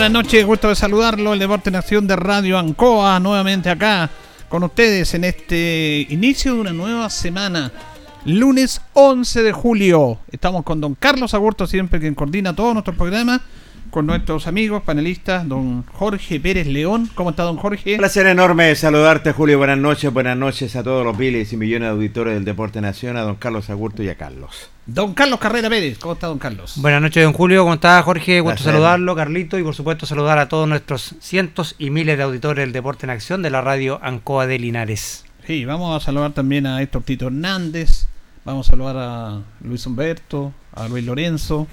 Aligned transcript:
Buenas 0.00 0.24
noches, 0.24 0.46
gusto 0.46 0.70
de 0.70 0.74
saludarlo. 0.76 1.34
El 1.34 1.38
Deporte 1.38 1.70
Nación 1.70 2.06
de 2.06 2.16
Radio 2.16 2.58
Ancoa, 2.58 3.20
nuevamente 3.20 3.68
acá 3.68 4.08
con 4.48 4.62
ustedes 4.62 5.12
en 5.12 5.24
este 5.24 6.06
inicio 6.08 6.54
de 6.54 6.60
una 6.62 6.72
nueva 6.72 7.10
semana. 7.10 7.70
Lunes 8.24 8.80
11 8.94 9.42
de 9.42 9.52
julio. 9.52 10.18
Estamos 10.32 10.64
con 10.64 10.80
don 10.80 10.94
Carlos 10.94 11.34
Agurto, 11.34 11.66
siempre 11.66 12.00
quien 12.00 12.14
coordina 12.14 12.56
todo 12.56 12.72
nuestro 12.72 12.96
programa 12.96 13.42
con 13.90 14.06
nuestros 14.06 14.46
amigos 14.46 14.82
panelistas, 14.82 15.46
don 15.46 15.84
Jorge 15.86 16.38
Pérez 16.38 16.66
León. 16.66 17.10
¿Cómo 17.14 17.30
está, 17.30 17.42
don 17.42 17.56
Jorge? 17.56 17.96
Placer 17.96 18.26
enorme 18.26 18.74
saludarte, 18.76 19.32
Julio. 19.32 19.58
Buenas 19.58 19.78
noches, 19.78 20.12
buenas 20.12 20.36
noches 20.36 20.76
a 20.76 20.82
todos 20.82 21.04
los 21.04 21.18
miles 21.18 21.52
y 21.52 21.56
millones 21.56 21.88
de 21.88 21.92
auditores 21.92 22.34
del 22.34 22.44
Deporte 22.44 22.80
Nacional, 22.80 23.22
a 23.22 23.26
don 23.26 23.34
Carlos 23.34 23.68
Agurto 23.68 24.02
y 24.02 24.08
a 24.08 24.14
Carlos. 24.14 24.70
Don 24.86 25.12
Carlos 25.14 25.40
Carrera 25.40 25.68
Pérez, 25.68 25.98
¿cómo 25.98 26.14
está, 26.14 26.28
don 26.28 26.38
Carlos? 26.38 26.74
Buenas 26.76 27.02
noches, 27.02 27.24
don 27.24 27.32
Julio. 27.32 27.62
¿Cómo 27.62 27.74
está, 27.74 28.00
Jorge? 28.02 28.40
Gusto 28.40 28.62
saludarlo, 28.62 29.16
Carlito, 29.16 29.58
y 29.58 29.62
por 29.62 29.74
supuesto 29.74 30.06
saludar 30.06 30.38
a 30.38 30.48
todos 30.48 30.68
nuestros 30.68 31.16
cientos 31.20 31.74
y 31.78 31.90
miles 31.90 32.16
de 32.16 32.22
auditores 32.22 32.62
del 32.64 32.72
Deporte 32.72 33.06
en 33.06 33.10
Acción 33.10 33.42
de 33.42 33.50
la 33.50 33.60
radio 33.60 33.98
Ancoa 34.02 34.46
de 34.46 34.58
Linares. 34.58 35.24
Sí, 35.46 35.64
vamos 35.64 36.00
a 36.00 36.04
saludar 36.04 36.32
también 36.32 36.66
a 36.66 36.80
Héctor 36.80 37.02
Tito 37.02 37.26
Hernández, 37.26 38.06
vamos 38.44 38.68
a 38.68 38.70
saludar 38.70 38.96
a 38.96 39.40
Luis 39.62 39.84
Humberto, 39.86 40.52
a 40.74 40.86
Luis 40.86 41.04
Lorenzo 41.04 41.66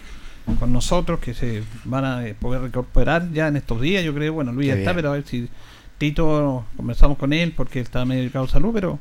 con 0.55 0.71
nosotros, 0.71 1.19
que 1.19 1.33
se 1.33 1.63
van 1.83 2.05
a 2.05 2.27
eh, 2.27 2.33
poder 2.33 2.61
recuperar 2.61 3.31
ya 3.31 3.47
en 3.47 3.57
estos 3.57 3.81
días, 3.81 4.03
yo 4.03 4.13
creo. 4.13 4.33
Bueno, 4.33 4.51
Luis 4.53 4.67
ya 4.67 4.75
está, 4.75 4.93
pero 4.93 5.09
a 5.09 5.13
ver 5.13 5.25
si 5.25 5.49
Tito, 5.97 6.65
conversamos 6.75 7.17
con 7.17 7.33
él 7.33 7.53
porque 7.55 7.79
está 7.79 8.05
medio 8.05 8.41
a 8.41 8.47
salud, 8.47 8.71
pero 8.73 8.99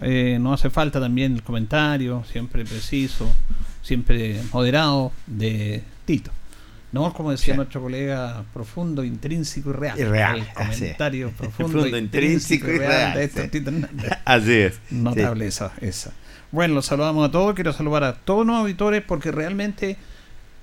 eh, 0.00 0.38
no 0.40 0.52
hace 0.52 0.70
falta 0.70 1.00
también 1.00 1.34
el 1.34 1.42
comentario, 1.42 2.22
siempre 2.30 2.64
preciso, 2.64 3.28
siempre 3.82 4.40
moderado 4.52 5.12
de 5.26 5.82
Tito. 6.04 6.30
¿no? 6.92 7.12
Como 7.12 7.32
decía 7.32 7.56
nuestro 7.56 7.82
colega, 7.82 8.44
profundo, 8.52 9.02
intrínseco 9.02 9.70
y 9.70 9.72
real. 9.72 9.98
Y 9.98 10.04
real. 10.04 10.46
comentario 10.54 11.30
profundo, 11.32 11.98
intrínseco, 11.98 12.68
y 12.68 12.78
real, 12.78 13.18
de 13.18 13.48
Tito 13.48 13.72
Así 14.24 14.52
es. 14.52 14.80
Notable 14.90 15.46
esa, 15.46 15.72
esa. 15.80 16.12
Bueno, 16.52 16.74
los 16.74 16.86
saludamos 16.86 17.28
a 17.28 17.32
todos. 17.32 17.56
Quiero 17.56 17.72
saludar 17.72 18.04
a 18.04 18.14
todos 18.14 18.46
los 18.46 18.54
auditores 18.54 19.02
porque 19.02 19.32
realmente 19.32 19.96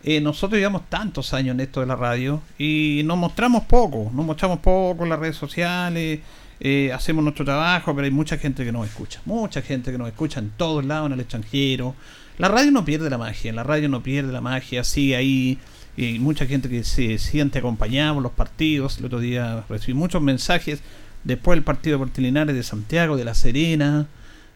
eh, 0.04 0.20
nosotros 0.20 0.58
llevamos 0.58 0.90
tantos 0.90 1.34
años 1.34 1.54
en 1.54 1.60
esto 1.60 1.80
de 1.80 1.86
la 1.86 1.96
radio 1.96 2.42
y 2.58 3.02
nos 3.06 3.18
mostramos 3.18 3.64
poco, 3.66 4.12
nos 4.14 4.26
mostramos 4.26 4.60
poco 4.60 5.04
en 5.04 5.10
las 5.10 5.20
redes 5.20 5.36
sociales, 5.36 6.20
eh, 6.60 6.92
hacemos 6.94 7.24
nuestro 7.24 7.46
trabajo, 7.46 7.94
pero 7.94 8.06
hay 8.06 8.12
mucha 8.12 8.38
gente 8.38 8.64
que 8.64 8.72
nos 8.72 8.88
escucha, 8.88 9.22
mucha 9.26 9.62
gente 9.62 9.92
que 9.92 9.98
nos 9.98 10.08
escucha 10.08 10.40
en 10.40 10.52
todos 10.52 10.86
lados, 10.86 11.08
en 11.08 11.14
el 11.14 11.20
extranjero. 11.20 11.96
La 12.38 12.48
radio 12.48 12.72
no 12.72 12.86
pierde 12.86 13.10
la 13.10 13.18
magia, 13.18 13.54
la 13.54 13.64
radio 13.64 13.90
no 13.90 14.02
pierde 14.02 14.32
la 14.32 14.42
magia, 14.42 14.84
sigue 14.84 15.16
ahí. 15.16 15.60
Y 15.98 16.20
mucha 16.20 16.46
gente 16.46 16.70
que 16.70 16.84
se 16.84 17.18
siente 17.18 17.60
acompañada 17.60 18.14
por 18.14 18.24
los 18.24 18.32
partidos. 18.32 18.98
El 18.98 19.06
otro 19.06 19.20
día 19.20 19.66
recibí 19.70 19.94
muchos 19.94 20.22
mensajes 20.22 20.82
después 21.24 21.58
del 21.58 21.64
partido 21.64 21.98
de 21.98 22.06
Portilinares 22.06 22.56
de 22.56 22.64
Santiago, 22.64 23.18
de 23.18 23.26
La 23.26 23.36
Serena, 23.36 24.08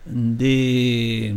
de 0.06 1.36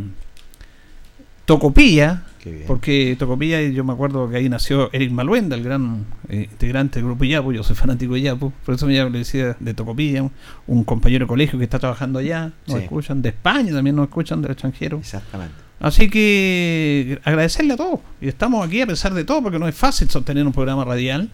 Tocopilla, 1.49 2.25
porque 2.67 3.17
Tocopilla, 3.19 3.63
yo 3.63 3.83
me 3.83 3.95
acuerdo 3.95 4.29
que 4.29 4.37
ahí 4.37 4.51
nació 4.51 4.91
Eric 4.93 5.11
Maluenda, 5.11 5.57
el 5.57 5.63
gran 5.63 6.05
eh, 6.29 6.47
integrante 6.51 6.99
del 6.99 7.07
grupo 7.07 7.25
Yapu, 7.25 7.55
yo 7.55 7.63
soy 7.63 7.75
fanático 7.75 8.13
de 8.13 8.21
Yapu, 8.21 8.53
por 8.67 8.75
eso 8.75 8.87
me 8.87 8.93
le 8.93 9.19
decía 9.19 9.57
de 9.59 9.73
Tocopilla, 9.73 10.29
un, 10.67 10.85
compañero 10.85 11.25
de 11.25 11.29
colegio 11.29 11.59
que 11.59 11.65
está 11.65 11.79
trabajando 11.79 12.19
allá, 12.19 12.53
nos 12.67 12.81
escuchan, 12.81 13.23
de 13.23 13.31
España 13.31 13.73
también 13.73 13.97
nos 13.97 14.09
escuchan, 14.09 14.43
del 14.43 14.51
extranjero. 14.51 14.99
Exactamente. 14.99 15.55
Así 15.81 16.11
que 16.11 17.19
agradecerle 17.25 17.73
a 17.73 17.77
todos, 17.79 18.01
y 18.21 18.29
estamos 18.29 18.67
aquí 18.67 18.83
a 18.83 18.87
pesar 18.87 19.15
de 19.15 19.25
todo, 19.25 19.43
porque 19.43 19.59
no 19.59 19.67
es 19.67 19.75
fácil 19.75 20.11
sostener 20.11 20.47
un 20.47 20.53
programa 20.53 20.85
radial, 20.85 21.31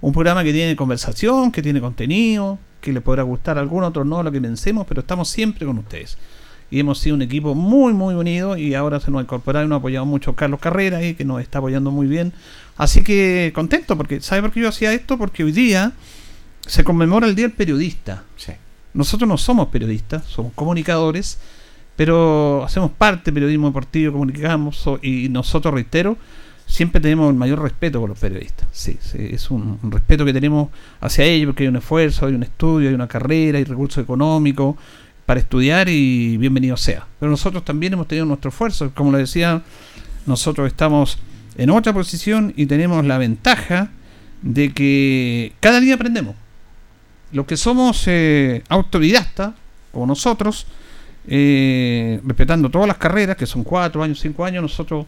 un 0.00 0.12
programa 0.12 0.44
que 0.44 0.52
tiene 0.52 0.76
conversación, 0.76 1.50
que 1.50 1.60
tiene 1.60 1.80
contenido, 1.80 2.60
que 2.80 2.92
le 2.92 3.00
podrá 3.00 3.24
gustar 3.24 3.58
a 3.58 3.62
algunos, 3.62 3.88
otros 3.88 4.06
no, 4.06 4.22
lo 4.22 4.30
que 4.30 4.40
pensemos, 4.40 4.86
pero 4.86 5.00
estamos 5.00 5.28
siempre 5.28 5.66
con 5.66 5.76
ustedes 5.78 6.16
y 6.70 6.80
hemos 6.80 6.98
sido 6.98 7.14
un 7.14 7.22
equipo 7.22 7.54
muy 7.54 7.92
muy 7.92 8.14
unido 8.14 8.56
y 8.56 8.74
ahora 8.74 9.00
se 9.00 9.10
nos 9.10 9.20
ha 9.20 9.22
incorporado 9.22 9.64
y 9.64 9.68
nos 9.68 9.76
ha 9.76 9.78
apoyado 9.78 10.06
mucho 10.06 10.34
Carlos 10.34 10.60
Carrera 10.60 11.02
y 11.04 11.14
que 11.14 11.24
nos 11.24 11.40
está 11.40 11.58
apoyando 11.58 11.90
muy 11.90 12.06
bien 12.06 12.32
así 12.76 13.02
que 13.02 13.52
contento 13.54 13.96
porque 13.96 14.20
¿sabe 14.20 14.42
por 14.42 14.52
qué 14.52 14.60
yo 14.60 14.68
hacía 14.68 14.92
esto? 14.92 15.18
porque 15.18 15.44
hoy 15.44 15.52
día 15.52 15.92
se 16.66 16.82
conmemora 16.84 17.26
el 17.26 17.34
Día 17.34 17.46
del 17.46 17.56
Periodista 17.56 18.24
nosotros 18.94 19.28
no 19.28 19.38
somos 19.38 19.68
periodistas 19.68 20.24
somos 20.24 20.52
comunicadores 20.54 21.38
pero 21.94 22.64
hacemos 22.64 22.90
parte 22.90 23.26
del 23.26 23.34
periodismo 23.34 23.68
deportivo 23.68 24.12
comunicamos 24.12 24.84
y 25.02 25.28
nosotros 25.28 25.72
reitero 25.72 26.16
siempre 26.66 27.00
tenemos 27.00 27.30
el 27.30 27.36
mayor 27.36 27.62
respeto 27.62 28.00
por 28.00 28.08
los 28.08 28.18
periodistas. 28.18 28.68
Sí, 28.72 28.98
es 29.14 29.50
un, 29.50 29.78
un, 29.82 29.90
respeto 29.90 30.24
que 30.24 30.32
tenemos 30.32 30.68
hacia 31.00 31.24
ellos 31.24 31.46
porque 31.48 31.62
hay 31.62 31.68
un 31.68 31.76
esfuerzo, 31.76 32.26
hay 32.26 32.34
un 32.34 32.42
estudio, 32.42 32.88
hay 32.88 32.94
una 32.94 33.08
carrera, 33.08 33.58
hay 33.58 33.64
recursos 33.64 34.02
económicos, 34.02 34.76
para 35.26 35.40
estudiar 35.40 35.88
y 35.88 36.36
bienvenido 36.36 36.76
sea. 36.76 37.06
Pero 37.18 37.30
nosotros 37.30 37.64
también 37.64 37.92
hemos 37.92 38.08
tenido 38.08 38.24
nuestro 38.24 38.50
esfuerzo, 38.50 38.92
como 38.94 39.12
le 39.12 39.18
decía, 39.18 39.62
nosotros 40.24 40.68
estamos 40.68 41.18
en 41.58 41.70
otra 41.70 41.92
posición 41.92 42.54
y 42.56 42.66
tenemos 42.66 43.04
la 43.04 43.18
ventaja 43.18 43.90
de 44.42 44.72
que 44.72 45.52
cada 45.60 45.80
día 45.80 45.94
aprendemos. 45.94 46.36
los 47.32 47.44
que 47.44 47.56
somos 47.56 48.04
eh, 48.06 48.62
autodidactas, 48.68 49.52
como 49.92 50.06
nosotros, 50.06 50.66
eh, 51.26 52.20
respetando 52.24 52.70
todas 52.70 52.86
las 52.86 52.98
carreras, 52.98 53.36
que 53.36 53.46
son 53.46 53.64
cuatro 53.64 54.02
años, 54.02 54.20
cinco 54.20 54.44
años, 54.44 54.62
nosotros 54.62 55.06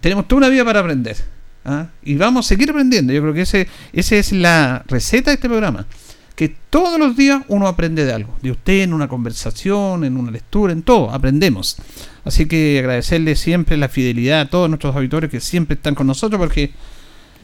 tenemos 0.00 0.26
toda 0.26 0.38
una 0.38 0.48
vida 0.48 0.64
para 0.64 0.80
aprender. 0.80 1.16
¿ah? 1.64 1.86
Y 2.02 2.16
vamos 2.16 2.46
a 2.46 2.48
seguir 2.48 2.70
aprendiendo. 2.70 3.12
Yo 3.12 3.22
creo 3.22 3.34
que 3.34 3.42
ese, 3.42 3.68
es 3.92 4.32
la 4.32 4.82
receta 4.86 5.30
de 5.30 5.36
este 5.36 5.48
programa. 5.48 5.86
Que 6.34 6.48
todos 6.70 6.98
los 6.98 7.16
días 7.16 7.42
uno 7.48 7.68
aprende 7.68 8.04
de 8.04 8.12
algo. 8.12 8.36
De 8.42 8.50
usted, 8.50 8.82
en 8.82 8.92
una 8.92 9.08
conversación, 9.08 10.04
en 10.04 10.16
una 10.16 10.30
lectura, 10.30 10.72
en 10.72 10.82
todo, 10.82 11.10
aprendemos. 11.10 11.76
Así 12.24 12.46
que 12.46 12.78
agradecerle 12.78 13.36
siempre 13.36 13.76
la 13.76 13.88
fidelidad 13.88 14.40
a 14.40 14.48
todos 14.48 14.68
nuestros 14.68 14.96
auditores 14.96 15.30
que 15.30 15.40
siempre 15.40 15.74
están 15.74 15.94
con 15.94 16.06
nosotros, 16.06 16.38
porque, 16.40 16.72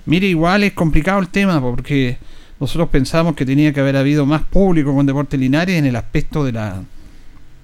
mire, 0.07 0.27
igual 0.27 0.65
es 0.65 0.73
complicado 0.73 1.21
el 1.21 1.29
tema, 1.29 1.61
porque 1.61 2.19
nosotros 2.59 2.89
pensamos 2.89 3.37
que 3.37 3.47
tenía 3.47 3.73
que 3.73 3.81
haber 3.81 3.97
habido 3.97 4.27
más 4.27 4.43
público 4.43 4.95
con 4.95 5.07
Deporte 5.07 5.39
Linares 5.39 5.79
en 5.79 5.87
el 5.87 5.97
aspecto 5.97 6.45
de 6.45 6.53
la, 6.53 6.83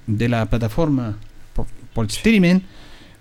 de 0.06 0.28
la 0.28 0.46
plataforma 0.46 1.16
por, 1.54 1.66
por 1.92 2.06
streaming 2.06 2.60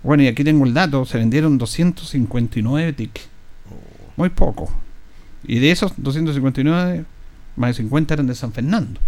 bueno, 0.06 0.22
y 0.22 0.28
aquí 0.28 0.44
tengo 0.44 0.64
el 0.64 0.72
dato, 0.72 1.04
se 1.04 1.18
vendieron 1.18 1.58
259 1.58 2.92
tickets. 2.92 3.28
Muy 4.16 4.28
poco. 4.28 4.70
Y 5.44 5.58
de 5.58 5.72
esos 5.72 5.94
259, 5.96 7.04
más 7.56 7.70
de 7.70 7.82
50 7.82 8.14
eran 8.14 8.26
de 8.26 8.34
San 8.34 8.52
Fernando. 8.52 9.00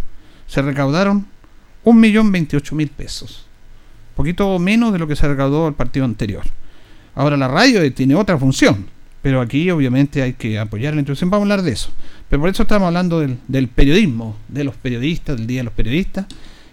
Se 0.46 0.62
recaudaron 0.62 1.26
1.028.000 1.84 2.90
pesos. 2.90 3.46
Poquito 4.16 4.58
menos 4.58 4.92
de 4.92 4.98
lo 4.98 5.06
que 5.06 5.16
se 5.16 5.28
recaudó 5.28 5.68
el 5.68 5.74
partido 5.74 6.04
anterior. 6.04 6.44
Ahora 7.14 7.36
la 7.36 7.48
radio 7.48 7.92
tiene 7.92 8.14
otra 8.14 8.38
función, 8.38 8.86
pero 9.22 9.40
aquí 9.40 9.70
obviamente 9.70 10.22
hay 10.22 10.32
que 10.32 10.58
apoyar 10.58 10.94
la 10.94 11.00
introducción. 11.00 11.30
Vamos 11.30 11.42
a 11.42 11.52
hablar 11.52 11.62
de 11.62 11.72
eso. 11.72 11.90
Pero 12.28 12.40
por 12.40 12.50
eso 12.50 12.62
estamos 12.62 12.86
hablando 12.86 13.20
del, 13.20 13.38
del 13.48 13.68
periodismo, 13.68 14.36
de 14.48 14.64
los 14.64 14.76
periodistas, 14.76 15.36
del 15.36 15.46
Día 15.46 15.60
de 15.60 15.64
los 15.64 15.74
Periodistas. 15.74 16.26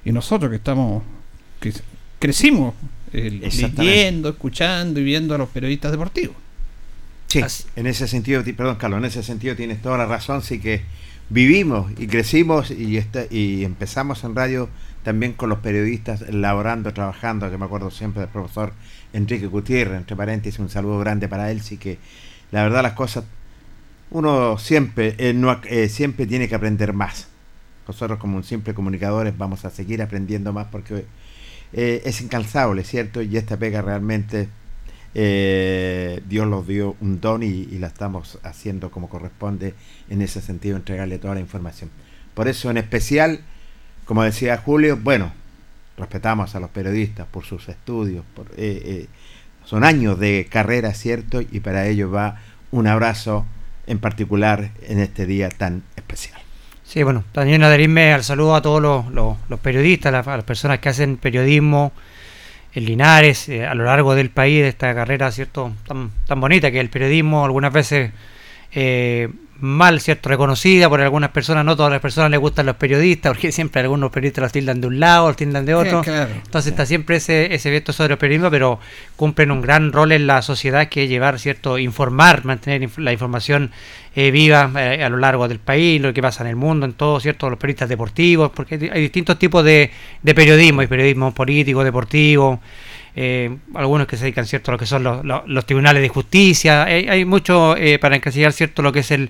Y 0.03 0.11
nosotros 0.11 0.49
que 0.49 0.57
estamos, 0.57 1.03
que 1.59 1.73
crecimos 2.19 2.73
leyendo, 3.11 4.29
escuchando 4.29 4.99
y 4.99 5.03
viendo 5.03 5.35
a 5.35 5.37
los 5.37 5.49
periodistas 5.49 5.91
deportivos. 5.91 6.35
Sí, 7.27 7.41
en 7.75 7.87
ese 7.87 8.07
sentido, 8.07 8.43
perdón 8.55 8.75
Carlos, 8.75 8.99
en 8.99 9.05
ese 9.05 9.23
sentido 9.23 9.55
tienes 9.55 9.81
toda 9.81 9.97
la 9.97 10.05
razón, 10.05 10.41
sí 10.41 10.59
que 10.59 10.83
vivimos 11.29 11.91
y 11.97 12.07
crecimos 12.07 12.71
y, 12.71 12.99
y 13.29 13.65
empezamos 13.65 14.23
en 14.23 14.35
radio 14.35 14.69
también 15.03 15.33
con 15.33 15.49
los 15.49 15.59
periodistas 15.59 16.21
laborando, 16.29 16.91
trabajando, 16.93 17.49
que 17.49 17.57
me 17.57 17.65
acuerdo 17.65 17.91
siempre 17.91 18.21
del 18.21 18.29
profesor 18.29 18.73
Enrique 19.13 19.47
Gutiérrez, 19.47 19.97
entre 19.97 20.15
paréntesis, 20.15 20.59
un 20.59 20.69
saludo 20.69 20.99
grande 20.99 21.27
para 21.27 21.51
él, 21.51 21.61
sí 21.61 21.77
que 21.77 21.99
la 22.51 22.63
verdad 22.63 22.83
las 22.83 22.93
cosas, 22.93 23.23
uno 24.11 24.57
siempre, 24.57 25.15
eh, 25.17 25.33
no, 25.33 25.61
eh, 25.65 25.89
siempre 25.89 26.25
tiene 26.25 26.47
que 26.47 26.55
aprender 26.55 26.93
más. 26.93 27.27
Nosotros 27.87 28.17
como 28.17 28.37
un 28.37 28.43
simple 28.43 28.73
comunicadores 28.73 29.37
vamos 29.37 29.63
a 29.63 29.69
seguir 29.69 30.01
aprendiendo 30.01 30.53
más 30.53 30.67
porque 30.71 31.05
eh, 31.73 32.01
es 32.03 32.21
incansable, 32.21 32.83
¿cierto? 32.83 33.21
Y 33.21 33.37
esta 33.37 33.57
pega 33.57 33.81
realmente 33.81 34.49
eh, 35.15 36.21
Dios 36.27 36.47
nos 36.47 36.67
dio 36.67 36.95
un 37.01 37.21
don 37.21 37.41
y, 37.41 37.65
la 37.79 37.87
estamos 37.87 38.37
haciendo 38.43 38.91
como 38.91 39.09
corresponde 39.09 39.73
en 40.09 40.21
ese 40.21 40.41
sentido, 40.41 40.77
entregarle 40.77 41.17
toda 41.17 41.35
la 41.35 41.39
información. 41.39 41.89
Por 42.33 42.47
eso 42.47 42.69
en 42.69 42.77
especial, 42.77 43.39
como 44.05 44.23
decía 44.23 44.57
Julio, 44.57 44.97
bueno, 45.01 45.31
respetamos 45.97 46.53
a 46.55 46.59
los 46.59 46.69
periodistas 46.69 47.25
por 47.27 47.45
sus 47.45 47.69
estudios, 47.69 48.25
por, 48.35 48.47
eh, 48.57 49.07
son 49.63 49.83
años 49.83 50.19
de 50.19 50.47
carrera, 50.49 50.93
¿cierto? 50.93 51.41
Y 51.41 51.61
para 51.61 51.87
ello 51.87 52.11
va 52.11 52.41
un 52.71 52.87
abrazo 52.87 53.45
en 53.87 53.99
particular 53.99 54.71
en 54.83 54.99
este 54.99 55.25
día 55.25 55.49
tan 55.49 55.83
especial. 55.95 56.39
Sí, 56.83 57.01
bueno, 57.01 57.23
también 57.31 57.63
adherirme 57.63 58.13
al 58.13 58.23
saludo 58.23 58.55
a 58.55 58.61
todos 58.61 58.81
los, 59.11 59.59
periodistas, 59.59 60.13
a 60.13 60.37
las, 60.37 60.43
personas 60.43 60.79
que 60.79 60.89
hacen 60.89 61.17
periodismo 61.17 61.91
en 62.75 62.85
Linares, 62.85 63.47
eh, 63.49 63.65
a 63.65 63.73
lo 63.73 63.85
largo 63.85 64.15
del 64.15 64.29
país, 64.29 64.61
de 64.61 64.67
esta 64.67 64.93
carrera, 64.93 65.31
¿cierto? 65.31 65.71
Tan, 65.87 66.11
tan 66.27 66.41
bonita 66.41 66.69
que 66.71 66.79
el 66.79 66.89
periodismo 66.89 67.45
algunas 67.45 67.71
veces 67.71 68.11
eh, 68.73 69.29
mal, 69.59 70.01
¿cierto? 70.01 70.29
Reconocida 70.29 70.89
por 70.89 71.01
algunas 71.01 71.31
personas, 71.31 71.63
no 71.65 71.75
todas 71.75 71.91
las 71.91 72.01
personas 72.01 72.29
les 72.31 72.39
gustan 72.39 72.65
los 72.65 72.75
periodistas, 72.75 73.33
porque 73.33 73.51
siempre 73.51 73.81
algunos 73.81 74.11
periodistas 74.11 74.43
los 74.43 74.51
tildan 74.51 74.81
de 74.81 74.87
un 74.87 74.99
lado, 74.99 75.27
los 75.27 75.37
tildan 75.37 75.65
de 75.65 75.75
otro. 75.75 76.01
Entonces 76.05 76.71
está 76.71 76.85
siempre 76.85 77.17
ese, 77.17 77.53
ese 77.53 77.69
veto 77.71 77.93
sobre 77.93 78.13
el 78.13 78.17
periodismo, 78.17 78.51
pero 78.51 78.79
cumplen 79.15 79.51
un 79.51 79.61
gran 79.61 79.91
rol 79.91 80.11
en 80.11 80.27
la 80.27 80.41
sociedad 80.41 80.89
que 80.89 81.03
es 81.03 81.09
llevar, 81.09 81.39
¿cierto? 81.39 81.77
Informar, 81.77 82.43
mantener 82.45 82.89
la 82.97 83.13
información 83.13 83.71
eh, 84.15 84.31
viva 84.31 84.71
eh, 84.77 85.03
a 85.03 85.09
lo 85.09 85.17
largo 85.17 85.47
del 85.47 85.59
país, 85.59 86.01
lo 86.01 86.13
que 86.13 86.21
pasa 86.21 86.43
en 86.43 86.49
el 86.49 86.55
mundo, 86.55 86.85
en 86.85 86.93
todo, 86.93 87.19
¿cierto? 87.19 87.49
Los 87.49 87.59
periodistas 87.59 87.89
deportivos, 87.89 88.51
porque 88.53 88.75
hay 88.75 89.01
distintos 89.01 89.39
tipos 89.39 89.63
de, 89.63 89.91
de 90.21 90.35
periodismo, 90.35 90.81
hay 90.81 90.87
periodismo 90.87 91.33
político, 91.33 91.83
deportivo, 91.83 92.59
eh, 93.17 93.57
algunos 93.73 94.07
que 94.07 94.17
se 94.17 94.25
dedican 94.25 94.45
cierto 94.45 94.71
a 94.71 94.73
lo 94.73 94.77
que 94.77 94.85
son 94.85 95.03
los, 95.03 95.65
tribunales 95.65 96.01
de 96.01 96.09
justicia, 96.09 96.83
hay, 96.83 97.23
mucho 97.23 97.77
eh, 97.77 97.97
para 97.97 98.17
encasillar 98.17 98.51
cierto 98.51 98.81
lo 98.81 98.91
que 98.91 98.99
es 98.99 99.11
el, 99.11 99.29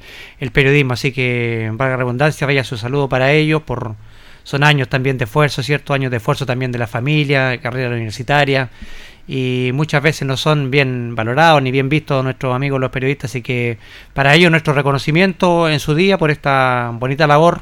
periodismo, 0.51 0.93
así 0.93 1.11
que 1.11 1.69
valga 1.71 1.97
redundancia, 1.97 2.47
vaya 2.47 2.63
su 2.63 2.77
saludo 2.77 3.07
para 3.07 3.31
ellos, 3.31 3.61
por 3.61 3.95
son 4.43 4.63
años 4.63 4.89
también 4.89 5.19
de 5.19 5.25
esfuerzo, 5.25 5.61
cierto, 5.61 5.93
años 5.93 6.09
de 6.09 6.17
esfuerzo 6.17 6.47
también 6.47 6.71
de 6.71 6.79
la 6.79 6.87
familia, 6.87 7.59
carrera 7.61 7.89
universitaria, 7.89 8.69
y 9.27 9.69
muchas 9.73 10.01
veces 10.01 10.27
no 10.27 10.35
son 10.35 10.71
bien 10.71 11.13
valorados 11.13 11.61
ni 11.61 11.71
bien 11.71 11.87
vistos 11.87 12.23
nuestros 12.23 12.55
amigos 12.55 12.79
los 12.79 12.89
periodistas, 12.89 13.31
así 13.31 13.43
que 13.43 13.77
para 14.15 14.33
ellos 14.33 14.49
nuestro 14.49 14.73
reconocimiento 14.73 15.69
en 15.69 15.79
su 15.79 15.93
día 15.93 16.17
por 16.17 16.31
esta 16.31 16.91
bonita 16.93 17.27
labor 17.27 17.61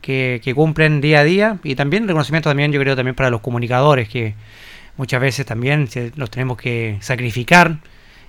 que, 0.00 0.40
que 0.42 0.52
cumplen 0.52 1.00
día 1.00 1.20
a 1.20 1.24
día, 1.24 1.58
y 1.62 1.76
también 1.76 2.08
reconocimiento 2.08 2.50
también 2.50 2.72
yo 2.72 2.80
creo 2.80 2.96
también 2.96 3.14
para 3.14 3.30
los 3.30 3.40
comunicadores 3.40 4.08
que 4.08 4.34
muchas 4.96 5.20
veces 5.20 5.46
también 5.46 5.88
los 6.16 6.30
tenemos 6.30 6.56
que 6.56 6.98
sacrificar, 7.00 7.78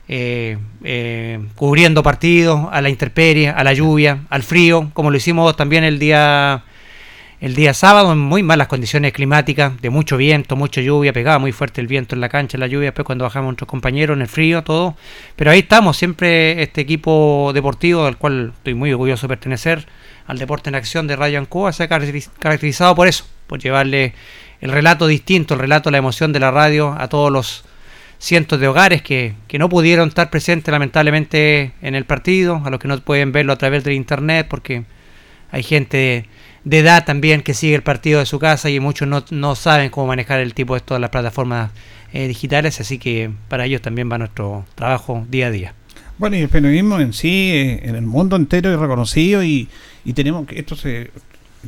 eh, 0.07 0.57
eh, 0.83 1.39
cubriendo 1.55 2.03
partidos 2.03 2.67
a 2.71 2.81
la 2.81 2.89
intemperie, 2.89 3.49
a 3.49 3.63
la 3.63 3.73
lluvia, 3.73 4.23
al 4.29 4.43
frío, 4.43 4.89
como 4.93 5.11
lo 5.11 5.17
hicimos 5.17 5.55
también 5.55 5.83
el 5.83 5.99
día 5.99 6.63
el 7.41 7.55
día 7.55 7.73
sábado 7.73 8.13
en 8.13 8.19
muy 8.19 8.43
malas 8.43 8.67
condiciones 8.67 9.13
climáticas, 9.13 9.81
de 9.81 9.89
mucho 9.89 10.15
viento, 10.15 10.55
mucha 10.55 10.79
lluvia, 10.79 11.11
pegaba 11.11 11.39
muy 11.39 11.51
fuerte 11.51 11.81
el 11.81 11.87
viento 11.87 12.13
en 12.13 12.21
la 12.21 12.29
cancha, 12.29 12.55
la 12.59 12.67
lluvia, 12.67 12.89
después 12.89 13.03
cuando 13.03 13.23
bajamos 13.23 13.47
nuestros 13.47 13.67
compañeros 13.67 14.15
en 14.15 14.21
el 14.21 14.27
frío, 14.27 14.63
todo. 14.63 14.95
Pero 15.35 15.49
ahí 15.49 15.59
estamos, 15.59 15.97
siempre 15.97 16.61
este 16.61 16.81
equipo 16.81 17.51
deportivo, 17.51 18.05
al 18.05 18.17
cual 18.17 18.53
estoy 18.55 18.75
muy 18.75 18.91
orgulloso 18.91 19.23
de 19.23 19.29
pertenecer, 19.29 19.87
al 20.27 20.37
Deporte 20.37 20.69
en 20.69 20.75
Acción 20.75 21.07
de 21.07 21.15
Radio 21.15 21.39
Ancoa, 21.39 21.73
se 21.73 21.83
ha 21.83 21.87
caracterizado 21.87 22.93
por 22.93 23.07
eso, 23.07 23.25
por 23.47 23.59
llevarle 23.59 24.13
el 24.61 24.71
relato 24.71 25.07
distinto, 25.07 25.55
el 25.55 25.59
relato, 25.59 25.91
la 25.91 25.97
emoción 25.97 26.31
de 26.31 26.39
la 26.39 26.51
radio 26.51 26.95
a 26.97 27.09
todos 27.09 27.31
los 27.31 27.65
cientos 28.19 28.59
de 28.59 28.67
hogares 28.67 29.01
que, 29.01 29.33
no 29.57 29.67
pudieron 29.67 30.09
estar 30.09 30.29
presentes 30.29 30.71
lamentablemente 30.71 31.73
en 31.81 31.95
el 31.95 32.05
partido, 32.05 32.61
a 32.63 32.69
los 32.69 32.79
que 32.79 32.87
no 32.87 32.97
pueden 32.99 33.31
verlo 33.31 33.51
a 33.51 33.57
través 33.57 33.83
del 33.83 33.95
internet, 33.95 34.45
porque 34.47 34.83
hay 35.51 35.63
gente 35.63 36.27
de, 36.63 36.79
edad 36.79 37.03
también 37.03 37.41
que 37.41 37.55
sigue 37.55 37.73
el 37.73 37.81
partido 37.81 38.19
de 38.19 38.27
su 38.27 38.37
casa 38.37 38.69
y 38.69 38.79
muchos 38.79 39.07
no, 39.31 39.55
saben 39.55 39.89
cómo 39.89 40.07
manejar 40.07 40.39
el 40.39 40.53
tipo 40.53 40.75
de 40.75 40.81
todas 40.81 41.01
las 41.01 41.09
plataformas 41.09 41.71
eh, 42.13 42.27
digitales, 42.27 42.79
así 42.79 42.99
que 42.99 43.31
para 43.49 43.65
ellos 43.65 43.81
también 43.81 44.11
va 44.11 44.19
nuestro 44.19 44.65
trabajo 44.75 45.25
día 45.27 45.47
a 45.47 45.51
día. 45.51 45.73
Bueno, 46.19 46.35
y 46.37 46.41
el 46.41 46.49
periodismo 46.49 46.99
en 46.99 47.13
sí, 47.13 47.49
eh, 47.51 47.79
en 47.83 47.95
el 47.95 48.03
mundo 48.03 48.35
entero 48.35 48.71
es 48.71 48.79
reconocido 48.79 49.43
y, 49.43 49.67
y 50.05 50.13
tenemos 50.13 50.45
que 50.45 50.59
esto 50.59 50.75
se 50.75 51.09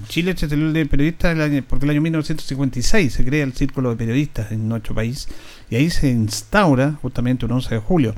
Chile 0.08 0.36
se 0.36 0.50
celebra 0.50 0.74
de 0.74 0.86
periodistas 0.88 1.38
porque 1.68 1.86
el 1.86 1.92
año 1.92 2.02
1956 2.02 3.14
se 3.14 3.26
crea 3.26 3.44
el 3.44 3.54
Círculo 3.54 3.92
de 3.92 3.96
Periodistas 3.96 4.52
en 4.52 4.68
nuestro 4.68 4.96
país 4.96 5.28
y 5.70 5.76
ahí 5.76 5.90
se 5.90 6.10
instaura 6.10 6.98
justamente 7.02 7.46
un 7.46 7.52
11 7.52 7.76
de 7.76 7.82
julio. 7.82 8.16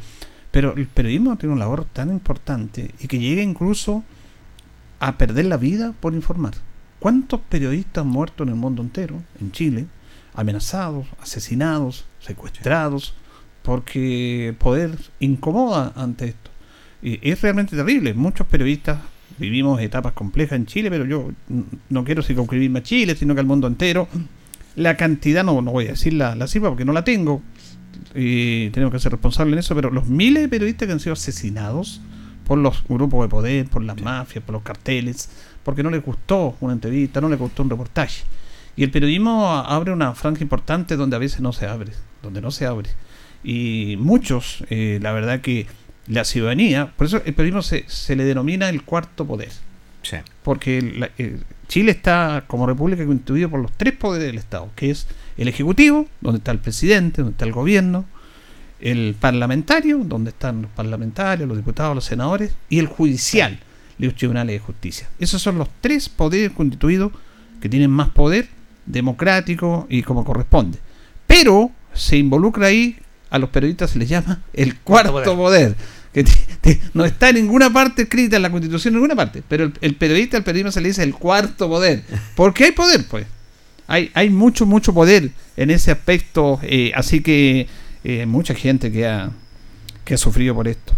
Pero 0.51 0.73
el 0.77 0.87
periodismo 0.87 1.35
tiene 1.35 1.53
un 1.53 1.59
labor 1.59 1.83
tan 1.83 2.09
importante 2.09 2.91
y 3.01 3.07
que 3.07 3.19
llega 3.19 3.41
incluso 3.41 4.03
a 4.99 5.17
perder 5.17 5.45
la 5.45 5.57
vida 5.57 5.93
por 5.99 6.13
informar. 6.13 6.53
¿Cuántos 6.99 7.41
periodistas 7.41 8.03
han 8.03 8.09
muerto 8.09 8.43
en 8.43 8.49
el 8.49 8.55
mundo 8.55 8.81
entero, 8.81 9.21
en 9.41 9.51
Chile, 9.51 9.85
amenazados, 10.33 11.07
asesinados, 11.21 12.05
secuestrados, 12.19 13.15
porque 13.63 14.49
el 14.49 14.55
poder 14.55 14.97
incomoda 15.19 15.91
ante 15.95 16.29
esto? 16.29 16.51
Y 17.01 17.29
es 17.29 17.41
realmente 17.41 17.75
terrible. 17.75 18.13
Muchos 18.13 18.47
periodistas 18.47 18.99
vivimos 19.37 19.81
etapas 19.81 20.13
complejas 20.13 20.57
en 20.57 20.65
Chile, 20.65 20.89
pero 20.89 21.05
yo 21.05 21.31
no 21.89 22.03
quiero 22.03 22.21
circunscribirme 22.23 22.79
a 22.79 22.83
Chile, 22.83 23.15
sino 23.15 23.33
que 23.33 23.41
al 23.41 23.47
mundo 23.47 23.67
entero. 23.67 24.07
La 24.75 24.97
cantidad, 24.97 25.43
no, 25.43 25.61
no 25.61 25.71
voy 25.71 25.85
a 25.85 25.91
decir 25.91 26.13
la, 26.13 26.35
la 26.35 26.47
cifra 26.47 26.69
porque 26.69 26.83
no 26.83 26.91
la 26.91 27.03
tengo, 27.03 27.41
y 28.13 28.69
tenemos 28.69 28.93
que 28.93 28.99
ser 28.99 29.11
responsables 29.11 29.53
en 29.53 29.59
eso, 29.59 29.75
pero 29.75 29.89
los 29.89 30.07
miles 30.07 30.43
de 30.43 30.49
periodistas 30.49 30.87
que 30.87 30.93
han 30.93 30.99
sido 30.99 31.13
asesinados 31.13 32.01
por 32.45 32.57
los 32.57 32.83
grupos 32.87 33.25
de 33.25 33.29
poder, 33.29 33.65
por 33.67 33.83
las 33.83 34.01
mafias, 34.01 34.43
por 34.43 34.53
los 34.53 34.63
carteles, 34.63 35.29
porque 35.63 35.83
no 35.83 35.89
les 35.89 36.03
gustó 36.03 36.55
una 36.61 36.73
entrevista, 36.73 37.19
no 37.21 37.29
les 37.29 37.39
gustó 37.39 37.63
un 37.63 37.69
reportaje. 37.69 38.23
Y 38.77 38.83
el 38.83 38.91
periodismo 38.91 39.49
abre 39.49 39.91
una 39.91 40.13
franja 40.13 40.41
importante 40.43 40.95
donde 40.95 41.15
a 41.15 41.19
veces 41.19 41.39
no 41.39 41.53
se 41.53 41.65
abre, 41.65 41.93
donde 42.21 42.41
no 42.41 42.51
se 42.51 42.65
abre. 42.65 42.89
Y 43.43 43.95
muchos, 43.99 44.63
eh, 44.69 44.99
la 45.01 45.11
verdad 45.11 45.41
que 45.41 45.67
la 46.07 46.23
ciudadanía, 46.25 46.91
por 46.97 47.07
eso 47.07 47.17
el 47.25 47.33
periodismo 47.33 47.61
se, 47.61 47.83
se 47.87 48.15
le 48.15 48.23
denomina 48.25 48.69
el 48.69 48.83
cuarto 48.83 49.25
poder. 49.25 49.49
Sí. 50.03 50.17
Porque 50.43 50.81
la- 50.81 51.09
eh, 51.17 51.37
Chile 51.67 51.91
está 51.91 52.43
como 52.45 52.67
república 52.67 53.03
constituido 53.05 53.49
por 53.49 53.59
los 53.59 53.71
tres 53.71 53.93
poderes 53.95 54.27
del 54.27 54.37
Estado, 54.37 54.69
que 54.75 54.91
es 54.91 55.07
el 55.37 55.47
ejecutivo, 55.47 56.07
donde 56.21 56.37
está 56.37 56.51
el 56.51 56.59
presidente, 56.59 57.21
donde 57.23 57.31
está 57.33 57.45
el 57.45 57.51
gobierno, 57.53 58.05
el 58.81 59.15
parlamentario, 59.19 59.97
donde 60.03 60.29
están 60.29 60.61
los 60.61 60.71
parlamentarios, 60.71 61.47
los 61.47 61.57
diputados, 61.57 61.95
los 61.95 62.05
senadores, 62.05 62.53
y 62.69 62.77
el 62.77 62.85
judicial, 62.87 63.57
los 63.97 64.13
tribunales 64.15 64.53
de 64.53 64.59
justicia. 64.59 65.09
Esos 65.17 65.41
son 65.41 65.57
los 65.57 65.69
tres 65.81 66.07
poderes 66.07 66.51
constituidos 66.51 67.11
que 67.59 67.67
tienen 67.69 67.89
más 67.89 68.09
poder 68.09 68.47
democrático 68.85 69.87
y 69.89 70.03
como 70.03 70.23
corresponde. 70.23 70.77
Pero 71.27 71.71
se 71.93 72.17
involucra 72.17 72.67
ahí, 72.67 72.97
a 73.31 73.39
los 73.39 73.49
periodistas 73.49 73.89
se 73.91 73.99
les 73.99 74.07
llama 74.09 74.41
el 74.53 74.77
cuarto 74.79 75.11
Cuarto 75.13 75.35
poder. 75.35 75.75
Que 76.15 76.79
no 76.93 77.03
está 77.03 77.29
en 77.29 77.35
ninguna 77.35 77.71
parte 77.73 78.03
escrita 78.03 78.37
en 78.37 78.41
la 78.41 78.49
constitución, 78.49 78.93
en 78.93 79.01
ninguna 79.01 79.15
parte. 79.15 79.43
Pero 79.47 79.71
el, 79.81 79.95
periodista, 79.95 80.37
al 80.37 80.43
periodismo 80.43 80.71
se 80.71 80.79
le 80.79 80.87
dice 80.87 81.03
el 81.03 81.13
cuarto 81.13 81.67
poder. 81.67 82.03
Porque 82.35 82.63
hay 82.63 82.71
poder, 82.71 83.05
pues. 83.09 83.27
Hay, 83.87 84.11
hay 84.13 84.29
mucho, 84.29 84.65
mucho 84.65 84.93
poder 84.93 85.31
en 85.57 85.71
ese 85.71 85.91
aspecto. 85.91 86.59
eh, 86.63 86.93
así 86.95 87.21
que 87.21 87.67
eh, 88.05 88.25
mucha 88.25 88.55
gente 88.55 88.91
que 88.91 89.05
ha, 89.05 89.29
que 90.05 90.13
ha 90.13 90.17
sufrido 90.17 90.55
por 90.55 90.69
esto. 90.69 90.93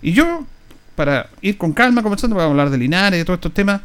Y 0.00 0.12
yo, 0.12 0.46
para 0.94 1.28
ir 1.42 1.58
con 1.58 1.72
calma 1.72 2.02
conversando, 2.02 2.40
a 2.40 2.44
hablar 2.44 2.70
de 2.70 2.78
Linares, 2.78 3.18
de 3.18 3.24
todos 3.26 3.36
estos 3.36 3.52
temas. 3.52 3.82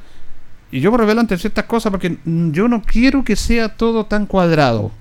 Y 0.72 0.80
yo 0.80 0.90
por 0.92 1.02
revelo 1.02 1.20
ante 1.20 1.38
ciertas 1.38 1.66
cosas 1.66 1.92
porque 1.92 2.18
yo 2.26 2.68
no 2.70 2.82
quiero 2.82 3.24
que 3.26 3.36
sea 3.36 3.76
todo 3.76 4.06
tan 4.06 4.26
cuadrado. 4.26 4.92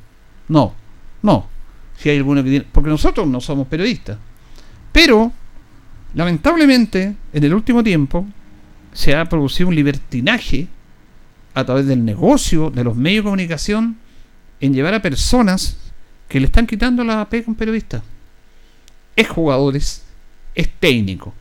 No, 0.49 0.75
no. 1.23 1.49
Si 1.97 2.11
hay 2.11 2.17
alguno 2.17 2.43
que 2.43 2.51
tiene. 2.51 2.67
Porque 2.73 2.91
nosotros 2.91 3.27
no 3.27 3.41
somos 3.41 3.69
periodistas. 3.69 4.19
Pero, 4.93 5.33
lamentablemente, 6.17 7.15
en 7.33 7.45
el 7.45 7.55
último 7.55 7.85
tiempo 7.85 8.27
se 8.93 9.15
ha 9.15 9.27
producido 9.27 9.69
un 9.69 9.75
libertinaje 9.75 10.67
a 11.55 11.65
través 11.65 11.87
del 11.87 12.05
negocio 12.05 12.71
de 12.71 12.85
los 12.85 12.97
medios 12.97 13.23
de 13.23 13.25
comunicación 13.25 13.99
en 14.61 14.73
llevar 14.73 14.95
a 14.95 15.03
personas 15.03 15.77
que 16.29 16.41
le 16.41 16.47
están 16.47 16.67
quitando 16.67 17.05
la 17.05 17.29
pega 17.29 17.45
a 17.47 17.51
un 17.51 17.55
periodista. 17.55 18.03
Es 19.15 19.29
jugadores, 19.29 20.05
es 20.55 20.69
técnico. 20.81 21.35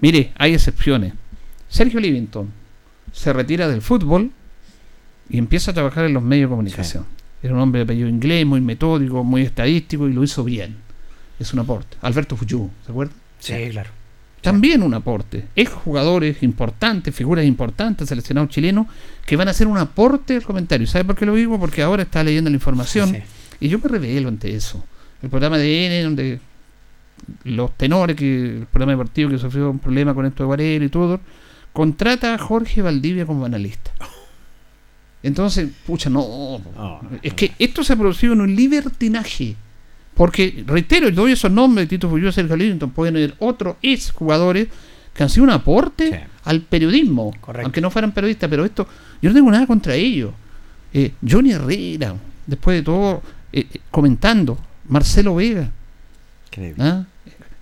Mire, 0.00 0.32
hay 0.36 0.52
excepciones. 0.52 1.14
Sergio 1.68 1.98
Livington 1.98 2.50
se 3.12 3.32
retira 3.32 3.68
del 3.68 3.80
fútbol 3.80 4.30
y 5.30 5.38
empieza 5.38 5.70
a 5.70 5.74
trabajar 5.74 6.04
en 6.04 6.12
los 6.12 6.22
medios 6.22 6.50
de 6.50 6.52
comunicación. 6.52 7.06
Era 7.42 7.54
un 7.54 7.60
hombre 7.60 7.78
de 7.78 7.84
apellido 7.84 8.08
inglés, 8.08 8.44
muy 8.44 8.60
metódico, 8.60 9.24
muy 9.24 9.42
estadístico 9.42 10.06
y 10.08 10.12
lo 10.12 10.22
hizo 10.22 10.44
bien. 10.44 10.76
Es 11.38 11.54
un 11.54 11.60
aporte. 11.60 11.96
Alberto 12.02 12.36
Fuyú, 12.36 12.68
¿se 12.84 12.92
acuerda? 12.92 13.14
Sí, 13.38 13.54
claro. 13.70 13.99
También 14.40 14.82
un 14.82 14.94
aporte. 14.94 15.46
Es 15.54 15.68
jugadores 15.68 16.42
importantes, 16.42 17.14
figuras 17.14 17.44
importantes, 17.44 18.08
seleccionados 18.08 18.50
chilenos, 18.50 18.86
que 19.26 19.36
van 19.36 19.48
a 19.48 19.50
hacer 19.50 19.66
un 19.66 19.76
aporte 19.78 20.36
al 20.36 20.42
comentario. 20.42 20.86
¿Sabe 20.86 21.04
por 21.04 21.16
qué 21.16 21.26
lo 21.26 21.34
digo? 21.34 21.58
Porque 21.60 21.82
ahora 21.82 22.02
está 22.04 22.24
leyendo 22.24 22.48
la 22.50 22.56
información 22.56 23.10
Sí. 23.12 23.22
y 23.60 23.68
yo 23.68 23.78
me 23.78 23.88
revelo 23.88 24.28
ante 24.28 24.54
eso. 24.54 24.82
El 25.22 25.28
programa 25.28 25.58
de 25.58 25.86
N, 25.86 26.02
donde 26.02 26.40
los 27.44 27.76
tenores, 27.76 28.16
que 28.16 28.46
el 28.60 28.66
programa 28.66 28.92
deportivo 28.92 29.30
que 29.30 29.38
sufrió 29.38 29.70
un 29.70 29.78
problema 29.78 30.14
con 30.14 30.24
esto 30.24 30.42
de 30.42 30.46
Guarelo 30.46 30.84
y 30.86 30.88
todo, 30.88 31.20
contrata 31.72 32.34
a 32.34 32.38
Jorge 32.38 32.80
Valdivia 32.80 33.26
como 33.26 33.44
analista. 33.44 33.90
Entonces, 35.22 35.68
pucha, 35.86 36.08
no. 36.08 36.20
Oh, 36.22 37.00
es 37.22 37.34
que 37.34 37.52
esto 37.58 37.84
se 37.84 37.92
ha 37.92 37.96
producido 37.96 38.32
en 38.32 38.40
un 38.40 38.56
libertinaje. 38.56 39.54
Porque, 40.14 40.64
reitero, 40.66 41.10
doy 41.10 41.32
esos 41.32 41.50
nombres, 41.50 41.88
Tito 41.88 42.08
Fuyú, 42.08 42.30
Sergio 42.30 42.56
Livington, 42.56 42.90
pueden 42.90 43.16
haber 43.16 43.34
otros 43.38 43.76
ex 43.82 44.10
jugadores 44.10 44.68
que 45.14 45.22
han 45.22 45.30
sido 45.30 45.44
un 45.44 45.50
aporte 45.50 46.10
Sí. 46.10 46.16
al 46.44 46.60
periodismo, 46.62 47.32
Correcto. 47.40 47.66
aunque 47.66 47.80
no 47.80 47.90
fueran 47.90 48.12
periodistas, 48.12 48.48
pero 48.50 48.64
esto, 48.64 48.86
yo 49.22 49.30
no 49.30 49.34
tengo 49.34 49.50
nada 49.50 49.66
contra 49.66 49.94
ellos. 49.94 50.32
Eh, 50.92 51.12
Johnny 51.28 51.52
Herrera, 51.52 52.14
después 52.46 52.76
de 52.78 52.82
todo, 52.82 53.22
eh, 53.52 53.66
eh, 53.72 53.78
comentando, 53.90 54.58
Marcelo 54.88 55.36
Vega, 55.36 55.70
Increíble. 56.48 56.82
¿ah? 56.84 57.04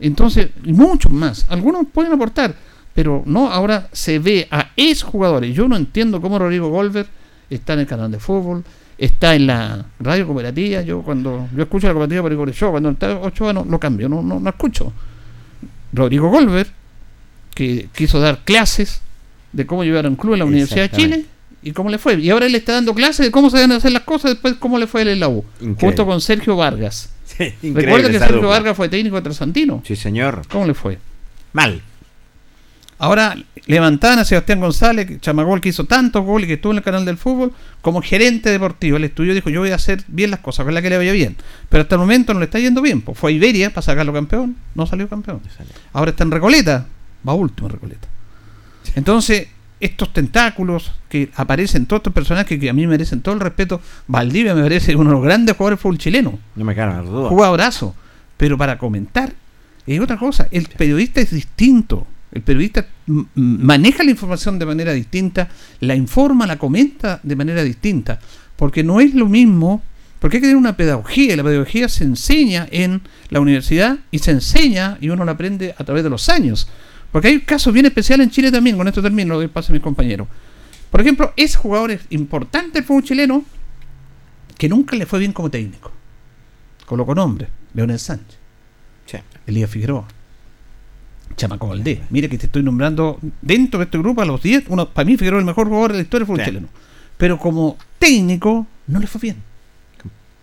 entonces, 0.01 0.49
y 0.65 0.73
muchos 0.73 1.13
más, 1.13 1.47
algunos 1.49 1.87
pueden 1.93 2.13
aportar, 2.13 2.55
pero 2.95 3.23
no, 3.27 3.51
ahora 3.51 3.89
se 3.93 4.19
ve 4.19 4.49
a 4.51 4.71
ex 4.77 5.03
jugadores. 5.03 5.55
Yo 5.55 5.69
no 5.69 5.77
entiendo 5.77 6.21
cómo 6.21 6.39
Rodrigo 6.39 6.69
Golver 6.71 7.07
está 7.51 7.75
en 7.75 7.81
el 7.81 7.87
canal 7.87 8.11
de 8.11 8.19
fútbol, 8.19 8.65
está 8.99 9.35
en 9.35 9.47
la 9.47 9.87
radio 10.01 10.27
cooperativa. 10.27 10.83
Yo 10.83 11.03
cuando 11.03 11.49
yo 11.55 11.63
escucho 11.63 11.87
la 11.87 11.95
cooperativa 11.95 12.45
el 12.45 12.53
show, 12.53 12.71
cuando 12.73 12.91
está 12.91 13.17
Ochoa 13.19 13.53
no 13.53 13.65
lo 13.65 13.79
cambio, 13.79 14.09
no, 14.09 14.23
no, 14.23 14.41
no 14.41 14.51
escucho. 14.51 14.93
Rodrigo 15.93 16.29
Golver, 16.29 16.67
que 17.55 17.89
quiso 17.95 18.21
dar 18.21 18.41
clases 18.45 19.01
de 19.53 19.67
cómo 19.67 19.85
llevar 19.85 20.05
a 20.05 20.09
un 20.09 20.17
club 20.17 20.35
en 20.35 20.41
la 20.41 20.45
Universidad 20.45 20.91
de 20.91 20.97
Chile 20.97 21.25
y 21.63 21.73
cómo 21.73 21.89
le 21.91 21.99
fue. 21.99 22.15
Y 22.21 22.29
ahora 22.31 22.47
él 22.47 22.55
está 22.55 22.75
dando 22.75 22.95
clases 22.95 23.27
de 23.27 23.31
cómo 23.33 23.49
se 23.51 23.57
deben 23.57 23.73
hacer 23.73 23.93
las 23.93 24.03
cosas, 24.03 24.33
después 24.33 24.55
cómo 24.55 24.79
le 24.79 24.87
fue 24.87 25.03
él 25.03 25.09
en 25.09 25.21
la 25.21 25.29
U, 25.29 25.45
Increíble. 25.61 25.77
junto 25.81 26.07
con 26.07 26.21
Sergio 26.21 26.57
Vargas. 26.57 27.11
Sí, 27.25 27.55
Recuerda 27.63 28.11
que 28.11 28.19
Sergio. 28.19 28.49
Vargas 28.49 28.77
fue 28.77 28.89
técnico 28.89 29.17
de 29.17 29.23
Trasantino. 29.23 29.83
Sí, 29.87 29.97
señor. 29.97 30.43
¿Cómo 30.51 30.67
le 30.67 30.75
fue? 30.75 30.99
Mal. 31.53 31.81
Ahora 32.99 33.37
levantaban 33.67 34.19
a 34.19 34.25
Sebastián 34.25 34.61
González, 34.61 35.21
chamagol 35.21 35.61
que 35.61 35.69
hizo 35.69 35.85
tantos 35.85 36.25
goles, 36.25 36.49
que 36.49 36.55
estuvo 36.55 36.73
en 36.73 36.79
el 36.79 36.85
canal 36.85 37.05
del 37.05 37.17
fútbol, 37.17 37.53
como 37.81 38.03
gerente 38.03 38.51
deportivo. 38.51 38.97
El 38.97 39.05
estudio 39.05 39.35
dijo, 39.35 39.51
yo 39.51 39.61
voy 39.61 39.71
a 39.71 39.77
hacer 39.77 40.03
bien 40.09 40.31
las 40.33 40.41
cosas, 40.41 40.65
ojalá 40.65 40.83
que 40.83 40.91
le 40.91 40.97
vaya 40.99 41.13
bien. 41.13 41.37
Pero 41.69 41.83
hasta 41.83 41.95
el 41.95 42.01
momento 42.01 42.35
no 42.35 42.41
le 42.41 42.47
está 42.47 42.59
yendo 42.59 42.83
bien. 42.83 43.01
Pues 43.03 43.17
fue 43.17 43.31
a 43.31 43.35
Iberia 43.35 43.71
para 43.71 43.83
sacarlo 43.83 44.13
campeón, 44.13 44.57
no 44.75 44.87
salió 44.87 45.09
campeón. 45.09 45.41
Ahora 45.93 46.11
está 46.11 46.25
en 46.25 46.31
Recoleta, 46.33 46.87
va 47.27 47.35
último 47.35 47.69
en 47.69 47.75
Recoleta. 47.75 48.09
Entonces, 48.97 49.49
estos 49.81 50.13
tentáculos 50.13 50.91
que 51.09 51.31
aparecen, 51.37 51.87
todos 51.87 52.01
estos 52.01 52.13
personajes 52.13 52.59
que 52.59 52.69
a 52.69 52.73
mí 52.73 52.83
me 52.83 52.89
merecen 52.89 53.21
todo 53.21 53.35
el 53.35 53.41
respeto, 53.41 53.81
Valdivia 54.09 54.55
me 54.55 54.63
parece 54.63 54.97
uno 54.97 55.11
de 55.11 55.17
los 55.17 55.25
grandes 55.25 55.57
jugadores 55.57 55.79
de 55.79 55.83
fútbol 55.83 55.99
chileno 55.99 56.39
No 56.57 56.65
me 56.65 56.75
cabe 56.75 57.07
duda. 57.07 57.29
jugadorazo. 57.29 57.95
Pero 58.37 58.59
para 58.59 58.77
comentar 58.79 59.33
es 59.87 60.01
otra 60.01 60.17
cosa. 60.17 60.49
El 60.51 60.67
periodista 60.69 61.21
es 61.21 61.31
distinto. 61.31 62.07
El 62.39 62.45
periodista 62.45 62.87
maneja 63.35 64.05
la 64.05 64.13
información 64.13 64.61
de 64.61 64.67
manera 64.67 64.93
distinta, 64.93 65.49
la 65.81 65.97
informa, 65.97 66.47
la 66.47 66.57
comenta 66.57 67.19
de 67.25 67.35
manera 67.35 67.65
distinta. 67.65 68.21
Porque 68.55 68.85
no 68.85 69.01
es 69.01 69.13
lo 69.13 69.27
mismo, 69.27 69.83
porque 70.21 70.37
hay 70.37 70.41
que 70.41 70.47
tener 70.47 70.57
una 70.57 70.77
pedagogía. 70.77 71.33
y 71.33 71.37
La 71.37 71.43
pedagogía 71.43 71.89
se 71.89 72.05
enseña 72.05 72.69
en 72.71 73.03
la 73.31 73.41
universidad 73.41 73.99
y 74.13 74.21
se 74.21 74.31
enseña 74.31 74.99
y 75.01 75.09
uno 75.09 75.25
la 75.25 75.33
aprende 75.33 75.75
a 75.77 75.83
través 75.83 76.05
de 76.05 76.11
los 76.11 76.29
años. 76.29 76.69
Porque 77.11 77.27
hay 77.27 77.41
casos 77.41 77.75
bien 77.75 77.87
especiales 77.87 78.29
en 78.29 78.31
Chile 78.31 78.53
también, 78.53 78.77
con 78.77 78.87
esto 78.87 79.03
termino, 79.03 79.31
lo 79.35 79.41
doy 79.41 79.49
paso 79.49 79.73
a 79.73 79.75
mis 79.75 79.83
compañeros. 79.83 80.29
Por 80.93 81.01
ejemplo, 81.01 81.33
es 81.37 81.57
jugadores 81.57 82.03
importantes 82.11 82.75
del 82.75 82.85
fútbol 82.85 83.03
chileno 83.03 83.45
que 84.57 84.69
nunca 84.69 84.95
le 84.95 85.07
fue 85.07 85.19
bien 85.19 85.33
como 85.33 85.51
técnico. 85.51 85.91
Coloco 86.87 87.17
nombre, 87.17 87.49
Leonel 87.75 87.99
Sánchez, 87.99 88.39
Sí. 89.07 89.19
Elías 89.49 89.69
Figueroa, 89.69 90.07
Chamaco 91.39 91.69
Valdés. 91.69 92.01
Mire 92.11 92.29
que 92.29 92.37
te 92.37 92.47
estoy 92.47 92.63
nombrando 92.63 93.19
dentro 93.41 93.79
de 93.79 93.85
este 93.85 93.97
grupo 93.97 94.21
a 94.21 94.27
los 94.27 94.43
10, 94.43 94.65
uno, 94.69 94.89
para 94.91 95.07
mí 95.07 95.17
Figueroa 95.17 95.41
el 95.41 95.47
mejor 95.47 95.69
jugador 95.69 95.93
de 95.93 95.99
la 95.99 96.03
historia 96.03 96.21
del 96.21 96.27
fútbol 96.27 96.41
Sí. 96.45 96.51
chileno. 96.51 96.69
Pero 97.17 97.39
como 97.39 97.79
técnico 97.99 98.67
no 98.87 99.01
le 99.01 99.07
fue 99.07 99.21
bien. 99.23 99.37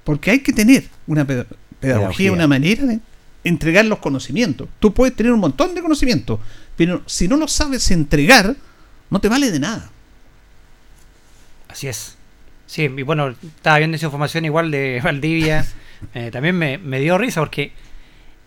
Porque 0.04 0.32
hay 0.32 0.40
que 0.40 0.54
tener 0.54 0.86
una 1.08 1.26
peda- 1.26 1.46
pedagogía, 1.80 1.80
Pedagogía. 1.80 2.32
una 2.32 2.48
manera 2.48 2.84
de 2.86 3.00
entregar 3.44 3.86
los 3.86 4.00
conocimientos. 4.00 4.68
Tú 4.80 4.94
puedes 4.94 5.16
tener 5.16 5.32
un 5.32 5.40
montón 5.40 5.76
de 5.76 5.82
conocimientos, 5.82 6.40
pero 6.76 7.04
si 7.06 7.28
no 7.28 7.38
lo 7.38 7.48
sabes 7.48 7.92
entregar, 7.92 8.56
no 9.10 9.20
te 9.22 9.30
vale 9.30 9.52
de 9.52 9.60
nada. 9.60 9.90
Así 11.68 11.88
es. 11.88 12.16
Sí, 12.68 12.84
y 12.84 13.02
bueno, 13.04 13.30
estaba 13.30 13.78
viendo 13.78 13.96
esa 13.98 14.08
información 14.08 14.46
igual 14.46 14.72
de 14.72 15.02
Valdivia. 15.04 15.66
eh, 16.14 16.30
también 16.32 16.58
me, 16.58 16.78
me 16.78 17.00
dio 17.00 17.18
risa 17.18 17.42
porque 17.42 17.72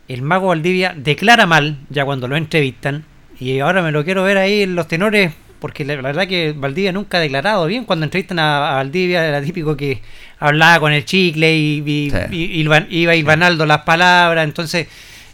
el 0.09 0.23
mago 0.23 0.49
Valdivia 0.49 0.95
declara 0.97 1.47
mal 1.47 1.77
ya 1.91 2.05
cuando 2.05 2.27
lo 2.29 2.37
entrevistan. 2.37 3.05
Y 3.41 3.61
ahora 3.61 3.83
me 3.83 3.93
lo 3.93 4.05
quiero 4.05 4.23
ver 4.25 4.39
ahí 4.39 4.63
en 4.63 4.75
los 4.75 4.89
tenores. 4.89 5.33
Porque 5.61 5.85
la, 5.85 5.97
la 5.97 6.03
verdad 6.03 6.27
que 6.29 6.55
Valdivia 6.57 6.93
nunca 6.93 7.19
ha 7.19 7.21
declarado 7.21 7.67
bien. 7.67 7.85
Cuando 7.85 8.05
entrevistan 8.05 8.39
a, 8.39 8.73
a 8.73 8.75
Valdivia 8.77 9.27
era 9.27 9.43
típico 9.43 9.77
que 9.77 10.01
hablaba 10.39 10.79
con 10.81 10.93
el 10.93 11.05
chicle 11.05 11.53
y, 11.57 11.83
y- 11.85 12.11
Sí. 12.11 12.17
y- 12.31 12.37
y 12.45 12.61
iba- 12.61 12.87
iba 12.89 13.15
hilvanando 13.17 13.67
las 13.67 13.83
palabras. 13.83 14.45
Entonces, 14.45 14.87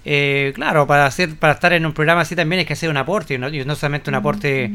eh, 0.07 0.53
claro, 0.55 0.87
para 0.87 1.07
hacer 1.07 1.35
para 1.37 1.53
estar 1.55 1.73
en 1.75 1.85
un 1.87 1.93
programa 1.93 2.23
así 2.23 2.35
también 2.37 2.61
hay 2.61 2.65
que 2.67 2.73
hacer 2.73 2.89
un 2.91 2.97
aporte. 2.97 3.35
Y 3.35 3.39
no, 3.39 3.49
y 3.49 3.65
no 3.67 3.75
solamente 3.75 4.09
un 4.11 4.17
aporte 4.17 4.71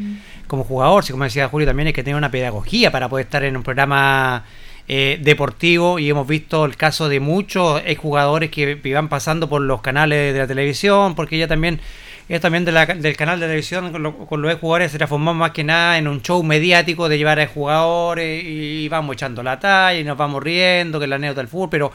como 0.48 0.64
jugador, 0.64 1.04
sino 1.04 1.16
como 1.16 1.24
decía 1.26 1.48
Julio, 1.48 1.68
también 1.68 1.88
hay 1.88 1.94
que 1.94 2.04
tener 2.04 2.16
una 2.18 2.30
pedagogía 2.32 2.92
para 2.92 3.10
poder 3.10 3.26
estar 3.26 3.44
en 3.44 3.58
un 3.58 3.64
programa 3.64 4.44
eh, 4.90 5.18
deportivo. 5.22 6.00
Y 6.00 6.10
hemos 6.10 6.28
visto 6.28 6.66
el 6.66 6.76
caso 6.76 7.08
de 7.08 7.22
muchos 7.22 7.82
exjugadores 7.86 8.50
que 8.52 8.78
iban 8.84 9.08
pasando 9.08 9.48
por 9.48 9.62
los 9.62 9.82
canales 9.82 10.34
de 10.34 10.40
la 10.40 10.48
televisión, 10.48 11.16
porque 11.16 11.38
ella 11.38 11.48
también 11.48 11.80
ellos 12.28 12.42
también 12.42 12.64
del 12.64 13.16
canal 13.18 13.40
de 13.40 13.48
televisión 13.48 13.92
con, 13.92 14.04
lo- 14.04 14.16
con 14.28 14.42
los 14.44 14.54
jugadores 14.60 14.92
se 14.92 15.00
transformó 15.00 15.34
más 15.34 15.50
que 15.50 15.64
nada 15.64 15.98
en 15.98 16.08
un 16.08 16.22
show 16.22 16.44
mediático 16.44 17.10
de 17.10 17.18
llevar 17.18 17.40
a 17.40 17.48
jugadores 17.48 18.44
y 18.46 18.88
vamos 18.88 19.16
echando 19.16 19.42
la 19.42 19.60
talla 19.60 20.00
y 20.00 20.04
nos 20.04 20.16
vamos 20.16 20.44
riendo, 20.44 21.00
que 21.00 21.06
es 21.06 21.10
la 21.10 21.16
anécdota 21.16 21.42
del 21.42 21.48
fútbol, 21.48 21.70
pero 21.72 21.92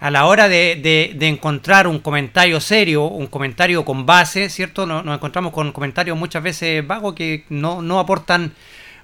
a 0.00 0.10
la 0.10 0.24
hora 0.24 0.48
de, 0.48 1.12
de, 1.14 1.28
encontrar 1.28 1.86
un 1.86 1.98
comentario 1.98 2.58
serio, 2.60 3.04
un 3.04 3.26
comentario 3.26 3.84
con 3.84 4.06
base, 4.06 4.48
¿cierto? 4.48 4.86
Nos, 4.86 5.04
nos 5.04 5.16
encontramos 5.16 5.52
con 5.52 5.72
comentarios 5.72 6.16
muchas 6.16 6.42
veces 6.42 6.86
vagos 6.86 7.14
que 7.14 7.44
no, 7.50 7.82
no 7.82 7.98
aportan 7.98 8.52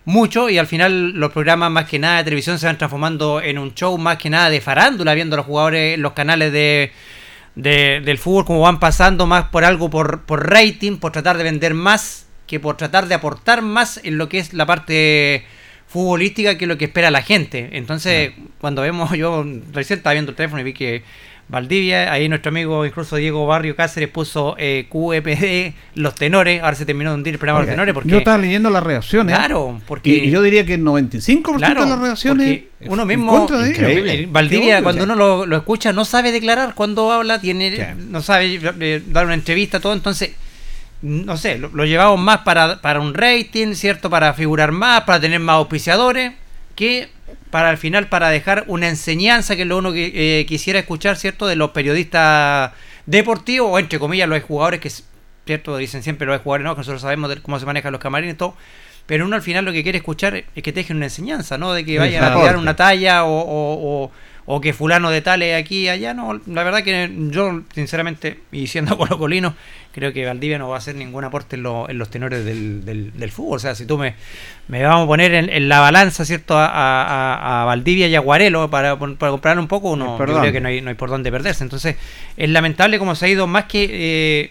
mucho 0.04 0.48
y 0.48 0.58
al 0.58 0.66
final 0.66 1.12
los 1.12 1.32
programas 1.32 1.70
más 1.70 1.88
que 1.88 1.98
nada 1.98 2.18
de 2.18 2.24
televisión 2.24 2.58
se 2.58 2.66
van 2.66 2.78
transformando 2.78 3.40
en 3.40 3.58
un 3.58 3.74
show 3.74 3.96
más 3.98 4.18
que 4.18 4.30
nada 4.30 4.50
de 4.50 4.60
farándula, 4.60 5.14
viendo 5.14 5.34
a 5.34 5.38
los 5.38 5.46
jugadores 5.46 5.98
los 5.98 6.12
canales 6.12 6.52
de, 6.52 6.92
del 7.54 8.18
fútbol 8.18 8.44
como 8.44 8.60
van 8.60 8.80
pasando 8.80 9.26
más 9.26 9.44
por 9.44 9.64
algo 9.64 9.90
por, 9.90 10.22
por 10.22 10.50
rating, 10.50 10.96
por 10.96 11.12
tratar 11.12 11.38
de 11.38 11.44
vender 11.44 11.74
más 11.74 12.26
que 12.46 12.60
por 12.60 12.76
tratar 12.76 13.06
de 13.06 13.14
aportar 13.14 13.62
más 13.62 14.00
en 14.02 14.18
lo 14.18 14.28
que 14.28 14.38
es 14.38 14.52
la 14.52 14.66
parte 14.66 15.44
futbolística 15.86 16.56
que 16.56 16.66
lo 16.66 16.78
que 16.78 16.86
espera 16.86 17.10
la 17.10 17.22
gente. 17.22 17.70
Entonces, 17.72 18.32
cuando 18.58 18.82
vemos, 18.82 19.10
yo 19.16 19.44
recién 19.72 19.98
estaba 19.98 20.14
viendo 20.14 20.30
el 20.30 20.36
teléfono 20.36 20.60
y 20.60 20.64
vi 20.64 20.72
que 20.72 21.02
Valdivia, 21.52 22.10
ahí 22.10 22.30
nuestro 22.30 22.48
amigo 22.48 22.86
incluso 22.86 23.16
Diego 23.16 23.46
Barrio 23.46 23.76
Cáceres 23.76 24.08
puso 24.08 24.56
eh, 24.58 24.86
QEPD, 24.88 25.74
los 25.96 26.14
tenores, 26.14 26.62
ahora 26.62 26.74
se 26.74 26.86
terminó 26.86 27.10
de 27.10 27.16
hundir 27.16 27.34
el 27.34 27.38
programa 27.38 27.60
de 27.60 27.66
los 27.66 27.72
tenores. 27.74 27.92
Porque, 27.92 28.08
yo 28.08 28.16
estaba 28.16 28.38
leyendo 28.38 28.70
las 28.70 28.82
reacciones. 28.82 29.36
Claro, 29.36 29.78
porque... 29.86 30.08
Y, 30.08 30.30
yo 30.30 30.40
diría 30.40 30.64
que 30.64 30.74
el 30.74 30.82
95% 30.82 31.58
de 31.58 31.74
las 31.74 31.98
reacciones... 31.98 32.62
Uno 32.86 33.04
mismo, 33.04 33.46
Valdivia, 34.28 34.82
cuando 34.82 35.04
uno 35.04 35.14
lo, 35.44 35.56
escucha, 35.56 35.92
no 35.92 36.06
sabe 36.06 36.32
declarar 36.32 36.74
cuando 36.74 37.12
habla, 37.12 37.38
tiene 37.38 37.96
no 38.08 38.22
sabe 38.22 38.58
eh, 38.80 39.02
dar 39.06 39.26
una 39.26 39.34
entrevista, 39.34 39.78
todo, 39.78 39.92
entonces 39.92 40.30
no 41.02 41.36
sé, 41.36 41.58
lo, 41.58 41.84
llevamos 41.84 42.18
más 42.18 42.38
para, 42.38 42.80
para, 42.80 43.00
un 43.00 43.12
rating, 43.12 43.74
¿cierto? 43.74 44.08
Para 44.08 44.32
figurar 44.32 44.72
más, 44.72 45.02
para 45.02 45.20
tener 45.20 45.40
más 45.40 45.56
auspiciadores, 45.56 46.32
que 46.74 47.10
para 47.52 47.68
al 47.68 47.76
final 47.76 48.08
para 48.08 48.30
dejar 48.30 48.64
una 48.66 48.88
enseñanza 48.88 49.56
que 49.56 49.62
es 49.62 49.68
lo 49.68 49.76
uno 49.76 49.92
que 49.92 50.40
eh, 50.40 50.46
quisiera 50.46 50.78
escuchar, 50.78 51.18
¿cierto? 51.18 51.46
De 51.46 51.54
los 51.54 51.72
periodistas 51.72 52.72
deportivos 53.04 53.68
o 53.70 53.78
entre 53.78 53.98
comillas 53.98 54.26
los 54.26 54.42
jugadores 54.42 54.80
que, 54.80 54.90
¿cierto? 55.44 55.76
Dicen 55.76 56.02
siempre 56.02 56.26
los 56.26 56.40
jugadores, 56.40 56.64
¿no? 56.64 56.74
Que 56.74 56.78
nosotros 56.78 57.02
sabemos 57.02 57.28
de 57.28 57.42
cómo 57.42 57.60
se 57.60 57.66
manejan 57.66 57.92
los 57.92 58.00
camarines 58.00 58.36
y 58.36 58.38
todo. 58.38 58.56
Pero 59.04 59.26
uno 59.26 59.36
al 59.36 59.42
final 59.42 59.66
lo 59.66 59.72
que 59.72 59.82
quiere 59.82 59.98
escuchar 59.98 60.34
es 60.34 60.62
que 60.62 60.72
te 60.72 60.80
dejen 60.80 60.96
una 60.96 61.06
enseñanza, 61.06 61.58
¿no? 61.58 61.74
De 61.74 61.84
que 61.84 61.98
vayan 61.98 62.24
a 62.24 62.34
tirar 62.34 62.56
una 62.56 62.74
talla 62.74 63.24
o 63.24 63.30
o 63.30 64.10
que 64.60 64.72
fulano 64.72 65.10
de 65.10 65.22
tal 65.22 65.42
es 65.42 65.60
aquí 65.60 65.82
y 65.82 65.88
allá, 65.88 66.14
no, 66.14 66.40
la 66.46 66.64
verdad 66.64 66.82
que 66.82 67.10
yo 67.30 67.62
sinceramente, 67.74 68.40
y 68.50 68.66
siendo 68.66 68.96
colocolino, 68.98 69.54
creo 69.92 70.12
que 70.12 70.26
Valdivia 70.26 70.58
no 70.58 70.68
va 70.68 70.76
a 70.76 70.78
hacer 70.78 70.94
ningún 70.94 71.24
aporte 71.24 71.56
en, 71.56 71.62
los 71.62 72.10
tenores 72.10 72.44
del, 72.44 72.84
del, 72.84 73.30
fútbol, 73.30 73.56
o 73.56 73.58
sea, 73.60 73.74
si 73.74 73.86
tú 73.86 73.98
me, 73.98 74.14
me 74.68 74.82
vamos 74.82 75.04
a 75.04 75.06
poner 75.06 75.34
en, 75.34 75.68
la 75.68 75.80
balanza, 75.80 76.24
¿cierto?, 76.24 76.54
a, 76.56 77.64
Valdivia 77.66 78.08
y 78.08 78.14
a 78.16 78.20
Guarelo 78.20 78.68
para, 78.68 78.98
para 78.98 79.30
comprar 79.30 79.58
un 79.58 79.68
poco, 79.68 79.90
uno, 79.90 80.18
yo 80.18 80.24
creo 80.24 80.52
que 80.52 80.60
no 80.60 80.68
hay, 80.68 80.80
no 80.80 80.90
hay 80.90 80.96
por 80.96 81.10
dónde 81.10 81.30
perderse, 81.30 81.62
entonces 81.62 81.96
es 82.36 82.50
lamentable 82.50 82.98
como 82.98 83.14
se 83.14 83.26
ha 83.26 83.28
ido 83.28 83.46
más 83.46 83.64
que... 83.64 83.88
Eh, 83.90 84.50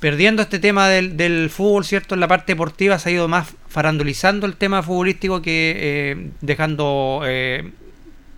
perdiendo 0.00 0.42
este 0.42 0.60
tema 0.60 0.88
del, 0.88 1.16
del, 1.16 1.50
fútbol, 1.50 1.84
¿cierto? 1.84 2.14
En 2.14 2.20
la 2.20 2.28
parte 2.28 2.52
deportiva 2.52 3.00
se 3.00 3.08
ha 3.08 3.12
ido 3.12 3.26
más 3.26 3.52
farandulizando 3.68 4.46
el 4.46 4.54
tema 4.54 4.82
futbolístico 4.82 5.42
que 5.42 5.74
eh, 5.76 6.30
dejando 6.40 7.22
eh, 7.24 7.72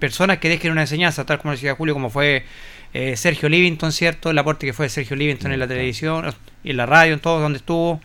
personas 0.00 0.38
que 0.38 0.48
dejen 0.48 0.72
una 0.72 0.80
enseñanza, 0.80 1.24
tal 1.24 1.38
como 1.38 1.52
decía 1.52 1.74
Julio, 1.76 1.94
como 1.94 2.10
fue 2.10 2.44
eh, 2.92 3.16
Sergio 3.16 3.48
Livington, 3.48 3.92
¿cierto? 3.92 4.30
El 4.30 4.38
aporte 4.38 4.66
que 4.66 4.72
fue 4.72 4.88
Sergio 4.88 5.14
Livington 5.14 5.52
en 5.52 5.60
la 5.60 5.68
televisión 5.68 6.34
y 6.64 6.70
en 6.70 6.76
la 6.76 6.86
radio, 6.86 7.14
en 7.14 7.20
todo 7.20 7.40
donde 7.40 7.58
estuvo. 7.58 8.00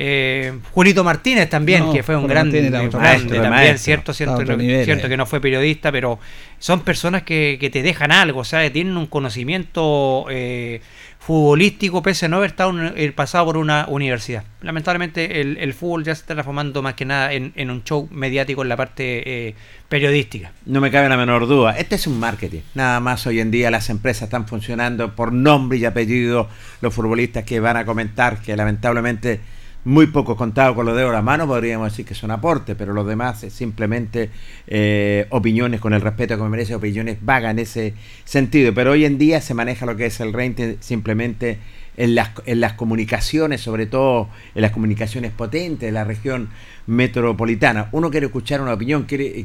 Eh, 0.00 0.52
Julito 0.72 1.02
Martínez 1.02 1.50
también, 1.50 1.90
que 1.92 2.04
fue 2.04 2.14
un 2.14 2.28
gran 2.28 2.52
maestro, 2.92 3.42
también, 3.42 3.78
¿cierto? 3.78 4.12
Cierto, 4.12 4.44
cierto 4.84 5.08
que 5.08 5.16
no 5.16 5.26
fue 5.26 5.40
periodista, 5.40 5.90
pero 5.90 6.20
son 6.60 6.82
personas 6.82 7.24
que, 7.24 7.56
que 7.58 7.68
te 7.68 7.82
dejan 7.82 8.12
algo, 8.12 8.40
o 8.40 8.44
sea, 8.44 8.72
tienen 8.72 8.96
un 8.96 9.06
conocimiento 9.06 10.26
eh, 10.30 10.82
futbolístico 11.28 12.02
pese 12.02 12.24
a 12.24 12.30
no 12.30 12.38
haber 12.38 12.48
estado 12.48 12.72
el 12.96 13.12
pasado 13.12 13.44
por 13.44 13.58
una 13.58 13.84
universidad. 13.90 14.44
Lamentablemente 14.62 15.42
el, 15.42 15.74
fútbol 15.74 16.02
ya 16.02 16.14
se 16.14 16.22
está 16.22 16.32
transformando 16.32 16.80
más 16.80 16.94
que 16.94 17.04
nada 17.04 17.34
en, 17.34 17.70
un 17.70 17.84
show 17.84 18.08
mediático 18.10 18.62
en 18.62 18.70
la 18.70 18.78
parte 18.78 19.48
eh, 19.48 19.54
periodística. 19.90 20.52
No 20.64 20.80
me 20.80 20.90
cabe 20.90 21.06
la 21.10 21.18
menor 21.18 21.46
duda, 21.46 21.76
este 21.76 21.96
es 21.96 22.06
un 22.06 22.18
marketing. 22.18 22.62
Nada 22.72 22.98
más 23.00 23.26
hoy 23.26 23.40
en 23.40 23.50
día 23.50 23.70
las 23.70 23.90
empresas 23.90 24.22
están 24.22 24.48
funcionando 24.48 25.14
por 25.14 25.30
nombre 25.30 25.76
y 25.76 25.84
apellido, 25.84 26.48
los 26.80 26.94
futbolistas 26.94 27.44
que 27.44 27.60
van 27.60 27.76
a 27.76 27.84
comentar 27.84 28.40
que 28.40 28.56
lamentablemente 28.56 29.38
muy 29.84 30.08
poco 30.08 30.36
contado 30.36 30.74
con 30.74 30.86
los 30.86 30.96
dedos 30.96 31.10
de 31.10 31.16
la 31.16 31.22
mano, 31.22 31.46
podríamos 31.46 31.90
decir 31.90 32.04
que 32.04 32.14
son 32.14 32.30
aportes, 32.30 32.76
pero 32.76 32.92
los 32.92 33.06
demás 33.06 33.42
es 33.44 33.52
simplemente 33.52 34.30
eh, 34.66 35.26
opiniones 35.30 35.80
con 35.80 35.92
el 35.92 36.00
respeto 36.00 36.36
que 36.36 36.42
me 36.42 36.48
merece, 36.48 36.74
opiniones 36.74 37.18
vagas 37.22 37.52
en 37.52 37.60
ese 37.60 37.94
sentido. 38.24 38.74
Pero 38.74 38.92
hoy 38.92 39.04
en 39.04 39.18
día 39.18 39.40
se 39.40 39.54
maneja 39.54 39.86
lo 39.86 39.96
que 39.96 40.06
es 40.06 40.20
el 40.20 40.32
rating 40.32 40.76
simplemente 40.80 41.58
en 41.96 42.14
las, 42.14 42.30
en 42.46 42.60
las 42.60 42.74
comunicaciones, 42.74 43.60
sobre 43.60 43.86
todo 43.86 44.28
en 44.54 44.62
las 44.62 44.72
comunicaciones 44.72 45.32
potentes 45.32 45.88
de 45.88 45.92
la 45.92 46.04
región 46.04 46.48
metropolitana. 46.86 47.88
Uno 47.92 48.10
quiere 48.10 48.26
escuchar 48.26 48.60
una 48.60 48.72
opinión, 48.72 49.04
quiere, 49.04 49.44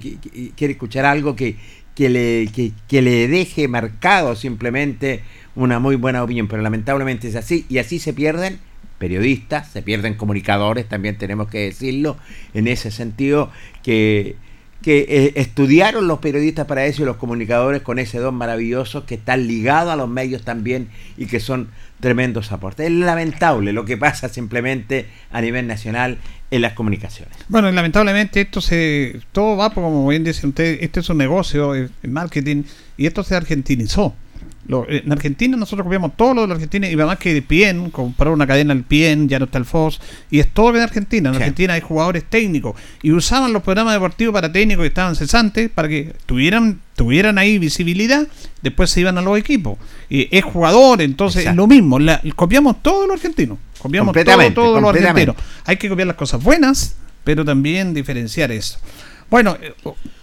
quiere 0.56 0.74
escuchar 0.74 1.06
algo 1.06 1.36
que, 1.36 1.58
que, 1.96 2.10
le, 2.10 2.50
que 2.88 3.02
le 3.02 3.28
deje 3.28 3.68
marcado 3.68 4.36
simplemente 4.36 5.22
una 5.56 5.80
muy 5.80 5.96
buena 5.96 6.24
opinión, 6.24 6.48
pero 6.48 6.62
lamentablemente 6.62 7.28
es 7.28 7.36
así 7.36 7.66
y 7.70 7.78
así 7.78 8.00
se 8.00 8.14
pierden 8.14 8.60
periodistas, 9.04 9.68
se 9.68 9.82
pierden 9.82 10.14
comunicadores, 10.14 10.88
también 10.88 11.18
tenemos 11.18 11.50
que 11.50 11.58
decirlo, 11.60 12.16
en 12.54 12.70
ese 12.70 12.90
sentido 12.90 13.52
que, 13.84 14.38
que 14.82 15.00
eh, 15.10 15.34
estudiaron 15.36 16.08
los 16.08 16.20
periodistas 16.20 16.68
para 16.68 16.86
eso 16.86 17.04
y 17.04 17.06
los 17.06 17.18
comunicadores 17.18 17.82
con 17.82 18.00
ese 18.00 18.20
don 18.20 18.36
maravilloso 18.36 19.06
que 19.06 19.16
están 19.16 19.46
ligados 19.46 19.92
a 19.92 19.98
los 19.98 20.08
medios 20.08 20.44
también 20.44 20.88
y 21.18 21.26
que 21.26 21.42
son 21.42 21.68
tremendos 22.00 22.54
aportes. 22.54 22.86
Es 22.86 22.94
lamentable 22.94 23.74
lo 23.74 23.84
que 23.84 23.98
pasa 23.98 24.30
simplemente 24.30 25.08
a 25.32 25.42
nivel 25.42 25.68
nacional 25.68 26.18
en 26.50 26.62
las 26.62 26.72
comunicaciones. 26.72 27.36
Bueno, 27.50 27.70
lamentablemente 27.70 28.40
esto 28.40 28.62
se 28.62 29.20
todo 29.34 29.58
va 29.58 29.74
como 29.74 30.08
bien 30.08 30.24
dicen 30.24 30.52
ustedes, 30.52 30.78
este 30.82 31.02
es 31.02 31.10
un 31.10 31.18
negocio, 31.18 31.76
el 31.76 31.92
marketing 32.08 32.64
y 32.96 33.06
esto 33.06 33.22
se 33.22 33.36
argentinizó. 33.36 34.16
Eh, 34.70 35.02
en 35.06 35.12
Argentina 35.12 35.58
nosotros 35.58 35.84
copiamos 35.84 36.16
todo 36.16 36.34
lo 36.34 36.42
de 36.42 36.48
la 36.48 36.54
Argentina 36.56 36.88
y 36.88 36.94
además 36.94 37.18
que 37.18 37.42
Pien, 37.42 37.90
comprar 37.90 38.32
una 38.32 38.48
cadena 38.48 38.74
al 38.74 38.84
Pien, 38.84 39.28
ya 39.28 39.40
no 39.40 39.46
está 39.46 39.58
el 39.58 39.66
FOS, 39.66 40.00
y 40.32 40.40
es 40.40 40.50
todo 40.50 40.76
en 40.76 40.82
Argentina. 40.82 41.30
En 41.30 41.36
Argentina 41.36 41.74
hay 41.74 41.82
jugadores 41.82 42.24
técnicos 42.24 42.76
y 43.02 43.12
usaban 43.12 43.52
los 43.52 43.64
programas 43.64 43.94
deportivos 43.94 44.34
para 44.34 44.52
técnicos 44.52 44.84
que 44.84 44.88
estaban 44.88 45.16
cesantes 45.16 45.70
para 45.70 45.88
que 45.88 46.14
tuvieran 46.26 46.80
tuvieran 46.96 47.38
ahí 47.38 47.58
visibilidad, 47.58 48.28
después 48.62 48.90
se 48.90 49.02
iban 49.02 49.18
a 49.18 49.22
los 49.22 49.38
equipos. 49.38 49.78
Y 50.10 50.28
es 50.36 50.44
jugador, 50.44 51.02
entonces 51.02 51.46
es 51.46 51.56
lo 51.56 51.68
mismo. 51.68 51.98
copiamos 52.36 52.82
todo 52.82 53.08
lo 53.08 53.14
argentino. 53.14 53.58
Copiamos 53.80 54.14
todo, 54.14 54.52
todo 54.54 54.80
lo 54.80 54.90
argentino. 54.90 55.36
Hay 55.66 55.78
que 55.78 55.90
copiar 55.90 56.08
las 56.08 56.16
cosas 56.16 56.42
buenas, 56.42 56.96
pero 57.24 57.44
también 57.44 57.94
diferenciar 57.94 58.52
eso. 58.52 58.80
Bueno, 59.34 59.58
eh, 59.60 59.74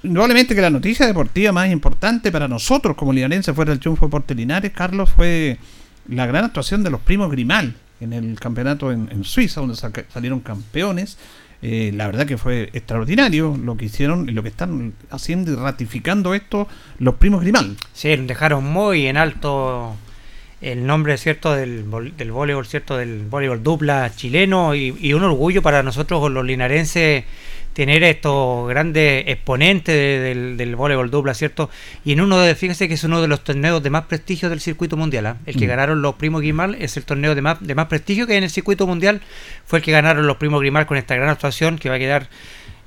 indudablemente 0.04 0.54
que 0.54 0.60
la 0.60 0.70
noticia 0.70 1.04
deportiva 1.04 1.50
más 1.50 1.68
importante 1.68 2.30
para 2.30 2.46
nosotros 2.46 2.94
como 2.94 3.12
linarense 3.12 3.52
fuera 3.52 3.72
el 3.72 3.80
triunfo 3.80 4.06
de 4.06 4.10
Portelinares, 4.12 4.70
Carlos, 4.70 5.10
fue 5.10 5.58
la 6.06 6.26
gran 6.26 6.44
actuación 6.44 6.84
de 6.84 6.90
los 6.90 7.00
primos 7.00 7.28
Grimal 7.28 7.74
en 8.00 8.12
el 8.12 8.38
campeonato 8.38 8.92
en, 8.92 9.24
Suiza, 9.24 9.62
donde 9.62 9.74
salieron 9.74 10.38
campeones. 10.38 11.18
Eh, 11.60 11.90
la 11.92 12.06
verdad 12.06 12.24
que 12.24 12.38
fue 12.38 12.70
extraordinario 12.72 13.58
lo 13.60 13.76
que 13.76 13.86
hicieron 13.86 14.28
y 14.28 14.32
lo 14.32 14.44
que 14.44 14.50
están 14.50 14.92
haciendo 15.10 15.50
y 15.50 15.56
ratificando 15.56 16.32
esto 16.32 16.68
los 17.00 17.16
primos 17.16 17.40
Grimal. 17.40 17.76
Sí, 17.92 18.14
dejaron 18.14 18.62
muy 18.62 19.08
en 19.08 19.16
alto 19.16 19.96
el 20.60 20.86
nombre 20.86 21.18
cierto 21.18 21.52
del, 21.56 21.90
del 22.16 22.30
voleibol, 22.30 22.64
cierto 22.64 22.96
del 22.96 23.24
voleibol 23.28 23.60
dupla 23.60 24.14
chileno 24.14 24.76
y, 24.76 24.94
y 25.00 25.14
un 25.14 25.24
orgullo 25.24 25.62
para 25.62 25.82
nosotros 25.82 26.30
los 26.30 26.44
linarenses 26.44 27.24
tener 27.72 28.02
estos 28.02 28.68
grandes 28.68 29.24
exponentes 29.26 29.94
del, 29.94 30.56
del 30.56 30.76
voleibol 30.76 31.10
dupla, 31.10 31.34
¿cierto? 31.34 31.70
Y 32.04 32.12
en 32.12 32.20
uno 32.20 32.38
de, 32.38 32.54
fíjese 32.54 32.88
que 32.88 32.94
es 32.94 33.04
uno 33.04 33.22
de 33.22 33.28
los 33.28 33.44
torneos 33.44 33.82
de 33.82 33.90
más 33.90 34.04
prestigio 34.04 34.50
del 34.50 34.60
circuito 34.60 34.96
mundial, 34.96 35.26
¿ah? 35.26 35.36
el 35.46 35.56
que 35.56 35.66
mm. 35.66 35.68
ganaron 35.68 36.02
los 36.02 36.16
primos 36.16 36.42
Grimal 36.42 36.76
es 36.80 36.96
el 36.96 37.04
torneo 37.04 37.34
de 37.34 37.42
más, 37.42 37.58
de 37.60 37.74
más 37.74 37.86
prestigio 37.86 38.26
que 38.26 38.36
en 38.36 38.44
el 38.44 38.50
circuito 38.50 38.86
mundial 38.86 39.20
fue 39.64 39.78
el 39.78 39.84
que 39.84 39.92
ganaron 39.92 40.26
los 40.26 40.36
primos 40.36 40.60
Grimal 40.60 40.86
con 40.86 40.96
esta 40.96 41.14
gran 41.14 41.28
actuación 41.28 41.78
que 41.78 41.88
va 41.88 41.94
a 41.96 41.98
quedar 41.98 42.28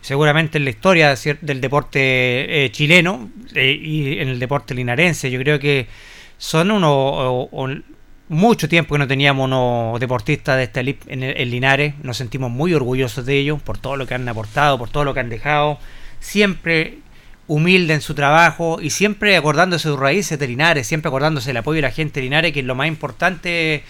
seguramente 0.01 0.57
en 0.57 0.65
la 0.65 0.69
historia 0.69 1.15
del 1.41 1.61
deporte 1.61 2.65
eh, 2.65 2.71
chileno 2.71 3.31
eh, 3.55 3.71
y 3.71 4.19
en 4.19 4.27
el 4.27 4.37
deporte 4.37 4.75
linarense. 4.75 5.31
Yo 5.31 5.39
creo 5.39 5.59
que 5.59 5.87
son 6.37 6.71
unos 6.71 7.47
mucho 8.33 8.67
tiempo 8.67 8.95
que 8.95 8.99
no 8.99 9.07
teníamos 9.07 9.45
unos 9.45 9.99
deportistas 9.99 10.57
de 10.57 10.63
esta 10.63 10.79
elite 10.81 11.05
en, 11.13 11.49
Linares. 11.49 11.93
Nos 12.03 12.17
sentimos 12.17 12.51
muy 12.51 12.73
orgullosos 12.73 13.25
de 13.25 13.37
ellos 13.37 13.61
por 13.61 13.77
todo 13.77 13.95
lo 13.95 14.07
que 14.07 14.15
han 14.15 14.27
aportado, 14.27 14.77
por 14.77 14.89
todo 14.89 15.05
lo 15.05 15.13
que 15.13 15.19
han 15.19 15.29
dejado. 15.29 15.79
Siempre 16.19 16.97
humilde 17.47 17.93
en 17.93 18.01
su 18.01 18.15
trabajo 18.15 18.79
y 18.81 18.89
siempre 18.89 19.37
acordándose 19.37 19.87
de 19.87 19.93
sus 19.93 19.99
raíces 19.99 20.39
de 20.39 20.47
Linares, 20.47 20.87
siempre 20.87 21.09
acordándose 21.09 21.49
del 21.49 21.57
apoyo 21.57 21.77
de 21.77 21.83
la 21.83 21.91
gente 21.91 22.19
de 22.19 22.25
Linares, 22.25 22.53
que 22.53 22.61
es 22.61 22.65
lo 22.65 22.75
más 22.75 22.87
importante 22.87 23.83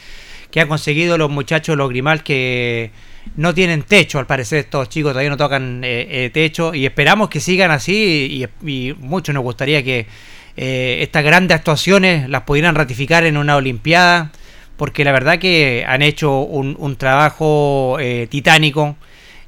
que 0.51 0.59
han 0.59 0.67
conseguido 0.67 1.17
los 1.17 1.29
muchachos, 1.29 1.77
los 1.77 1.89
Grimal, 1.89 2.23
que 2.23 2.91
no 3.35 3.53
tienen 3.53 3.83
techo, 3.83 4.19
al 4.19 4.27
parecer 4.27 4.59
estos 4.59 4.89
chicos 4.89 5.11
todavía 5.11 5.29
no 5.29 5.37
tocan 5.37 5.81
eh, 5.83 6.29
techo 6.33 6.73
y 6.75 6.85
esperamos 6.85 7.29
que 7.29 7.39
sigan 7.39 7.71
así 7.71 8.45
y 8.61 8.93
mucho 8.99 9.33
nos 9.33 9.43
gustaría 9.43 9.83
que 9.83 10.05
estas 10.55 11.23
grandes 11.23 11.57
actuaciones 11.57 12.29
las 12.29 12.43
pudieran 12.43 12.75
ratificar 12.75 13.25
en 13.25 13.37
una 13.37 13.55
Olimpiada 13.55 14.31
porque 14.77 15.03
la 15.03 15.11
verdad 15.11 15.39
que 15.39 15.83
han 15.87 16.01
hecho 16.01 16.39
un, 16.39 16.75
un 16.77 16.95
trabajo 16.95 17.97
titánico 18.29 18.95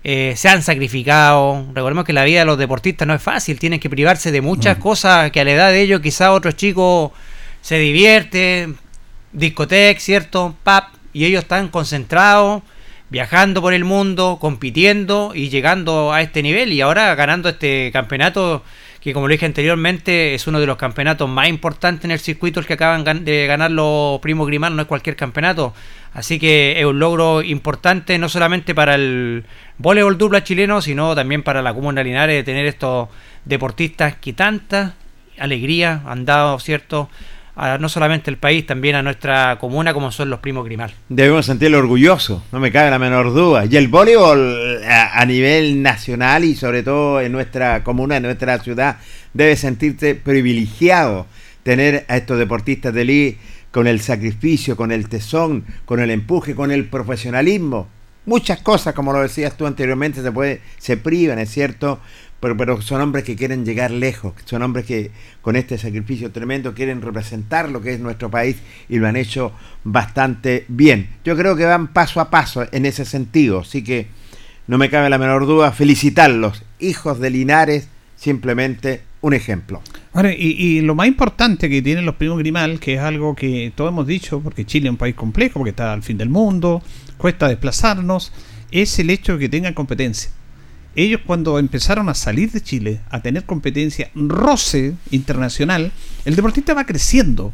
eh, 0.07 0.35
se 0.37 0.49
han 0.49 0.61
sacrificado. 0.61 1.65
Recordemos 1.73 2.05
que 2.05 2.13
la 2.13 2.23
vida 2.23 2.41
de 2.41 2.45
los 2.45 2.59
deportistas 2.59 3.07
no 3.07 3.15
es 3.15 3.23
fácil, 3.23 3.57
tienen 3.57 3.79
que 3.79 3.89
privarse 3.89 4.31
de 4.31 4.39
muchas 4.39 4.77
mm. 4.77 4.81
cosas 4.81 5.31
que 5.31 5.41
a 5.41 5.43
la 5.43 5.53
edad 5.53 5.71
de 5.71 5.81
ellos 5.81 5.99
quizás 5.99 6.29
otros 6.29 6.55
chicos 6.55 7.11
se 7.61 7.79
divierten, 7.79 8.77
discoteca, 9.31 9.99
¿cierto? 9.99 10.55
Pap, 10.61 10.93
y 11.11 11.25
ellos 11.25 11.41
están 11.41 11.69
concentrados, 11.69 12.61
viajando 13.09 13.63
por 13.63 13.73
el 13.73 13.83
mundo, 13.83 14.37
compitiendo 14.39 15.31
y 15.33 15.49
llegando 15.49 16.13
a 16.13 16.21
este 16.21 16.43
nivel 16.43 16.71
y 16.71 16.81
ahora 16.81 17.15
ganando 17.15 17.49
este 17.49 17.89
campeonato 17.91 18.63
que 19.05 19.13
como 19.13 19.27
lo 19.27 19.33
dije 19.33 19.45
anteriormente 19.45 20.33
es 20.33 20.47
uno 20.47 20.59
de 20.59 20.65
los 20.65 20.77
campeonatos 20.77 21.29
más 21.29 21.47
importantes 21.47 22.05
en 22.05 22.09
el 22.09 22.17
circuito 22.17 22.59
el 22.59 22.65
que 22.65 22.73
acaban 22.73 23.23
de 23.23 23.45
ganar 23.45 23.69
los 23.69 24.19
primos 24.19 24.47
Grimán, 24.47 24.75
no 24.75 24.81
es 24.81 24.87
cualquier 24.87 25.15
campeonato. 25.15 25.75
Así 26.15 26.39
que 26.39 26.79
es 26.79 26.85
un 26.87 26.97
logro 26.97 27.43
importante 27.43 28.17
no 28.17 28.29
solamente 28.29 28.73
para 28.73 28.95
el 28.95 29.45
voleibol 29.77 30.17
dupla 30.17 30.43
chileno, 30.43 30.81
sino 30.81 31.13
también 31.13 31.43
para 31.43 31.61
la 31.61 31.71
Comuna 31.75 32.01
Linares 32.01 32.35
de 32.35 32.43
tener 32.43 32.65
estos 32.65 33.09
deportistas 33.45 34.15
que 34.15 34.33
tanta 34.33 34.95
alegría 35.37 36.01
han 36.07 36.25
dado, 36.25 36.57
¿cierto? 36.57 37.07
A 37.55 37.77
no 37.77 37.87
solamente 37.87 38.29
el 38.29 38.37
país, 38.37 38.65
también 38.65 38.95
a 38.95 39.01
nuestra 39.01 39.57
comuna 39.59 39.93
como 39.93 40.11
son 40.11 40.29
los 40.29 40.39
primos 40.39 40.65
Grimal. 40.65 40.93
Debemos 41.07 41.45
sentirlo 41.45 41.77
orgulloso, 41.77 42.43
no 42.51 42.59
me 42.59 42.71
cabe 42.71 42.91
la 42.91 42.99
menor 42.99 43.33
duda. 43.33 43.65
Y 43.65 43.77
el 43.77 43.87
voleibol 43.87 44.83
a, 44.85 45.21
a, 45.21 45.25
nivel 45.25 45.81
nacional 45.81 46.43
y 46.43 46.55
sobre 46.55 46.83
todo 46.83 47.21
en 47.21 47.31
nuestra 47.31 47.83
comuna, 47.83 48.17
en 48.17 48.23
nuestra 48.23 48.59
ciudad, 48.59 48.97
debe 49.33 49.55
sentirse 49.55 50.15
privilegiado 50.15 51.27
tener 51.63 52.05
a 52.09 52.17
estos 52.17 52.37
deportistas 52.37 52.93
de 52.93 53.01
elite 53.01 53.39
con 53.71 53.87
el 53.87 53.99
sacrificio, 53.99 54.75
con 54.75 54.91
el 54.91 55.09
tesón, 55.09 55.65
con 55.85 55.99
el 55.99 56.11
empuje, 56.11 56.55
con 56.55 56.71
el 56.71 56.85
profesionalismo 56.85 57.87
muchas 58.25 58.61
cosas, 58.61 58.93
como 58.93 59.13
lo 59.13 59.21
decías 59.21 59.55
tú 59.55 59.65
anteriormente, 59.65 60.21
se 60.21 60.31
puede, 60.31 60.61
se 60.77 60.97
privan, 60.97 61.39
es 61.39 61.49
cierto, 61.49 61.99
pero, 62.39 62.57
pero 62.57 62.81
son 62.81 63.01
hombres 63.01 63.23
que 63.23 63.35
quieren 63.35 63.65
llegar 63.65 63.91
lejos, 63.91 64.33
son 64.45 64.61
hombres 64.61 64.85
que 64.85 65.11
con 65.41 65.55
este 65.55 65.77
sacrificio 65.77 66.31
tremendo 66.31 66.73
quieren 66.73 67.01
representar 67.01 67.69
lo 67.69 67.81
que 67.81 67.93
es 67.93 67.99
nuestro 67.99 68.29
país 68.29 68.57
y 68.89 68.97
lo 68.97 69.07
han 69.07 69.15
hecho 69.15 69.51
bastante 69.83 70.65
bien. 70.67 71.09
Yo 71.23 71.35
creo 71.35 71.55
que 71.55 71.65
van 71.65 71.87
paso 71.87 72.19
a 72.19 72.29
paso 72.29 72.65
en 72.71 72.85
ese 72.85 73.05
sentido, 73.05 73.59
así 73.59 73.83
que 73.83 74.07
no 74.67 74.77
me 74.77 74.89
cabe 74.89 75.09
la 75.09 75.17
menor 75.17 75.45
duda 75.45 75.71
felicitarlos, 75.71 76.63
hijos 76.79 77.19
de 77.19 77.29
Linares, 77.29 77.87
simplemente 78.15 79.01
un 79.21 79.33
ejemplo. 79.33 79.81
Ahora, 80.13 80.33
y, 80.33 80.55
y, 80.57 80.81
lo 80.81 80.95
más 80.95 81.07
importante 81.07 81.69
que 81.69 81.81
tienen 81.81 82.05
los 82.05 82.15
primos 82.15 82.37
Grimal, 82.37 82.79
que 82.79 82.93
es 82.93 82.99
algo 82.99 83.35
que 83.35 83.71
todos 83.75 83.91
hemos 83.91 84.07
dicho, 84.07 84.39
porque 84.39 84.65
Chile 84.65 84.87
es 84.87 84.91
un 84.91 84.97
país 84.97 85.15
complejo, 85.15 85.59
porque 85.59 85.71
está 85.71 85.93
al 85.93 86.03
fin 86.03 86.17
del 86.17 86.29
mundo, 86.29 86.81
cuesta 87.17 87.47
desplazarnos, 87.47 88.31
es 88.71 88.99
el 88.99 89.09
hecho 89.09 89.33
de 89.33 89.39
que 89.39 89.49
tengan 89.49 89.73
competencia. 89.73 90.31
Ellos 90.95 91.21
cuando 91.25 91.59
empezaron 91.59 92.07
a 92.07 92.13
salir 92.13 92.51
de 92.51 92.61
Chile, 92.61 93.01
a 93.09 93.21
tener 93.21 93.43
competencia 93.43 94.09
roce 94.15 94.95
internacional, 95.11 95.91
el 96.23 96.35
deportista 96.35 96.73
va 96.73 96.85
creciendo, 96.85 97.51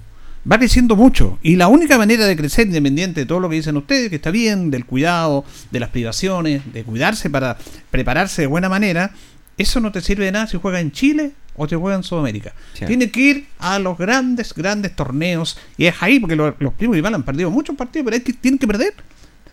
va 0.49 0.59
creciendo 0.59 0.95
mucho. 0.95 1.39
Y 1.41 1.55
la 1.55 1.67
única 1.67 1.97
manera 1.97 2.27
de 2.27 2.35
crecer, 2.35 2.67
independiente 2.67 3.21
de 3.21 3.25
todo 3.25 3.39
lo 3.39 3.49
que 3.49 3.55
dicen 3.55 3.77
ustedes, 3.77 4.09
que 4.09 4.17
está 4.17 4.29
bien, 4.29 4.69
del 4.69 4.85
cuidado, 4.85 5.43
de 5.71 5.79
las 5.79 5.89
privaciones, 5.89 6.61
de 6.71 6.83
cuidarse 6.83 7.29
para 7.31 7.57
prepararse 7.89 8.43
de 8.43 8.47
buena 8.47 8.69
manera, 8.69 9.11
eso 9.57 9.79
no 9.79 9.91
te 9.91 10.01
sirve 10.01 10.25
de 10.25 10.31
nada 10.31 10.47
si 10.47 10.57
juega 10.57 10.79
en 10.79 10.91
Chile 10.91 11.31
o 11.55 11.67
te 11.67 11.75
juega 11.75 11.97
en 11.97 12.03
Sudamérica. 12.03 12.53
Tiene 12.85 13.11
que 13.11 13.19
ir 13.19 13.47
a 13.59 13.79
los 13.79 13.97
grandes, 13.97 14.53
grandes 14.53 14.95
torneos. 14.95 15.57
Y 15.77 15.85
es 15.85 15.95
ahí, 16.01 16.19
porque 16.19 16.35
los, 16.35 16.53
primos 16.77 16.95
rivales 16.95 17.15
han 17.17 17.23
perdido 17.23 17.49
muchos 17.49 17.75
partidos, 17.75 18.05
pero 18.05 18.17
es 18.17 18.23
que 18.23 18.33
tienen 18.33 18.57
que 18.57 18.67
perder 18.67 18.93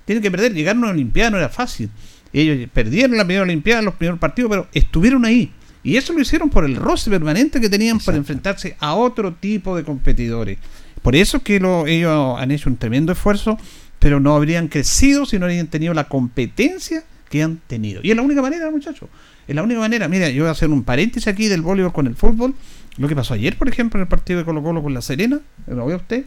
tienen 0.09 0.23
que 0.23 0.31
perder. 0.31 0.55
Llegar 0.55 0.75
a 0.75 0.79
una 0.79 0.89
Olimpiada 0.89 1.33
no 1.33 1.37
era 1.37 1.51
fácil. 1.51 1.91
Ellos 2.33 2.67
perdieron 2.73 3.15
la 3.19 3.25
primera 3.25 3.43
Olimpiada, 3.43 3.83
los 3.83 3.95
primeros 3.95 4.19
partidos, 4.19 4.49
pero 4.51 4.67
estuvieron 4.73 5.27
ahí. 5.27 5.53
Y 5.83 5.97
eso 5.97 6.15
lo 6.15 6.21
hicieron 6.21 6.49
por 6.49 6.65
el 6.65 6.77
roce 6.77 7.11
permanente 7.11 7.61
que 7.61 7.69
tenían 7.69 7.99
para 7.99 8.17
enfrentarse 8.17 8.75
a 8.81 8.95
otro 8.95 9.35
tipo 9.35 9.77
de 9.77 9.85
competidores. 9.85 10.57
Por 11.03 11.15
eso 11.15 11.37
es 11.37 11.43
que 11.43 11.61
lo, 11.61 11.87
ellos 11.87 12.41
han 12.41 12.51
hecho 12.51 12.71
un 12.71 12.79
tremendo 12.79 13.13
esfuerzo, 13.13 13.59
pero 13.99 14.19
no 14.19 14.35
habrían 14.35 14.69
crecido 14.69 15.27
si 15.27 15.39
no 15.39 15.45
habrían 15.45 15.67
tenido 15.67 15.93
la 15.93 16.05
competencia 16.05 17.05
que 17.29 17.43
han 17.43 17.59
tenido. 17.67 18.01
Y 18.03 18.11
es 18.11 18.17
la 18.17 18.23
única 18.23 18.41
manera, 18.41 18.71
muchachos. 18.71 19.11
Es 19.47 19.55
la 19.55 19.63
única 19.63 19.81
manera. 19.81 20.09
Mira, 20.09 20.31
yo 20.31 20.45
voy 20.45 20.49
a 20.49 20.53
hacer 20.53 20.71
un 20.71 20.85
paréntesis 20.85 21.29
aquí 21.29 21.49
del 21.49 21.61
voleibol 21.61 21.93
con 21.93 22.07
el 22.07 22.17
fútbol. 22.17 22.55
Lo 22.97 23.09
que 23.09 23.15
pasó 23.15 23.35
ayer, 23.35 23.59
por 23.59 23.69
ejemplo, 23.69 23.99
en 24.01 24.03
el 24.05 24.09
partido 24.09 24.39
de 24.39 24.47
Colo 24.47 24.63
Colo 24.63 24.83
con 24.83 24.95
la 24.95 25.03
Serena, 25.03 25.39
lo 25.67 25.85
ve 25.85 25.97
usted. 25.97 26.25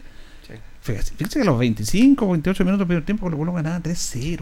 Fíjese, 0.82 1.14
que 1.14 1.40
a 1.40 1.44
los 1.44 1.58
25 1.58 2.26
o 2.26 2.30
28 2.32 2.64
minutos 2.64 2.80
del 2.80 2.86
primer 2.88 3.04
tiempo 3.04 3.26
Colo 3.26 3.38
Colo 3.38 3.52
ganaba 3.52 3.80
3-0. 3.80 4.40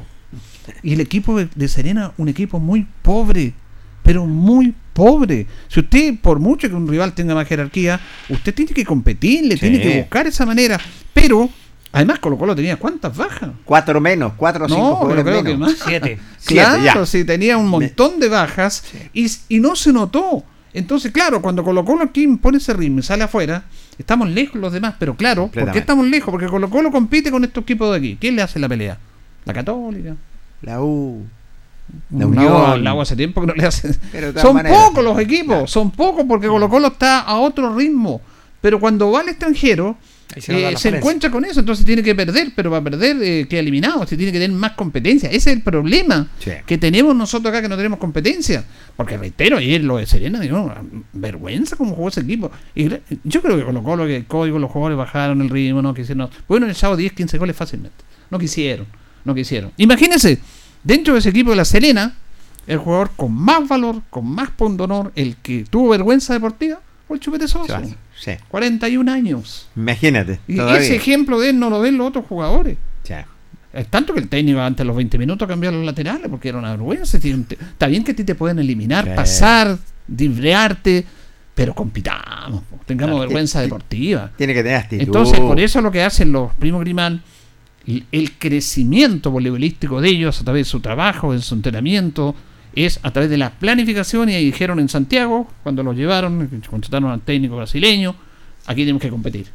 Y 0.83 0.94
el 0.94 1.00
equipo 1.00 1.38
de, 1.38 1.68
Serena, 1.68 2.12
un 2.16 2.29
equipo 2.29 2.59
muy 2.59 2.87
pobre, 3.03 3.53
pero 4.03 4.24
muy 4.24 4.74
pobre. 4.94 5.46
Si 5.68 5.81
usted, 5.81 6.18
por 6.18 6.38
mucho 6.38 6.68
que 6.68 6.74
un 6.74 6.88
rival 6.88 7.12
tenga 7.12 7.35
más 7.35 7.46
jerarquía, 7.46 8.00
usted 8.31 8.55
tiene 8.55 8.72
que 8.72 8.87
competirle, 8.87 9.57
tiene 9.59 9.83
que 9.83 9.98
buscar 9.98 10.26
esa 10.26 10.46
manera. 10.46 10.81
Pero, 11.12 11.50
además, 11.92 12.20
Colo 12.20 12.38
Colo 12.38 12.57
tenía 12.57 12.76
cuántas 12.76 13.14
bajas? 13.14 13.50
Cuatro 13.66 14.00
menos, 14.00 14.33
cuatro 14.35 14.64
o 14.64 14.68
cinco 14.68 15.11
creo 15.11 15.44
Que 15.44 15.57
más. 15.59 15.76
Siete. 15.85 16.18
Claro, 16.46 17.05
sí, 17.05 17.24
tenía 17.24 17.59
un 17.59 17.68
montón 17.68 18.18
de 18.18 18.29
bajas 18.31 18.85
y, 19.12 19.31
y 19.50 19.61
no 19.61 19.76
se 19.76 19.92
notó. 19.92 20.44
Entonces, 20.73 21.11
claro, 21.11 21.43
cuando 21.43 21.65
Colo 21.65 21.85
Colo 21.85 22.05
aquí 22.05 22.27
pone 22.37 22.59
ese 22.59 22.73
ritmo 22.75 23.01
y 23.01 23.03
sale 23.03 23.25
afuera, 23.25 23.65
estamos 23.99 24.29
lejos 24.29 24.57
los 24.57 24.73
demás, 24.73 24.95
pero 24.99 25.17
claro, 25.17 25.49
¿por 25.49 25.73
qué 25.73 25.79
estamos 25.81 26.07
lejos? 26.07 26.31
Porque 26.31 26.47
Colo 26.47 26.71
Colo 26.71 26.91
compite 26.91 27.31
con 27.31 27.43
estos 27.45 27.63
equipos 27.63 27.91
de 27.91 27.97
aquí. 27.97 28.17
¿Quién 28.21 28.37
le 28.37 28.43
hace 28.43 28.59
la 28.59 28.69
pelea? 28.69 28.99
La 29.45 29.53
Católica. 29.53 30.15
La 30.63 30.81
U. 30.81 31.27
La 32.17 32.27
Unión. 32.27 32.85
La 32.85 32.95
U 32.95 33.01
hace 33.01 33.17
tiempo 33.17 33.41
que 33.41 33.49
no 33.49 33.55
le 33.55 33.67
hace. 33.67 33.93
Son 34.41 34.63
pocos 34.63 35.03
los 35.03 35.19
equipos, 35.19 35.71
son 35.71 35.91
pocos 35.91 36.25
porque 36.29 36.47
Colo 36.47 36.69
Colo 36.69 36.89
está 36.89 37.21
a 37.21 37.39
otro 37.39 37.75
ritmo. 37.77 38.21
Pero 38.61 38.79
cuando 38.79 39.11
va 39.11 39.21
al 39.21 39.29
extranjero, 39.31 39.97
se, 40.37 40.53
eh, 40.53 40.97
encuentra 40.97 41.31
con 41.31 41.45
eso, 41.45 41.61
entonces 41.61 41.85
tiene 41.85 42.03
que 42.03 42.14
perder, 42.14 42.53
pero 42.55 42.71
va 42.71 42.79
a 42.79 42.85
perder 42.85 43.16
eh, 43.23 43.47
que 43.49 43.59
eliminado, 43.59 44.07
se 44.07 44.16
tiene 44.16 44.33
que 44.33 44.38
tener 44.38 44.57
más 44.57 44.73
competencia. 44.73 45.29
Ese 45.29 45.51
es 45.51 45.57
el 45.57 45.62
problema 45.62 46.29
que 46.66 46.79
tenemos 46.79 47.14
nosotros 47.16 47.51
acá 47.51 47.62
que 47.62 47.69
no 47.69 47.77
tenemos 47.77 47.99
competencia. 47.99 48.64
Porque 48.97 49.16
reitero, 49.16 49.57
ayer 49.57 49.83
lo 49.83 49.97
de 49.97 50.07
Serena, 50.07 50.40
digo, 50.40 50.73
vergüenza 51.12 51.77
como 51.77 51.95
jugó 51.95 52.09
ese 52.09 52.21
equipo. 52.21 52.51
Y 52.75 52.88
yo 53.25 53.43
creo 53.43 53.57
que 53.57 53.64
colocó 53.64 53.97
lo 53.97 54.07
que 54.07 54.16
el 54.16 54.27
código, 54.27 54.59
los 54.59 54.71
jugadores 54.71 54.99
bajaron 54.99 55.40
el 55.40 55.51
ritmo, 55.51 55.83
no 55.83 55.95
quisieron. 55.95 56.29
Bueno, 56.47 56.66
el 56.66 56.75
sábado 56.75 56.99
10, 56.99 57.12
15 57.12 57.38
goles 57.38 57.57
fácilmente. 57.57 58.05
No 58.31 58.38
quisieron, 58.38 58.87
no 59.25 59.35
quisieron. 59.35 59.73
Imagínense, 59.77 60.38
dentro 60.85 61.14
de 61.14 61.21
ese 61.21 61.31
equipo 61.31 61.51
de 61.51 61.57
la 61.57 61.64
Serena, 61.64 62.14
el 62.66 62.79
jugador 62.79 63.11
con 63.16 63.33
más 63.33 63.66
valor, 63.66 64.03
con 64.11 64.27
más 64.27 64.51
pundonor, 64.51 65.12
el 65.16 65.37
que 65.37 65.64
tuvo 65.69 65.90
vergüenza 65.90 66.35
deportiva, 66.35 66.81
fue 67.09 67.16
el 67.16 67.21
Chupete 67.21 67.49
Sosa. 67.49 67.83
41 68.49 69.11
años. 69.11 69.69
Imagínate. 69.77 70.41
Y 70.47 70.59
ese 70.59 70.97
ejemplo 70.97 71.41
de 71.41 71.51
él 71.51 71.59
no 71.59 71.71
lo 71.71 71.81
ven 71.81 71.99
los 71.99 72.09
otros 72.09 72.27
jugadores. 72.27 72.77
Es 73.73 73.87
tanto 73.87 74.13
que 74.13 74.19
el 74.19 74.29
técnico 74.29 74.61
antes 74.61 74.79
de 74.79 74.85
los 74.85 74.97
20 74.97 75.17
minutos 75.17 75.47
cambió 75.47 75.71
los 75.71 75.85
laterales 75.85 76.27
porque 76.29 76.49
era 76.49 76.59
una 76.59 76.73
vergüenza. 76.73 77.19
Está 77.19 77.87
bien 77.87 78.03
que 78.03 78.11
a 78.13 78.17
ti 78.17 78.25
te 78.25 78.35
pueden 78.35 78.59
eliminar, 78.59 79.15
pasar, 79.15 79.79
dibrearte, 80.09 81.07
pero 81.55 81.75
compitamos, 81.75 82.63
tengamos 82.87 83.21
vergüenza 83.21 83.61
deportiva. 83.61 84.33
Tiene 84.37 84.55
que 84.55 84.63
tener 84.63 84.79
actitud. 84.79 85.05
Entonces, 85.05 85.39
por 85.39 85.61
eso 85.61 85.81
lo 85.81 85.93
que 85.93 86.03
hacen 86.03 86.33
los 86.33 86.53
primos 86.55 86.81
Grimán, 86.81 87.23
el 87.87 88.33
crecimiento 88.39 89.31
voleibolístico 89.31 90.01
de 90.01 90.09
ellos 90.09 90.41
a 90.41 90.45
través 90.45 90.67
de 90.67 90.71
su 90.71 90.81
trabajo, 90.81 91.33
en 91.33 91.41
su 91.41 91.55
entrenamiento, 91.55 92.35
es 92.75 93.01
a 93.03 93.11
través 93.11 93.31
de 93.31 93.37
la 93.37 93.51
planificación 93.51 94.29
y 94.29 94.37
dijeron 94.37 94.81
en 94.81 94.89
Santiago, 94.89 95.49
cuando 95.63 95.83
los 95.83 95.97
llevaron, 95.97 96.63
contrataron 96.69 97.11
al 97.11 97.21
técnico 97.21 97.57
brasileño, 97.57 98.15
aquí 98.67 98.83
tenemos 98.83 99.03
que 99.03 99.11
competir. 99.11 99.47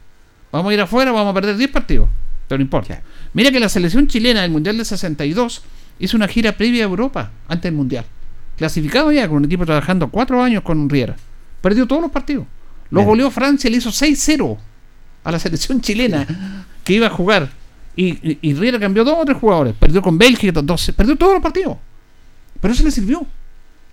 Vamos 0.52 0.72
a 0.72 0.74
ir 0.74 0.82
afuera, 0.82 1.12
vamos 1.12 1.32
a 1.32 1.34
perder 1.34 1.58
10 1.58 1.72
partidos, 1.72 2.08
pero 2.48 2.60
no 2.60 2.64
importa. 2.64 3.02
Mira 3.34 3.52
que 3.52 3.60
la 3.60 3.70
selección 3.70 4.08
chilena 4.08 4.42
del 4.42 4.52
Mundial 4.52 4.78
de 4.78 4.86
62 4.86 5.64
hizo 6.00 6.18
una 6.18 6.28
gira 6.28 6.54
previa 6.54 6.84
a 6.84 6.88
Europa, 6.88 7.32
antes 7.48 7.64
del 7.64 7.74
Mundial. 7.74 8.06
Clasificado 8.58 9.12
ya 9.12 9.28
con 9.28 9.38
un 9.38 9.46
equipo 9.46 9.66
trabajando 9.66 10.10
4 10.10 10.42
años 10.42 10.64
con 10.64 10.90
Riera. 10.90 11.16
Perdió 11.62 11.86
todos 11.88 12.02
los 12.02 12.12
partidos. 12.12 12.46
Lo 12.92 13.04
goleó 13.04 13.32
Francia, 13.32 13.70
le 13.70 13.78
hizo 13.78 13.90
6-0 13.90 14.58
a 15.24 15.32
la 15.32 15.40
selección 15.40 15.82
chilena 15.82 16.66
que 16.84 16.94
iba 16.94 17.08
a 17.08 17.10
jugar. 17.10 17.50
Y, 17.98 18.54
Riera 18.54 18.80
cambió 18.80 19.04
dos 19.04 19.18
o 19.20 19.26
tres 19.26 19.38
jugadores. 19.38 19.74
Perdió 19.78 20.02
con 20.02 20.18
Bélgica, 20.18 20.62
12, 20.62 20.94
perdió 20.94 21.16
todos 21.16 21.34
los 21.34 21.42
partidos. 21.42 21.78
Pero 22.60 22.74
eso 22.74 22.84
le 22.84 22.92
sirvió. 22.92 23.26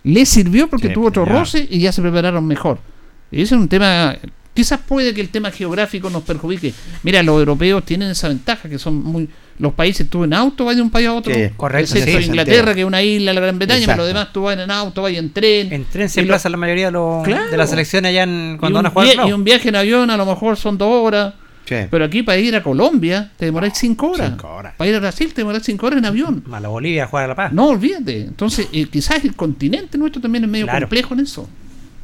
Le 0.05 0.27
sirvió 0.27 0.69
porque 0.69 0.89
tuvo 0.89 1.09
otro 1.09 1.25
roce 1.25 1.67
y 1.71 1.81
ya 1.81 1.93
se 1.93 2.03
prepararon 2.03 2.47
mejor. 2.47 2.79
Y 3.31 3.43
ese 3.43 3.55
es 3.55 3.61
un 3.61 3.69
tema 3.69 4.17
Quizás 4.55 4.81
puede 4.87 5.15
que 5.15 5.23
el 5.23 5.31
tema 5.31 5.51
geográfico 5.51 6.11
nos 6.11 6.25
perjudique. 6.25 6.75
Mira, 7.03 7.23
los 7.23 7.39
europeos 7.39 7.85
tienen 7.87 8.11
esa 8.11 8.29
ventaja, 8.29 8.69
que 8.69 8.79
son 8.79 9.03
muy... 9.03 9.29
Los 9.59 9.73
países, 9.73 10.09
tú 10.11 10.25
en 10.25 10.35
auto 10.35 10.65
vas 10.67 10.77
de 10.77 10.83
un 10.83 10.91
país 10.91 11.09
a 11.09 11.15
otro. 11.15 11.33
Sí, 11.33 11.41
correcto, 11.57 11.95
Excepto 11.95 12.19
sí, 12.21 12.27
Inglaterra, 12.27 12.57
Santiago. 12.57 12.75
que 12.75 12.81
es 12.81 12.87
una 12.87 13.03
isla, 13.03 13.33
la 13.33 13.41
Gran 13.41 13.59
Bretaña, 13.59 13.81
Exacto. 13.81 14.03
pero 14.03 14.03
lo 14.03 14.09
demás 14.09 14.33
tú 14.33 14.43
vas 14.43 14.59
en 14.59 14.71
auto, 14.71 15.03
vas 15.03 15.13
en 15.13 15.33
tren. 15.33 15.73
En 15.73 15.85
tren 15.85 16.09
se 16.09 16.21
emplaza 16.21 16.49
la 16.51 16.57
mayoría 16.57 16.87
de, 16.87 16.93
los, 16.93 17.25
Claro. 17.25 17.51
de 17.51 17.57
las 17.57 17.71
selecciones 17.71 18.11
allá 18.11 18.25
en, 18.25 18.57
cuando 18.59 18.79
van 18.79 18.87
a 18.87 18.91
jugar. 18.91 19.17
no. 19.17 19.29
y 19.29 19.33
un 19.33 19.45
viaje 19.45 19.69
en 19.71 19.77
avión 19.77 20.11
a 20.11 20.17
lo 20.19 20.27
mejor 20.27 20.57
son 20.59 20.77
dos 20.77 20.89
horas. 20.91 21.35
Sí. 21.65 21.77
Pero 21.91 22.05
aquí 22.05 22.23
para 22.23 22.39
ir 22.39 22.55
a 22.57 22.63
Colombia 22.63 23.31
te 23.37 23.45
demoráis 23.47 23.75
cinco 23.77 24.11
horas. 24.13 24.31
cinco 24.31 24.49
horas. 24.49 24.75
Para 24.77 24.91
ir 24.91 24.97
a 24.97 25.01
Brasil 25.01 25.29
te 25.33 25.43
demoráis 25.43 25.65
cinco 25.65 25.87
horas 25.87 25.99
en 25.99 26.05
avión. 26.07 26.43
Más 26.47 26.61
la 26.61 26.69
Bolivia 26.69 27.05
a 27.05 27.07
jugar 27.07 27.25
a 27.27 27.29
La 27.29 27.35
Paz. 27.37 27.53
No, 27.53 27.69
olvídate. 27.69 28.23
Entonces, 28.23 28.69
eh, 28.73 28.87
quizás 28.87 29.25
el 29.25 29.35
continente 29.37 29.97
nuestro 29.97 30.21
también 30.21 30.45
es 30.45 30.51
medio 30.51 30.67
Claro. 30.67 30.81
complejo 30.87 31.15
en 31.15 31.21
eso. 31.21 31.49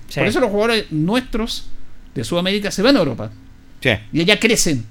Sí. 0.08 0.20
Por 0.20 0.28
eso 0.28 0.40
los 0.40 0.50
jugadores 0.50 0.86
nuestros 0.90 1.66
de 2.14 2.24
Sudamérica 2.24 2.70
se 2.70 2.82
van 2.82 2.96
a 2.96 3.00
Europa. 3.00 3.30
Sí. 3.80 3.90
Y 4.12 4.20
allá 4.20 4.38
crecen. 4.38 4.84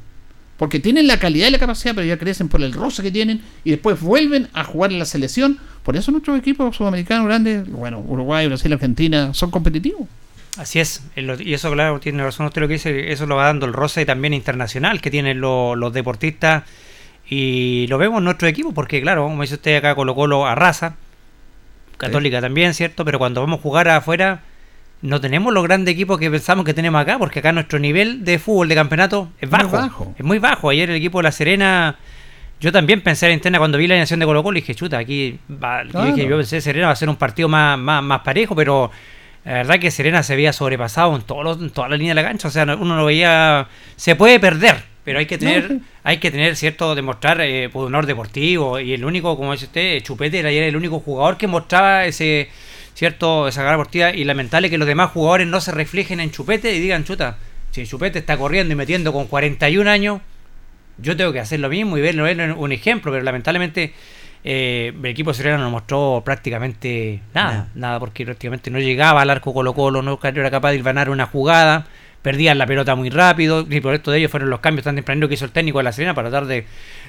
Porque 0.57 0.79
tienen 0.79 1.05
la 1.07 1.19
calidad 1.19 1.47
y 1.47 1.51
la 1.51 1.59
capacidad, 1.59 1.93
pero 1.93 2.07
ya 2.07 2.17
crecen 2.17 2.49
por 2.49 2.61
el 2.63 2.73
roce 2.73 3.03
que 3.03 3.11
tienen 3.11 3.41
y 3.63 3.69
después 3.71 4.01
vuelven 4.01 4.47
a 4.53 4.63
jugar 4.63 4.91
en 4.91 4.97
la 4.99 5.05
selección. 5.05 5.59
Por 5.83 5.95
eso 5.95 6.11
nuestros 6.11 6.37
equipos 6.37 6.75
sudamericanos 6.75 7.25
grandes, 7.27 7.69
bueno, 7.69 7.99
Uruguay, 7.99 8.47
Brasil, 8.47 8.73
Argentina, 8.73 9.33
son 9.35 9.51
competitivos. 9.51 10.07
Así 10.57 10.79
es, 10.79 11.03
lo- 11.15 11.39
y 11.41 11.53
eso 11.53 11.71
claro, 11.71 11.99
tiene 11.99 12.23
razón 12.23 12.45
usted 12.47 12.61
lo 12.61 12.67
que 12.67 12.73
dice, 12.75 13.11
eso 13.11 13.25
lo 13.25 13.35
va 13.35 13.45
dando 13.45 13.65
el 13.65 13.73
roce 13.73 14.05
también 14.05 14.33
internacional 14.33 15.01
que 15.01 15.11
tienen 15.11 15.39
lo- 15.39 15.75
los 15.75 15.93
deportistas 15.93 16.63
y 17.29 17.85
lo 17.89 17.97
vemos 17.97 18.19
en 18.19 18.23
nuestro 18.25 18.47
equipo 18.47 18.73
porque 18.73 19.01
claro, 19.01 19.23
como 19.23 19.41
dice 19.41 19.55
usted 19.55 19.75
acá 19.77 19.95
Colo 19.95 20.15
Colo 20.15 20.45
arrasa, 20.47 20.95
Católica 21.97 22.41
también, 22.41 22.73
¿cierto? 22.73 23.03
Pero 23.05 23.17
cuando 23.17 23.41
vamos 23.41 23.59
a 23.59 23.61
jugar 23.63 23.87
afuera 23.89 24.41
no 25.01 25.21
tenemos 25.21 25.53
los 25.53 25.63
grandes 25.63 25.93
equipos 25.93 26.17
que 26.19 26.29
pensamos 26.31 26.65
que 26.65 26.73
tenemos 26.73 26.99
acá 27.01 27.17
porque 27.19 27.39
acá 27.39 27.51
nuestro 27.51 27.77
nivel 27.79 28.23
de 28.25 28.39
fútbol 28.39 28.67
de 28.67 28.75
campeonato 28.75 29.29
es 29.39 29.49
Muy 29.49 29.59
bajo, 29.83 30.15
es 30.17 30.25
muy 30.25 30.39
bajo. 30.39 30.69
Ayer 30.69 30.89
el 30.89 30.95
equipo 30.95 31.19
de 31.19 31.23
La 31.23 31.31
Serena, 31.31 31.95
yo 32.59 32.71
también 32.71 33.01
pensé 33.01 33.27
en 33.27 33.33
interna 33.33 33.59
cuando 33.59 33.77
vi 33.77 33.85
la 33.87 33.93
alineación 33.95 34.19
de 34.19 34.25
Colo 34.25 34.41
Colo 34.43 34.57
y 34.57 34.61
dije, 34.61 34.73
chuta, 34.75 34.97
aquí 34.97 35.39
va, 35.51 35.83
yo 35.83 36.05
dije, 36.05 36.27
yo 36.27 36.37
pensé 36.37 36.61
Serena 36.61 36.87
va 36.87 36.93
a 36.93 36.95
ser 36.95 37.09
un 37.09 37.15
partido 37.15 37.47
más, 37.47 37.77
más, 37.77 38.01
más 38.03 38.21
parejo, 38.21 38.55
pero 38.55 38.89
la 39.47 39.53
verdad 39.53 39.79
que 39.79 39.91
Serena 39.91 40.23
se 40.23 40.35
veía 40.35 40.53
sobrepasado 40.53 41.15
en, 41.15 41.21
todos 41.23 41.43
los- 41.43 41.59
en 41.61 41.69
toda 41.69 41.89
la 41.89 41.97
línea 41.97 42.11
de 42.15 42.21
la 42.21 42.27
cancha. 42.27 42.47
O 42.47 42.51
sea, 42.51 42.65
no- 42.65 42.77
uno 42.77 42.95
lo 42.97 43.05
veía. 43.05 43.67
Se 43.95 44.15
puede 44.15 44.39
perder, 44.39 44.83
pero 45.03 45.19
hay 45.19 45.25
que 45.25 45.37
tener, 45.37 45.79
hay 46.03 46.17
que 46.17 46.31
tener 46.31 46.55
cierto, 46.55 46.93
demostrar 46.95 47.39
eh, 47.41 47.69
por 47.71 47.85
honor 47.87 48.05
deportivo. 48.05 48.79
Y 48.79 48.93
el 48.93 49.05
único, 49.05 49.35
como 49.37 49.53
dice 49.53 49.65
usted, 49.65 50.01
Chupete 50.01 50.39
era 50.39 50.49
el 50.51 50.75
único 50.75 50.99
jugador 50.99 51.37
que 51.37 51.47
mostraba 51.47 52.05
ese 52.05 52.49
cierto 52.93 53.47
esa 53.47 53.61
garra 53.63 53.77
deportiva. 53.77 54.13
Y 54.13 54.23
lamentable 54.23 54.69
que 54.69 54.77
los 54.77 54.87
demás 54.87 55.11
jugadores 55.11 55.47
no 55.47 55.61
se 55.61 55.71
reflejen 55.71 56.19
en 56.19 56.31
Chupete 56.31 56.73
y 56.75 56.79
digan, 56.79 57.03
chuta, 57.05 57.37
si 57.71 57.85
Chupete 57.85 58.19
está 58.19 58.37
corriendo 58.37 58.73
y 58.73 58.75
metiendo 58.75 59.13
con 59.13 59.27
41 59.27 59.87
años, 59.89 60.19
yo 60.97 61.15
tengo 61.15 61.31
que 61.31 61.39
hacer 61.39 61.59
lo 61.59 61.69
mismo 61.69 61.97
y 61.97 62.01
verlo 62.01 62.27
en 62.27 62.51
un 62.53 62.71
ejemplo, 62.71 63.11
pero 63.11 63.23
lamentablemente 63.23 63.93
eh, 64.43 64.93
el 64.97 65.05
equipo 65.05 65.33
sereno 65.33 65.57
no 65.57 65.69
mostró 65.71 66.21
prácticamente 66.25 67.21
nada, 67.33 67.51
Nada. 67.51 67.67
nada, 67.75 67.99
porque 67.99 68.25
prácticamente 68.25 68.69
no 68.71 68.79
llegaba 68.79 69.21
al 69.21 69.29
arco 69.29 69.53
Colo 69.53 69.73
Colo, 69.73 70.01
no 70.01 70.19
era 70.23 70.51
capaz 70.51 70.71
de 70.71 70.81
ganar 70.81 71.09
una 71.09 71.25
jugada, 71.25 71.85
perdían 72.21 72.57
la 72.57 72.65
pelota 72.65 72.95
muy 72.95 73.09
rápido, 73.09 73.65
y 73.69 73.79
por 73.81 73.93
esto 73.93 74.11
de 74.11 74.19
ellos 74.19 74.31
fueron 74.31 74.49
los 74.49 74.59
cambios 74.59 74.83
tan 74.85 74.95
tempraneros 74.95 75.27
que 75.27 75.35
hizo 75.35 75.45
el 75.45 75.51
técnico 75.51 75.77
de 75.79 75.83
la 75.85 75.91
Serena 75.91 76.13
para 76.13 76.29
tratar 76.29 76.47
de, 76.47 76.65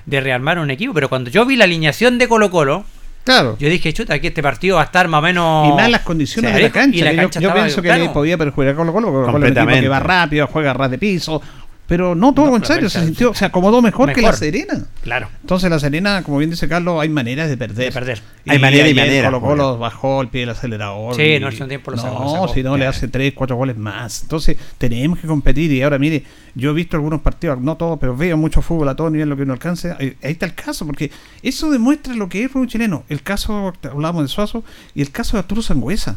de 0.06 0.20
rearmar 0.20 0.58
un 0.58 0.70
equipo, 0.70 0.94
pero 0.94 1.08
cuando 1.08 1.30
yo 1.30 1.44
vi 1.46 1.56
la 1.56 1.64
alineación 1.64 2.18
de 2.18 2.28
Colo 2.28 2.50
Colo, 2.50 2.84
Claro. 3.24 3.56
yo 3.58 3.68
dije, 3.68 3.92
chuta, 3.92 4.14
aquí 4.14 4.28
este 4.28 4.42
partido 4.42 4.76
va 4.76 4.82
a 4.82 4.84
estar 4.86 5.06
más 5.06 5.18
o 5.18 5.22
menos... 5.22 5.68
y 5.68 5.72
más 5.72 5.90
las 5.90 6.00
condiciones 6.00 6.54
de 6.54 6.62
la 6.62 6.70
cancha. 6.70 6.96
y 6.98 7.02
la 7.02 7.10
que 7.10 7.16
yo- 7.16 7.22
cancha 7.24 7.40
yo, 7.40 7.48
estaba- 7.48 7.64
pienso 7.66 7.82
que 7.82 7.88
claro. 7.88 8.02
le 8.04 8.08
podía 8.10 8.38
perjudicar 8.38 8.74
con 8.74 8.86
Colo 8.86 8.92
Colo, 8.94 9.06
porque 9.06 9.20
Colo 9.26 9.32
Colo 9.32 9.44
es 9.44 9.44
un 9.44 9.48
equipo 9.48 9.60
Completamente. 9.60 9.82
que 9.82 9.88
va 9.88 10.00
rápido, 10.00 10.46
juega 10.46 10.70
a 10.70 10.74
ras 10.74 10.90
de 10.90 10.98
piso. 10.98 11.42
Pero 11.88 12.14
no 12.14 12.34
todo 12.34 12.44
No, 12.44 12.50
lo 12.50 12.56
la 12.58 12.60
contrario, 12.60 12.90
se 12.90 13.02
sintió, 13.02 13.32
se 13.32 13.46
acomodó 13.46 13.80
mejor, 13.80 14.12
que 14.12 14.20
la. 14.20 14.34
Serena. 14.34 14.84
Claro, 15.02 15.30
Entonces 15.40 15.70
la 15.70 15.78
Serena, 15.80 16.22
como 16.22 16.36
bien 16.36 16.50
dice 16.50 16.68
Carlos, 16.68 17.00
hay 17.00 17.08
maneras 17.08 17.48
de 17.48 17.56
perder. 17.56 17.86
de 17.86 17.92
perder. 17.92 18.20
Hay 18.46 18.58
manera 18.58 18.86
y 18.86 18.90
ayer 18.90 19.06
manera, 19.06 19.28
Colo 19.30 19.40
Colo 19.40 19.78
bajó 19.78 20.20
el 20.20 20.28
pie 20.28 20.40
del 20.42 20.50
acelerador. 20.50 21.14
Sí, 21.16 21.22
y- 21.22 21.40
no, 21.40 21.46
el 21.46 21.52
segundo 21.54 21.68
tiempo 21.70 21.90
lo 21.90 21.96
no, 21.96 22.02
sacó, 22.02 22.24
lo 22.24 22.30
sacó. 22.42 22.48
si 22.54 22.62
no 22.62 22.76
le 22.76 22.86
hace 22.86 23.08
3, 23.08 23.32
4 23.34 23.56
goles 23.56 23.78
más. 23.78 24.20
Entonces 24.20 24.58
tenemos 24.76 25.18
que 25.18 25.26
competir. 25.26 25.72
Y 25.72 25.80
ahora 25.82 25.98
mire, 25.98 26.24
yo 26.54 26.72
he 26.72 26.74
visto 26.74 26.98
algunos 26.98 27.22
partidos, 27.22 27.58
no 27.58 27.78
todos, 27.78 27.98
pero 27.98 28.14
veo 28.14 28.36
mucho 28.36 28.60
fútbol 28.60 28.90
a 28.90 28.94
todo 28.94 29.08
nivel, 29.08 29.30
lo 29.30 29.36
que 29.36 29.44
uno 29.44 29.54
alcance. 29.54 29.90
Ahí, 29.98 30.14
está 30.20 30.44
el 30.44 30.54
caso, 30.54 30.84
porque 30.84 31.10
eso 31.42 31.70
demuestra 31.70 32.14
lo 32.14 32.28
que 32.28 32.44
es 32.44 32.50
fútbol 32.50 32.68
chileno. 32.68 33.04
El 33.08 33.22
caso, 33.22 33.72
hablamos 33.90 34.22
de 34.24 34.28
Suazo, 34.28 34.62
y 34.94 35.00
el 35.00 35.10
caso 35.10 35.38
de 35.38 35.40
Arturo 35.40 35.62
Sangüesa. 35.62 36.16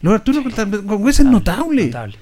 Lo 0.00 0.10
de 0.10 0.16
Arturo 0.16 0.42
Sangüesa 0.50 1.22
es 1.22 1.28
notable. 1.28 1.86
Notable. 1.86 2.16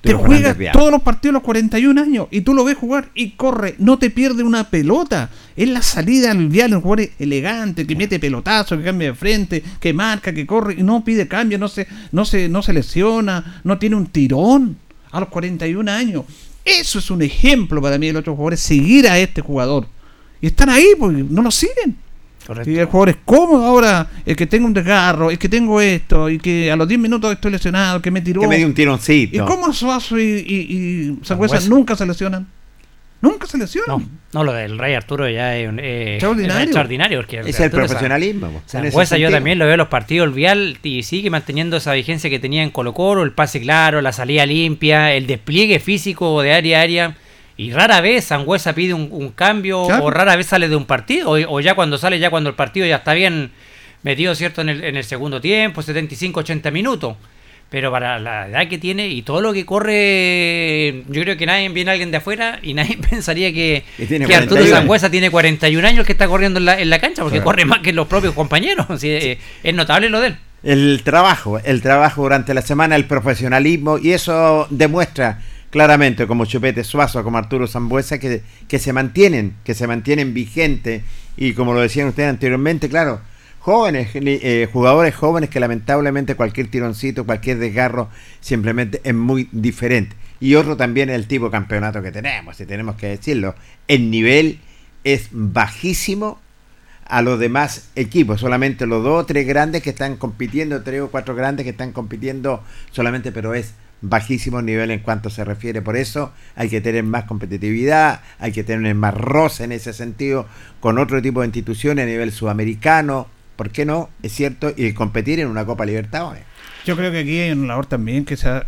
Te 0.00 0.14
juega 0.14 0.56
todos 0.72 0.90
los 0.90 1.02
partidos 1.02 1.32
a 1.32 1.38
los 1.38 1.42
41 1.42 2.00
años 2.00 2.28
y 2.30 2.40
tú 2.40 2.54
lo 2.54 2.64
ves 2.64 2.76
jugar 2.76 3.10
y 3.14 3.32
corre, 3.32 3.74
no 3.78 3.98
te 3.98 4.10
pierde 4.10 4.42
una 4.42 4.70
pelota. 4.70 5.30
Es 5.56 5.68
la 5.68 5.82
salida 5.82 6.30
al 6.30 6.48
vial, 6.48 6.74
un 6.74 6.80
jugador 6.80 7.10
elegante, 7.18 7.86
que 7.86 7.96
mete 7.96 8.18
pelotazo, 8.18 8.76
que 8.78 8.84
cambia 8.84 9.08
de 9.08 9.14
frente, 9.14 9.62
que 9.80 9.92
marca, 9.92 10.32
que 10.32 10.46
corre 10.46 10.74
y 10.78 10.82
no 10.82 11.04
pide 11.04 11.28
cambio, 11.28 11.58
no 11.58 11.68
se, 11.68 11.86
no 12.12 12.24
se, 12.24 12.48
no 12.48 12.62
se 12.62 12.72
lesiona, 12.72 13.60
no 13.64 13.78
tiene 13.78 13.96
un 13.96 14.06
tirón 14.06 14.76
a 15.10 15.20
los 15.20 15.28
41 15.28 15.90
años. 15.90 16.24
Eso 16.64 16.98
es 16.98 17.10
un 17.10 17.22
ejemplo 17.22 17.80
para 17.80 17.98
mí 17.98 18.06
de 18.06 18.12
los 18.12 18.20
otros 18.20 18.36
jugadores, 18.36 18.60
seguir 18.60 19.08
a 19.08 19.18
este 19.18 19.40
jugador. 19.40 19.86
Y 20.40 20.48
están 20.48 20.70
ahí 20.70 20.86
porque 20.98 21.24
no 21.28 21.42
lo 21.42 21.50
siguen. 21.50 21.96
Correcto. 22.50 22.70
Y 22.70 22.78
el 22.78 22.86
jugador 22.86 23.08
es 23.10 23.16
cómodo 23.24 23.64
ahora, 23.64 24.08
el 24.26 24.34
que 24.34 24.46
tengo 24.48 24.66
un 24.66 24.74
desgarro, 24.74 25.30
el 25.30 25.38
que 25.38 25.48
tengo 25.48 25.80
esto, 25.80 26.28
y 26.28 26.38
que 26.38 26.68
a 26.70 26.74
los 26.74 26.88
10 26.88 27.00
minutos 27.00 27.32
estoy 27.32 27.52
lesionado, 27.52 28.02
que 28.02 28.10
me 28.10 28.20
tiró. 28.20 28.40
Que 28.40 28.48
me 28.48 28.56
dio 28.56 28.66
un 28.66 28.74
tironcito. 28.74 29.36
¿Y 29.36 29.46
cómo 29.46 29.72
Suazo 29.72 30.18
y, 30.18 30.22
y, 30.24 30.54
y 31.20 31.24
Sangüesa 31.24 31.60
nunca 31.68 31.94
se 31.94 32.04
lesionan? 32.06 32.48
Nunca 33.22 33.46
se 33.46 33.58
lesionan. 33.58 33.98
No, 33.98 34.08
no, 34.32 34.44
lo 34.44 34.52
del 34.54 34.78
Rey 34.78 34.94
Arturo 34.94 35.28
ya 35.28 35.54
es, 35.56 35.68
un- 35.68 35.78
eh, 35.78 36.14
Extraordinario. 36.14 36.58
es 36.58 36.64
extraordinario. 36.64 37.18
Porque 37.18 37.40
Es 37.40 37.58
el 37.58 37.64
Arturo 37.66 37.84
profesionalismo. 37.86 38.62
Sangüesa 38.66 39.18
yo 39.18 39.30
también 39.30 39.58
lo 39.58 39.66
veo 39.66 39.74
en 39.74 39.78
los 39.78 39.88
partidos, 39.88 40.26
el 40.26 40.32
Vial 40.34 40.78
y 40.82 41.02
sigue 41.02 41.28
manteniendo 41.28 41.76
esa 41.76 41.92
vigencia 41.92 42.30
que 42.30 42.38
tenía 42.38 42.62
en 42.62 42.70
Colo 42.70 42.94
Colo, 42.94 43.22
el 43.22 43.32
pase 43.32 43.60
claro, 43.60 44.00
la 44.00 44.12
salida 44.12 44.46
limpia, 44.46 45.12
el 45.12 45.26
despliegue 45.26 45.78
físico 45.80 46.40
de 46.42 46.52
área 46.54 46.80
a 46.80 46.82
área. 46.82 47.16
Y 47.60 47.72
rara 47.72 48.00
vez 48.00 48.24
Sangüesa 48.24 48.72
pide 48.74 48.94
un, 48.94 49.08
un 49.10 49.30
cambio 49.32 49.84
Claro. 49.86 50.04
o 50.04 50.10
rara 50.10 50.34
vez 50.36 50.46
sale 50.46 50.68
de 50.68 50.76
un 50.76 50.86
partido. 50.86 51.30
O, 51.30 51.56
o 51.56 51.60
ya 51.60 51.74
cuando 51.74 51.98
sale, 51.98 52.18
ya 52.18 52.30
cuando 52.30 52.48
el 52.48 52.56
partido 52.56 52.86
ya 52.86 52.96
está 52.96 53.12
bien 53.12 53.50
metido, 54.02 54.34
¿cierto? 54.34 54.62
En 54.62 54.70
el, 54.70 54.82
en 54.84 54.96
el 54.96 55.04
segundo 55.04 55.40
tiempo, 55.42 55.82
75, 55.82 56.40
80 56.40 56.70
minutos. 56.70 57.16
Pero 57.68 57.90
para 57.92 58.18
la 58.18 58.48
edad 58.48 58.66
que 58.66 58.78
tiene 58.78 59.08
y 59.08 59.22
todo 59.22 59.40
lo 59.42 59.52
que 59.52 59.64
corre, 59.66 61.04
yo 61.08 61.22
creo 61.22 61.36
que 61.36 61.46
nadie 61.46 61.68
viene 61.68 61.90
alguien 61.90 62.10
de 62.10 62.16
afuera 62.16 62.58
y 62.62 62.74
nadie 62.74 62.98
pensaría 63.10 63.52
que, 63.52 63.84
que 63.96 64.04
Arturo 64.34 64.56
41. 64.62 64.66
Sangüesa 64.76 65.10
tiene 65.10 65.30
41 65.30 65.86
años 65.86 66.06
que 66.06 66.12
está 66.12 66.26
corriendo 66.28 66.58
en 66.58 66.64
la, 66.64 66.80
en 66.80 66.90
la 66.90 66.98
cancha, 66.98 67.22
porque 67.22 67.38
Claro. 67.38 67.44
corre 67.44 67.64
más 67.66 67.78
que 67.80 67.92
los 67.92 68.06
propios 68.06 68.34
compañeros. 68.34 68.86
Sí, 68.98 69.08
eh, 69.10 69.38
es 69.62 69.74
notable 69.74 70.08
lo 70.08 70.20
de 70.20 70.28
él. 70.28 70.36
El 70.62 71.02
trabajo, 71.04 71.58
el 71.62 71.80
trabajo 71.80 72.22
durante 72.22 72.54
la 72.54 72.62
semana, 72.62 72.96
el 72.96 73.04
profesionalismo, 73.06 73.98
y 73.98 74.12
eso 74.12 74.66
demuestra 74.70 75.40
claramente 75.70 76.26
como 76.26 76.44
Chupete 76.44 76.84
Suazo, 76.84 77.22
como 77.22 77.38
Arturo 77.38 77.66
Zambuesa, 77.66 78.18
que, 78.18 78.42
que 78.68 78.78
se 78.78 78.92
mantienen, 78.92 79.54
que 79.64 79.74
se 79.74 79.86
mantienen 79.86 80.34
vigentes, 80.34 81.02
y 81.36 81.54
como 81.54 81.72
lo 81.72 81.80
decían 81.80 82.08
ustedes 82.08 82.28
anteriormente, 82.28 82.88
claro, 82.88 83.20
jóvenes, 83.60 84.08
eh, 84.14 84.68
jugadores 84.72 85.14
jóvenes 85.14 85.50
que 85.50 85.60
lamentablemente 85.60 86.34
cualquier 86.34 86.68
tironcito, 86.68 87.24
cualquier 87.24 87.58
desgarro, 87.58 88.08
simplemente 88.40 89.00
es 89.04 89.14
muy 89.14 89.48
diferente. 89.52 90.16
Y 90.40 90.54
otro 90.54 90.76
también 90.76 91.10
es 91.10 91.16
el 91.16 91.26
tipo 91.26 91.46
de 91.46 91.50
campeonato 91.52 92.02
que 92.02 92.10
tenemos, 92.10 92.56
si 92.56 92.66
tenemos 92.66 92.96
que 92.96 93.08
decirlo. 93.08 93.54
El 93.86 94.10
nivel 94.10 94.58
es 95.04 95.28
bajísimo 95.30 96.40
a 97.04 97.22
los 97.22 97.38
demás 97.38 97.90
equipos, 97.96 98.40
solamente 98.40 98.86
los 98.86 99.02
dos 99.02 99.24
o 99.24 99.26
tres 99.26 99.46
grandes 99.46 99.82
que 99.82 99.90
están 99.90 100.16
compitiendo, 100.16 100.82
tres 100.82 101.02
o 101.02 101.10
cuatro 101.10 101.34
grandes 101.34 101.64
que 101.64 101.70
están 101.70 101.92
compitiendo 101.92 102.62
solamente, 102.92 103.32
pero 103.32 103.54
es 103.54 103.74
bajísimo 104.02 104.62
nivel 104.62 104.90
en 104.90 105.00
cuanto 105.00 105.30
se 105.30 105.44
refiere. 105.44 105.82
Por 105.82 105.96
eso 105.96 106.32
hay 106.56 106.68
que 106.68 106.80
tener 106.80 107.04
más 107.04 107.24
competitividad, 107.24 108.22
hay 108.38 108.52
que 108.52 108.64
tener 108.64 108.94
más 108.94 109.14
roce 109.14 109.64
en 109.64 109.72
ese 109.72 109.92
sentido 109.92 110.46
con 110.80 110.98
otro 110.98 111.20
tipo 111.20 111.40
de 111.40 111.46
instituciones 111.46 112.04
a 112.04 112.06
nivel 112.06 112.32
sudamericano, 112.32 113.28
¿por 113.56 113.70
qué 113.70 113.84
no? 113.84 114.08
Es 114.22 114.32
cierto, 114.32 114.72
y 114.74 114.92
competir 114.92 115.40
en 115.40 115.48
una 115.48 115.66
Copa 115.66 115.84
Libertadores. 115.84 116.42
Yo 116.86 116.96
creo 116.96 117.12
que 117.12 117.18
aquí 117.18 117.38
hay 117.38 117.52
una 117.52 117.68
labor 117.68 117.86
también 117.86 118.24
que 118.24 118.36
se 118.36 118.48
ha, 118.48 118.64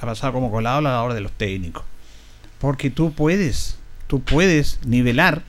pasado 0.00 0.32
como 0.32 0.50
colado 0.50 0.80
la 0.80 0.92
labor 0.92 1.14
de 1.14 1.20
los 1.20 1.32
técnicos. 1.32 1.84
Porque 2.60 2.90
tú 2.90 3.12
puedes, 3.12 3.78
tú 4.06 4.22
puedes 4.22 4.78
nivelar 4.86 5.42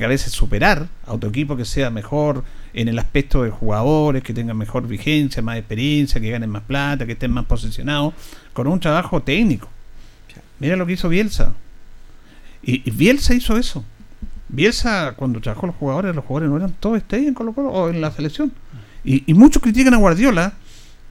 y 0.00 0.04
a 0.04 0.08
veces 0.08 0.32
superar 0.32 0.88
a 1.06 1.12
otro 1.12 1.28
equipo 1.28 1.56
que 1.56 1.64
sea 1.64 1.90
mejor 1.90 2.44
en 2.72 2.88
el 2.88 2.98
aspecto 2.98 3.42
de 3.42 3.50
jugadores, 3.50 4.22
que 4.22 4.32
tengan 4.32 4.56
mejor 4.56 4.86
vigencia, 4.86 5.42
más 5.42 5.58
experiencia, 5.58 6.20
que 6.20 6.30
ganen 6.30 6.48
más 6.48 6.62
plata, 6.62 7.04
que 7.04 7.12
estén 7.12 7.30
más 7.30 7.44
posicionados, 7.44 8.14
con 8.54 8.66
un 8.66 8.80
trabajo 8.80 9.22
técnico. 9.22 9.68
Mira 10.58 10.76
lo 10.76 10.86
que 10.86 10.94
hizo 10.94 11.08
Bielsa. 11.08 11.54
Y, 12.62 12.88
y 12.88 12.90
Bielsa 12.90 13.34
hizo 13.34 13.56
eso. 13.58 13.84
Bielsa, 14.48 15.12
cuando 15.16 15.40
trabajó 15.40 15.66
los 15.66 15.76
jugadores, 15.76 16.14
los 16.14 16.24
jugadores 16.24 16.50
no 16.50 16.56
eran 16.56 16.74
todos 16.78 16.96
estrellas 16.98 17.28
en 17.28 17.34
Colo 17.34 17.52
Colo 17.52 17.68
o 17.68 17.90
en 17.90 18.00
la 18.00 18.10
selección. 18.12 18.52
Y, 19.04 19.24
y 19.30 19.34
muchos 19.34 19.62
critican 19.62 19.92
a 19.94 19.98
Guardiola 19.98 20.54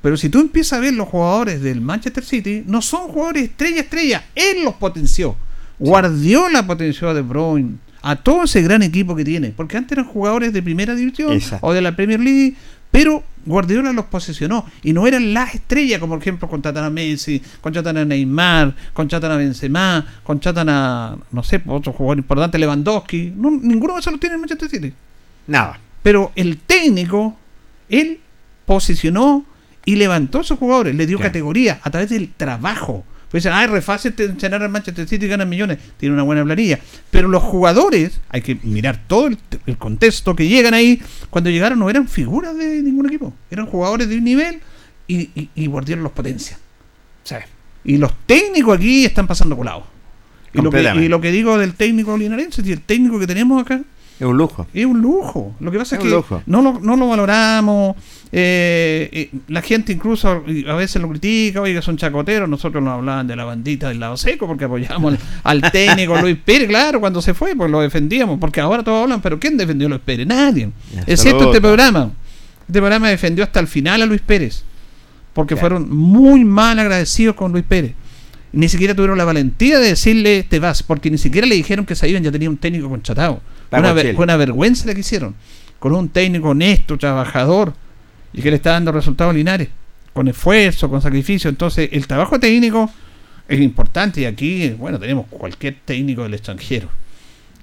Pero 0.02 0.18
si 0.18 0.30
tú 0.30 0.40
empiezas 0.40 0.80
a 0.80 0.82
ver 0.82 0.94
los 0.94 1.08
jugadores 1.08 1.62
del 1.62 1.82
Manchester 1.82 2.24
City, 2.24 2.64
no 2.66 2.82
son 2.82 3.10
jugadores 3.10 3.44
estrella 3.44 3.82
estrella, 3.82 4.26
él 4.34 4.64
los 4.64 4.74
potenció. 4.76 5.36
Guardiola 5.78 6.66
potenció 6.66 7.10
a 7.10 7.14
De 7.14 7.22
Bruyne, 7.22 7.78
a 8.02 8.16
todo 8.16 8.44
ese 8.44 8.62
gran 8.62 8.82
equipo 8.82 9.16
que 9.16 9.24
tiene, 9.24 9.50
porque 9.50 9.78
antes 9.78 9.92
eran 9.98 10.06
jugadores 10.06 10.54
de 10.54 10.62
primera 10.64 10.96
división 10.96 11.34
Exacto. 11.34 11.66
o 11.68 11.74
de 11.74 11.82
la 11.82 11.96
Premier 11.96 12.20
League, 12.20 12.56
pero 12.90 13.24
Guardiola 13.46 13.94
los 13.94 14.06
posesionó 14.06 14.66
y 14.84 14.92
no 14.94 15.08
eran 15.08 15.34
las 15.34 15.56
estrellas, 15.56 16.00
como 16.00 16.14
por 16.16 16.22
ejemplo 16.22 16.48
contratan 16.50 16.84
a 16.84 16.90
Messi, 16.90 17.42
contratan 17.62 17.98
a 17.98 18.06
Neymar, 18.06 18.76
contratan 18.94 19.32
a 19.32 19.36
Benzema, 19.38 20.06
contratan 20.24 20.68
a, 20.70 21.16
no 21.32 21.44
sé, 21.44 21.62
otro 21.68 21.94
jugador 21.94 22.18
importante, 22.18 22.58
Lewandowski. 22.60 23.34
No, 23.36 23.50
ninguno 23.52 23.94
de 23.94 24.00
esos 24.02 24.14
lo 24.14 24.20
tiene 24.20 24.36
el 24.36 24.42
Manchester 24.42 24.70
City. 24.70 24.94
Nada. 25.48 25.80
Pero 26.04 26.32
el 26.36 26.58
técnico, 26.58 27.38
él 27.90 28.20
posicionó 28.66 29.46
y 29.86 29.96
levantó 29.96 30.40
a 30.40 30.42
esos 30.42 30.60
jugadores, 30.60 30.94
le 30.96 31.06
dio 31.08 31.18
Claro. 31.18 31.30
categoría 31.30 31.80
a 31.84 31.90
través 31.90 32.10
del 32.10 32.30
trabajo. 32.34 33.06
Pues 33.32 33.44
dicen, 33.44 33.58
es 33.58 33.70
re 33.70 33.82
fácil 33.82 34.14
entrenar 34.18 34.62
al 34.62 34.70
Manchester 34.70 35.08
City 35.08 35.26
y 35.26 35.30
ganan 35.30 35.48
millones. 35.48 35.78
Tiene 35.98 36.14
una 36.14 36.24
buena 36.24 36.44
planilla. 36.44 36.80
Pero 37.10 37.30
los 37.30 37.42
jugadores, 37.42 38.20
hay 38.30 38.42
que 38.42 38.56
mirar 38.64 39.06
todo 39.08 39.28
el, 39.28 39.38
el 39.66 39.78
contexto 39.78 40.36
que 40.36 40.50
llegan 40.50 40.74
ahí. 40.74 41.02
Cuando 41.30 41.50
llegaron 41.50 41.80
no 41.80 41.90
eran 41.90 42.10
figuras 42.10 42.58
de 42.58 42.82
ningún 42.82 43.06
equipo. 43.06 43.34
Eran 43.50 43.68
jugadores 43.68 44.10
de 44.10 44.18
un 44.18 44.26
nivel 44.26 44.60
y, 45.08 45.30
y, 45.34 45.50
y 45.56 45.68
los 45.68 46.12
potencia. 46.12 46.60
Sí. 47.24 47.36
Y 47.86 47.98
los 47.98 48.12
técnicos 48.26 48.78
aquí 48.78 49.06
están 49.06 49.28
pasando 49.28 49.56
colados. 49.56 49.84
Y 50.54 50.58
lo, 50.58 50.64
que, 50.64 50.66
Completamente. 50.66 51.06
y 51.06 51.10
lo 51.10 51.22
que 51.22 51.32
digo 51.32 51.58
del 51.58 51.74
técnico 51.76 52.18
linarense, 52.18 52.62
el 52.62 52.82
técnico 52.82 53.18
que 53.18 53.28
tenemos 53.28 53.62
acá 53.62 53.82
Es 54.22 54.28
un 54.28 54.38
lujo. 54.38 54.68
es 54.72 54.86
un 54.86 55.02
lujo. 55.02 55.56
Lo 55.60 55.72
que 55.72 55.80
pasa 55.80 55.96
es, 55.96 56.02
que 56.04 56.10
no 56.46 56.62
lo, 56.62 56.80
no 56.80 56.96
lo 56.96 57.08
valoramos. 57.10 57.96
eh, 58.32 59.10
eh, 59.12 59.30
la 59.48 59.62
gente 59.64 59.92
incluso 59.92 60.30
a 60.30 60.76
veces 60.76 61.02
lo 61.02 61.10
critica, 61.10 61.60
oiga, 61.62 61.82
son 61.82 61.98
chacoteros. 61.98 62.48
Nosotros 62.48 62.84
nos 62.84 62.94
hablaban 62.94 63.26
de 63.28 63.36
la 63.36 63.46
bandita 63.46 63.90
del 63.90 64.00
lado 64.00 64.16
seco 64.18 64.46
porque 64.46 64.66
apoyamos 64.66 65.14
al, 65.16 65.20
al 65.64 65.72
técnico 65.72 66.16
Luis 66.22 66.38
Pérez, 66.38 66.68
claro, 66.70 67.00
cuando 67.00 67.22
se 67.22 67.34
fue, 67.34 67.56
pues 67.56 67.72
lo 67.72 67.82
defendíamos. 67.82 68.40
Porque 68.40 68.62
ahora 68.62 68.84
todos 68.84 69.02
hablan, 69.04 69.22
pero 69.22 69.40
¿quién 69.40 69.58
defendió 69.58 69.88
a 69.88 69.90
Luis 69.90 70.02
Pérez? 70.06 70.28
Nadie. 70.28 70.66
Absoluto. 70.90 71.12
Excepto 71.12 71.44
este 71.46 71.60
programa. 71.62 72.12
Este 72.68 72.80
programa 72.80 73.10
defendió 73.10 73.44
hasta 73.44 73.60
el 73.60 73.68
final 73.68 74.02
a 74.04 74.06
Luis 74.06 74.22
Pérez. 74.22 74.64
Porque 75.34 75.56
Claro. 75.56 75.78
fueron 75.80 75.96
muy 75.96 76.46
mal 76.46 76.78
agradecidos 76.78 77.36
con 77.36 77.52
Luis 77.52 77.64
Pérez. 77.68 77.94
Ni 78.54 78.68
siquiera 78.68 78.94
tuvieron 78.94 79.18
la 79.18 79.24
valentía 79.26 79.80
de 79.80 79.88
decirle 79.88 80.44
te 80.44 80.60
vas, 80.60 80.84
porque 80.84 81.10
ni 81.10 81.18
siquiera 81.18 81.48
le 81.48 81.56
dijeron 81.56 81.86
que 81.86 81.96
se 81.96 82.08
iban, 82.10 82.22
ya 82.22 82.32
tenía 82.32 82.50
un 82.50 82.58
técnico 82.58 82.90
contratado. 82.90 83.40
Una, 83.80 83.94
ver- 83.94 84.04
Chile. 84.06 84.16
fue 84.16 84.24
una 84.26 84.38
vergüenza 84.38 84.86
la 84.88 84.94
que 84.94 85.00
hicieron. 85.02 85.36
Con 85.80 85.94
un 85.96 86.10
técnico 86.10 86.50
honesto, 86.50 86.98
trabajador, 86.98 87.74
y 88.34 88.42
que 88.42 88.50
le 88.50 88.58
está 88.58 88.72
dando 88.72 88.92
resultados 88.92 89.34
Linares, 89.34 89.70
con 90.14 90.28
esfuerzo, 90.28 90.90
con 90.90 91.02
sacrificio. 91.02 91.50
Entonces, 91.50 91.90
el 91.92 92.06
trabajo 92.08 92.40
técnico 92.40 92.90
es 93.48 93.60
importante, 93.60 94.22
y 94.22 94.26
aquí, 94.26 94.70
bueno, 94.78 95.00
tenemos 95.00 95.26
cualquier 95.28 95.78
técnico 95.86 96.24
del 96.24 96.34
extranjero. 96.36 96.90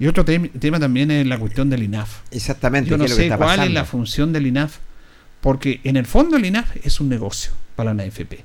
Y 0.00 0.06
otro 0.06 0.24
tem- 0.24 0.50
tema 0.58 0.78
también 0.78 1.10
es 1.10 1.26
la 1.26 1.38
cuestión 1.38 1.70
del 1.70 1.82
INAF. 1.82 2.20
Exactamente. 2.30 2.90
Yo 2.90 2.96
no 2.96 3.04
lo 3.04 3.08
que 3.08 3.14
sé 3.14 3.24
está 3.24 3.36
cuál 3.36 3.60
es 3.64 3.70
la 3.72 3.84
función 3.84 4.32
del 4.32 4.46
INAF, 4.46 4.78
porque 5.40 5.80
en 5.84 5.96
el 5.96 6.06
fondo 6.06 6.36
el 6.36 6.44
INAF 6.44 6.76
es 6.84 7.00
un 7.00 7.08
negocio 7.08 7.52
para 7.76 7.94
la 7.94 8.04
NFP. 8.04 8.44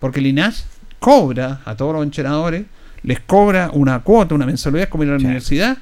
Porque 0.00 0.20
el 0.20 0.26
INAF 0.26 0.60
cobra 0.98 1.60
a 1.64 1.74
todos 1.76 1.94
los 1.94 2.02
entrenadores, 2.04 2.64
les 3.02 3.20
cobra 3.20 3.70
una 3.72 4.00
cuota, 4.00 4.34
una 4.34 4.46
mensualidad 4.46 4.88
como 4.88 5.04
ir 5.04 5.10
a 5.10 5.12
la 5.14 5.18
Sí. 5.18 5.24
universidad, 5.26 5.78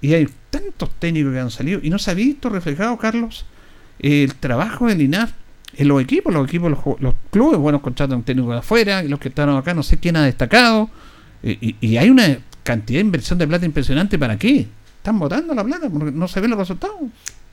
y 0.00 0.14
hay 0.14 0.28
tantos 0.50 0.90
técnicos 0.98 1.32
que 1.32 1.40
han 1.40 1.50
salido, 1.50 1.80
y 1.82 1.90
no 1.90 1.98
se 1.98 2.10
ha 2.10 2.14
visto 2.14 2.48
reflejado, 2.48 2.96
Carlos, 2.96 3.46
el 3.98 4.34
trabajo 4.34 4.86
del 4.86 5.00
INAF 5.02 5.32
en 5.76 5.88
los 5.88 6.02
equipos, 6.02 6.32
los 6.32 6.46
equipos, 6.46 6.70
los, 6.70 7.00
los 7.00 7.14
clubes, 7.30 7.58
bueno, 7.58 7.82
contratan 7.82 8.18
un 8.18 8.24
técnico 8.24 8.52
de 8.52 8.58
afuera, 8.58 9.04
y 9.04 9.08
los 9.08 9.20
que 9.20 9.28
están 9.28 9.50
acá, 9.50 9.74
no 9.74 9.82
sé 9.82 9.98
quién 9.98 10.16
ha 10.16 10.24
destacado, 10.24 10.90
y, 11.42 11.76
y 11.80 11.96
hay 11.96 12.10
una 12.10 12.38
cantidad 12.62 12.98
de 12.98 13.04
inversión 13.04 13.38
de 13.38 13.46
plata 13.46 13.64
impresionante, 13.64 14.18
¿para 14.18 14.38
qué? 14.38 14.66
Están 14.98 15.20
botando 15.20 15.54
la 15.54 15.62
plata 15.62 15.88
porque 15.88 16.10
no 16.10 16.26
se 16.26 16.40
ven 16.40 16.50
los 16.50 16.58
resultados. 16.58 16.96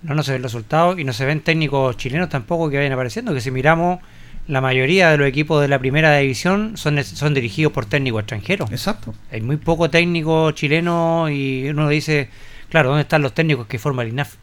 No, 0.02 0.16
no 0.16 0.24
se 0.24 0.32
ven 0.34 0.42
resultados 0.42 0.98
y 0.98 1.04
no 1.04 1.14
se 1.14 1.24
ven 1.24 1.42
técnicos 1.42 1.96
chilenos 1.98 2.28
tampoco 2.28 2.68
que 2.68 2.78
vayan 2.78 2.94
apareciendo. 2.94 3.32
Que 3.32 3.42
si 3.42 3.52
miramos, 3.52 4.00
la 4.48 4.62
mayoría 4.62 5.10
de 5.10 5.18
los 5.18 5.28
equipos 5.28 5.62
de 5.62 5.68
la 5.68 5.80
primera 5.80 6.16
división 6.18 6.76
son, 6.76 7.02
son 7.04 7.34
dirigidos 7.34 7.72
por 7.72 7.86
técnicos 7.86 8.22
extranjeros. 8.22 8.72
Exacto. 8.72 9.14
Hay 9.32 9.42
muy 9.42 9.58
poco 9.58 9.90
técnico 9.90 10.52
chileno 10.52 11.30
y 11.30 11.70
uno 11.70 11.88
dice, 11.90 12.30
claro, 12.70 12.90
¿dónde 12.90 13.04
están 13.04 13.22
los 13.22 13.34
técnicos 13.34 13.68
que 13.68 13.80
forma 13.80 14.04
el 14.04 14.10
INAF? 14.10 14.36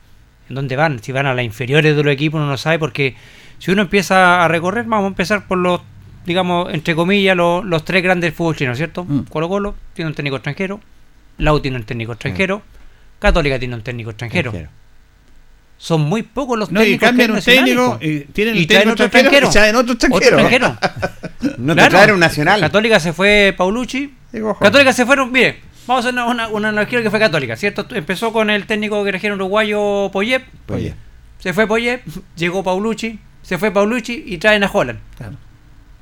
¿En 0.49 0.55
dónde 0.55 0.77
van? 0.77 1.03
Si 1.03 1.13
van 1.13 1.27
a 1.27 1.35
las 1.35 1.45
inferiores 1.45 1.95
de 1.95 2.03
los 2.03 2.13
equipos, 2.13 2.39
uno 2.39 2.49
no 2.49 2.57
sabe 2.57 2.79
porque 2.79 3.15
si 3.59 3.71
uno 3.71 3.83
empieza 3.83 4.45
a 4.45 4.49
recorrer, 4.49 4.87
vamos 4.87 5.05
a 5.05 5.09
empezar 5.09 5.47
por 5.47 5.59
los, 5.59 5.83
digamos, 6.25 6.73
entre 6.73 6.95
comillas, 6.95 7.37
los, 7.37 7.65
los 7.65 7.85
tres 7.85 8.03
grandes 8.03 8.29
del 8.29 8.37
fútbol 8.37 8.57
chileno, 8.57 8.75
¿cierto? 8.75 9.05
Mm. 9.05 9.25
Colo 9.25 9.49
Colo 9.49 9.75
tiene 9.93 10.09
un 10.09 10.15
técnico 10.15 10.37
extranjero, 10.37 10.81
Lau 11.37 11.61
tiene 11.61 11.77
un 11.77 11.85
técnico 11.85 12.13
extranjero, 12.13 12.63
Católica 13.19 13.59
tiene 13.59 13.75
un 13.75 13.83
técnico 13.83 14.11
extranjero. 14.11 14.51
Extranjero. 14.51 14.80
Son 15.83 16.03
muy 16.03 16.23
pocos 16.23 16.59
los 16.59 16.71
No, 16.71 16.81
y 16.83 16.99
técnicos 16.99 17.09
cambian 17.09 17.31
un 17.31 17.41
técnico 17.41 17.99
y 18.03 18.21
tienen 18.33 18.55
Y 18.55 18.67
traen 18.67 18.91
otro 18.91 19.07
extranjero, 19.07 19.47
extranjero. 19.47 19.49
y 19.49 19.51
traen 19.51 19.77
otro 19.77 19.95
Otro 19.95 20.19
extranjero. 20.19 20.67
extranjero. 20.67 21.57
No 21.57 21.73
Claro. 21.75 21.89
te 21.91 21.97
traen 21.97 22.11
un 22.13 22.21
nacional. 22.21 22.61
Católica 22.61 23.01
se 23.01 23.15
fue 23.15 23.55
Paulucci. 23.57 24.13
Católica 24.61 24.93
se 24.93 25.07
fueron, 25.07 25.33
mire, 25.33 25.59
vamos 25.87 26.05
a 26.05 26.09
hacer 26.11 26.23
una, 26.23 26.49
una, 26.49 26.69
analogía 26.69 27.03
que 27.03 27.09
fue 27.09 27.19
Católica, 27.19 27.57
¿cierto? 27.57 27.87
Empezó 27.95 28.31
con 28.31 28.51
el 28.51 28.67
técnico 28.67 29.03
que 29.05 29.11
trajeron 29.11 29.41
uruguayo 29.41 30.11
Poyet, 30.13 30.43
Oye, 30.69 30.95
se 31.39 31.55
fue 31.55 31.67
Poyet, 31.67 32.03
llegó 32.37 32.63
Paulucci, 32.63 33.19
se 33.43 33.57
fue 33.57 33.71
Paulucci 33.71 34.23
y 34.27 34.37
traen 34.37 34.63
a 34.65 34.71
Holland. 34.71 34.99
Claro. 35.17 35.37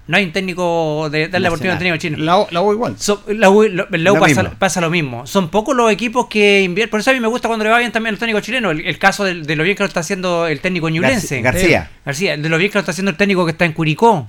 No 0.09 0.17
hay 0.17 0.25
un 0.25 0.33
técnico 0.33 1.09
de 1.11 1.29
darle 1.29 1.45
la 1.45 1.49
oportunidad 1.51 1.75
a 1.75 1.77
un 1.77 1.79
técnico 1.79 2.01
chino. 2.01 2.17
La, 2.19 2.47
la 2.51 2.61
U 2.63 2.73
igual. 2.73 2.97
So- 2.99 3.23
la 3.29 3.51
U, 3.51 3.63
lo- 3.65 3.87
la 3.91 4.13
U 4.13 4.17
Lo 4.17 4.51
pasa, 4.59 4.81
lo 4.81 4.89
mismo. 4.91 5.27
Son 5.27 5.51
pocos 5.51 5.77
los 5.77 5.93
equipos 5.93 6.27
que 6.29 6.63
invierten. 6.63 6.91
Por 6.91 7.01
eso 7.01 7.11
a 7.11 7.13
mí 7.15 7.21
me 7.21 7.29
gusta 7.29 7.47
cuando 7.47 7.65
le 7.65 7.71
va 7.71 7.79
bien 7.79 7.93
también 7.93 8.15
al 8.15 8.19
técnico 8.19 8.41
chileno. 8.41 8.71
El, 8.71 8.85
el 8.87 8.99
caso 8.99 9.25
del- 9.25 9.45
de, 9.47 9.55
lo 9.55 9.63
bien 9.65 9.77
que 9.77 9.83
lo 9.83 9.87
está 9.87 10.01
haciendo 10.01 10.47
el 10.47 10.61
técnico 10.61 10.89
ñublense. 10.89 11.41
García. 11.43 11.91
García. 12.05 12.37
De 12.37 12.49
lo 12.49 12.57
bien 12.59 12.71
que 12.71 12.79
lo 12.79 12.81
está 12.81 12.93
haciendo 12.93 13.11
el 13.11 13.17
técnico 13.17 13.45
que 13.45 13.53
está 13.53 13.65
en 13.67 13.73
Curicó. 13.75 14.27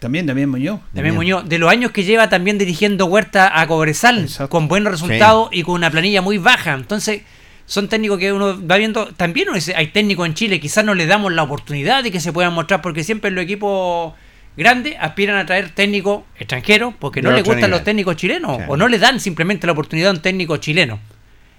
También, 0.00 0.26
también 0.26 0.50
Muñoz. 0.50 0.80
También. 0.92 1.14
Muñoz, 1.14 1.48
de 1.48 1.58
los 1.58 1.70
años 1.70 1.92
que 1.92 2.02
lleva 2.04 2.28
también 2.28 2.58
dirigiendo 2.58 3.06
Huerta 3.06 3.58
a 3.60 3.66
Cobresal, 3.68 4.18
Exacto. 4.24 4.50
con 4.50 4.68
buenos 4.68 4.90
resultados 4.92 5.48
y 5.52 5.62
con 5.62 5.76
una 5.76 5.90
planilla 5.90 6.20
muy 6.20 6.38
baja. 6.38 6.74
Entonces, 6.74 7.22
son 7.66 7.88
técnicos 7.88 8.18
que 8.18 8.32
uno 8.32 8.58
va 8.66 8.76
viendo. 8.76 9.06
También 9.16 9.48
uno 9.48 9.54
dice, 9.54 9.74
hay 9.76 9.86
técnicos 9.86 10.26
en 10.26 10.34
Chile, 10.34 10.60
quizás 10.60 10.84
no 10.84 10.94
le 10.94 11.06
damos 11.06 11.32
la 11.32 11.44
oportunidad 11.44 12.02
de 12.02 12.10
que 12.10 12.20
se 12.20 12.32
puedan 12.32 12.52
mostrar, 12.52 12.82
porque 12.82 13.02
siempre 13.04 13.30
los 13.30 13.44
equipos 13.44 14.12
grandes 14.56 14.96
aspiran 15.00 15.36
a 15.36 15.46
traer 15.46 15.70
técnicos 15.70 16.22
extranjeros, 16.38 16.94
porque 16.98 17.22
no 17.22 17.32
les 17.32 17.44
gustan 17.44 17.70
los 17.70 17.84
técnicos 17.84 18.16
chilenos, 18.16 18.60
o 18.68 18.76
no 18.76 18.88
le 18.88 18.98
dan 18.98 19.20
simplemente 19.20 19.66
la 19.66 19.72
oportunidad 19.72 20.10
a 20.10 20.14
un 20.14 20.22
técnico 20.22 20.56
chileno. 20.56 21.00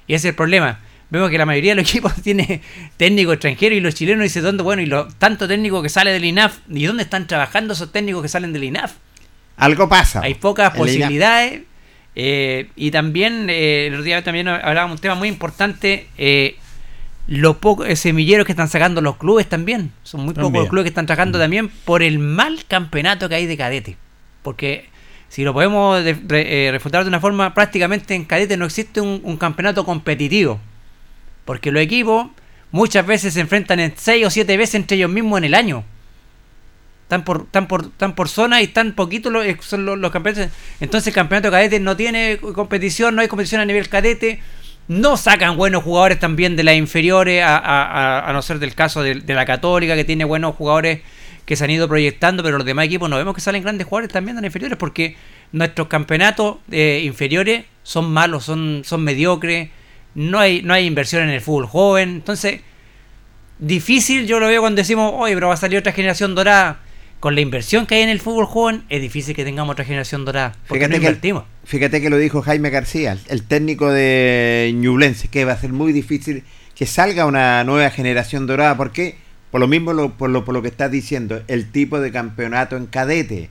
Y 0.08 0.14
ese 0.14 0.28
es 0.28 0.32
el 0.32 0.36
problema. 0.36 0.80
Vemos 1.10 1.30
que 1.30 1.38
la 1.38 1.46
mayoría 1.46 1.76
de 1.76 1.82
los 1.82 1.90
equipos 1.92 2.14
tiene 2.22 2.62
técnicos 2.98 3.36
extranjeros 3.36 3.78
y 3.78 3.82
los 3.82 3.96
chilenos 3.96 4.24
dicen, 4.24 4.44
¿dónde? 4.44 4.64
Bueno, 4.64 4.82
y 4.82 4.88
los 4.88 5.14
tanto 5.20 5.48
técnicos 5.48 5.84
que 5.84 5.90
sale 5.90 6.12
del 6.12 6.26
INAF, 6.26 6.58
¿y 6.70 6.86
dónde 6.86 7.04
están 7.04 7.28
trabajando 7.28 7.74
esos 7.74 7.92
técnicos 7.92 8.22
que 8.22 8.30
salen 8.30 8.52
del 8.54 8.64
INAF? 8.64 8.94
algo 9.58 9.88
pasa. 9.88 10.22
Hay 10.22 10.34
pocas 10.34 10.76
posibilidades. 10.76 11.62
eh, 12.16 12.70
y 12.76 12.92
también, 12.92 13.48
eh, 13.50 13.88
el 13.88 13.94
otro 13.94 14.04
día 14.04 14.24
también 14.24 14.48
hablábamos 14.48 14.96
de 14.96 15.00
un 15.00 15.02
tema 15.02 15.16
muy 15.16 15.28
importante. 15.28 16.08
Eh, 16.18 16.58
los 17.28 17.58
pocos 17.58 17.88
eh, 17.88 17.96
semilleros 17.96 18.46
que 18.46 18.52
están 18.52 18.68
sacando 18.68 19.02
los 19.02 19.18
clubes 19.18 19.48
también. 19.48 19.92
Son 20.04 20.22
muy 20.22 20.34
pocos 20.34 20.52
los 20.64 20.70
clubes 20.70 20.84
que 20.84 20.90
están 20.90 21.08
sacando 21.08 21.40
también 21.40 21.70
por 21.70 22.04
el 22.04 22.20
mal 22.20 22.66
campeonato 22.68 23.30
que 23.30 23.36
hay 23.36 23.46
de 23.46 23.58
cadete. 23.58 23.98
Porque 24.42 24.90
si 25.30 25.44
lo 25.44 25.54
podemos 25.54 26.04
de- 26.04 26.14
re- 26.28 26.68
eh, 26.68 26.72
refutar 26.72 27.04
de 27.04 27.08
una 27.10 27.20
forma, 27.22 27.54
prácticamente 27.54 28.14
en 28.14 28.26
cadete 28.26 28.58
no 28.58 28.66
existe 28.66 29.00
un, 29.02 29.22
un 29.24 29.38
campeonato 29.38 29.86
competitivo. 29.86 30.60
Porque 31.46 31.72
los 31.72 31.82
equipos 31.82 32.28
muchas 32.72 33.06
veces 33.06 33.34
se 33.34 33.40
enfrentan 33.42 33.80
en 33.80 33.94
6 33.96 34.26
o 34.26 34.30
7 34.30 34.58
veces 34.58 34.76
entre 34.76 34.98
ellos 34.98 35.10
mismos 35.12 35.38
en 35.38 35.44
el 35.46 35.54
año. 35.54 35.84
Están 37.04 37.24
por, 37.26 37.42
están 37.44 37.68
por, 37.68 37.84
están 37.86 38.16
por 38.16 38.28
zona 38.30 38.62
y 38.62 38.66
están 38.66 38.94
poquitos 38.94 39.32
los, 39.32 39.46
eh, 39.46 39.58
son 39.62 39.86
los, 39.86 39.98
los 40.00 40.12
campeonatos. 40.12 40.50
Entonces 40.80 41.08
el 41.08 41.14
campeonato 41.14 41.52
cadete 41.52 41.80
no 41.80 41.96
tiene 41.96 42.38
competición, 42.38 43.16
no 43.16 43.22
hay 43.22 43.28
competición 43.28 43.62
a 43.62 43.66
nivel 43.66 43.88
cadete. 43.90 44.42
No 44.88 45.18
sacan 45.18 45.56
buenos 45.56 45.84
jugadores 45.84 46.20
también 46.20 46.56
de 46.56 46.64
las 46.64 46.76
inferiores, 46.76 47.44
a, 47.46 48.30
no 48.34 48.42
ser 48.42 48.60
del 48.60 48.76
caso 48.76 49.02
de, 49.02 49.16
de 49.16 49.34
la 49.34 49.46
Católica, 49.46 49.96
que 49.96 50.04
tiene 50.04 50.26
buenos 50.26 50.56
jugadores 50.56 51.02
que 51.46 51.56
se 51.56 51.64
han 51.64 51.72
ido 51.72 51.88
proyectando, 51.88 52.44
pero 52.44 52.58
los 52.58 52.66
demás 52.66 52.86
equipos 52.86 53.10
no 53.10 53.18
vemos 53.18 53.36
que 53.36 53.42
salen 53.42 53.64
grandes 53.64 53.88
jugadores 53.88 54.12
también 54.12 54.36
de 54.36 54.42
las 54.42 54.50
inferiores, 54.50 54.78
porque 54.78 55.16
nuestros 55.52 55.88
campeonatos 55.88 56.58
eh, 56.72 57.02
inferiores 57.06 57.66
son 57.84 58.12
malos, 58.12 58.46
son, 58.46 58.82
son 58.86 59.04
mediocres, 59.04 59.70
no 60.16 60.40
hay, 60.40 60.62
no 60.62 60.74
hay 60.74 60.86
inversión 60.86 61.24
en 61.24 61.30
el 61.30 61.42
fútbol 61.42 61.66
joven. 61.66 62.10
Entonces, 62.10 62.62
difícil 63.60 64.26
yo 64.26 64.40
lo 64.40 64.48
veo 64.48 64.62
cuando 64.62 64.78
decimos, 64.80 65.12
oye, 65.16 65.34
pero 65.34 65.50
va 65.50 65.56
a 65.56 65.58
salir 65.58 65.80
otra 65.80 65.92
generación 65.92 66.36
dorada. 66.36 66.80
Con 67.24 67.36
la 67.36 67.40
inversión 67.42 67.86
que 67.86 67.96
hay 67.96 68.02
en 68.02 68.10
el 68.10 68.20
fútbol 68.20 68.46
joven, 68.46 68.84
es 68.90 69.02
difícil 69.02 69.34
que 69.34 69.46
tengamos 69.46 69.72
otra 69.72 69.86
generación 69.86 70.26
dorada. 70.26 70.58
Porque 70.68 70.82
no 70.84 70.88
Fíjate 70.88 71.00
que, 71.00 71.08
invertimos. 71.08 71.44
fíjate 71.64 72.02
que 72.02 72.10
lo 72.10 72.18
dijo 72.18 72.42
Jaime 72.42 72.70
García, 72.70 73.18
el 73.30 73.44
técnico 73.44 73.90
de 73.90 74.74
Ñublense, 74.76 75.30
que 75.30 75.46
va 75.46 75.54
a 75.54 75.58
ser 75.58 75.72
muy 75.72 75.94
difícil 75.94 76.44
que 76.76 76.86
salga 76.86 77.26
una 77.26 77.64
nueva 77.64 77.90
generación 77.92 78.46
dorada. 78.46 78.76
¿Por 78.76 78.92
qué? 78.92 79.16
Por 79.52 79.62
lo 79.62 79.70
mismo, 79.70 79.94
lo, 79.94 80.18
por, 80.18 80.32
lo, 80.32 80.44
por 80.44 80.54
lo 80.54 80.62
que 80.62 80.68
estás 80.68 80.92
diciendo, 80.92 81.42
el 81.48 81.72
tipo 81.72 82.02
de 82.02 82.12
campeonato 82.12 82.76
en 82.76 82.88
cadete, 82.88 83.50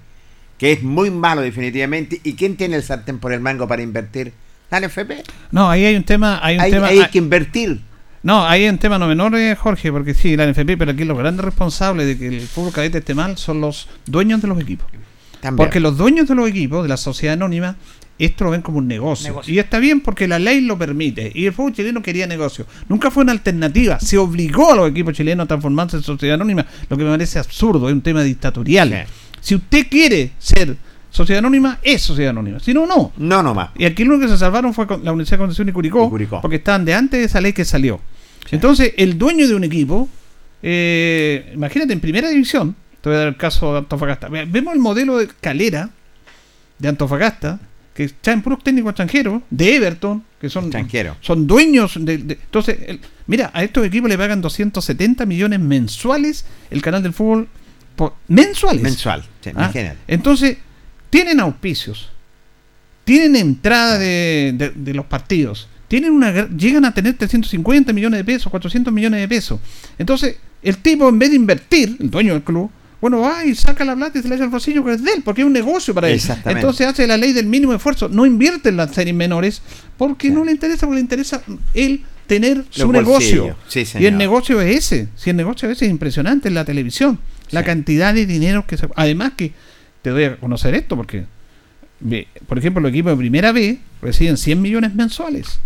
que 0.59 0.73
es 0.73 0.83
muy 0.83 1.11
malo 1.11 1.41
definitivamente. 1.41 2.20
¿Y 2.25 2.35
quién 2.35 2.59
tiene 2.59 2.77
el 2.77 2.83
sartén 2.83 3.20
por 3.20 3.33
el 3.33 3.41
mango 3.41 3.66
para 3.66 3.81
invertir? 3.81 4.35
¿La 4.70 4.81
NFP? 4.81 5.12
No, 5.51 5.70
ahí 5.70 5.87
hay 5.87 5.97
un 5.97 6.05
tema. 6.05 6.41
Hay, 6.43 6.57
un 6.57 6.61
Hay, 6.61 6.70
tema, 6.73 6.89
hay 6.89 6.99
hay- 6.99 7.09
que 7.11 7.16
invertir. 7.16 7.81
No, 8.23 8.47
ahí 8.47 8.62
hay 8.62 8.68
un 8.68 8.79
tema 8.79 8.99
no 8.99 9.09
menor, 9.09 9.35
eh, 9.37 9.57
Jorge, 9.57 9.91
porque 9.91 10.14
sí, 10.14 10.37
la 10.37 10.47
NFP, 10.47 10.77
pero 10.79 10.93
aquí 10.93 11.05
los 11.05 11.18
grandes 11.18 11.45
responsables 11.45 12.07
de 12.07 12.18
que 12.18 12.29
el 12.29 12.41
fútbol 12.41 12.73
cadete 12.73 12.99
esté 12.99 13.14
mal 13.14 13.37
son 13.37 13.61
los 13.61 13.89
dueños 14.07 14.41
de 14.41 14.49
los 14.49 14.61
equipos. 14.61 14.87
También. 15.41 15.57
Porque 15.57 15.81
los 15.81 15.97
dueños 15.97 16.29
de 16.29 16.37
los 16.37 16.49
equipos, 16.49 16.85
de 16.85 16.89
la 16.89 16.97
sociedad 16.97 17.35
anónima, 17.35 17.77
esto 18.18 18.45
lo 18.45 18.51
ven 18.51 18.62
como 18.62 18.79
un 18.79 18.87
negocio. 18.87 19.29
Negocio. 19.29 19.53
Y 19.53 19.59
está 19.59 19.81
bien 19.81 20.01
porque 20.01 20.29
la 20.29 20.39
ley 20.39 20.61
lo 20.61 20.79
permite. 20.79 21.33
Y 21.35 21.47
el 21.47 21.53
fútbol 21.53 21.73
chileno 21.73 22.01
quería 22.01 22.29
negocio. 22.29 22.66
Nunca 22.89 23.11
fue 23.11 23.25
una 23.25 23.33
alternativa. 23.33 23.99
Se 23.99 24.16
obligó 24.18 24.73
a 24.73 24.77
los 24.77 24.91
equipos 24.91 25.14
chilenos 25.14 25.45
a 25.45 25.49
transformarse 25.49 25.97
en 25.97 26.05
sociedad 26.05 26.35
anónima, 26.35 26.64
lo 26.89 26.97
que 26.97 27.03
me 27.03 27.11
parece 27.11 27.41
absurdo. 27.41 27.89
Es 27.89 27.93
un 27.93 28.03
tema 28.03 28.23
dictatorial. 28.23 28.91
Sí. 28.91 29.12
Si 29.41 29.55
usted 29.57 29.89
quiere 29.91 30.31
ser 30.39 30.77
sociedad 31.13 31.39
anónima, 31.39 31.79
es 31.83 32.03
sociedad 32.03 32.31
anónima. 32.31 32.59
Si 32.59 32.75
no, 32.75 32.87
no. 32.87 33.13
No, 33.17 33.43
nomás. 33.43 33.71
Y 33.79 33.85
aquí 33.85 34.03
lo 34.03 34.15
único 34.15 34.27
que 34.27 34.33
se 34.33 34.39
salvaron 34.39 34.75
fue 34.75 34.87
la 35.05 35.13
Universidad 35.13 35.37
de 35.39 35.43
Concepción 35.43 35.69
y 35.69 35.73
Curicó, 35.73 36.07
Y 36.07 36.11
Curicó. 36.11 36.41
porque 36.41 36.57
estaban 36.57 36.85
de 36.85 36.95
antes 36.95 37.21
de 37.21 37.27
esa 37.27 37.41
ley 37.41 37.53
que 37.53 37.65
salió. 37.65 38.01
Entonces, 38.51 38.93
el 38.97 39.17
dueño 39.19 39.47
de 39.47 39.55
un 39.55 39.63
equipo, 39.63 40.09
eh, 40.63 41.51
imagínate, 41.55 41.93
en 41.93 42.01
primera 42.01 42.29
división, 42.29 42.75
te 43.01 43.09
voy 43.09 43.17
a 43.17 43.19
dar 43.21 43.29
el 43.29 43.37
caso 43.37 43.73
de 43.73 43.79
Antofagasta. 43.79 44.29
Ve- 44.29 44.47
Vemos 44.47 44.75
el 44.75 44.81
modelo 44.81 45.19
de 45.19 45.29
Calera 45.41 45.91
de 46.79 46.89
Antofagasta, 46.89 47.61
que 47.95 48.05
está 48.05 48.33
en 48.33 48.43
puros 48.43 48.63
técnicos 48.65 48.91
extranjeros, 48.91 49.43
de 49.51 49.77
Everton, 49.77 50.25
que 50.41 50.49
son, 50.49 50.65
Extranjero. 50.65 51.17
son 51.21 51.47
dueños 51.47 51.95
de... 52.01 52.19
de- 52.19 52.35
entonces, 52.35 52.79
el- 52.87 53.01
mira, 53.27 53.51
a 53.53 53.63
estos 53.63 53.85
equipos 53.87 54.09
le 54.09 54.17
pagan 54.17 54.41
270 54.41 55.27
millones 55.27 55.61
mensuales 55.61 56.45
el 56.71 56.81
canal 56.81 57.03
del 57.03 57.13
fútbol. 57.13 57.49
por- 57.97 58.15
mensuales. 58.29 58.83
Mensual. 58.83 59.23
Sí, 59.43 59.51
Ah, 59.51 59.65
imagínate. 59.65 59.99
Entonces, 60.09 60.57
tienen 61.13 61.41
auspicios, 61.41 62.09
tienen 63.05 63.37
entrada 63.37 63.99
de, 63.99 64.55
de- 64.57 64.71
de 64.75 64.95
los 64.95 65.05
partidos, 65.07 65.69
tienen 65.89 66.13
una 66.13 66.49
llegan 66.49 66.87
a 66.87 66.95
tener 66.95 67.15
350 67.19 67.93
millones 67.93 68.19
de 68.19 68.25
pesos, 68.25 68.51
400 68.51 68.93
millones 68.93 69.21
de 69.21 69.29
pesos. 69.29 69.61
Entonces, 69.99 70.37
el 70.63 70.79
tipo 70.79 71.07
en 71.09 71.19
vez 71.19 71.29
de 71.31 71.37
invertir, 71.37 71.97
el 72.01 72.11
dueño 72.11 72.33
del 72.33 72.43
club, 72.43 72.71
bueno, 73.01 73.21
va 73.21 73.45
y 73.45 73.55
saca 73.55 73.85
la 73.85 73.95
plata 73.95 74.19
y 74.19 74.23
se 74.23 74.29
la 74.29 74.37
echa 74.37 74.45
al 74.45 74.51
bolsillo 74.51 74.83
que 74.85 74.93
es 74.95 75.03
de 75.05 75.11
él, 75.13 75.23
porque 75.25 75.43
es 75.43 75.47
un 75.47 75.53
negocio 75.53 75.93
para 75.93 76.09
él. 76.09 76.21
Entonces 76.47 76.87
hace 76.87 77.07
la 77.07 77.17
ley 77.19 77.33
del 77.33 77.47
mínimo 77.47 77.75
esfuerzo, 77.75 78.09
no 78.09 78.25
invierte 78.25 78.69
en 78.71 78.77
las 78.77 78.95
series 78.95 79.15
menores 79.15 79.61
porque 79.99 80.29
Sí. 80.29 80.33
no 80.35 80.45
le 80.45 80.53
interesa, 80.53 80.87
porque 80.87 80.95
le 80.97 81.03
interesa 81.03 81.43
él 81.75 82.05
tener 82.29 82.65
su 82.71 82.91
negocio. 82.93 83.57
Sí, 83.69 83.85
y 83.99 84.07
el 84.07 84.17
negocio 84.17 84.61
es 84.63 84.77
ese. 84.77 85.09
Si 85.17 85.29
el 85.31 85.37
negocio 85.37 85.69
es 85.69 85.77
ese, 85.77 85.87
es 85.87 85.91
impresionante 85.91 86.49
en 86.49 86.55
la 86.55 86.65
televisión. 86.65 87.19
La 87.51 87.65
cantidad 87.65 88.15
de 88.15 88.25
dinero 88.25 88.65
que 88.67 88.77
se. 88.79 88.89
Además, 88.97 89.33
que 89.37 89.53
te 90.03 90.11
doy 90.11 90.24
a 90.24 90.36
conocer 90.36 90.74
esto, 90.74 90.96
porque, 90.96 91.24
por 92.46 92.59
ejemplo, 92.59 92.80
los 92.82 92.90
equipos 92.90 93.12
de 93.12 93.16
primera 93.16 93.53
B 93.53 93.78
reciben 94.00 94.36
100 94.36 94.61
millones 94.61 94.94
mensuales. 94.94 95.59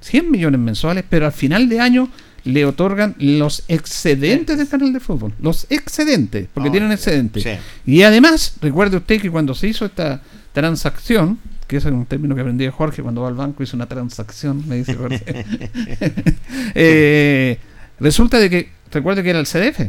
100 0.00 0.30
millones 0.30 0.60
mensuales, 0.60 1.04
pero 1.08 1.26
al 1.26 1.32
final 1.32 1.68
de 1.68 1.80
año 1.80 2.08
le 2.44 2.64
otorgan 2.64 3.14
los 3.18 3.64
excedentes 3.68 4.56
del 4.56 4.68
canal 4.68 4.92
de 4.92 5.00
fútbol. 5.00 5.32
Los 5.40 5.66
excedentes, 5.68 6.46
porque 6.54 6.68
Oh, 6.68 6.72
tienen 6.72 6.92
excedentes. 6.92 7.42
sí. 7.42 7.50
Y 7.86 8.02
además, 8.02 8.56
recuerde 8.60 8.96
usted 8.98 9.20
que 9.20 9.30
cuando 9.30 9.54
se 9.54 9.66
hizo 9.68 9.84
esta 9.84 10.22
transacción, 10.52 11.38
que 11.66 11.78
ese 11.78 11.88
es 11.88 11.94
un 11.94 12.06
término 12.06 12.34
que 12.36 12.42
aprendí 12.42 12.64
de 12.64 12.70
Jorge 12.70 13.02
cuando 13.02 13.22
va 13.22 13.28
al 13.28 13.34
banco, 13.34 13.62
hizo 13.64 13.74
una 13.76 13.86
transacción, 13.86 14.62
me 14.68 14.76
dice 14.76 14.94
Jorge. 14.94 15.24
Eh, 16.74 17.58
resulta 18.00 18.38
de 18.38 18.50
que, 18.50 18.68
recuerde 18.92 19.22
que 19.22 19.30
era 19.30 19.40
el 19.40 19.46
CDF, 19.46 19.88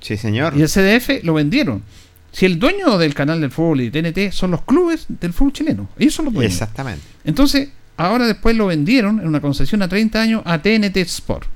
Sí, 0.00 0.16
señor. 0.16 0.56
y 0.56 0.62
el 0.62 0.68
CDF 0.68 1.24
lo 1.24 1.34
vendieron. 1.34 1.82
Si 2.36 2.44
el 2.44 2.58
dueño 2.58 2.98
del 2.98 3.14
canal 3.14 3.40
del 3.40 3.50
fútbol 3.50 3.80
y 3.80 3.90
TNT 3.90 4.30
son 4.30 4.50
los 4.50 4.60
clubes 4.60 5.06
del 5.08 5.32
fútbol 5.32 5.54
chileno, 5.54 5.88
ellos 5.98 6.12
son 6.12 6.26
los 6.26 6.34
dueños. 6.34 6.52
Exactamente. 6.52 7.00
Entonces, 7.24 7.70
ahora 7.96 8.26
después 8.26 8.54
lo 8.54 8.66
vendieron 8.66 9.20
en 9.20 9.26
una 9.26 9.40
concesión 9.40 9.80
a 9.80 9.88
30 9.88 10.20
años 10.20 10.42
a 10.44 10.60
TNT 10.60 10.98
Sport. 10.98 11.46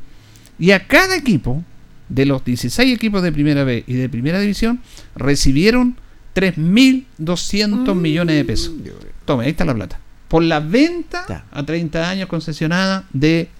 Y 0.58 0.70
a 0.70 0.86
cada 0.86 1.16
equipo, 1.16 1.62
de 2.08 2.24
los 2.24 2.42
16 2.46 2.94
equipos 2.94 3.22
de 3.22 3.30
primera 3.30 3.62
B 3.62 3.84
y 3.86 3.92
de 3.92 4.08
primera 4.08 4.40
división, 4.40 4.80
recibieron 5.16 5.96
3.200 6.34 7.94
millones 7.94 8.36
de 8.36 8.44
pesos. 8.46 8.72
Tome, 9.26 9.44
ahí 9.44 9.50
está 9.50 9.66
la 9.66 9.74
plata. 9.74 10.00
Por 10.28 10.44
la 10.44 10.60
venta 10.60 11.44
a 11.50 11.62
30 11.62 12.08
años 12.08 12.26
concesionada 12.26 13.04
de 13.12 13.50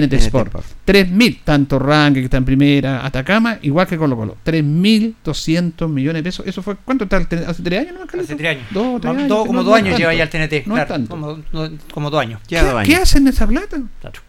TNT, 0.00 0.10
TNT 0.10 0.14
Sport. 0.24 0.46
Sport. 0.48 0.66
3.000, 0.86 1.38
tanto 1.44 1.78
Ranque 1.78 2.20
que 2.20 2.24
está 2.26 2.36
en 2.38 2.44
primera, 2.44 3.04
Atacama, 3.04 3.58
igual 3.62 3.86
que 3.86 3.96
Colo 3.96 4.16
Colo. 4.16 4.36
3.200 4.44 5.88
millones 5.88 6.20
de 6.20 6.22
pesos. 6.28 6.46
¿Eso 6.46 6.62
fue 6.62 6.76
cuánto 6.84 7.04
está? 7.04 7.16
el 7.18 7.26
TNT? 7.26 7.48
¿Hace 7.48 7.62
tres 7.62 7.80
años? 7.80 7.94
No, 7.94 8.20
Hace 8.22 8.34
tres 8.36 8.50
años. 8.56 8.66
Dos, 8.70 9.00
tres 9.00 9.12
Más- 9.12 9.18
años. 9.22 9.28
dos- 9.28 9.46
como 9.46 9.58
No, 9.60 9.64
dos 9.64 9.70
no 9.72 9.76
años 9.76 9.92
es 9.94 9.98
lleva 9.98 10.14
ya 10.14 10.22
el 10.24 10.30
TNT. 10.30 10.64
No 10.66 10.76
es 10.78 10.86
tanto. 10.88 11.10
Como, 11.10 11.38
no- 11.52 11.70
como 11.92 12.10
dos 12.10 12.20
años. 12.20 12.40
¿Qué, 12.48 12.58
años. 12.58 12.82
qué 12.86 12.96
hacen 12.96 13.26
esa 13.28 13.46
plata? 13.46 13.80
Claro. 14.00 14.20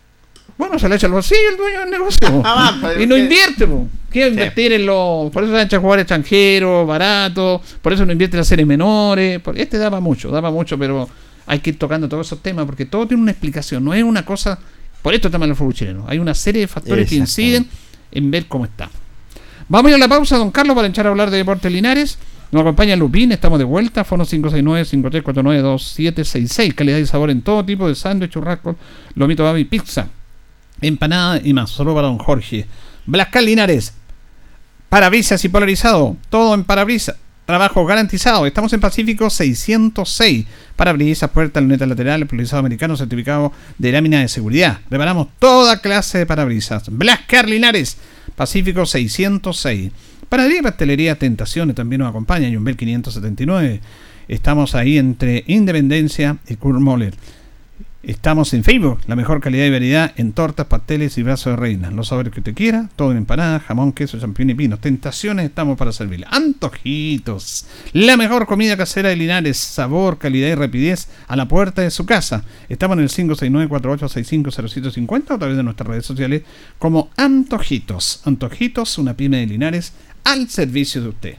Bueno, 0.56 0.78
se 0.78 0.88
le 0.88 0.96
echa 0.96 1.08
al 1.08 1.14
bolsillo 1.14 1.50
el 1.52 1.58
dueño 1.58 1.80
del 1.80 1.90
negocio. 1.90 2.20
Y 3.02 3.08
no 3.08 3.18
invierte, 3.18 3.66
po. 3.66 3.88
Quiere 4.12 4.30
invertir 4.30 4.72
en 4.74 4.86
los. 4.86 5.32
Por 5.32 5.44
eso 5.44 5.56
se 5.56 5.62
echa 5.64 5.78
a 5.78 5.80
jugar 5.80 6.00
extranjeros, 6.00 6.88
baratos. 6.88 7.62
Por 7.82 7.92
eso 7.94 8.06
no 8.06 8.12
invierte 8.12 8.36
en 8.36 8.40
las 8.40 8.48
series 8.48 8.68
menores. 8.68 9.40
por- 9.40 9.58
Este 9.58 9.78
daba 9.80 10.00
mucho, 10.00 10.30
daba 10.30 10.52
mucho, 10.52 10.78
pero 10.78 11.10
hay 11.48 11.60
que 11.60 11.72
ir 11.72 11.80
tocando 11.80 12.08
todos 12.08 12.28
esos 12.28 12.42
temas 12.44 12.66
porque 12.66 12.86
todo 12.86 13.08
tiene 13.08 13.24
una 13.24 13.32
explicación. 13.32 13.84
No 13.84 13.94
es 13.96 14.04
una 14.04 14.24
cosa. 14.24 14.60
Por 15.04 15.14
esto 15.14 15.28
está 15.28 15.38
mal 15.38 15.50
el 15.50 15.56
fútbol 15.56 15.76
chileno. 15.76 16.06
Hay 16.08 16.18
una 16.18 16.34
serie 16.34 16.62
de 16.62 16.68
factores 16.68 17.08
que 17.10 17.16
inciden 17.16 17.68
en 18.12 18.32
ver 18.32 18.48
cómo 18.48 18.66
está. 18.66 18.90
Vamos 19.68 19.88
a 19.88 19.90
ir 19.92 19.96
a 19.96 20.00
la 20.00 20.08
pausa, 20.08 20.38
don 20.38 20.50
Carlos, 20.50 20.76
para 20.76 20.88
echar 20.88 21.06
a 21.06 21.10
hablar 21.10 21.30
de 21.30 21.38
Deportes 21.38 21.72
Linares. 21.72 22.18
Nos 22.52 22.62
acompaña 22.62 22.96
Lupín, 22.96 23.32
estamos 23.32 23.60
de 23.60 23.66
vuelta. 23.66 24.04
Fono 24.06 24.26
569-5349-2766. 24.26 26.74
Calidad 26.74 26.98
y 27.00 27.06
sabor 27.06 27.30
en 27.32 27.42
todo 27.42 27.66
tipo 27.66 27.86
de 27.88 27.96
sándwich, 27.96 28.32
churrasco, 28.32 28.78
lomito 29.16 29.44
babi, 29.44 29.66
pizza, 29.66 30.08
empanada 30.80 31.42
y 31.44 31.52
más. 31.54 31.70
Solo 31.70 31.94
para 31.94 32.08
don 32.08 32.18
Jorge. 32.18 32.66
Blascal 33.06 33.46
Linares, 33.46 33.94
parabrisas 34.88 35.44
y 35.44 35.50
polarizado. 35.50 36.16
Todo 36.30 36.54
en 36.54 36.64
parabrisas. 36.64 37.18
Trabajo 37.46 37.86
garantizado. 37.86 38.46
Estamos 38.46 38.72
en 38.72 38.80
Pacífico 38.80 39.30
606. 39.30 40.46
Parabrisas, 40.78 41.30
puertas, 41.30 41.62
lunetas 41.62 41.90
laterales, 41.90 42.30
polarizado 42.30 42.62
americano, 42.62 42.96
certificado 42.96 43.52
de 43.78 43.92
lámina 43.92 44.22
de 44.22 44.30
seguridad. 44.30 44.80
Reparamos 44.90 45.28
toda 45.40 45.82
clase 45.82 46.20
de 46.20 46.26
parabrisas. 46.26 46.84
Blascar 46.90 47.50
Linares, 47.50 47.98
Pacífico 48.38 48.86
606. 48.86 49.92
Panadería 50.30 50.60
y 50.60 50.64
Pastelería 50.64 51.20
Tentaciones 51.20 51.76
también 51.76 52.00
nos 52.00 52.10
acompaña. 52.10 52.48
Yumbel 52.48 52.78
579. 52.78 53.82
Estamos 54.30 54.74
ahí 54.74 54.98
entre 54.98 55.44
Independencia 55.48 56.38
y 56.48 56.56
Kurt 56.56 56.80
Moller. 56.80 57.14
Estamos 58.04 58.54
en 58.54 58.64
Facebook, 58.66 59.00
la 59.08 59.16
mejor 59.16 59.40
calidad 59.40 59.66
y 59.66 59.72
variedad 59.72 60.12
en 60.18 60.34
tortas, 60.34 60.66
pasteles 60.66 61.18
y 61.18 61.24
brazos 61.24 61.54
de 61.54 61.56
reina. 61.56 61.90
Los 61.90 62.10
sabores 62.10 62.34
que 62.34 62.42
te 62.42 62.54
quiera, 62.54 62.90
todo 62.98 63.12
en 63.12 63.18
empanada, 63.18 63.62
jamón, 63.62 63.94
queso, 63.94 64.20
champiñón 64.20 64.50
y 64.50 64.56
pinos. 64.56 64.82
Tentaciones, 64.82 65.46
estamos 65.46 65.78
para 65.78 65.94
servirle. 65.94 66.28
Antojitos, 66.30 67.66
la 67.94 68.18
mejor 68.18 68.46
comida 68.46 68.76
casera 68.76 69.08
de 69.08 69.16
Linares, 69.16 69.56
sabor, 69.56 70.18
calidad 70.18 70.50
y 70.50 70.56
rapidez 70.56 71.08
a 71.30 71.38
la 71.38 71.48
puerta 71.48 71.82
de 71.82 71.92
su 71.92 72.06
casa. 72.06 72.44
Estamos 72.68 72.98
en 72.98 73.04
el 73.04 73.10
569-4865-0750 73.10 75.36
a 75.36 75.38
través 75.38 75.56
de 75.56 75.64
nuestras 75.64 75.88
redes 75.88 76.06
sociales 76.06 76.42
como 76.80 77.10
Antojitos. 77.16 78.20
Antojitos, 78.26 78.98
una 78.98 79.14
pyme 79.14 79.38
de 79.38 79.46
Linares 79.46 79.94
al 80.26 80.50
servicio 80.50 81.02
de 81.02 81.08
usted. 81.08 81.38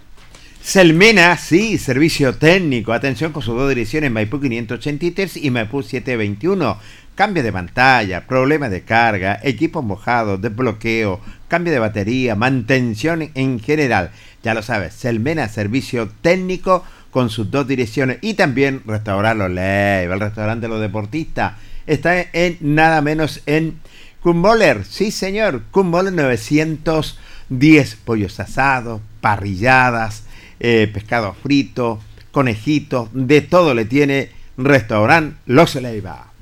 Selmena, 0.64 1.36
sí, 1.36 1.76
servicio 1.76 2.36
técnico. 2.36 2.94
Atención 2.94 3.32
con 3.32 3.42
sus 3.42 3.54
dos 3.54 3.68
direcciones, 3.68 4.10
Maipú 4.10 4.40
583 4.40 5.36
y 5.36 5.50
Maipú 5.50 5.82
721. 5.82 6.78
Cambio 7.14 7.42
de 7.42 7.52
pantalla, 7.52 8.26
problemas 8.26 8.70
de 8.70 8.82
carga, 8.82 9.38
equipos 9.42 9.84
mojados, 9.84 10.40
desbloqueo, 10.40 11.20
cambio 11.48 11.70
de 11.70 11.80
batería, 11.80 12.34
mantención 12.34 13.30
en 13.34 13.60
general. 13.60 14.10
Ya 14.42 14.54
lo 14.54 14.62
sabes, 14.62 14.94
Selmena, 14.94 15.50
servicio 15.50 16.08
técnico 16.22 16.82
con 17.10 17.28
sus 17.28 17.50
dos 17.50 17.68
direcciones. 17.68 18.16
Y 18.22 18.32
también 18.32 18.80
restaurar 18.86 19.36
los 19.36 19.50
el 19.50 20.18
restaurante 20.18 20.62
de 20.62 20.68
los 20.68 20.80
deportistas. 20.80 21.56
Está 21.86 22.18
en 22.32 22.56
nada 22.62 23.02
menos 23.02 23.42
en 23.44 23.80
Kummoller, 24.22 24.86
sí 24.86 25.10
señor, 25.10 25.64
Kummoller 25.70 26.14
910. 26.14 27.96
Pollos 28.02 28.40
asados, 28.40 29.02
parrilladas, 29.20 30.24
eh, 30.66 30.88
pescado 30.90 31.34
frito, 31.34 32.00
conejitos, 32.32 33.10
de 33.12 33.42
todo 33.42 33.74
le 33.74 33.84
tiene 33.84 34.30
restaurante 34.56 35.36
Los 35.44 35.74
Leiva. 35.74 36.32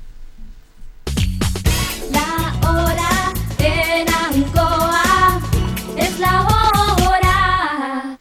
La 2.09 2.57
hora 2.61 3.33
en 3.59 4.07
Ancoa 4.07 5.41
es 5.97 6.19
la 6.19 6.47
hora. 6.47 8.17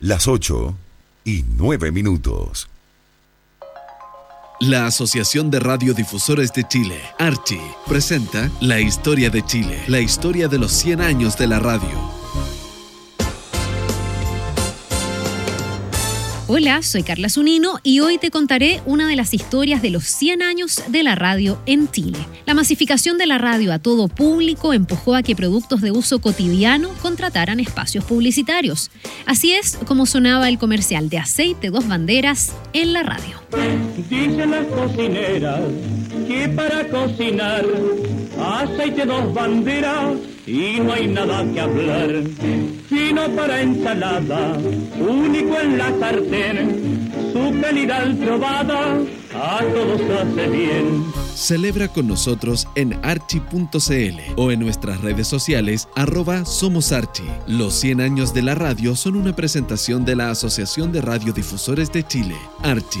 Las 0.00 0.26
8 0.26 0.74
y 1.24 1.44
9 1.56 1.92
minutos. 1.92 2.68
La 4.58 4.86
Asociación 4.86 5.52
de 5.52 5.60
Radiodifusores 5.60 6.52
de 6.52 6.66
Chile, 6.66 7.00
Archi, 7.20 7.60
presenta 7.86 8.50
La 8.60 8.80
Historia 8.80 9.30
de 9.30 9.44
Chile, 9.46 9.84
la 9.86 10.00
historia 10.00 10.48
de 10.48 10.58
los 10.58 10.72
100 10.72 11.00
años 11.00 11.38
de 11.38 11.46
la 11.46 11.60
radio. 11.60 12.21
Hola, 16.54 16.82
soy 16.82 17.02
Carla 17.02 17.30
Zunino 17.30 17.78
y 17.82 18.00
hoy 18.00 18.18
te 18.18 18.30
contaré 18.30 18.82
una 18.84 19.08
de 19.08 19.16
las 19.16 19.32
historias 19.32 19.80
de 19.80 19.88
los 19.88 20.04
100 20.04 20.42
años 20.42 20.82
de 20.86 21.02
la 21.02 21.14
radio 21.14 21.58
en 21.64 21.90
Chile. 21.90 22.18
La 22.44 22.52
masificación 22.52 23.16
de 23.16 23.24
la 23.24 23.38
radio 23.38 23.72
a 23.72 23.78
todo 23.78 24.06
público 24.06 24.74
empujó 24.74 25.14
a 25.14 25.22
que 25.22 25.34
productos 25.34 25.80
de 25.80 25.92
uso 25.92 26.20
cotidiano 26.20 26.90
contrataran 27.00 27.58
espacios 27.58 28.04
publicitarios. 28.04 28.90
Así 29.24 29.52
es 29.52 29.78
como 29.86 30.04
sonaba 30.04 30.50
el 30.50 30.58
comercial 30.58 31.08
de 31.08 31.16
aceite 31.16 31.70
dos 31.70 31.88
banderas 31.88 32.52
en 32.74 32.92
la 32.92 33.02
radio. 33.02 33.40
Dicen 34.10 34.50
las 34.50 34.66
cocineras 34.66 35.62
que 36.28 36.50
para 36.50 36.86
cocinar 36.86 37.64
aceite 38.42 39.04
dos 39.06 39.32
banderas 39.32 40.16
y 40.46 40.80
no 40.80 40.92
hay 40.92 41.06
nada 41.06 41.44
que 41.52 41.60
hablar. 41.60 42.22
Fino 42.88 43.28
para 43.36 43.62
ensalada, 43.62 44.58
único 44.98 45.60
en 45.60 45.78
la 45.78 45.98
sartén, 45.98 47.10
su 47.32 47.60
calidad 47.60 48.14
probada 48.16 48.98
a 49.34 49.60
todos 49.72 50.00
hace 50.02 50.48
bien. 50.48 51.04
Celebra 51.34 51.88
con 51.88 52.06
nosotros 52.06 52.68
en 52.74 52.98
archi.cl 53.02 54.20
o 54.36 54.50
en 54.50 54.60
nuestras 54.60 55.00
redes 55.00 55.26
sociales 55.26 55.88
arroba 55.96 56.44
Somos 56.44 56.92
Archi. 56.92 57.24
Los 57.46 57.74
100 57.74 58.00
años 58.00 58.34
de 58.34 58.42
la 58.42 58.54
radio 58.54 58.94
son 58.94 59.16
una 59.16 59.34
presentación 59.34 60.04
de 60.04 60.16
la 60.16 60.30
Asociación 60.30 60.92
de 60.92 61.00
Radiodifusores 61.00 61.90
de 61.92 62.06
Chile, 62.06 62.36
Archi. 62.62 63.00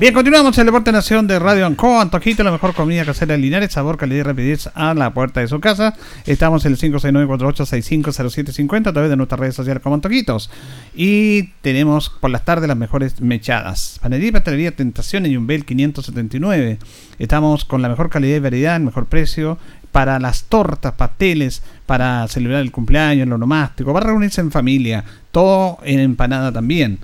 Bien, 0.00 0.14
continuamos 0.14 0.56
el 0.58 0.66
Deporte 0.66 0.92
Nación 0.92 1.26
de 1.26 1.40
Radio 1.40 1.66
Ancoa, 1.66 2.02
Antojito, 2.02 2.44
la 2.44 2.52
mejor 2.52 2.72
comida 2.72 3.04
casera 3.04 3.34
en 3.34 3.40
Linares, 3.40 3.72
sabor, 3.72 3.96
calidad 3.96 4.20
y 4.20 4.22
rapidez 4.22 4.70
a 4.76 4.94
la 4.94 5.12
puerta 5.12 5.40
de 5.40 5.48
su 5.48 5.58
casa. 5.58 5.96
Estamos 6.24 6.64
en 6.64 6.70
el 6.70 6.78
569-4865-0750 6.78 8.86
a 8.86 8.92
través 8.92 9.10
de 9.10 9.16
nuestras 9.16 9.40
redes 9.40 9.56
sociales 9.56 9.82
como 9.82 9.96
Antojitos. 9.96 10.52
Y 10.94 11.48
tenemos 11.62 12.10
por 12.10 12.30
las 12.30 12.44
tardes 12.44 12.68
las 12.68 12.76
mejores 12.76 13.20
mechadas. 13.20 13.98
Panadería 14.00 14.28
y 14.28 14.32
Pastelería 14.32 14.70
Tentación 14.70 15.26
en 15.26 15.32
Yumbel 15.32 15.64
579. 15.64 16.78
Estamos 17.18 17.64
con 17.64 17.82
la 17.82 17.88
mejor 17.88 18.08
calidad 18.08 18.36
y 18.36 18.40
variedad, 18.40 18.76
el 18.76 18.84
mejor 18.84 19.06
precio 19.06 19.58
para 19.90 20.20
las 20.20 20.44
tortas, 20.44 20.92
pasteles, 20.92 21.60
para 21.86 22.28
celebrar 22.28 22.60
el 22.60 22.70
cumpleaños, 22.70 23.26
el 23.26 23.32
onomástico, 23.32 23.92
para 23.92 24.06
reunirse 24.06 24.42
en 24.42 24.52
familia, 24.52 25.02
todo 25.32 25.78
en 25.82 25.98
empanada 25.98 26.52
también. 26.52 27.00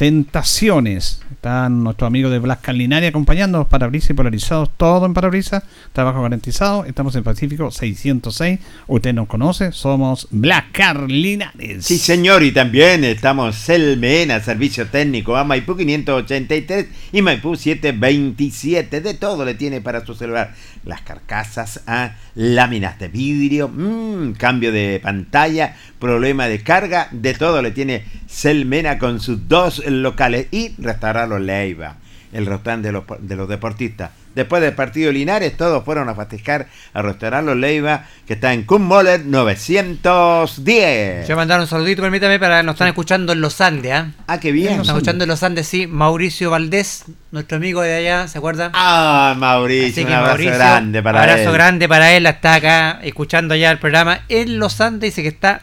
Tentaciones. 0.00 1.20
Están 1.30 1.84
nuestros 1.84 2.06
amigos 2.06 2.32
de 2.32 2.38
Black 2.38 2.66
Linares 2.68 3.10
acompañándonos, 3.10 3.68
parabrisas 3.68 4.10
y 4.10 4.14
polarizados, 4.14 4.70
todo 4.78 5.04
en 5.04 5.12
parabrisas, 5.12 5.62
trabajo 5.92 6.22
garantizado. 6.22 6.86
Estamos 6.86 7.14
en 7.16 7.22
Pacífico 7.22 7.70
606. 7.70 8.60
Usted 8.86 9.12
nos 9.12 9.28
conoce, 9.28 9.72
somos 9.72 10.26
Black 10.30 10.80
Linares. 11.06 11.84
Sí, 11.84 11.98
señor, 11.98 12.42
y 12.42 12.52
también 12.52 13.04
estamos 13.04 13.56
Selmena, 13.56 14.40
servicio 14.40 14.86
técnico 14.86 15.36
a 15.36 15.44
Maipú 15.44 15.76
583 15.76 16.86
y 17.12 17.20
Maipú 17.20 17.54
727. 17.54 19.02
De 19.02 19.12
todo 19.12 19.44
le 19.44 19.52
tiene 19.52 19.82
para 19.82 20.04
su 20.06 20.14
celular. 20.14 20.54
Las 20.84 21.02
carcasas, 21.02 21.82
a 21.86 22.16
láminas 22.34 22.98
de 22.98 23.08
vidrio, 23.08 23.68
mm, 23.68 24.32
cambio 24.32 24.72
de 24.72 24.98
pantalla, 25.02 25.76
problema 25.98 26.48
de 26.48 26.62
carga, 26.62 27.08
de 27.12 27.34
todo 27.34 27.60
le 27.60 27.70
tiene 27.70 28.04
Selmena 28.26 28.98
con 28.98 29.20
sus 29.20 29.46
dos 29.48 29.82
locales 29.90 30.46
y 30.50 30.74
restaurarlo 30.78 31.38
Leiva, 31.38 31.96
el 32.32 32.46
restaurante 32.46 32.88
de 32.88 32.92
los, 32.92 33.04
de 33.20 33.36
los 33.36 33.48
deportistas. 33.48 34.10
Después 34.34 34.62
del 34.62 34.74
partido 34.74 35.10
Linares, 35.10 35.56
todos 35.56 35.84
fueron 35.84 36.08
a 36.08 36.14
festejar 36.14 36.68
al 36.94 37.02
restaurante 37.02 37.46
Los 37.46 37.56
Leiva, 37.56 38.04
que 38.28 38.34
está 38.34 38.52
en 38.52 38.62
Kummoller 38.62 39.26
910. 39.26 41.26
Yo 41.26 41.34
mandar 41.34 41.58
un 41.58 41.66
saludito, 41.66 42.00
permítame, 42.02 42.38
para 42.38 42.62
nos 42.62 42.74
están 42.74 42.86
escuchando 42.86 43.32
en 43.32 43.40
los 43.40 43.60
Andes, 43.60 43.92
¿ah? 43.92 44.12
Ah, 44.28 44.38
qué 44.38 44.52
bien. 44.52 44.76
Nos 44.76 44.82
están 44.82 44.96
escuchando 44.98 45.24
en 45.24 45.28
los 45.30 45.42
Andes, 45.42 45.66
sí. 45.66 45.88
Mauricio 45.88 46.50
Valdés, 46.50 47.06
nuestro 47.32 47.56
amigo 47.56 47.82
de 47.82 47.92
allá, 47.96 48.28
¿se 48.28 48.38
acuerdan? 48.38 48.70
Ah, 48.72 49.34
Mauricio, 49.36 49.88
Así 49.88 50.00
un 50.02 50.12
abrazo 50.12 50.28
Mauricio, 50.28 50.54
grande 50.54 51.02
para 51.02 51.22
abrazo 51.22 51.48
él. 51.48 51.52
grande 51.52 51.88
para 51.88 52.12
él, 52.12 52.26
está 52.26 52.54
acá 52.54 53.00
escuchando 53.02 53.56
ya 53.56 53.72
el 53.72 53.78
programa 53.78 54.20
en 54.28 54.60
Los 54.60 54.80
Andes, 54.80 55.10
dice 55.10 55.22
que 55.22 55.28
está, 55.28 55.62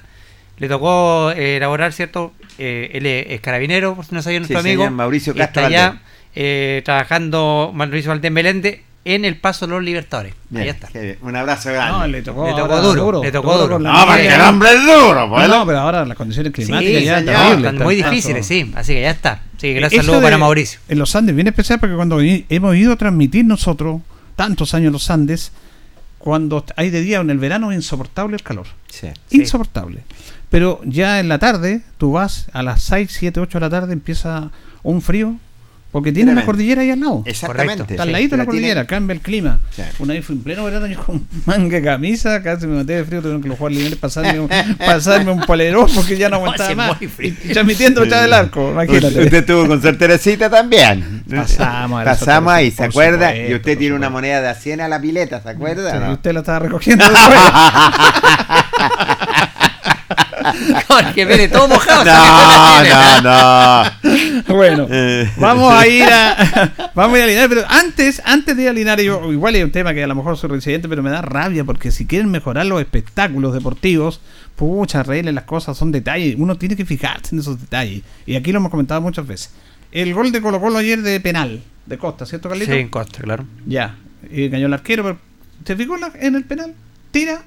le 0.57 0.67
tocó 0.67 1.31
eh, 1.31 1.57
elaborar, 1.57 1.93
¿cierto? 1.93 2.33
Eh, 2.57 2.91
él 2.93 3.05
es, 3.05 3.39
carabinero, 3.41 3.95
por 3.95 4.05
si 4.05 4.15
no 4.15 4.21
sabía 4.21 4.39
nuestro 4.39 4.59
Sí, 4.61 4.67
amigo. 4.67 4.83
señor, 4.83 4.95
Mauricio 4.95 5.33
Castro 5.35 5.61
está 5.63 5.67
allá 5.67 5.99
eh, 6.35 6.81
trabajando 6.85 7.71
Mauricio 7.73 8.09
Valdés 8.09 8.31
Meléndez 8.31 8.81
en 9.05 9.23
el 9.23 9.37
Paso 9.37 9.65
de 9.67 9.71
los 9.71 9.83
Libertadores. 9.83 10.33
Bien, 10.49 10.63
Ahí 10.63 10.69
está. 10.69 10.89
Un 11.21 11.35
abrazo 11.35 11.71
grande. 11.71 11.91
No, 11.99 12.07
le 12.07 12.21
tocó, 12.21 12.45
Le 12.45 12.51
tocó 12.53 12.73
ahora 12.73 12.79
duro, 12.81 13.23
le 13.23 13.31
tocó 13.31 13.57
duro. 13.57 13.79
No, 13.79 14.05
porque 14.05 14.27
el 14.27 14.41
hombre 14.41 14.69
es 14.73 14.81
duro, 14.83 15.29
pues. 15.29 15.47
No, 15.47 15.59
no, 15.59 15.65
pero 15.65 15.79
ahora 15.79 16.05
las 16.05 16.17
condiciones 16.17 16.51
Sí, 16.53 16.63
climáticas 16.63 17.03
ya 17.03 17.19
señor, 17.19 17.33
terribles, 17.35 17.71
están 17.71 17.83
muy 17.85 17.95
difíciles, 17.95 18.45
sí. 18.45 18.71
Así 18.75 18.93
que 18.95 19.01
ya 19.03 19.11
está. 19.11 19.41
Así 19.55 19.73
que 19.75 19.89
saludo 19.95 20.17
de- 20.17 20.21
para 20.23 20.37
Mauricio. 20.37 20.79
En 20.89 20.99
los 20.99 21.15
Andes, 21.15 21.33
bien 21.35 21.47
especial 21.47 21.79
porque 21.79 21.95
cuando 21.95 22.19
hemos 22.21 22.75
ido 22.75 22.91
a 22.93 22.95
transmitir 22.97 23.45
nosotros, 23.45 24.01
tantos 24.35 24.73
años 24.73 24.87
en 24.87 24.93
los 24.93 25.09
Andes, 25.09 25.53
cuando 26.19 26.65
hay 26.75 26.89
de 26.89 27.01
día 27.01 27.19
en 27.19 27.29
el 27.29 27.37
verano 27.37 27.71
es 27.71 27.77
insoportable 27.77 28.35
el 28.35 28.43
calor. 28.43 28.65
Sí. 28.89 29.07
Sí. 29.27 29.37
Pero 30.49 30.79
ya 30.85 31.19
en 31.19 31.27
la 31.29 31.39
tarde, 31.39 31.81
tú 31.97 32.13
vas 32.13 32.47
a 32.53 32.63
las 32.63 32.81
6, 32.83 33.09
7, 33.11 33.39
8 33.39 33.57
de 33.59 33.65
la 33.65 33.69
tarde, 33.69 33.93
empieza 33.93 34.49
un 34.83 35.01
frío, 35.01 35.35
porque 35.91 36.11
tiene 36.11 36.35
la 36.35 36.45
cordillera 36.45 36.81
ahí 36.83 36.91
al 36.91 36.99
lado. 36.99 37.23
Exactamente. 37.25 37.93
Está 37.93 38.03
al 38.03 38.09
sí. 38.09 38.13
ladito 38.13 38.31
de 38.31 38.37
la 38.37 38.43
tiene- 38.43 38.45
cordillera, 38.45 38.85
cambia 38.85 39.13
el 39.13 39.21
clima. 39.21 39.59
Sí. 39.75 39.81
Una 39.99 40.13
vez 40.13 40.23
fui 40.25 40.35
en 40.35 40.43
pleno 40.43 40.63
verano 40.65 40.85
yo 40.85 41.01
con 41.03 41.25
manga 41.45 41.77
de 41.77 41.81
camisa, 41.83 42.41
casi 42.43 42.67
me 42.67 42.77
maté 42.77 42.93
de 42.97 43.03
frío, 43.05 43.19
tuvieron 43.21 43.41
que 43.41 43.47
los 43.49 43.57
jugadores 43.57 43.77
lineales 43.77 43.99
pasarme, 43.99 44.39
un- 44.39 44.49
pasarme 44.85 45.31
un 45.31 45.41
polerón 45.41 45.89
porque 45.95 46.17
ya 46.17 46.29
no 46.29 46.35
aguantaba 46.37 46.69
sí, 46.69 46.75
más. 46.75 46.97
Y 47.19 47.31
transmitiendo 47.51 48.01
detrás 48.01 48.21
del 48.21 48.33
arco, 48.33 48.71
imagínate. 48.71 49.07
Usted, 49.23 49.33
estuvo 49.33 49.67
con 49.67 49.81
Sor 49.81 49.97
Teresita 49.97 50.49
también. 50.49 51.23
Pasamos 51.29 52.01
a 52.01 52.03
la 52.05 52.15
Sor 52.15 52.19
Pasamos 52.27 52.53
ahí, 52.53 52.69
¿se 52.71 52.83
acuerda? 52.83 53.29
supuesto, 53.29 53.51
y 53.51 53.55
usted 53.55 53.77
tiene 53.77 53.95
una 53.95 54.09
moneda 54.09 54.41
de 54.41 54.49
a 54.49 54.55
100 54.55 54.81
a 54.81 54.87
la 54.87 55.01
pileta, 55.01 55.41
¿se 55.41 55.49
acuerda? 55.49 55.91
Sí, 55.91 55.97
no? 55.99 56.13
Usted 56.13 56.31
la 56.33 56.39
estaba 56.41 56.59
recogiendo 56.59 57.03
después. 57.09 57.39
Jorge 60.87 61.25
Pérez, 61.27 61.51
todo 61.51 61.67
mojado. 61.67 62.03
No, 62.05 62.83
no, 62.83 63.21
no. 63.21 63.91
bueno, 64.55 64.87
Eh. 64.89 65.29
vamos 65.37 65.73
a 65.73 65.87
ir 65.87 66.03
a 66.03 66.91
vamos 66.95 67.15
a 67.15 67.17
ir 67.19 67.23
a 67.23 67.27
Linares, 67.27 67.49
pero 67.49 67.65
antes, 67.69 68.21
antes 68.25 68.55
de 68.55 68.63
ir 68.63 68.69
a 68.69 68.73
Linares, 68.73 69.05
yo, 69.05 69.31
igual 69.31 69.55
es 69.55 69.63
un 69.63 69.71
tema 69.71 69.93
que 69.93 70.03
a 70.03 70.07
lo 70.07 70.15
mejor 70.15 70.37
soy 70.37 70.49
residente, 70.49 70.87
pero 70.89 71.03
me 71.03 71.09
da 71.09 71.21
rabia 71.21 71.63
porque 71.63 71.91
si 71.91 72.05
quieren 72.05 72.29
mejorar 72.29 72.65
los 72.65 72.79
espectáculos 72.79 73.53
deportivos, 73.53 74.21
pucha, 74.55 75.01
arreglen 75.01 75.35
las 75.35 75.43
cosas, 75.45 75.77
son 75.77 75.91
detalles, 75.91 76.35
uno 76.37 76.55
tiene 76.57 76.75
que 76.75 76.85
fijarse 76.85 77.35
en 77.35 77.39
esos 77.41 77.59
detalles. 77.59 78.03
Y 78.25 78.35
aquí 78.35 78.51
lo 78.51 78.59
hemos 78.59 78.71
comentado 78.71 79.01
muchas 79.01 79.25
veces. 79.27 79.51
El 79.91 80.13
gol 80.13 80.31
de 80.31 80.41
Colo 80.41 80.59
Colo 80.59 80.77
ayer 80.79 81.01
de 81.01 81.19
penal, 81.19 81.61
de 81.85 81.97
Costa, 81.97 82.25
¿cierto, 82.25 82.49
Carlito? 82.49 82.71
Sí, 82.71 82.77
en 82.79 82.89
Costa, 82.89 83.21
claro. 83.21 83.45
Ya, 83.65 83.95
y 84.31 84.45
engañó 84.45 84.67
el 84.67 84.73
arquero, 84.73 85.03
pero 85.03 85.17
¿te 85.63 85.75
fijó 85.75 85.95
en 86.19 86.35
el 86.35 86.43
penal? 86.43 86.73
Tira, 87.11 87.41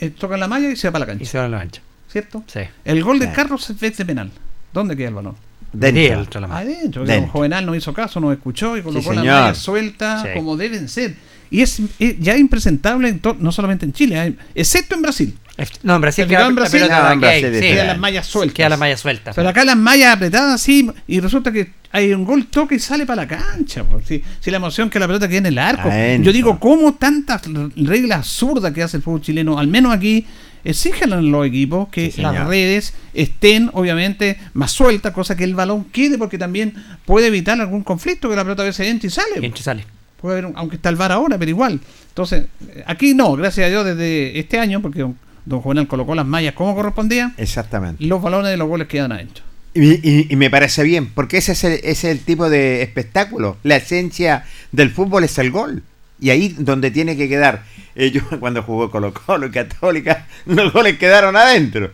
eh, 0.00 0.10
toca 0.10 0.36
la 0.38 0.48
malla 0.48 0.70
y 0.70 0.76
se 0.76 0.88
va 0.88 0.92
para 0.92 1.06
la 1.06 1.12
Y 1.12 1.16
cancha, 1.18 1.30
se 1.30 1.38
va 1.38 1.44
a 1.44 1.48
la 1.48 1.58
mancha. 1.58 1.82
¿Cierto? 2.16 2.42
Sí. 2.46 2.60
El 2.84 3.02
gol 3.04 3.18
de 3.18 3.26
Sí. 3.26 3.32
Carlos 3.34 3.68
es 3.68 3.78
de 3.96 4.04
penal. 4.06 4.30
¿Dónde 4.72 4.96
queda 4.96 5.08
el 5.08 5.14
balón? 5.14 5.34
Dentro. 5.72 6.00
Sí, 6.02 6.06
el 6.08 6.28
traslamado. 6.28 6.60
Adentro, 6.60 7.04
Dentro. 7.04 7.32
Juvenal 7.32 7.66
no 7.66 7.74
hizo 7.74 7.92
caso, 7.92 8.20
no 8.20 8.32
escuchó 8.32 8.76
y 8.78 8.82
colocó 8.82 9.12
la 9.12 9.20
señor. 9.20 9.34
malla 9.42 9.54
suelta 9.54 10.22
Sí. 10.22 10.28
como 10.34 10.56
deben 10.56 10.88
ser. 10.88 11.14
Y 11.50 11.60
es, 11.60 11.80
es 11.98 12.18
ya 12.18 12.36
impresentable 12.36 13.08
en 13.08 13.20
to- 13.20 13.36
no 13.38 13.52
solamente 13.52 13.84
en 13.84 13.92
Chile, 13.92 14.18
hay- 14.18 14.36
excepto 14.54 14.94
en 14.94 15.02
Brasil. 15.02 15.36
No, 15.82 15.94
en 15.96 16.00
Brasil 16.02 16.24
¿Te 16.24 16.30
queda 16.30 16.46
en 16.46 16.54
la 16.54 16.60
Brasil? 16.60 16.80
pelota 16.80 17.12
en 17.12 17.20
Brasil 17.20 17.50
sí. 17.54 17.60
queda 17.60 17.84
las 17.84 17.98
mallas 17.98 18.26
sueltas. 18.26 18.54
Queda 18.54 18.68
la 18.70 18.76
malla 18.76 18.96
suelta. 18.96 19.32
Pero 19.34 19.48
acá 19.48 19.64
las 19.64 19.76
mallas 19.76 20.14
apretadas 20.16 20.54
así 20.54 20.90
y 21.06 21.20
resulta 21.20 21.50
que 21.52 21.70
hay 21.92 22.12
un 22.12 22.24
gol 22.24 22.46
toque 22.46 22.74
y 22.74 22.78
sale 22.78 23.06
para 23.06 23.22
la 23.22 23.28
cancha. 23.28 23.84
pues. 23.84 24.06
Si, 24.06 24.22
si 24.40 24.50
la 24.50 24.58
emoción 24.58 24.90
que 24.90 24.98
la 24.98 25.06
pelota 25.06 25.28
quede 25.28 25.38
en 25.38 25.46
el 25.46 25.58
arco. 25.58 25.88
Adentro. 25.88 26.24
Yo 26.26 26.32
digo, 26.32 26.58
¿cómo 26.60 26.94
tantas 26.94 27.42
reglas 27.76 28.18
absurdas 28.18 28.72
que 28.72 28.82
hace 28.82 28.98
el 28.98 29.02
fútbol 29.02 29.20
chileno? 29.22 29.58
Al 29.58 29.66
menos 29.68 29.94
aquí 29.94 30.26
exigen 30.66 31.12
a 31.12 31.20
los 31.20 31.46
equipos 31.46 31.88
que 31.88 32.10
Sí, 32.10 32.20
las 32.20 32.46
redes 32.46 32.92
estén 33.14 33.70
obviamente 33.72 34.38
más 34.54 34.72
sueltas, 34.72 35.12
cosa 35.12 35.36
que 35.36 35.44
el 35.44 35.54
balón 35.54 35.84
quede 35.84 36.18
porque 36.18 36.36
también 36.38 36.74
puede 37.04 37.28
evitar 37.28 37.60
algún 37.60 37.82
conflicto 37.82 38.28
que 38.28 38.36
la 38.36 38.42
pelota 38.44 38.62
a 38.62 38.66
veces 38.66 38.88
entra 38.88 39.06
y 39.06 39.10
sale. 39.10 39.46
Entra 39.46 39.60
y 39.60 39.62
sale. 39.62 39.84
Puede 40.20 40.34
haber, 40.38 40.46
un- 40.46 40.56
aunque 40.56 40.76
está 40.76 40.88
el 40.88 40.96
VAR 40.96 41.12
ahora, 41.12 41.38
pero 41.38 41.50
igual. 41.50 41.80
Entonces, 42.08 42.46
eh, 42.68 42.82
aquí 42.86 43.14
no, 43.14 43.32
gracias 43.36 43.66
a 43.66 43.70
Dios, 43.70 43.84
desde 43.84 44.38
este 44.38 44.58
año, 44.58 44.80
porque 44.80 45.00
don, 45.00 45.16
don 45.44 45.60
Juvenal 45.60 45.86
colocó 45.86 46.14
las 46.14 46.26
mallas 46.26 46.54
como 46.54 46.74
correspondía, 46.74 47.32
Exactamente. 47.36 48.04
los 48.04 48.20
balones 48.22 48.50
de 48.50 48.56
los 48.56 48.66
goles 48.68 48.88
quedan 48.88 49.12
adentro. 49.12 49.44
Y, 49.74 49.92
y- 50.08 50.26
y 50.30 50.36
me 50.36 50.48
parece 50.48 50.82
bien, 50.84 51.10
porque 51.14 51.36
ese 51.36 51.52
es, 51.52 51.62
el, 51.64 51.72
ese 51.74 51.90
es 51.90 52.04
el 52.04 52.20
tipo 52.20 52.48
de 52.48 52.80
espectáculo. 52.82 53.58
La 53.62 53.76
esencia 53.76 54.44
del 54.72 54.90
fútbol 54.90 55.24
es 55.24 55.36
el 55.38 55.50
gol. 55.50 55.82
Y 56.20 56.30
ahí 56.30 56.54
donde 56.58 56.90
tiene 56.90 57.16
que 57.16 57.28
quedar. 57.28 57.62
Yo 57.94 58.20
cuando 58.40 58.62
jugó 58.62 58.90
Colo 58.90 59.12
Colo 59.12 59.46
y 59.46 59.50
Católica, 59.50 60.26
los 60.46 60.72
goles 60.72 60.98
quedaron 60.98 61.36
adentro. 61.36 61.90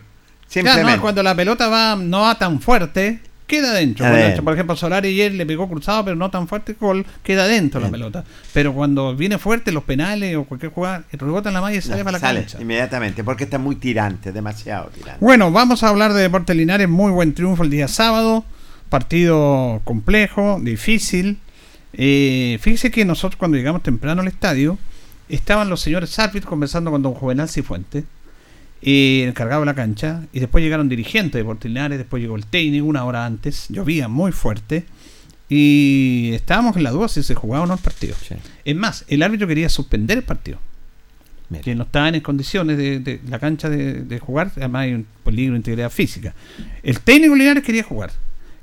Claro, 0.51 0.87
no, 0.87 1.01
cuando 1.01 1.23
la 1.23 1.35
pelota 1.35 1.67
va 1.67 1.95
no 1.95 2.21
va 2.21 2.37
tan 2.37 2.61
fuerte, 2.61 3.19
queda 3.47 3.71
adentro. 3.71 4.05
Por 4.43 4.53
ejemplo, 4.53 4.75
Solari 4.75 5.09
ayer 5.09 5.33
le 5.33 5.45
pegó 5.45 5.67
cruzado, 5.67 6.05
pero 6.05 6.15
no 6.15 6.29
tan 6.29 6.47
fuerte, 6.47 6.75
gol, 6.79 7.05
queda 7.23 7.45
adentro 7.45 7.81
la 7.81 7.89
pelota. 7.89 8.23
Pero 8.53 8.73
cuando 8.73 9.15
viene 9.15 9.37
fuerte, 9.39 9.71
los 9.71 9.83
penales 9.83 10.35
o 10.35 10.43
cualquier 10.43 10.71
jugada, 10.71 11.05
rebota 11.11 11.49
en 11.49 11.55
la 11.55 11.61
malla 11.61 11.77
y 11.77 11.81
sale 11.81 11.99
No, 11.99 12.03
para 12.03 12.17
la 12.17 12.19
sale 12.19 12.39
cancha. 12.41 12.61
inmediatamente, 12.61 13.23
porque 13.23 13.45
está 13.45 13.57
muy 13.57 13.75
tirante, 13.77 14.31
demasiado 14.31 14.89
tirante. 14.89 15.17
Bueno, 15.19 15.51
vamos 15.51 15.83
a 15.83 15.89
hablar 15.89 16.13
de 16.13 16.21
Deportes 16.21 16.55
Linares. 16.55 16.87
Muy 16.87 17.11
buen 17.11 17.33
triunfo 17.33 17.63
el 17.63 17.69
día 17.69 17.87
sábado. 17.87 18.45
Partido 18.89 19.81
complejo, 19.83 20.59
difícil. 20.61 21.39
Eh, 21.93 22.57
fíjese 22.61 22.91
que 22.91 23.05
nosotros 23.05 23.37
cuando 23.37 23.57
llegamos 23.57 23.83
temprano 23.83 24.21
al 24.21 24.27
estadio, 24.27 24.77
estaban 25.29 25.69
los 25.69 25.81
señores 25.81 26.17
árbitros 26.19 26.49
conversando 26.49 26.91
con 26.91 27.01
don 27.01 27.13
Juvenal 27.13 27.47
Cifuentes, 27.47 28.03
eh, 28.81 29.25
encargado 29.27 29.61
de 29.61 29.67
la 29.67 29.75
cancha, 29.75 30.23
y 30.33 30.39
después 30.39 30.63
llegaron 30.63 30.89
dirigentes 30.89 31.33
de 31.33 31.39
Deportes 31.39 31.69
Linares, 31.71 31.97
después 31.97 32.21
llegó 32.21 32.35
el 32.35 32.45
técnico 32.45 32.85
una 32.85 33.05
hora 33.05 33.25
antes, 33.25 33.67
llovía 33.69 34.07
muy 34.07 34.31
fuerte, 34.31 34.85
y 35.49 36.31
estábamos 36.33 36.75
en 36.77 36.83
la 36.83 36.91
duda 36.91 37.07
si 37.07 37.21
se 37.21 37.35
jugaba 37.35 37.63
o 37.63 37.67
no 37.67 37.73
el 37.75 37.79
partido. 37.79 38.15
Sí. 38.27 38.35
Es 38.65 38.75
más, 38.75 39.05
el 39.07 39.21
árbitro 39.21 39.47
quería 39.47 39.69
suspender 39.69 40.17
el 40.17 40.23
partido 40.23 40.57
Mira. 41.49 41.63
que 41.63 41.75
no 41.75 41.83
estaban 41.83 42.15
en 42.15 42.21
condiciones 42.21 42.77
de, 42.77 42.99
de 42.99 43.21
la 43.29 43.37
cancha 43.39 43.69
de, 43.69 44.01
de 44.01 44.19
jugar, 44.19 44.51
además 44.55 44.83
hay 44.83 44.93
un 44.93 45.05
peligro 45.23 45.53
de 45.53 45.57
integridad 45.57 45.91
física. 45.91 46.33
El 46.81 46.99
técnico 47.01 47.35
Linares 47.35 47.63
quería 47.63 47.83
jugar. 47.83 48.11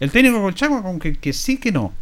El 0.00 0.10
técnico 0.10 0.40
Colchagua 0.40 0.82
con 0.82 0.98
que, 0.98 1.14
que 1.14 1.32
sí 1.32 1.58
que 1.58 1.70
no. 1.70 1.92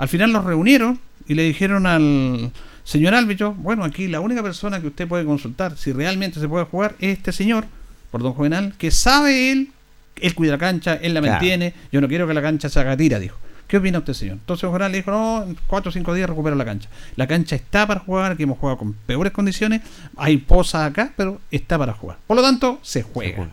Al 0.00 0.08
final 0.08 0.32
los 0.32 0.44
reunieron 0.44 0.98
y 1.28 1.34
le 1.34 1.42
dijeron 1.42 1.86
al 1.86 2.50
señor 2.84 3.14
árbitro, 3.14 3.52
bueno, 3.52 3.84
aquí 3.84 4.08
la 4.08 4.20
única 4.20 4.42
persona 4.42 4.80
que 4.80 4.86
usted 4.86 5.06
puede 5.06 5.26
consultar 5.26 5.76
si 5.76 5.92
realmente 5.92 6.40
se 6.40 6.48
puede 6.48 6.64
jugar 6.64 6.96
es 7.00 7.18
este 7.18 7.32
señor, 7.32 7.66
por 8.10 8.22
don 8.22 8.32
Juvenal, 8.32 8.72
que 8.78 8.90
sabe 8.90 9.52
él, 9.52 9.68
él 10.16 10.34
cuida 10.34 10.52
la 10.52 10.58
cancha, 10.58 10.94
él 10.94 11.12
la 11.12 11.20
Claro. 11.20 11.34
mantiene, 11.34 11.74
yo 11.92 12.00
no 12.00 12.08
quiero 12.08 12.26
que 12.26 12.32
la 12.32 12.40
cancha 12.40 12.70
se 12.70 12.80
haga 12.80 12.96
tira, 12.96 13.18
dijo. 13.18 13.36
¿Qué 13.68 13.76
opina 13.76 13.98
usted, 13.98 14.14
señor? 14.14 14.38
Entonces 14.38 14.62
don 14.62 14.70
Juvenal 14.70 14.90
le 14.90 14.98
dijo, 14.98 15.10
no, 15.10 15.44
en 15.44 15.56
cuatro 15.66 15.90
o 15.90 15.92
cinco 15.92 16.14
días 16.14 16.28
recupero 16.30 16.56
la 16.56 16.64
cancha. 16.64 16.88
La 17.16 17.26
cancha 17.26 17.54
está 17.54 17.86
para 17.86 18.00
jugar, 18.00 18.32
aquí 18.32 18.44
hemos 18.44 18.58
jugado 18.58 18.78
con 18.78 18.94
peores 18.94 19.32
condiciones, 19.32 19.82
hay 20.16 20.38
posas 20.38 20.90
acá, 20.90 21.12
pero 21.14 21.40
está 21.50 21.78
para 21.78 21.92
jugar. 21.92 22.16
Por 22.26 22.36
lo 22.38 22.42
tanto, 22.42 22.80
se 22.82 23.02
juega. 23.02 23.36
juega. 23.36 23.52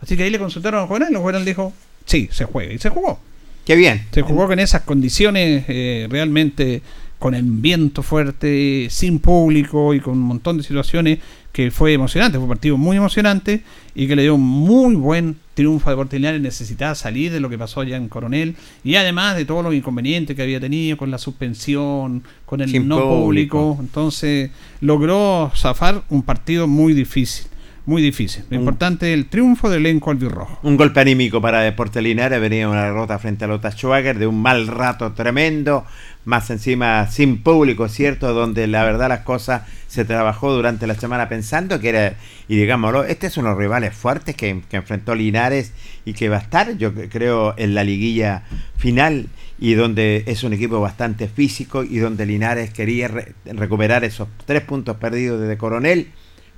Así 0.00 0.16
que 0.16 0.22
ahí 0.22 0.30
le 0.30 0.38
consultaron 0.38 0.84
a 0.84 0.86
Juvenal 0.86 1.10
y 1.10 1.14
don 1.14 1.22
Juvenal 1.22 1.44
dijo, 1.44 1.72
sí, 2.06 2.28
se 2.30 2.44
juega. 2.44 2.72
Y 2.72 2.78
se 2.78 2.88
jugó. 2.88 3.20
Qué 3.68 3.76
bien. 3.76 4.06
Se 4.12 4.22
jugó 4.22 4.46
con 4.46 4.58
esas 4.60 4.80
condiciones 4.80 5.66
eh, 5.68 6.06
realmente 6.08 6.80
con 7.18 7.34
el 7.34 7.42
viento 7.42 8.02
fuerte, 8.02 8.86
sin 8.88 9.18
público 9.18 9.92
y 9.92 10.00
con 10.00 10.14
un 10.14 10.22
montón 10.22 10.56
de 10.56 10.62
situaciones 10.62 11.18
que 11.52 11.70
fue 11.70 11.92
emocionante, 11.92 12.38
fue 12.38 12.44
un 12.44 12.48
partido 12.48 12.78
muy 12.78 12.96
emocionante 12.96 13.62
y 13.94 14.08
que 14.08 14.16
le 14.16 14.22
dio 14.22 14.36
un 14.36 14.40
muy 14.40 14.94
buen 14.94 15.36
triunfo 15.52 15.88
a 15.88 15.92
Deportes 15.92 16.18
Linares, 16.18 16.40
necesitaba 16.40 16.94
salir 16.94 17.30
de 17.30 17.40
lo 17.40 17.50
que 17.50 17.58
pasó 17.58 17.82
allá 17.82 17.98
en 17.98 18.08
Coronel 18.08 18.56
y 18.84 18.94
además 18.94 19.36
de 19.36 19.44
todos 19.44 19.62
los 19.62 19.74
inconvenientes 19.74 20.34
que 20.34 20.42
había 20.42 20.60
tenido 20.60 20.96
con 20.96 21.10
la 21.10 21.18
suspensión, 21.18 22.22
con 22.46 22.62
el 22.62 22.70
Sin 22.70 22.88
no 22.88 22.96
público. 23.00 23.58
público. 23.58 23.76
entonces 23.80 24.50
logró 24.80 25.52
zafar 25.54 26.04
un 26.08 26.22
partido 26.22 26.66
muy 26.66 26.94
difícil, 26.94 27.47
muy 27.88 28.02
difícil. 28.02 28.44
Lo 28.50 28.56
Un- 28.58 28.62
importante 28.62 29.08
es 29.12 29.14
el 29.18 29.26
triunfo 29.26 29.70
del 29.70 29.86
elenco 29.86 30.10
albirrojo. 30.10 30.58
Un 30.62 30.76
golpe 30.76 31.00
anímico 31.00 31.40
para 31.40 31.60
Deportes 31.60 32.02
Linares, 32.02 32.40
venía 32.40 32.68
una 32.68 32.84
derrota 32.84 33.18
frente 33.18 33.44
a 33.44 33.48
Lota 33.48 33.70
Schwager 33.72 34.18
de 34.18 34.26
un 34.26 34.40
mal 34.42 34.66
rato 34.68 35.12
tremendo, 35.12 35.84
más 36.24 36.50
encima 36.50 37.06
sin 37.10 37.42
público, 37.42 37.88
¿cierto? 37.88 38.34
Donde 38.34 38.66
la 38.66 38.84
verdad 38.84 39.08
las 39.08 39.20
cosas 39.20 39.62
se 39.86 40.04
trabajó 40.04 40.52
durante 40.52 40.86
la 40.86 40.94
semana 40.94 41.28
pensando 41.30 41.80
que 41.80 41.88
era, 41.88 42.14
y 42.46 42.56
digámoslo, 42.56 43.04
este 43.04 43.26
es 43.28 43.36
unos 43.38 43.56
rivales 43.56 43.94
fuertes 43.94 44.36
que, 44.36 44.60
que 44.70 44.76
enfrentó 44.76 45.14
Linares 45.14 45.72
y 46.04 46.12
que 46.12 46.28
va 46.28 46.36
a 46.36 46.40
estar, 46.40 46.76
yo 46.76 46.92
cre- 46.92 47.08
creo, 47.10 47.54
en 47.56 47.74
la 47.74 47.84
liguilla 47.84 48.42
final. 48.76 49.28
y 49.60 49.74
donde 49.74 50.22
es 50.26 50.44
un 50.44 50.52
equipo 50.52 50.80
bastante 50.80 51.26
físico 51.26 51.82
y 51.82 51.98
donde 51.98 52.26
Linares 52.26 52.70
quería 52.70 53.08
re- 53.08 53.32
recuperar 53.46 54.04
esos 54.04 54.28
tres 54.46 54.62
puntos 54.62 54.98
perdidos 54.98 55.40
desde 55.40 55.56
Coronel 55.58 56.08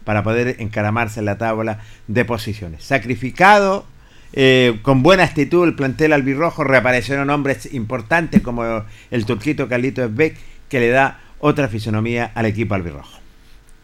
para 0.04 0.22
poder 0.22 0.56
encaramarse 0.58 1.20
en 1.20 1.26
la 1.26 1.38
tabla 1.38 1.80
de 2.06 2.24
posiciones. 2.24 2.84
Sacrificado, 2.84 3.84
eh, 4.32 4.78
con 4.82 5.02
buena 5.02 5.24
actitud 5.24 5.66
el 5.66 5.74
plantel 5.74 6.12
albirrojo, 6.12 6.64
reaparecieron 6.64 7.30
hombres 7.30 7.72
importantes 7.72 8.42
como 8.42 8.84
el 9.10 9.26
turquito 9.26 9.68
Carlito 9.68 10.04
Esbeck, 10.04 10.36
que 10.68 10.80
le 10.80 10.88
da 10.88 11.20
otra 11.40 11.68
fisonomía 11.68 12.30
al 12.34 12.46
equipo 12.46 12.74
albirrojo. 12.74 13.18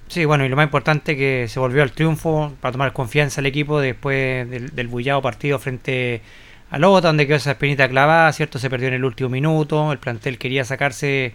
Sí, 0.08 0.24
bueno, 0.24 0.44
y 0.44 0.48
lo 0.48 0.54
más 0.54 0.66
importante 0.66 1.16
que 1.16 1.46
se 1.48 1.58
volvió 1.58 1.82
al 1.82 1.90
triunfo 1.90 2.52
para 2.60 2.72
tomar 2.72 2.92
confianza 2.92 3.40
al 3.40 3.46
equipo 3.46 3.80
después 3.80 4.48
del, 4.48 4.74
del 4.74 4.88
bullado 4.88 5.20
partido 5.20 5.58
frente 5.58 6.22
a 6.70 6.78
Lota, 6.78 7.08
donde 7.08 7.26
quedó 7.26 7.36
esa 7.36 7.52
espinita 7.52 7.88
clavada, 7.88 8.32
¿cierto? 8.32 8.58
Se 8.58 8.70
perdió 8.70 8.88
en 8.88 8.94
el 8.94 9.04
último 9.04 9.28
minuto, 9.30 9.92
el 9.92 9.98
plantel 9.98 10.38
quería 10.38 10.64
sacarse 10.64 11.32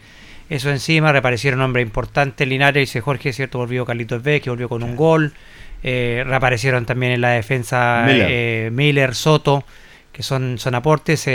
eso 0.51 0.69
encima, 0.69 1.11
reaparecieron 1.11 1.61
hombres 1.61 1.85
importantes, 1.85 2.47
Linares, 2.47 2.81
dice 2.81 3.01
Jorge, 3.01 3.33
¿cierto? 3.33 3.57
Volvió 3.57 3.85
Carlitos 3.85 4.21
B, 4.21 4.41
que 4.41 4.49
volvió 4.49 4.67
con 4.69 4.83
un 4.83 4.95
gol, 4.95 5.33
eh, 5.81 6.23
reaparecieron 6.27 6.85
también 6.85 7.13
en 7.13 7.21
la 7.21 7.29
defensa 7.31 8.03
Miller. 8.05 8.27
eh, 8.29 8.69
Miller, 8.71 9.15
Soto, 9.15 9.63
que 10.11 10.23
son, 10.23 10.59
son 10.59 10.75
aportes, 10.75 11.25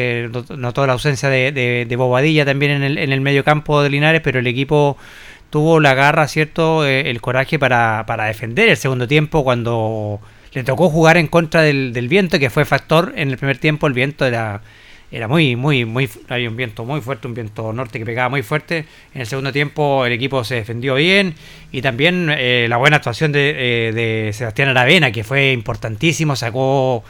notó 0.50 0.86
la 0.86 0.92
ausencia 0.92 1.30
de, 1.30 1.50
de, 1.50 1.86
de 1.88 1.96
Bobadilla 1.96 2.44
también 2.44 2.72
en 2.72 2.82
el, 2.82 2.98
en 2.98 3.10
el 3.10 3.20
medio 3.22 3.42
campo 3.42 3.82
de 3.82 3.88
Linares, 3.88 4.20
pero 4.22 4.38
el 4.38 4.46
equipo 4.46 4.98
tuvo 5.48 5.80
la 5.80 5.94
garra, 5.94 6.28
¿cierto? 6.28 6.86
Eh, 6.86 7.08
el 7.08 7.20
coraje 7.22 7.58
para, 7.58 8.04
para 8.06 8.26
defender 8.26 8.68
el 8.68 8.76
segundo 8.76 9.08
tiempo 9.08 9.44
cuando 9.44 10.20
le 10.52 10.62
tocó 10.64 10.90
jugar 10.90 11.16
en 11.16 11.26
contra 11.28 11.62
del, 11.62 11.92
del 11.92 12.08
viento, 12.08 12.38
que 12.38 12.50
fue 12.50 12.64
factor 12.64 13.14
en 13.16 13.30
el 13.30 13.38
primer 13.38 13.56
tiempo. 13.58 13.86
El 13.86 13.94
viento 13.94 14.26
era, 14.26 14.60
era 15.12 15.28
muy, 15.28 15.56
muy, 15.56 15.84
muy. 15.84 16.08
Había 16.28 16.48
un 16.48 16.56
viento 16.56 16.84
muy 16.84 17.00
fuerte, 17.00 17.26
un 17.28 17.34
viento 17.34 17.72
norte 17.72 17.98
que 17.98 18.04
pegaba 18.04 18.28
muy 18.28 18.42
fuerte. 18.42 18.84
En 19.14 19.20
el 19.22 19.26
segundo 19.26 19.52
tiempo 19.52 20.04
el 20.04 20.12
equipo 20.12 20.42
se 20.44 20.56
defendió 20.56 20.94
bien 20.96 21.34
y 21.72 21.82
también 21.82 22.28
eh, 22.36 22.66
la 22.68 22.76
buena 22.76 22.96
actuación 22.96 23.32
de, 23.32 23.50
eh, 23.88 23.92
de 23.92 24.32
Sebastián 24.32 24.68
Aravena, 24.68 25.12
que 25.12 25.22
fue 25.24 25.52
importantísimo, 25.52 26.34
sacó 26.36 27.04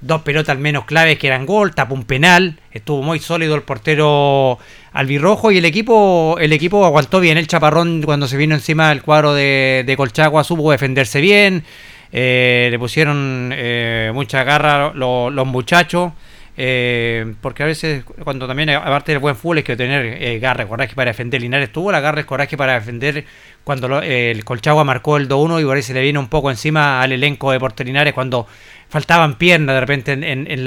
dos 0.00 0.22
pelotas 0.22 0.54
al 0.56 0.58
menos 0.58 0.84
claves 0.84 1.18
que 1.18 1.28
eran 1.28 1.46
gol, 1.46 1.74
tapó 1.74 1.94
un 1.94 2.04
penal, 2.04 2.58
estuvo 2.72 3.02
muy 3.02 3.20
sólido 3.20 3.54
el 3.54 3.62
portero 3.62 4.58
albirrojo 4.92 5.50
y 5.50 5.58
el 5.58 5.64
equipo 5.64 6.36
el 6.38 6.52
equipo 6.52 6.84
aguantó 6.84 7.20
bien 7.20 7.38
el 7.38 7.46
chaparrón 7.46 8.02
cuando 8.02 8.28
se 8.28 8.36
vino 8.36 8.54
encima 8.54 8.90
del 8.90 9.02
cuadro 9.02 9.32
de, 9.34 9.82
de 9.86 9.96
Colchagua, 9.96 10.44
supo 10.44 10.70
defenderse 10.72 11.20
bien, 11.22 11.64
eh, 12.12 12.68
le 12.70 12.78
pusieron 12.78 13.50
eh, 13.54 14.10
mucha 14.14 14.44
garra 14.44 14.92
lo- 14.94 15.30
los 15.30 15.46
muchachos. 15.46 16.12
Eh, 16.56 17.34
porque 17.40 17.62
a 17.62 17.66
veces 17.66 18.04
cuando 18.22 18.46
también 18.46 18.70
aparte 18.70 19.12
del 19.12 19.18
buen 19.18 19.34
fútbol 19.36 19.58
es 19.58 19.64
que 19.64 19.76
tener 19.76 20.04
eh, 20.22 20.38
garra, 20.38 20.66
coraje 20.66 20.94
para 20.94 21.10
defender 21.10 21.40
Linares 21.42 21.72
tuvo 21.72 21.90
la 21.90 22.00
garra, 22.00 22.20
el 22.20 22.26
coraje 22.26 22.56
para 22.56 22.74
defender 22.74 23.24
cuando 23.64 23.88
lo- 23.88 24.02
el 24.02 24.44
Colchagua 24.44 24.84
marcó 24.84 25.16
el 25.16 25.28
2-1 25.28 25.60
y 25.60 25.64
por 25.64 25.76
ahí 25.76 25.82
le 25.92 26.02
vino 26.02 26.20
un 26.20 26.28
poco 26.28 26.50
encima 26.50 27.02
al 27.02 27.12
elenco 27.12 27.50
de 27.50 27.58
Porto 27.58 27.82
Linares 27.82 28.12
cuando 28.14 28.46
faltaban 28.88 29.36
piernas 29.36 29.74
de 29.74 29.80
repente 29.80 30.12
en, 30.12 30.64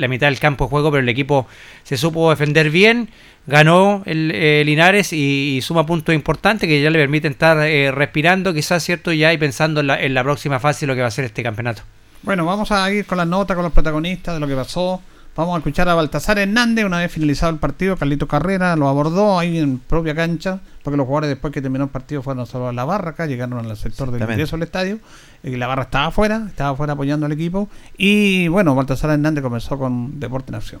la, 0.00 0.08
mitad 0.08 0.26
del 0.26 0.38
campo 0.38 0.64
de 0.66 0.70
juego, 0.70 0.90
pero 0.90 1.02
el 1.02 1.08
equipo 1.08 1.46
se 1.84 1.96
supo 1.96 2.28
defender 2.28 2.68
bien, 2.68 3.08
ganó 3.46 4.02
el 4.04 4.30
eh, 4.34 4.62
Linares 4.66 5.14
y, 5.14 5.56
y 5.56 5.62
suma 5.62 5.86
puntos 5.86 6.14
importantes 6.14 6.68
que 6.68 6.82
ya 6.82 6.90
le 6.90 6.98
permiten 6.98 7.32
estar 7.32 7.56
eh, 7.66 7.90
respirando, 7.90 8.52
quizás 8.52 8.82
cierto, 8.82 9.12
ya 9.12 9.32
y 9.32 9.38
pensando 9.38 9.80
en 9.80 9.86
la, 9.86 10.02
en 10.02 10.12
la 10.12 10.22
próxima 10.22 10.60
fase 10.60 10.86
lo 10.86 10.94
que 10.94 11.00
va 11.00 11.06
a 11.06 11.10
ser 11.10 11.24
este 11.24 11.42
campeonato. 11.42 11.82
Bueno, 12.22 12.44
vamos 12.44 12.70
a 12.70 12.90
ir 12.92 13.06
con 13.06 13.16
las 13.18 13.26
notas, 13.26 13.54
con 13.54 13.64
los 13.64 13.72
protagonistas 13.72 14.34
de 14.34 14.40
lo 14.40 14.46
que 14.46 14.54
pasó. 14.54 15.00
Vamos 15.34 15.54
a 15.54 15.58
escuchar 15.58 15.88
a 15.88 15.94
Baltasar 15.94 16.38
Hernández, 16.38 16.84
una 16.84 16.98
vez 16.98 17.10
finalizado 17.10 17.50
el 17.52 17.58
partido, 17.58 17.96
Carlito 17.96 18.28
Carrera 18.28 18.76
lo 18.76 18.86
abordó 18.86 19.38
ahí 19.38 19.56
en 19.56 19.78
propia 19.78 20.14
cancha, 20.14 20.60
porque 20.82 20.98
los 20.98 21.06
jugadores 21.06 21.30
después 21.30 21.54
que 21.54 21.62
terminó 21.62 21.84
el 21.84 21.90
partido 21.90 22.22
fueron 22.22 22.44
solo 22.44 22.68
a 22.68 22.72
la 22.74 22.84
barra 22.84 23.12
acá, 23.12 23.24
llegaron 23.24 23.58
al 23.64 23.74
sector 23.78 24.10
del 24.10 24.20
ingreso 24.20 24.56
al 24.56 24.62
estadio, 24.62 24.98
y 25.42 25.56
la 25.56 25.66
barra 25.66 25.84
estaba 25.84 26.08
afuera, 26.08 26.44
estaba 26.46 26.70
afuera 26.70 26.92
apoyando 26.92 27.24
al 27.24 27.32
equipo, 27.32 27.70
y 27.96 28.48
bueno, 28.48 28.74
Baltasar 28.74 29.08
Hernández 29.08 29.42
comenzó 29.42 29.78
con 29.78 30.20
Deporte 30.20 30.50
en 30.50 30.54
Acción. 30.56 30.80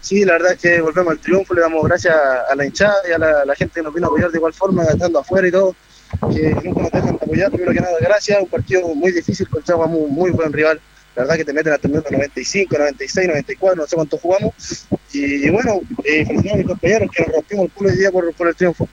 Sí, 0.00 0.24
la 0.24 0.32
verdad 0.32 0.52
es 0.52 0.60
que 0.60 0.80
volvemos 0.80 1.12
al 1.12 1.18
triunfo, 1.18 1.52
le 1.52 1.60
damos 1.60 1.84
gracias 1.84 2.14
a 2.50 2.54
la 2.54 2.64
hinchada 2.64 2.96
y 3.10 3.12
a 3.12 3.18
la, 3.18 3.44
la 3.44 3.54
gente 3.54 3.74
que 3.74 3.82
nos 3.82 3.92
vino 3.92 4.06
a 4.06 4.08
apoyar 4.08 4.30
de 4.30 4.38
igual 4.38 4.54
forma, 4.54 4.84
estando 4.84 5.18
afuera 5.18 5.46
y 5.46 5.50
todo, 5.50 5.76
que 6.32 6.54
nunca 6.64 6.80
nos 6.80 6.92
dejan 6.92 7.18
de 7.18 7.24
apoyar, 7.26 7.50
primero 7.50 7.72
que 7.74 7.80
nada, 7.80 7.92
gracias, 8.00 8.40
un 8.40 8.48
partido 8.48 8.88
muy 8.94 9.12
difícil 9.12 9.46
con 9.50 9.62
Chagua, 9.62 9.86
muy, 9.86 10.10
muy 10.10 10.30
buen 10.30 10.50
rival, 10.50 10.80
la 11.18 11.24
verdad 11.24 11.36
que 11.36 11.44
te 11.46 11.52
meten 11.52 11.72
hasta 11.72 11.88
el 11.88 11.92
minuto 11.94 12.10
95, 12.12 12.78
96, 12.78 13.26
94, 13.26 13.82
no 13.82 13.88
sé 13.88 13.96
cuánto 13.96 14.18
jugamos, 14.18 14.52
y, 15.12 15.50
bueno, 15.50 15.80
eh, 16.04 16.24
felicitar 16.24 16.54
a 16.54 16.56
mis 16.58 16.66
compañeros 16.66 17.10
que 17.12 17.22
nos 17.24 17.32
rompimos 17.32 17.64
el 17.64 17.70
culo 17.72 17.90
hoy 17.90 17.96
día 17.96 18.12
por, 18.12 18.32
por 18.34 18.46
el 18.46 18.54
triunfo. 18.54 18.88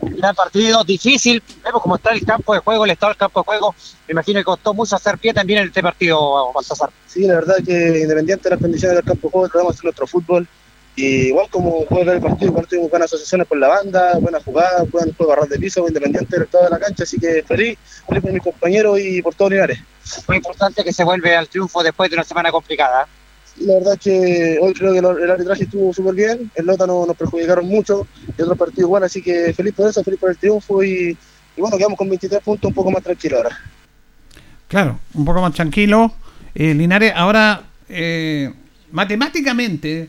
gran 0.00 0.34
partido, 0.34 0.82
difícil. 0.84 1.42
Vemos 1.62 1.82
cómo 1.82 1.96
está 1.96 2.12
el 2.12 2.24
campo 2.24 2.54
de 2.54 2.60
juego, 2.60 2.86
el 2.86 2.92
estado 2.92 3.10
del 3.10 3.18
campo 3.18 3.40
de 3.40 3.44
juego. 3.44 3.74
Me 4.08 4.12
imagino 4.12 4.40
que 4.40 4.44
costó 4.44 4.72
mucho 4.72 4.96
hacer 4.96 5.18
pie 5.18 5.34
también 5.34 5.60
en 5.60 5.66
este 5.66 5.82
partido, 5.82 6.50
Baltasar. 6.54 6.88
Sí, 7.06 7.26
la 7.26 7.34
verdad 7.34 7.56
que 7.56 8.00
independiente 8.00 8.44
de 8.44 8.54
las 8.54 8.62
condiciones 8.62 8.96
del 8.96 9.04
campo 9.04 9.28
de 9.28 9.32
juego, 9.32 9.48
tratamos 9.48 9.72
de 9.72 9.74
hacer 9.74 9.84
nuestro 9.84 10.06
fútbol. 10.06 10.48
Y 10.96 11.28
igual 11.28 11.46
como 11.50 11.84
puedes 11.84 12.06
ver 12.06 12.16
el 12.16 12.22
partido, 12.22 12.50
igual 12.50 12.66
tuvimos 12.66 12.90
buenas 12.90 13.12
asociaciones 13.12 13.46
por 13.46 13.58
la 13.58 13.68
banda, 13.68 14.18
buenas 14.18 14.42
jugadas, 14.42 14.90
buen 14.90 15.12
juego 15.14 15.32
a 15.34 15.36
ras 15.36 15.48
de 15.50 15.58
piso, 15.58 15.86
independiente 15.86 16.34
del 16.34 16.44
estado 16.44 16.64
de 16.64 16.70
la 16.70 16.78
cancha. 16.78 17.02
Así 17.02 17.18
que 17.18 17.42
feliz, 17.42 17.78
feliz 18.08 18.22
por 18.22 18.32
mis 18.32 18.42
compañeros 18.42 18.98
y 18.98 19.20
por 19.20 19.34
todos 19.34 19.50
Linares. 19.50 19.78
Muy 20.26 20.38
importante 20.38 20.82
que 20.82 20.92
se 20.92 21.04
vuelve 21.04 21.36
al 21.36 21.48
triunfo 21.48 21.82
después 21.82 22.08
de 22.10 22.16
una 22.16 22.24
semana 22.24 22.50
complicada. 22.50 23.06
Y 23.58 23.66
la 23.66 23.74
verdad 23.74 23.94
es 23.94 24.00
que 24.00 24.58
hoy 24.60 24.72
creo 24.74 24.92
que 24.92 24.98
el 24.98 25.30
arbitraje 25.30 25.64
estuvo 25.64 25.92
súper 25.92 26.14
bien, 26.14 26.50
el 26.54 26.66
Lota 26.66 26.86
no, 26.86 27.06
nos 27.06 27.16
perjudicaron 27.16 27.66
mucho 27.66 28.06
y 28.36 28.42
otro 28.42 28.54
partido 28.54 28.86
igual, 28.86 29.04
así 29.04 29.22
que 29.22 29.54
feliz 29.54 29.72
por 29.74 29.88
eso, 29.88 30.04
feliz 30.04 30.20
por 30.20 30.30
el 30.30 30.36
triunfo 30.36 30.84
y, 30.84 31.16
y 31.56 31.60
bueno, 31.60 31.78
quedamos 31.78 31.96
con 31.96 32.08
23 32.08 32.42
puntos 32.42 32.68
un 32.68 32.74
poco 32.74 32.90
más 32.90 33.02
tranquilos 33.02 33.38
ahora. 33.38 33.58
Claro, 34.68 34.98
un 35.14 35.24
poco 35.24 35.40
más 35.40 35.54
tranquilo. 35.54 36.12
Eh, 36.54 36.74
Linares, 36.74 37.12
ahora, 37.14 37.64
eh, 37.88 38.52
matemáticamente, 38.90 40.00
en 40.00 40.08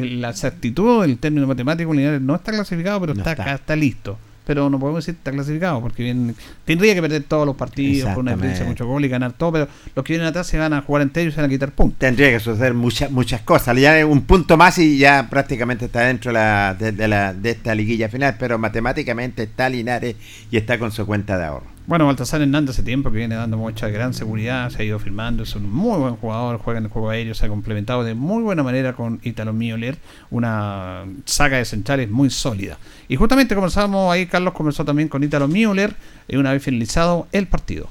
la 0.00 0.30
exactitud 0.30 1.02
del 1.02 1.18
término 1.18 1.46
matemático, 1.46 1.92
Linares 1.92 2.20
no 2.20 2.34
está 2.34 2.52
clasificado, 2.52 3.00
pero 3.00 3.14
No 3.14 3.20
está, 3.20 3.32
está. 3.32 3.54
está 3.54 3.76
listo. 3.76 4.18
Pero 4.46 4.70
no 4.70 4.78
podemos 4.78 5.04
decir 5.04 5.14
que 5.16 5.18
está 5.18 5.30
clasificado, 5.32 5.78
porque 5.82 6.02
bien, 6.04 6.34
tendría 6.64 6.94
que 6.94 7.02
perder 7.02 7.22
todos 7.24 7.44
los 7.44 7.54
partidos 7.54 8.08
por 8.14 8.20
una 8.20 8.32
Exactamente. 8.32 8.64
mucho 8.64 8.86
gol 8.86 9.04
y 9.04 9.08
ganar 9.08 9.34
todo, 9.34 9.52
pero 9.52 9.68
los 9.94 10.02
que 10.02 10.14
vienen 10.14 10.26
atrás 10.26 10.46
se 10.46 10.56
van 10.58 10.72
a 10.72 10.80
jugar 10.80 11.02
entre 11.02 11.20
ellos 11.22 11.32
y 11.32 11.34
se 11.34 11.42
van 11.42 11.50
a 11.50 11.52
quitar 11.52 11.70
puntos. 11.72 11.98
Tendría 11.98 12.30
que 12.30 12.40
suceder 12.40 12.72
muchas 12.72 13.10
muchas 13.10 13.42
cosas. 13.42 13.76
Ya 13.78 14.06
un 14.06 14.22
punto 14.22 14.56
más 14.56 14.78
y 14.78 14.96
ya 14.96 15.26
prácticamente 15.28 15.84
está 15.84 16.00
dentro 16.00 16.30
de, 16.30 16.34
la, 16.38 16.74
de, 16.78 16.92
de 16.92 17.08
la, 17.08 17.34
de 17.34 17.50
esta 17.50 17.74
liguilla 17.74 18.08
final, 18.08 18.36
pero 18.38 18.58
matemáticamente 18.58 19.42
está 19.42 19.68
Linares 19.68 20.16
y 20.50 20.56
está 20.56 20.78
con 20.78 20.92
su 20.92 21.04
cuenta 21.04 21.36
de 21.36 21.44
ahorro. 21.44 21.77
Bueno, 21.88 22.04
Baltasar 22.04 22.42
Hernández 22.42 22.74
hace 22.74 22.82
tiempo 22.82 23.10
que 23.10 23.16
viene 23.16 23.34
dando 23.34 23.56
mucha 23.56 23.88
gran 23.88 24.12
seguridad, 24.12 24.68
se 24.68 24.82
ha 24.82 24.84
ido 24.84 24.98
firmando, 24.98 25.44
es 25.44 25.56
un 25.56 25.72
muy 25.72 25.98
buen 25.98 26.16
jugador, 26.16 26.58
juega 26.58 26.76
en 26.76 26.84
el 26.84 26.90
juego 26.90 27.08
aéreo, 27.08 27.34
se 27.34 27.46
ha 27.46 27.48
complementado 27.48 28.04
de 28.04 28.12
muy 28.12 28.42
buena 28.42 28.62
manera 28.62 28.92
con 28.92 29.20
Italo 29.22 29.54
Mioler, 29.54 29.96
una 30.28 31.06
saga 31.24 31.56
de 31.56 31.64
centrales 31.64 32.10
muy 32.10 32.28
sólida. 32.28 32.76
Y 33.08 33.16
justamente 33.16 33.54
comenzamos 33.54 34.12
ahí, 34.12 34.26
Carlos 34.26 34.52
comenzó 34.52 34.84
también 34.84 35.08
con 35.08 35.24
Italo 35.24 35.48
y 35.48 36.36
una 36.36 36.52
vez 36.52 36.62
finalizado 36.62 37.26
el 37.32 37.46
partido. 37.46 37.88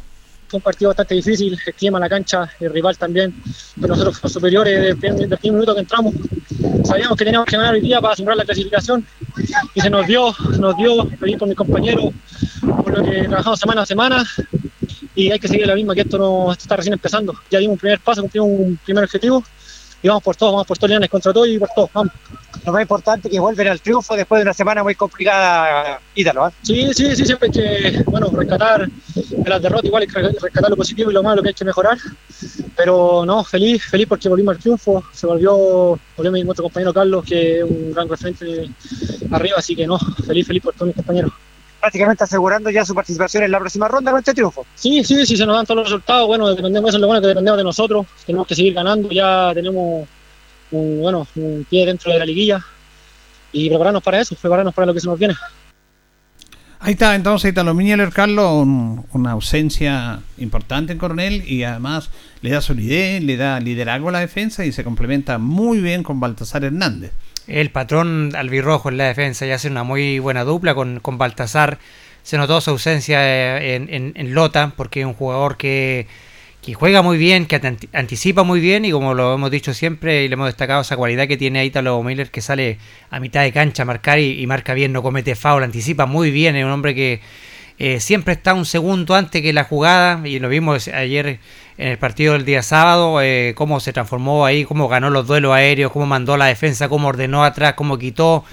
Fue 0.48 0.58
un 0.58 0.62
partido 0.62 0.90
bastante 0.90 1.16
difícil, 1.16 1.60
el 1.66 1.74
clima 1.74 1.98
en 1.98 2.04
la 2.04 2.10
cancha, 2.10 2.50
el 2.60 2.72
rival 2.72 2.98
también, 2.98 3.34
pero 3.76 3.90
nosotros 3.90 4.18
fuimos 4.18 4.34
superiores 4.34 4.82
desde 4.82 5.12
desde 5.12 5.24
el 5.24 5.38
primer 5.38 5.54
minuto 5.54 5.74
que 5.74 5.82
entramos. 5.82 6.14
Sabíamos 6.84 7.18
que 7.18 7.26
teníamos 7.26 7.48
que 7.48 7.58
ganar 7.58 7.74
hoy 7.74 7.82
día 7.82 8.00
para 8.00 8.14
asegurar 8.14 8.38
la 8.38 8.46
clasificación 8.46 9.06
y 9.76 9.82
se 9.82 9.90
nos 9.90 10.08
dio, 10.08 10.34
nos 10.58 10.78
dio, 10.78 11.06
pedir 11.20 11.38
por 11.38 11.48
mis 11.50 11.58
compañeros, 11.58 12.14
por 12.62 12.98
lo 12.98 13.04
que 13.04 13.24
trabajamos 13.24 13.60
semana 13.60 13.82
a 13.82 13.86
semana 13.86 14.26
y 15.16 15.32
hay 15.32 15.40
que 15.40 15.48
seguir 15.48 15.68
la 15.68 15.76
misma, 15.76 15.94
que 15.94 16.02
esto 16.02 16.18
no 16.18 16.52
está 16.54 16.78
recién 16.78 16.94
empezando. 16.94 17.34
Ya 17.52 17.60
dimos 17.60 17.74
un 17.74 17.80
primer 17.80 18.00
paso, 18.00 18.22
cumplimos 18.22 18.50
un 18.50 18.80
primer 18.86 19.04
objetivo 19.04 19.44
y 20.02 20.08
vamos 20.08 20.24
por 20.24 20.36
todos, 20.36 20.54
vamos 20.54 20.68
por 20.68 20.78
todos 20.78 20.90
Linares 20.90 21.10
contra 21.10 21.34
todos 21.34 21.48
y 21.48 21.60
por 21.60 21.70
vamos. 21.94 22.14
Lo 22.66 22.74
más 22.74 22.82
importante 22.82 23.28
es 23.28 23.32
que 23.32 23.40
vuelven 23.40 23.68
al 23.70 23.80
triunfo 23.80 24.16
después 24.16 24.40
de 24.40 24.44
una 24.44 24.54
semana 24.54 24.84
muy 24.84 24.94
complicada, 24.94 26.02
Ítalo. 26.14 26.46
¿ah? 26.46 26.52
Sí, 26.64 26.94
sí, 26.94 27.16
sí, 27.16 27.26
siempre 27.26 27.48
hay 27.48 27.92
que, 27.94 28.04
bueno, 28.04 28.30
rescatar 28.30 28.90
de 28.90 29.50
las 29.50 29.62
derrotas, 29.62 29.86
igual 29.86 30.02
hay 30.02 30.08
que 30.08 30.22
rescatar 30.22 30.70
lo 30.70 30.76
positivo 30.76 31.10
y 31.10 31.14
lo 31.14 31.24
malo 31.24 31.42
que 31.42 31.50
hay 31.50 31.54
que 31.54 31.64
mejorar. 31.64 31.98
Pero 32.76 33.24
no, 33.26 33.44
feliz, 33.44 33.84
feliz 33.86 34.08
porque 34.08 34.28
volvimos 34.28 34.56
al 34.56 34.62
triunfo, 34.62 35.04
se 35.14 35.26
volvió, 35.26 35.98
volvió 36.18 36.32
mi 36.32 36.42
otro 36.44 36.64
compañero 36.64 36.94
Carlos, 36.94 37.24
que 37.24 37.60
es 37.60 37.64
un 37.64 37.94
gran 37.94 38.10
referente 38.10 38.70
arriba, 39.32 39.56
así 39.58 39.76
que 39.76 39.88
no, 39.88 39.98
feliz, 39.98 40.46
feliz 40.46 40.64
por 40.64 40.74
todos 40.74 40.88
mis 40.88 40.96
compañeros. 40.96 41.32
Prácticamente 41.80 42.24
asegurando 42.24 42.70
ya 42.70 42.84
su 42.84 42.96
participación 42.96 43.44
en 43.44 43.52
la 43.52 43.60
próxima 43.60 43.88
ronda 43.88 44.12
con 44.12 44.20
este 44.20 44.34
triunfo. 44.34 44.66
Sí, 44.76 45.04
sí, 45.04 45.26
sí, 45.26 45.38
se 45.38 45.46
nos 45.46 45.56
dan 45.56 45.66
todos 45.66 45.78
los 45.82 45.88
resultados, 45.90 46.28
bueno, 46.28 46.50
dependemos, 46.50 46.90
eso 46.90 46.98
es 46.98 47.02
lo 47.02 47.08
bueno 47.08 47.22
que 47.22 47.28
dependemos 47.28 47.58
de 47.58 47.64
nosotros, 47.64 48.06
tenemos 48.26 48.48
que 48.48 48.56
seguir 48.56 48.74
ganando, 48.74 49.10
ya 49.10 49.52
tenemos 49.54 50.08
un, 50.72 51.00
bueno, 51.02 51.28
un 51.36 51.66
pie 51.70 51.86
dentro 51.86 52.12
de 52.12 52.20
la 52.20 52.26
liguilla 52.26 52.60
y 53.52 53.70
prepararnos 53.70 54.02
para 54.04 54.20
eso, 54.20 54.36
prepararnos 54.36 54.74
para 54.74 54.88
lo 54.88 54.94
que 54.94 55.00
se 55.00 55.08
nos 55.08 55.20
viene. 55.20 55.36
Ahí 56.80 56.94
está 56.94 57.16
entonces 57.16 57.52
Italo 57.52 57.74
Mioler, 57.74 58.10
Carlos, 58.12 58.52
un- 58.64 59.06
una 59.12 59.32
ausencia 59.32 60.20
importante 60.38 60.94
en 60.94 61.00
Coronel 61.00 61.44
y 61.48 61.64
además 61.64 62.10
le 62.42 62.52
da 62.52 62.62
solidez, 62.62 63.24
le 63.24 63.36
da 63.36 63.60
liderazgo 63.60 64.10
a 64.10 64.12
la 64.12 64.20
defensa 64.20 64.64
y 64.66 64.72
se 64.72 64.84
complementa 64.84 65.38
muy 65.40 65.80
bien 65.80 66.04
con 66.04 66.20
Baltasar 66.20 66.64
Hernández. 66.64 67.12
El 67.48 67.70
patrón 67.72 68.34
albirrojo 68.36 68.90
en 68.90 68.98
la 68.98 69.06
defensa 69.06 69.46
y 69.46 69.52
hace 69.52 69.70
una 69.70 69.84
muy 69.84 70.20
buena 70.20 70.44
dupla 70.44 70.76
con, 70.76 71.00
con 71.00 71.18
Baltasar. 71.18 71.80
Se 72.24 72.38
notó 72.38 72.60
su 72.60 72.72
ausencia 72.72 73.20
eh, 73.62 73.76
en, 73.76 73.88
en- 73.94 74.14
en 74.16 74.34
Lota 74.34 74.74
porque 74.76 75.00
es 75.02 75.06
un 75.06 75.14
jugador 75.14 75.56
que, 75.56 76.08
que 76.62 76.74
juega 76.74 77.02
muy 77.02 77.18
bien, 77.18 77.46
que 77.46 77.62
ant- 77.62 77.88
anticipa 77.94 78.44
muy 78.44 78.60
bien 78.60 78.84
y 78.84 78.92
como 78.92 79.14
lo 79.14 79.34
hemos 79.34 79.50
dicho 79.50 79.74
siempre 79.74 80.26
y 80.26 80.28
le 80.28 80.34
hemos 80.34 80.48
destacado 80.48 80.82
esa 80.82 80.98
cualidad 80.98 81.28
que 81.28 81.38
tiene 81.38 81.64
Italo 81.64 82.04
Miller 82.04 82.30
que 82.30 82.42
sale 82.42 82.80
a 83.10 83.20
mitad 83.22 83.44
de 83.44 83.54
cancha 83.54 83.84
a 83.84 83.86
marcar 83.86 84.20
y, 84.20 84.42
y 84.42 84.46
marca 84.48 84.74
bien, 84.74 84.92
no 84.92 85.02
comete 85.02 85.36
foul, 85.36 85.64
anticipa 85.64 86.06
muy 86.06 86.32
bien, 86.32 86.58
es 86.58 86.66
un 86.66 86.72
hombre 86.72 86.94
que 86.96 87.22
eh, 87.80 88.00
siempre 88.00 88.34
está 88.34 88.54
un 88.56 88.66
segundo 88.66 89.14
antes 89.14 89.42
que 89.42 89.54
la 89.54 89.64
jugada 89.64 90.28
y 90.28 90.40
lo 90.40 90.50
vimos 90.50 90.88
ayer 90.88 91.40
en 91.78 91.88
el 91.88 91.98
partido 92.00 92.34
del 92.34 92.44
día 92.44 92.64
sábado, 92.64 93.22
eh, 93.22 93.54
cómo 93.56 93.80
se 93.80 93.94
transformó 93.94 94.46
ahí, 94.46 94.66
cómo 94.66 94.88
ganó 94.88 95.12
los 95.12 95.28
duelos 95.28 95.54
aéreos, 95.54 95.92
cómo 95.92 96.08
mandó 96.08 96.38
la 96.38 96.46
defensa, 96.46 96.90
cómo 96.90 97.10
ordenó 97.10 97.44
atrás, 97.44 97.74
cómo 97.76 98.00
quitó, 98.00 98.44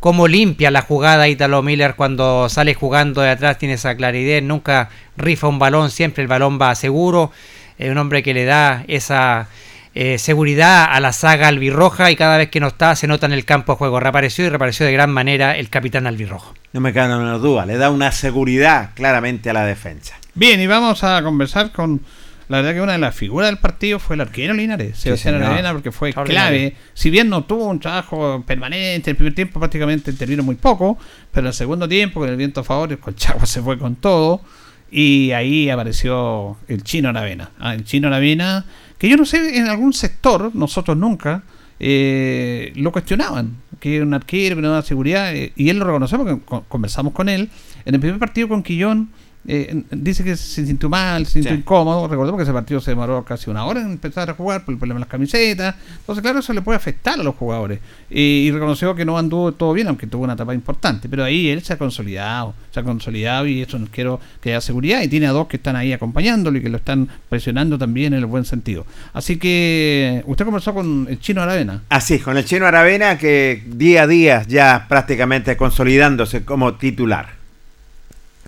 cómo 0.00 0.26
limpia 0.26 0.72
la 0.72 0.82
jugada 0.82 1.28
Italo 1.28 1.62
Miller 1.62 1.94
cuando 1.94 2.48
sale 2.48 2.74
jugando 2.74 3.20
de 3.20 3.30
atrás, 3.30 3.58
tiene 3.58 3.74
esa 3.74 3.96
claridad, 3.96 4.42
nunca 4.42 4.90
rifa 5.16 5.46
un 5.46 5.60
balón, 5.60 5.90
siempre 5.90 6.22
el 6.22 6.28
balón 6.28 6.58
va 6.60 6.74
seguro, 6.74 7.30
es 7.78 7.90
un 7.90 7.98
hombre 7.98 8.24
que 8.24 8.34
le 8.34 8.44
da 8.44 8.84
esa 8.88 9.48
eh, 9.94 10.18
seguridad 10.18 10.86
a 10.90 10.98
la 10.98 11.12
saga 11.12 11.46
albirroja 11.46 12.10
y 12.10 12.16
cada 12.16 12.36
vez 12.36 12.50
que 12.50 12.58
no 12.58 12.66
está 12.66 12.96
se 12.96 13.06
nota 13.06 13.26
en 13.26 13.32
el 13.32 13.44
campo 13.44 13.72
de 13.72 13.78
juego. 13.78 14.00
Reapareció 14.00 14.44
y 14.44 14.48
reapareció 14.48 14.84
de 14.84 14.92
gran 14.92 15.10
manera 15.10 15.56
el 15.56 15.70
capitán 15.70 16.06
albirrojo. 16.06 16.54
No 16.72 16.80
me 16.80 16.92
cabe 16.92 17.14
una 17.16 17.38
duda, 17.38 17.64
le 17.64 17.76
da 17.76 17.90
una 17.90 18.10
seguridad 18.10 18.90
claramente 18.94 19.50
a 19.50 19.52
la 19.52 19.64
defensa. 19.64 20.16
Bien, 20.34 20.60
y 20.60 20.66
vamos 20.66 21.04
a 21.04 21.22
conversar 21.22 21.70
con. 21.70 22.00
La 22.48 22.58
verdad 22.58 22.74
que 22.74 22.80
una 22.82 22.92
de 22.92 22.98
las 22.98 23.14
figuras 23.14 23.48
del 23.48 23.58
partido 23.58 23.98
fue 23.98 24.16
el 24.16 24.20
arquero 24.20 24.52
Linares, 24.52 24.98
Sebastián 24.98 25.34
señor. 25.34 25.46
Aravena, 25.46 25.72
porque 25.72 25.90
fue 25.92 26.12
clave. 26.12 26.76
Si 26.92 27.08
bien 27.08 27.30
no 27.30 27.44
tuvo 27.44 27.66
un 27.66 27.80
trabajo 27.80 28.42
permanente, 28.46 29.10
el 29.10 29.16
primer 29.16 29.34
tiempo 29.34 29.60
prácticamente 29.60 30.10
intervino 30.10 30.42
muy 30.42 30.56
poco, 30.56 30.98
pero 31.32 31.46
el 31.48 31.54
segundo 31.54 31.88
tiempo, 31.88 32.20
con 32.20 32.28
el 32.28 32.36
viento 32.36 32.60
a 32.60 32.64
favor, 32.64 32.92
el 32.92 32.98
Colchagua 32.98 33.46
se 33.46 33.62
fue 33.62 33.78
con 33.78 33.96
todo. 33.96 34.42
Y 34.90 35.32
ahí 35.32 35.70
apareció 35.70 36.58
el 36.68 36.82
chino 36.84 37.08
Aravena. 37.08 37.50
Ah, 37.58 37.74
el 37.74 37.84
chino 37.84 38.08
Aravena, 38.08 38.66
que 39.04 39.10
yo 39.10 39.16
no 39.18 39.26
sé, 39.26 39.58
en 39.58 39.66
algún 39.68 39.92
sector, 39.92 40.50
nosotros 40.54 40.96
nunca, 40.96 41.42
eh, 41.78 42.72
lo 42.76 42.90
cuestionaban, 42.90 43.56
que 43.78 43.96
era 43.96 44.04
un 44.06 44.14
arquero, 44.14 44.56
que 44.56 44.62
no 44.62 44.70
daba 44.70 44.80
seguridad, 44.82 45.34
eh, 45.36 45.52
y 45.56 45.68
él 45.68 45.78
lo 45.78 45.84
reconoció 45.84 46.16
porque 46.16 46.38
co- 46.42 46.64
conversamos 46.68 47.12
con 47.12 47.28
él. 47.28 47.50
En 47.84 47.94
el 47.94 48.00
primer 48.00 48.18
partido 48.18 48.48
con 48.48 48.62
Quillón, 48.62 49.10
eh, 49.46 49.82
dice 49.90 50.24
que 50.24 50.36
se 50.36 50.64
sintió 50.66 50.88
mal, 50.88 51.26
se 51.26 51.32
sintió 51.34 51.52
Sí. 51.52 51.58
incómodo. 51.58 52.08
Recordemos 52.08 52.38
que 52.38 52.44
ese 52.44 52.52
partido 52.52 52.80
se 52.80 52.90
demoró 52.92 53.24
casi 53.24 53.50
una 53.50 53.64
hora 53.66 53.80
en 53.80 53.92
empezar 53.92 54.30
a 54.30 54.34
jugar 54.34 54.64
por 54.64 54.72
el 54.72 54.78
problema 54.78 54.98
de 54.98 55.00
las 55.04 55.08
camisetas. 55.08 55.74
Entonces, 56.00 56.22
claro, 56.22 56.38
eso 56.38 56.52
le 56.52 56.62
puede 56.62 56.76
afectar 56.76 57.18
a 57.20 57.22
los 57.22 57.34
jugadores. 57.34 57.80
Y, 58.10 58.20
y 58.46 58.50
reconoció 58.50 58.94
que 58.94 59.04
no 59.04 59.18
anduvo 59.18 59.52
todo 59.52 59.72
bien, 59.72 59.88
aunque 59.88 60.06
tuvo 60.06 60.24
una 60.24 60.32
etapa 60.34 60.54
importante. 60.54 61.08
Pero 61.08 61.24
ahí 61.24 61.48
él 61.48 61.62
se 61.62 61.72
ha 61.72 61.78
consolidado, 61.78 62.54
se 62.72 62.80
ha 62.80 62.82
consolidado 62.82 63.46
y 63.46 63.62
es 63.62 63.72
un 63.74 63.82
arquero 63.84 64.20
que 64.40 64.52
da 64.52 64.60
seguridad 64.60 65.02
y 65.02 65.08
tiene 65.08 65.26
a 65.26 65.30
dos 65.32 65.46
que 65.48 65.56
están 65.56 65.76
ahí 65.76 65.92
acompañándolo 65.92 66.58
y 66.58 66.62
que 66.62 66.68
lo 66.68 66.76
están 66.78 67.08
presionando 67.28 67.76
también 67.78 68.12
en 68.14 68.20
el 68.20 68.26
buen 68.26 68.44
sentido. 68.44 68.86
Así 69.12 69.36
que 69.38 70.22
usted 70.26 70.44
conversó 70.44 70.72
con 70.74 71.06
el 71.08 71.20
chino 71.20 71.42
Aravena. 71.42 71.82
Así, 71.88 72.18
con 72.18 72.36
el 72.36 72.44
chino 72.44 72.66
Aravena 72.66 73.18
que 73.18 73.62
día 73.66 74.02
a 74.02 74.06
día 74.06 74.42
ya 74.48 74.86
prácticamente 74.88 75.56
consolidándose 75.56 76.44
como 76.44 76.74
titular. 76.74 77.43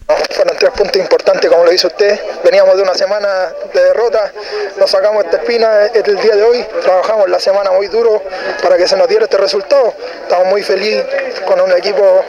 Fueron 0.07 0.57
tres 0.57 0.70
puntos 0.70 0.96
importantes, 0.96 1.50
como 1.50 1.64
lo 1.64 1.70
dice 1.70 1.88
usted. 1.88 2.20
Veníamos 2.44 2.76
de 2.76 2.82
una 2.82 2.94
semana 2.94 3.52
de 3.74 3.82
derrota, 3.82 4.30
nos 4.76 4.88
sacamos 4.88 5.24
esta 5.24 5.38
espina 5.38 5.86
el 5.86 6.16
día 6.20 6.36
de 6.36 6.44
hoy, 6.44 6.64
trabajamos 6.82 7.28
la 7.28 7.40
semana 7.40 7.72
muy 7.72 7.88
duro 7.88 8.22
para 8.62 8.76
que 8.76 8.86
se 8.86 8.96
nos 8.96 9.09
diera 9.09 9.24
este 9.24 9.36
resultado. 9.36 9.94
Estamos 10.22 10.46
muy 10.46 10.62
felices 10.62 11.04
con 11.44 11.61
un 11.61 11.72
equipo 11.72 12.22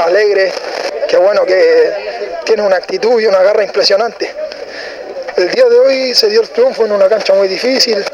alegre, 0.00 0.52
que 1.08 1.16
bueno, 1.16 1.44
que 1.46 2.40
tiene 2.44 2.62
una 2.62 2.76
actitud 2.76 3.20
y 3.20 3.26
una 3.26 3.42
garra 3.42 3.62
impresionante. 3.62 4.34
El 5.36 5.50
día 5.50 5.66
de 5.66 5.78
hoy 5.78 6.14
se 6.14 6.28
dio 6.28 6.40
el 6.40 6.48
triunfo 6.48 6.84
en 6.84 6.92
una 6.92 7.08
cancha 7.08 7.32
muy 7.34 7.46
difícil, 7.46 8.04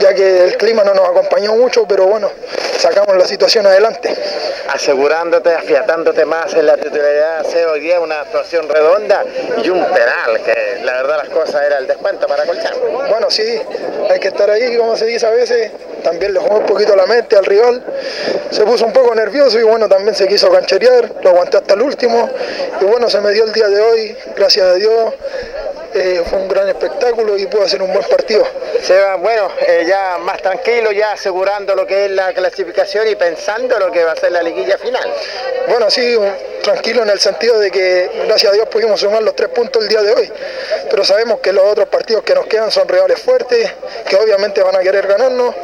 ya 0.00 0.14
que 0.14 0.44
el 0.44 0.56
clima 0.56 0.82
no 0.82 0.94
nos 0.94 1.08
acompañó 1.08 1.54
mucho, 1.54 1.86
pero 1.86 2.06
bueno, 2.06 2.30
sacamos 2.78 3.16
la 3.16 3.26
situación 3.26 3.66
adelante. 3.66 4.16
asegurándote, 4.72 5.52
afiatándote 5.52 6.24
más 6.24 6.54
en 6.54 6.66
la 6.66 6.76
titularidad, 6.76 7.40
hacer 7.40 7.66
hoy 7.66 7.80
día 7.80 8.00
una 8.00 8.20
actuación 8.20 8.68
redonda 8.68 9.24
y 9.62 9.68
un 9.68 9.84
penal, 9.84 10.40
que 10.44 10.80
la 10.84 10.92
verdad 10.92 11.18
las 11.18 11.28
cosas 11.28 11.62
era 11.66 11.78
el 11.78 11.86
descuento 11.86 12.26
para 12.26 12.44
Colchán. 12.46 12.74
Bueno, 13.08 13.30
sí, 13.30 13.60
hay 14.08 14.20
que 14.20 14.28
estar 14.28 14.48
ahí, 14.48 14.76
como 14.76 14.96
se 14.96 15.06
dice 15.06 15.26
a 15.26 15.30
veces. 15.30 15.70
También 16.04 16.32
le 16.32 16.40
jugó 16.40 16.60
un 16.60 16.66
poquito 16.66 16.96
la 16.96 17.04
mente 17.04 17.36
al 17.36 17.44
rival. 17.44 17.82
Se 18.50 18.64
puso 18.64 18.86
un 18.86 18.92
poco 18.92 19.14
nervioso 19.14 19.58
y 19.58 19.62
bueno, 19.64 19.86
también 19.86 20.14
se 20.14 20.26
quiso 20.26 20.50
cancherear. 20.50 21.12
Lo 21.22 21.30
aguanté 21.30 21.58
hasta 21.58 21.74
el 21.74 21.82
último. 21.82 22.30
Y 22.80 22.84
bueno, 22.84 23.10
se 23.10 23.20
me 23.20 23.32
dio 23.32 23.44
el 23.44 23.52
día 23.52 23.68
de 23.68 23.80
hoy, 23.80 24.16
gracias 24.34 24.66
a 24.66 24.74
Dios. 24.74 25.12
Eh, 25.92 26.22
fue 26.24 26.38
un 26.38 26.48
gran 26.48 26.68
espectáculo 26.68 27.36
y 27.36 27.46
pude 27.46 27.64
hacer 27.64 27.82
un 27.82 27.92
buen 27.92 28.06
partido. 28.06 28.46
Seba, 28.80 29.16
bueno, 29.16 29.48
eh, 29.66 29.84
ya 29.88 30.18
más 30.18 30.40
tranquilo, 30.40 30.92
ya 30.92 31.12
asegurando 31.12 31.74
lo 31.74 31.84
que 31.84 32.04
es 32.04 32.10
la 32.12 32.32
clasificación 32.32 33.08
y 33.08 33.16
pensando 33.16 33.76
lo 33.76 33.90
que 33.90 34.04
va 34.04 34.12
a 34.12 34.16
ser 34.16 34.30
la 34.30 34.40
liguilla 34.42 34.78
final. 34.78 35.12
Bueno, 35.68 35.90
sí, 35.90 36.16
tranquilo 36.62 37.02
en 37.02 37.10
el 37.10 37.18
sentido 37.18 37.58
de 37.58 37.72
que 37.72 38.08
gracias 38.26 38.52
a 38.52 38.54
Dios 38.54 38.68
pudimos 38.68 39.00
sumar 39.00 39.22
los 39.22 39.34
tres 39.34 39.48
puntos 39.48 39.82
el 39.82 39.88
día 39.88 40.02
de 40.02 40.12
hoy, 40.12 40.32
pero 40.88 41.04
sabemos 41.04 41.40
que 41.40 41.52
los 41.52 41.64
otros 41.64 41.88
partidos 41.88 42.22
que 42.22 42.34
nos 42.34 42.46
quedan 42.46 42.70
son 42.70 42.86
rivales 42.86 43.20
fuertes, 43.20 43.72
que 44.08 44.16
obviamente 44.16 44.62
van 44.62 44.76
a 44.76 44.80
querer 44.80 45.08
ganarnos. 45.08 45.54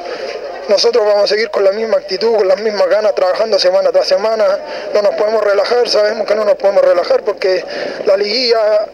Nosotros 0.68 1.04
vamos 1.06 1.24
a 1.24 1.26
seguir 1.26 1.50
con 1.50 1.64
la 1.64 1.72
misma 1.72 1.98
actitud, 1.98 2.36
con 2.36 2.48
las 2.48 2.60
mismas 2.60 2.88
ganas, 2.88 3.14
trabajando 3.14 3.58
semana 3.58 3.92
tras 3.92 4.06
semana. 4.06 4.58
No 4.92 5.02
nos 5.02 5.14
podemos 5.14 5.44
relajar, 5.44 5.88
sabemos 5.88 6.26
que 6.26 6.34
no 6.34 6.44
nos 6.44 6.54
podemos 6.54 6.84
relajar 6.84 7.22
porque 7.22 7.64
la 8.04 8.16
liguilla 8.16 8.86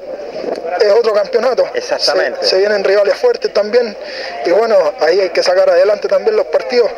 es 0.81 0.93
otro 0.93 1.13
campeonato. 1.13 1.65
Exactamente. 1.75 2.41
Se, 2.43 2.51
se 2.51 2.59
vienen 2.59 2.85
rivales 2.85 3.15
fuertes 3.17 3.53
también 3.53 3.97
y 4.45 4.51
bueno, 4.51 4.77
ahí 5.01 5.21
hay 5.21 5.31
que 5.31 5.43
sacar 5.43 5.71
adelante 5.71 6.09
también 6.09 6.37
los 6.37 6.47
partidos. 6.47 6.91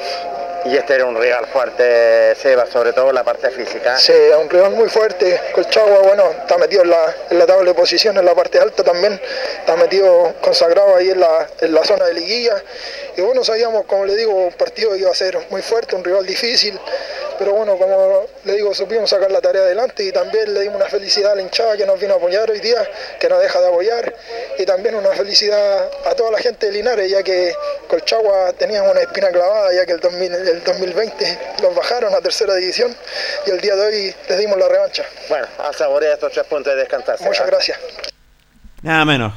Y 0.66 0.76
este 0.76 0.94
era 0.94 1.04
un 1.04 1.14
rival 1.14 1.46
fuerte, 1.46 2.34
Seba, 2.36 2.64
sobre 2.66 2.94
todo 2.94 3.12
la 3.12 3.22
parte 3.22 3.50
física. 3.50 3.98
Sí, 3.98 4.14
un 4.40 4.48
rival 4.48 4.72
muy 4.72 4.88
fuerte. 4.88 5.38
Colchagua, 5.52 5.98
bueno, 5.98 6.30
está 6.30 6.56
metido 6.56 6.82
en 6.82 6.90
la, 6.90 7.14
en 7.30 7.38
la 7.38 7.46
tabla 7.46 7.70
de 7.70 7.74
posición, 7.74 8.16
en 8.16 8.24
la 8.24 8.34
parte 8.34 8.58
alta 8.58 8.82
también. 8.82 9.20
Está 9.58 9.76
metido 9.76 10.34
consagrado 10.40 10.96
ahí 10.96 11.10
en 11.10 11.20
la, 11.20 11.46
en 11.60 11.74
la 11.74 11.84
zona 11.84 12.06
de 12.06 12.14
liguilla. 12.14 12.62
Y 13.14 13.20
bueno, 13.20 13.44
sabíamos, 13.44 13.84
como 13.84 14.06
le 14.06 14.16
digo, 14.16 14.32
un 14.32 14.52
partido 14.52 14.92
que 14.92 14.98
iba 14.98 15.10
a 15.10 15.14
ser 15.14 15.38
muy 15.50 15.60
fuerte, 15.60 15.96
un 15.96 16.02
rival 16.02 16.24
difícil. 16.24 16.80
Pero 17.38 17.52
bueno, 17.52 17.76
como 17.76 18.26
le 18.44 18.54
digo, 18.54 18.72
supimos 18.74 19.10
sacar 19.10 19.30
la 19.30 19.40
tarea 19.40 19.62
adelante 19.62 20.04
y 20.04 20.12
también 20.12 20.54
le 20.54 20.60
dimos 20.60 20.76
una 20.76 20.86
felicidad 20.86 21.32
a 21.32 21.34
la 21.34 21.42
hinchada 21.42 21.76
que 21.76 21.84
nos 21.84 21.98
vino 21.98 22.14
a 22.14 22.16
apoyar 22.16 22.48
hoy 22.48 22.60
día, 22.60 22.88
que 23.18 23.28
nos 23.28 23.40
deja 23.40 23.60
de 23.60 23.66
apoyar. 23.66 24.14
Y 24.58 24.64
también 24.64 24.94
una 24.94 25.10
felicidad 25.10 25.90
a 26.06 26.14
toda 26.14 26.30
la 26.30 26.38
gente 26.38 26.66
de 26.66 26.72
Linares, 26.72 27.10
ya 27.10 27.22
que 27.22 27.52
Colchagua 27.88 28.52
tenía 28.52 28.82
una 28.84 29.00
espina 29.00 29.30
clavada, 29.30 29.72
ya 29.74 29.84
que 29.84 29.92
el, 29.92 30.00
2000 30.00 30.32
el 30.32 30.53
2020 30.62 31.38
los 31.62 31.74
bajaron 31.74 32.14
a 32.14 32.20
tercera 32.20 32.55
división 32.55 32.90
y 33.46 33.50
el 33.50 33.61
día 33.61 33.74
de 33.74 33.86
hoy 33.86 34.14
les 34.28 34.38
dimos 34.38 34.57
la 34.59 34.68
revancha. 34.68 35.02
Bueno, 35.28 35.46
a 35.68 35.72
saborear 35.72 36.12
estos 36.14 36.32
tres 36.32 36.46
puntos 36.46 36.72
de 36.74 36.80
descansar. 36.80 37.16
Seba. 37.18 37.30
Muchas 37.30 37.46
gracias. 37.46 37.78
Nada 38.82 39.05
menos. 39.05 39.32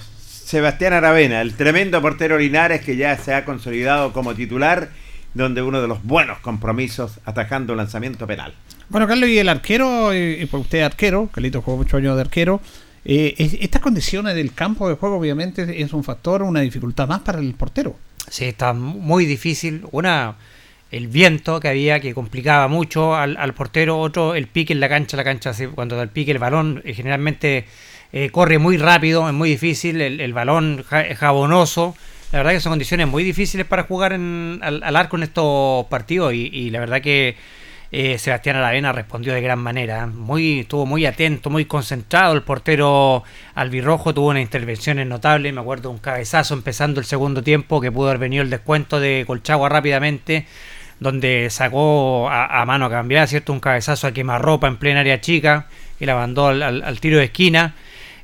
Sebastián 0.46 0.94
Aravena, 0.94 1.42
el 1.42 1.56
tremendo 1.56 2.02
portero 2.02 2.38
Linares 2.38 2.82
que 2.82 2.96
ya 2.96 3.18
se 3.18 3.34
ha 3.34 3.44
consolidado 3.46 4.14
como 4.14 4.34
titular, 4.36 4.90
donde 5.34 5.62
uno 5.62 5.82
de 5.82 5.88
los 5.88 6.04
buenos 6.04 6.40
compromisos 6.40 7.14
atacando 7.26 7.74
un 7.74 7.78
lanzamiento 7.78 8.26
penal. 8.28 8.54
Bueno, 8.90 9.08
Carlos, 9.08 9.30
y 9.30 9.38
el 9.40 9.50
arquero, 9.50 10.14
y, 10.14 10.42
y 10.42 10.46
pues 10.46 10.64
usted 10.64 10.80
es 10.80 10.86
arquero, 10.86 11.30
Carlito 11.34 11.62
jugó 11.62 11.78
muchos 11.78 11.96
años 11.96 12.16
de 12.16 12.22
arquero. 12.22 12.62
eh, 13.10 13.36
es- 13.38 13.54
estas 13.62 13.82
condiciones 13.82 14.36
del 14.36 14.54
campo 14.54 14.88
de 14.90 14.96
juego, 14.96 15.18
obviamente, 15.18 15.82
es 15.82 15.94
un 15.94 16.04
factor, 16.04 16.44
una 16.44 16.62
dificultad 16.62 17.08
más 17.08 17.22
para 17.22 17.40
el 17.40 17.54
portero. 17.54 17.96
Sí, 18.30 18.46
está 18.46 18.74
muy 18.74 19.26
difícil. 19.26 19.86
Una, 19.92 20.36
el 20.92 21.08
viento 21.08 21.60
que 21.60 21.68
había 21.68 22.00
que 22.00 22.14
complicaba 22.14 22.68
mucho 22.68 23.16
al, 23.16 23.36
al 23.38 23.54
portero. 23.54 24.00
Otro, 24.00 24.36
el 24.36 24.48
pique 24.48 24.74
en 24.74 24.80
la 24.80 24.90
cancha. 24.90 25.18
La 25.18 25.24
cancha, 25.24 25.52
cuando 25.76 25.96
da 25.96 26.04
el 26.04 26.10
pique, 26.10 26.32
el 26.32 26.40
balón 26.40 26.82
eh, 26.86 26.94
generalmente 26.94 27.66
eh, 28.14 28.30
corre 28.32 28.58
muy 28.58 28.78
rápido, 28.78 29.28
es 29.28 29.34
muy 29.34 29.50
difícil. 29.50 30.00
El, 30.02 30.22
el 30.22 30.34
balón 30.34 30.84
ja- 30.88 31.14
jabonoso. 31.16 31.96
La 32.32 32.40
verdad 32.40 32.52
que 32.52 32.60
son 32.60 32.72
condiciones 32.72 33.08
muy 33.08 33.24
difíciles 33.24 33.66
para 33.66 33.84
jugar 33.84 34.14
en- 34.14 34.60
al, 34.62 34.96
arco 34.96 35.18
en 35.18 35.24
estos 35.24 35.86
partidos. 35.88 36.34
Y, 36.34 36.48
y 36.54 36.70
la 36.72 36.80
verdad 36.80 37.02
que 37.02 37.36
eh, 37.90 38.18
Sebastián 38.18 38.58
Aravena 38.58 38.92
respondió 38.92 39.34
de 39.34 39.42
gran 39.42 39.60
manera. 39.60 40.08
Muy, 40.08 40.60
estuvo 40.62 40.86
muy 40.86 41.06
atento, 41.06 41.50
muy 41.50 41.64
concentrado. 41.66 42.34
El 42.34 42.42
portero 42.44 43.24
albirrojo 43.56 44.14
tuvo 44.14 44.28
unas 44.28 44.42
intervenciones 44.42 45.08
notables. 45.08 45.54
Me 45.54 45.62
acuerdo 45.62 45.90
un 45.90 45.98
cabezazo 46.00 46.54
empezando 46.54 47.00
el 47.00 47.06
segundo 47.06 47.42
tiempo 47.44 47.80
que 47.80 47.92
pudo 47.92 48.08
haber 48.10 48.20
venido 48.20 48.44
el 48.44 48.50
descuento 48.50 49.00
de 49.00 49.24
Colchagua 49.26 49.70
rápidamente. 49.70 50.46
Donde 51.00 51.48
sacó 51.52 52.28
a, 52.30 52.62
a 52.62 52.66
mano 52.66 52.86
a 52.86 52.90
cambiar, 52.90 53.28
¿cierto? 53.28 53.54
Un 53.54 53.60
cabezazo 53.60 54.08
a 54.08 54.12
quemarropa 54.12 54.68
en 54.68 54.78
plena 54.78 55.02
área 55.02 55.22
chica 55.22 55.68
y 56.00 56.06
la 56.06 56.16
mandó 56.16 56.48
al, 56.48 56.64
al- 56.64 56.84
al 56.84 57.00
tiro 57.00 57.18
de 57.20 57.26
esquina. 57.26 57.76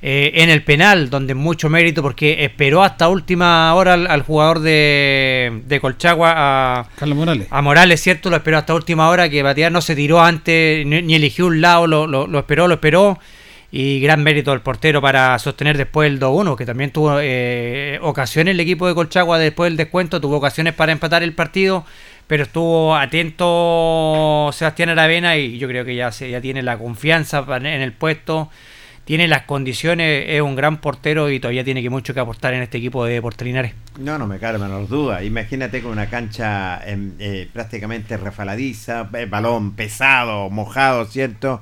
eh, 0.06 0.42
en 0.44 0.50
el 0.50 0.64
penal, 0.64 1.10
donde 1.10 1.34
mucho 1.34 1.70
mérito, 1.70 2.02
porque 2.02 2.44
esperó 2.44 2.84
hasta 2.84 3.08
última 3.08 3.74
hora 3.74 3.94
al, 3.94 4.08
al 4.08 4.22
jugador 4.24 4.60
de, 4.60 5.62
de 5.66 5.80
Colchagua 5.80 6.34
a, 6.36 6.88
Carlos 6.98 7.18
Morales. 7.18 7.48
a 7.50 7.62
Morales, 7.62 8.02
¿cierto? 8.02 8.30
Lo 8.30 8.36
esperó 8.36 8.58
hasta 8.58 8.74
última 8.74 9.08
hora, 9.10 9.30
que 9.30 9.42
Batear 9.44 9.72
no 9.72 9.80
se 9.82 9.96
tiró 9.96 10.22
antes, 10.22 10.86
ni, 10.86 11.02
ni 11.04 11.16
eligió 11.16 11.46
un 11.46 11.62
lado, 11.62 11.88
lo, 11.88 12.06
lo- 12.08 12.28
lo 12.28 12.40
esperó, 12.40 12.68
lo 12.68 12.74
esperó. 12.74 13.18
Y 13.72 14.02
gran 14.02 14.22
mérito 14.24 14.52
del 14.52 14.60
portero 14.62 15.02
para 15.02 15.40
sostener 15.40 15.78
después 15.78 16.08
el 16.08 16.20
2-1, 16.20 16.56
que 16.58 16.66
también 16.66 16.92
tuvo 16.92 17.18
eh, 17.22 17.98
ocasiones 18.04 18.52
el 18.54 18.60
equipo 18.60 18.88
de 18.88 18.94
Colchagua 18.94 19.40
después 19.40 19.72
del 19.72 19.78
descuento, 19.78 20.20
tuvo 20.22 20.36
ocasiones 20.38 20.74
para 20.76 20.92
empatar 20.92 21.24
el 21.24 21.34
partido, 21.34 21.84
pero 22.28 22.44
estuvo 22.44 22.96
atento 22.96 24.50
Sebastián 24.54 24.90
Aravena 24.90 25.38
y 25.38 25.58
yo 25.58 25.68
creo 25.68 25.86
que 25.86 25.96
ya, 25.96 26.12
se, 26.12 26.30
ya 26.30 26.42
tiene 26.42 26.64
la 26.64 26.78
confianza 26.78 27.46
en 27.58 27.66
el 27.66 27.94
puesto, 27.94 28.50
tiene 29.06 29.28
las 29.28 29.44
condiciones, 29.44 30.26
es 30.30 30.42
un 30.42 30.56
gran 30.56 30.78
portero 30.78 31.30
y 31.30 31.40
todavía 31.40 31.64
tiene 31.64 31.82
que 31.82 31.90
mucho 31.90 32.14
que 32.14 32.20
aportar 32.22 32.54
en 32.54 32.62
este 32.64 32.78
equipo 32.78 33.06
de 33.06 33.22
Portelinares. 33.22 33.74
No, 34.00 34.18
no 34.18 34.28
me 34.28 34.40
cabe 34.40 34.58
menor 34.60 34.88
duda. 34.88 35.24
Imagínate 35.24 35.82
con 35.82 35.92
una 35.92 36.10
cancha 36.10 36.82
em, 36.86 37.14
eh, 37.20 37.50
prácticamente 37.52 38.16
refaladiza, 38.16 39.10
eh, 39.14 39.26
balón 39.26 39.74
pesado, 39.76 40.50
mojado, 40.50 41.06
¿cierto? 41.06 41.62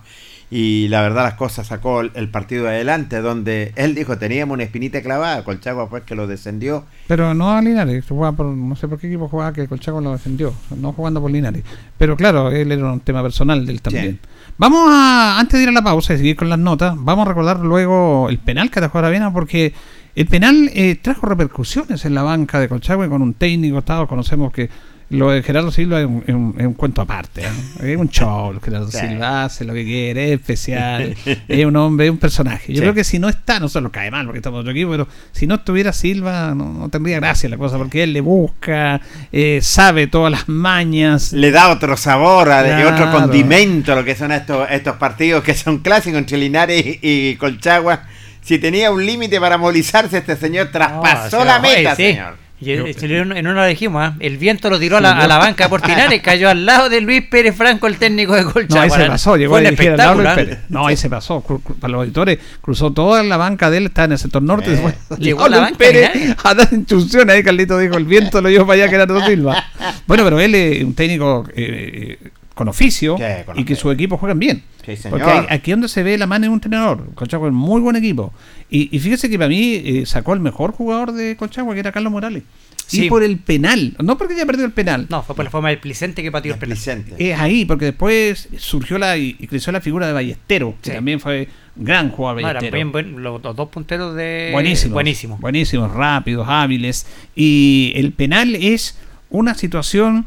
Y 0.54 0.90
la 0.90 1.02
verdad 1.02 1.24
las 1.24 1.36
cosas 1.36 1.68
sacó 1.68 2.02
el, 2.02 2.30
partido 2.30 2.68
adelante, 2.68 3.22
donde 3.22 3.72
él 3.78 3.96
dijo, 3.96 4.18
teníamos 4.18 4.56
una 4.56 4.64
espinita 4.64 5.02
clavada, 5.02 5.46
Colchagua 5.46 5.88
fue 5.88 6.00
el 6.00 6.06
que 6.06 6.14
lo 6.14 6.28
descendió. 6.28 6.84
Pero 7.08 7.34
no 7.34 7.52
a 7.52 7.62
Linares, 7.62 8.04
jugaba 8.06 8.36
por, 8.36 8.48
no 8.48 8.76
sé 8.76 8.90
por 8.90 9.00
qué 9.00 9.08
equipo 9.08 9.30
jugaba 9.30 9.54
que 9.54 9.66
Colchaco 9.70 10.02
lo 10.02 10.12
defendió, 10.12 10.54
no 10.76 10.92
jugando 10.92 11.22
por 11.22 11.32
Linares. 11.32 11.64
Pero 11.98 12.18
claro, 12.18 12.52
él 12.52 12.70
era 12.70 12.92
un 12.92 13.00
tema 13.00 13.24
personal 13.24 13.66
de 13.66 13.72
él 13.72 13.82
también. 13.82 14.20
Vamos 14.58 14.90
a, 14.92 15.40
antes 15.40 15.58
de 15.58 15.64
ir 15.64 15.70
a 15.70 15.72
la 15.72 15.84
pausa 15.84 16.16
y 16.16 16.18
seguir 16.18 16.36
con 16.36 16.50
las 16.50 16.60
notas, 16.60 16.96
vamos 16.98 17.26
a 17.26 17.30
recordar 17.30 17.62
luego 17.62 18.28
el 18.30 18.38
penal 18.38 18.70
que 18.70 18.80
atajó 18.80 19.00
Aravena 19.00 19.32
porque 19.32 19.74
el 20.16 20.28
penal 20.28 20.70
eh, 20.74 20.96
trajo 21.02 21.28
repercusiones 21.28 22.04
en 22.04 22.14
la 22.14 22.24
banca 22.24 22.60
de 22.60 22.68
Colchagua 22.68 23.06
y 23.06 23.10
con 23.10 23.22
un 23.22 23.36
técnico 23.36 23.78
estado, 23.78 24.06
conocemos 24.06 24.52
que 24.52 24.70
lo 25.12 25.30
de 25.32 25.44
Gerardo 25.44 25.72
Silva 25.72 26.00
es 26.00 26.06
un, 26.08 26.24
es 26.26 26.34
un- 26.34 26.56
es 26.58 26.66
un 26.66 26.74
cuento 26.74 27.02
aparte, 27.02 27.42
¿eh? 27.42 27.92
es 27.94 27.98
un 27.98 28.10
show, 28.10 28.58
Gerardo 28.64 28.90
Sí. 28.92 28.98
Silva 28.98 29.44
hace 29.46 29.64
lo 29.66 29.74
que 29.74 29.84
quiere, 29.84 30.34
es 30.34 30.40
especial, 30.40 31.16
es 31.48 31.66
un 31.66 31.76
hombre, 31.76 32.06
es 32.08 32.12
un 32.12 32.18
personaje. 32.18 32.74
Yo 32.74 32.78
Sí. 32.78 32.82
creo 32.82 32.94
que 32.94 33.04
si 33.04 33.20
no 33.20 33.30
está, 33.30 33.60
no 33.60 33.70
se 33.70 33.80
lo 33.82 33.92
cae 33.92 34.10
mal 34.10 34.26
porque 34.26 34.40
estamos 34.40 34.58
en 34.58 34.62
otro 34.62 34.72
equipo, 34.72 34.92
pero 34.92 35.08
si 35.32 35.46
no 35.48 35.56
estuviera 35.56 35.94
Silva 35.94 36.54
no, 36.56 36.74
no 36.74 36.90
tendría 36.90 37.18
gracia 37.20 37.48
la 37.50 37.58
cosa 37.58 37.78
porque 37.78 38.04
él 38.04 38.14
le 38.14 38.22
busca, 38.22 39.02
eh, 39.32 39.60
sabe 39.62 40.08
todas 40.08 40.32
las 40.32 40.48
mañas. 40.50 41.34
Le 41.34 41.52
da 41.52 41.70
otro 41.70 41.96
sabor, 41.98 42.50
a- 42.52 42.80
y 42.80 42.84
otro 42.84 42.98
Claro. 43.08 43.12
condimento 43.20 43.94
a 43.94 43.96
lo 43.96 44.04
que 44.06 44.16
son 44.16 44.32
estos, 44.32 44.68
estos 44.72 44.96
partidos 44.98 45.44
que 45.44 45.54
son 45.54 45.80
clásicos 45.80 46.20
entre 46.20 46.38
Linares 46.38 46.86
y, 46.86 47.00
y 47.02 47.36
Colchagua. 47.36 48.04
Si 48.42 48.58
tenía 48.58 48.90
un 48.92 49.06
límite 49.06 49.40
para 49.40 49.58
movilizarse, 49.58 50.18
este 50.18 50.36
señor 50.36 50.70
traspasó 50.72 51.40
No, 51.40 51.46
la 51.46 51.60
meta, 51.60 51.96
sí. 51.96 52.04
señor. 52.14 52.36
Y 52.64 52.72
en, 52.74 53.48
uno 53.48 53.54
lo 53.54 53.66
dijimos, 53.66 54.04
¿ah? 54.04 54.16
el 54.20 54.38
viento 54.38 54.70
lo 54.70 54.80
tiró 54.80 54.98
a 54.98 55.02
la, 55.02 55.18
a 55.18 55.28
la 55.28 55.40
banca 55.40 55.64
de 55.64 55.70
Portinares, 55.72 56.22
cayó 56.24 56.48
al 56.48 56.64
lado 56.66 56.90
de 56.90 57.02
Luis 57.02 57.24
Pérez 57.24 57.56
Franco, 57.56 57.88
el 57.88 57.98
técnico 57.98 58.36
de 58.36 58.44
No, 58.44 58.54
Colchagua. 58.54 58.84
ahí 58.84 58.90
se 58.92 59.06
pasó, 59.08 59.36
llegó 59.36 59.54
Fue 59.56 59.62
a 59.62 59.64
dirigir 59.64 59.90
al 59.92 59.98
lado 59.98 60.14
Luis 60.14 60.28
espectáculo. 60.28 60.56
Pérez. 60.58 60.70
No, 60.70 60.86
ahí 60.88 60.96
se 60.96 61.10
pasó. 61.10 61.42
para 61.80 61.92
los 61.92 62.02
auditores, 62.02 62.38
cruzó 62.62 62.92
toda 62.92 63.24
la 63.24 63.38
banca 63.38 63.72
de 63.72 63.78
él, 63.80 63.86
está 63.88 64.04
en 64.04 64.12
el 64.12 64.20
sector 64.20 64.44
norte. 64.44 64.68
Eh. 64.68 64.74
después 64.74 64.96
Llegó 65.20 65.44
a 65.46 65.50
Luis 65.50 65.62
banca 65.62 65.78
Pérez 65.78 66.14
Linares. 66.14 66.36
a 66.46 66.54
dar 66.54 66.68
instrucciones. 66.72 67.36
Ahí 67.36 67.44
Carlito 67.44 67.78
dijo: 67.80 67.98
el 67.98 68.06
viento 68.06 68.40
lo 68.42 68.50
llevó 68.50 68.68
para 68.68 68.84
allá, 68.84 68.90
Gerardo 68.92 69.26
Silva. 69.26 69.64
Bueno, 70.06 70.24
pero 70.24 70.40
él 70.40 70.54
es 70.54 70.84
un 70.84 70.94
técnico 70.94 71.46
eh, 71.56 72.18
eh, 72.22 72.30
con 72.54 72.68
oficio 72.68 73.18
Sí, 73.18 73.24
con 73.46 73.58
y 73.60 73.64
que 73.66 73.76
sus 73.76 73.92
equipos 73.94 74.20
juegan 74.20 74.38
bien. 74.38 74.64
Sí, 74.86 74.96
señor. 74.96 75.20
Porque 75.20 75.32
hay- 75.32 75.46
aquí 75.50 75.72
donde 75.72 75.88
se 75.88 76.02
ve 76.04 76.18
la 76.18 76.26
mano 76.28 76.44
de 76.44 76.50
un 76.50 76.56
entrenador. 76.56 77.14
Colchagua 77.14 77.48
es 77.50 77.54
muy 77.54 77.82
buen 77.82 77.96
equipo. 77.96 78.34
Y, 78.70 78.96
y 78.96 79.00
fíjese 79.00 79.30
que 79.30 79.38
para 79.38 79.50
mí 79.50 79.76
eh, 79.84 80.06
sacó 80.06 80.34
el 80.34 80.40
mejor 80.40 80.72
jugador 80.72 81.12
de 81.12 81.36
Colchagua, 81.36 81.74
que 81.74 81.82
era 81.82 81.92
Carlos 81.92 82.12
Morales. 82.12 82.44
Sí. 82.88 83.06
Y 83.06 83.10
por 83.10 83.24
el 83.24 83.38
penal. 83.38 83.96
No 84.04 84.18
porque 84.18 84.34
haya 84.34 84.46
perdido 84.46 84.66
el 84.66 84.74
penal. 84.74 85.06
No, 85.10 85.24
fue 85.24 85.34
por 85.36 85.46
la 85.46 85.52
forma 85.52 85.70
del 85.70 85.78
Plicente 85.80 86.22
que 86.24 86.32
pateó 86.32 86.54
el 86.54 86.60
penal. 86.60 86.78
Es 87.18 87.40
ahí, 87.40 87.64
porque 87.64 87.86
después 87.86 88.50
surgió 88.58 88.98
la 88.98 89.18
y 89.18 89.36
y 89.40 89.48
creció 89.48 89.72
la 89.72 89.80
figura 89.80 90.08
de 90.08 90.14
Ballestero, 90.14 90.76
que 90.82 90.92
también 90.92 91.20
fue 91.22 91.48
gran 91.78 92.10
jugador 92.10 92.42
Ballestero. 92.42 92.74
bien 92.76 92.92
buen- 92.92 93.22
los, 93.24 93.42
los 93.42 93.56
dos 93.56 93.70
punteros 93.70 94.14
de... 94.16 94.50
buenísimos, 94.52 94.94
Buenísimo. 94.94 95.38
buenísimos, 95.38 95.92
rápidos, 95.94 96.46
hábiles. 96.50 97.06
Y 97.34 97.94
el 97.96 98.12
penal 98.12 98.56
es 98.56 98.98
una 99.30 99.54
situación. 99.54 100.26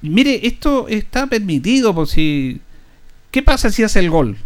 Mire, 0.00 0.44
esto 0.44 0.88
está 0.88 1.26
permitido 1.28 1.94
por 1.94 2.08
si. 2.08 2.60
¿Qué 3.32 3.42
pasa 3.42 3.70
si 3.70 3.82
hace 3.82 3.98
el 3.98 4.10
gol? 4.10 4.36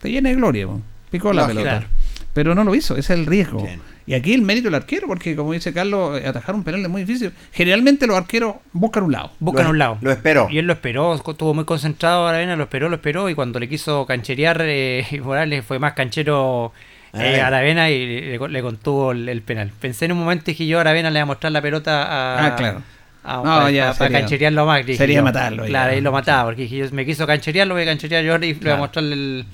Te 0.00 0.10
llena 0.10 0.30
de 0.30 0.36
gloria, 0.36 0.66
po. 0.66 0.80
picó 1.10 1.32
la 1.34 1.46
pelota. 1.46 1.68
Claro. 1.70 1.86
Pero 2.32 2.54
no 2.54 2.64
lo 2.64 2.74
hizo, 2.74 2.94
ese 2.96 3.12
es 3.12 3.18
el 3.20 3.26
riesgo. 3.26 3.62
Bien. 3.62 3.80
Y 4.06 4.14
aquí 4.14 4.32
el 4.32 4.42
mérito 4.42 4.64
del 4.68 4.74
arquero, 4.76 5.06
porque 5.06 5.36
como 5.36 5.52
dice 5.52 5.72
Carlos, 5.72 6.18
eh, 6.20 6.26
atajar 6.26 6.54
un 6.54 6.64
penal 6.64 6.80
es 6.82 6.88
muy 6.88 7.04
difícil. 7.04 7.32
Generalmente 7.52 8.06
los 8.06 8.16
arqueros 8.16 8.56
buscan 8.72 9.04
un 9.04 9.12
lado. 9.12 9.32
Buscan 9.38 9.64
Lo- 9.66 9.70
un 9.70 9.78
lado. 9.78 9.98
Lo 10.00 10.10
esperó. 10.10 10.48
Y 10.50 10.58
él 10.58 10.66
lo 10.66 10.72
esperó, 10.72 11.14
estuvo 11.14 11.52
muy 11.54 11.64
concentrado 11.64 12.26
Aravena, 12.26 12.56
lo 12.56 12.64
esperó, 12.64 12.88
lo 12.88 12.96
esperó, 12.96 13.28
y 13.28 13.34
cuando 13.34 13.60
le 13.60 13.68
quiso 13.68 14.06
cancherear 14.06 14.58
eh, 14.62 15.04
Morales 15.22 15.64
fue 15.64 15.78
más 15.78 15.92
canchero 15.92 16.72
eh, 17.12 17.18
Aravena. 17.40 17.46
Aravena 17.46 17.90
y 17.90 18.38
le, 18.38 18.48
le 18.48 18.62
contuvo 18.62 19.12
el, 19.12 19.28
el 19.28 19.42
penal. 19.42 19.70
Pensé 19.80 20.06
en 20.06 20.12
un 20.12 20.18
momento 20.18 20.50
y 20.50 20.54
dije 20.54 20.66
yo, 20.66 20.80
Aravena 20.80 21.10
le 21.10 21.18
va 21.20 21.24
a 21.24 21.26
mostrar 21.26 21.52
la 21.52 21.60
pelota 21.62 22.02
a... 22.04 22.46
Ah, 22.46 22.56
claro. 22.56 22.82
A- 23.24 23.36
No, 23.36 23.42
para, 23.42 23.70
ya, 23.70 23.84
para- 23.86 23.94
sería- 23.94 24.20
cancherearlo 24.20 24.66
más. 24.66 24.84
dije 24.86 24.98
sería 24.98 25.16
yo. 25.18 25.22
matarlo. 25.22 25.64
Claro, 25.64 25.92
ahí 25.92 26.00
lo 26.00 26.12
mataba, 26.12 26.44
porque 26.46 26.62
dije 26.62 26.88
me 26.92 27.04
quiso 27.06 27.26
cancherear, 27.26 27.66
lo 27.66 27.74
voy 27.74 27.82
a 27.84 27.86
cancherear 27.86 28.24
yo 28.24 28.36
y 28.36 28.38
le 28.38 28.46
voy 28.52 28.56
a 28.56 28.60
Claro. 28.60 28.78
mostrarle 28.78 29.12
el... 29.14 29.46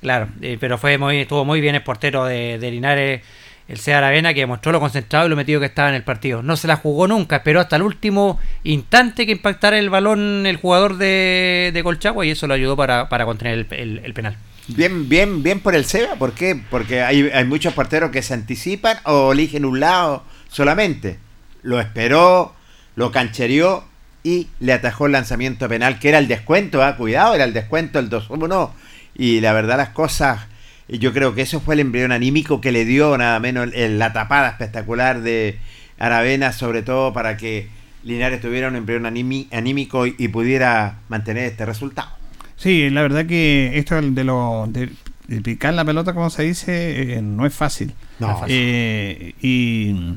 Claro, 0.00 0.28
eh, 0.42 0.58
pero 0.60 0.76
fue 0.76 0.98
muy, 0.98 1.18
estuvo 1.18 1.44
muy 1.44 1.60
bien 1.60 1.74
el 1.74 1.82
portero 1.82 2.24
de, 2.26 2.58
de 2.58 2.70
Linares, 2.70 3.22
el 3.68 3.78
Cea 3.78 3.96
Aravena, 3.98 4.34
que 4.34 4.40
demostró 4.40 4.70
lo 4.72 4.78
concentrado 4.80 5.26
y 5.26 5.30
lo 5.30 5.36
metido 5.36 5.60
que 5.60 5.66
estaba 5.66 5.88
en 5.88 5.94
el 5.94 6.02
partido. 6.02 6.42
No 6.42 6.56
se 6.58 6.66
la 6.68 6.76
jugó 6.76 7.08
nunca, 7.08 7.36
esperó 7.36 7.60
hasta 7.60 7.76
el 7.76 7.82
último 7.82 8.38
instante 8.64 9.24
que 9.24 9.32
impactara 9.32 9.78
el 9.78 9.88
balón 9.88 10.44
el 10.44 10.56
jugador 10.58 10.98
de, 10.98 11.70
de 11.72 11.82
Colchagua 11.82 12.26
y 12.26 12.30
eso 12.30 12.46
lo 12.46 12.52
ayudó 12.52 12.76
para, 12.76 13.08
para 13.08 13.24
contener 13.24 13.54
el, 13.54 13.66
el- 13.70 14.00
el 14.04 14.12
penal. 14.12 14.36
Bien, 14.68 15.08
bien, 15.08 15.42
bien 15.42 15.60
por 15.60 15.74
el 15.74 15.86
Seba, 15.86 16.16
¿por 16.16 16.32
qué? 16.32 16.60
Porque 16.70 17.00
hay, 17.02 17.30
hay 17.32 17.44
muchos 17.46 17.72
porteros 17.72 18.10
que 18.10 18.20
se 18.20 18.34
anticipan 18.34 18.98
o 19.04 19.32
eligen 19.32 19.64
un 19.64 19.80
lado 19.80 20.24
solamente. 20.48 21.18
Lo 21.62 21.80
esperó, 21.80 22.54
lo 22.96 23.10
canchereó 23.10 23.84
y 24.22 24.48
le 24.58 24.72
atajó 24.72 25.06
el 25.06 25.12
lanzamiento 25.12 25.68
penal, 25.68 25.98
que 25.98 26.08
era 26.08 26.18
el 26.18 26.28
descuento, 26.28 26.82
ah, 26.82 26.96
cuidado, 26.96 27.34
era 27.34 27.44
el 27.44 27.52
descuento, 27.52 27.98
el 27.98 28.08
2-1. 28.08 28.70
Y 29.14 29.40
la 29.40 29.52
verdad 29.52 29.76
las 29.76 29.90
cosas, 29.90 30.46
y 30.88 30.98
yo 30.98 31.12
creo 31.12 31.34
que 31.34 31.42
eso 31.42 31.60
fue 31.60 31.74
el 31.74 31.80
embrión 31.80 32.10
anímico 32.10 32.60
que 32.60 32.72
le 32.72 32.84
dio 32.84 33.16
nada 33.18 33.38
menos 33.38 33.68
la 33.74 34.12
tapada 34.12 34.48
espectacular 34.48 35.20
de 35.20 35.58
Aravena, 35.98 36.52
sobre 36.52 36.82
todo 36.82 37.12
para 37.12 37.36
que 37.36 37.68
Linares 38.02 38.40
tuviera 38.40 38.68
un 38.68 38.76
embrión 38.76 39.06
anímico 39.06 40.06
y, 40.06 40.28
pudiera 40.28 40.98
mantener 41.08 41.44
este 41.44 41.64
resultado. 41.64 42.10
Sí, 42.56 42.88
la 42.90 43.02
verdad 43.02 43.26
que 43.26 43.78
esto 43.78 44.00
de 44.00 44.24
lo 44.24 44.66
de, 44.68 44.90
de 45.26 45.40
picar 45.40 45.74
la 45.74 45.84
pelota, 45.84 46.12
como 46.12 46.30
se 46.30 46.44
dice, 46.44 47.14
eh, 47.14 47.22
no 47.22 47.46
es 47.46 47.54
fácil. 47.54 47.94
No, 48.18 48.32
es 48.32 48.40
fácil. 48.40 48.56
Eh, 48.56 49.34
y 49.40 50.16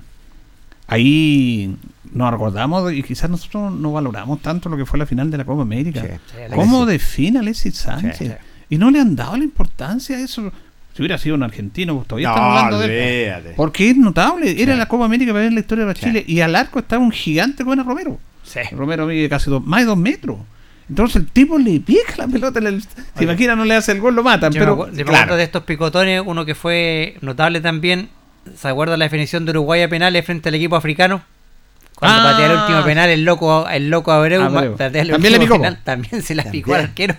ahí 0.88 1.76
nos 2.14 2.34
acordamos 2.34 2.92
y 2.94 3.04
quizás 3.04 3.30
nosotros 3.30 3.72
no 3.74 3.92
valoramos 3.94 4.42
tanto 4.42 4.70
lo 4.70 4.78
que 4.78 4.86
fue 4.86 5.00
la 5.00 5.06
final 5.06 5.30
de 5.32 5.38
la 5.38 5.46
Copa 5.46 5.62
América. 5.62 6.02
Sí. 6.02 6.08
Sí, 6.28 6.38
¿Cómo 6.56 6.84
Alexis. 6.84 6.88
define 7.10 7.40
Alexis 7.40 7.76
Sánchez? 7.76 8.18
Sí, 8.18 8.26
sí. 8.28 8.34
Y 8.70 8.78
no 8.78 8.92
le 8.92 9.00
han 9.00 9.16
dado 9.16 9.38
la 9.38 9.44
importancia 9.44 10.18
a 10.18 10.20
eso. 10.20 10.52
Si 10.94 11.02
hubiera 11.02 11.18
sido 11.18 11.36
un 11.36 11.44
argentino, 11.44 11.96
pues 11.96 12.08
todavía 12.08 12.30
No, 12.30 12.36
hablando 12.36 12.80
de 12.80 13.28
él. 13.30 13.34
Porque 13.56 13.90
es 13.92 13.98
notable. 13.98 14.62
Era 14.62 14.74
Sí. 14.74 14.80
la 14.80 14.88
Copa 14.88 15.06
América 15.06 15.32
para 15.32 15.44
ver 15.44 15.54
la 15.54 15.60
historia 15.60 15.86
de 15.86 15.96
Sí. 15.96 16.02
Chile. 16.06 16.24
Y 16.28 16.42
al 16.42 16.56
arco 16.56 16.80
estaba 16.80 17.04
un 17.04 17.12
gigante 17.12 17.64
como 17.64 17.74
era 17.74 17.84
Romero. 17.84 18.20
Sí. 18.44 18.60
Romero 18.72 19.06
mide 19.06 19.30
casi 19.30 19.50
dos, 19.50 19.64
más 19.66 19.82
de 19.82 19.86
dos 19.86 19.98
metros. 19.98 20.38
Entonces 20.90 21.18
el 21.18 21.28
tipo 21.28 21.58
le 21.58 21.80
pica 21.82 22.16
la 22.18 22.28
pelota. 22.28 22.60
en 22.60 22.68
el- 22.68 22.82
se 22.82 23.24
imagina, 23.24 23.56
no 23.56 23.66
le 23.66 23.76
hace 23.76 23.92
el 23.92 24.00
gol, 24.02 24.16
lo 24.16 24.24
matan. 24.24 24.52
Yo 24.54 24.60
pero 24.60 24.88
me 24.92 25.04
claro. 25.04 25.36
de 25.36 25.44
estos 25.44 25.64
picotones, 25.64 26.24
uno 26.26 26.46
que 26.46 26.56
fue 26.56 27.18
notable 27.22 27.60
también, 27.62 28.10
¿se 28.56 28.68
acuerda 28.70 28.96
la 28.98 29.06
definición 29.06 29.46
de 29.46 29.52
Uruguay 29.52 29.82
a 29.84 29.90
penales 29.90 30.26
frente 30.26 30.50
al 30.50 30.56
equipo 30.56 30.76
africano? 30.78 31.22
Cuando 32.00 32.20
Ah. 32.28 32.32
patea 32.32 32.46
el 32.52 32.58
último 32.60 32.84
penal, 32.86 33.10
el 33.10 33.26
loco, 33.26 33.68
el 33.68 33.90
loco 33.90 34.12
Abreu, 34.12 34.42
Abreu. 34.44 34.78
patea 34.78 35.02
el 35.02 35.10
También 35.10 35.34
le 35.34 35.40
último 35.40 35.56
penal, 35.58 35.80
también 35.84 36.22
se 36.22 36.36
la 36.36 36.44
También. 36.44 36.64
picó 36.64 36.76
al 36.76 36.82
arquero. 36.82 37.16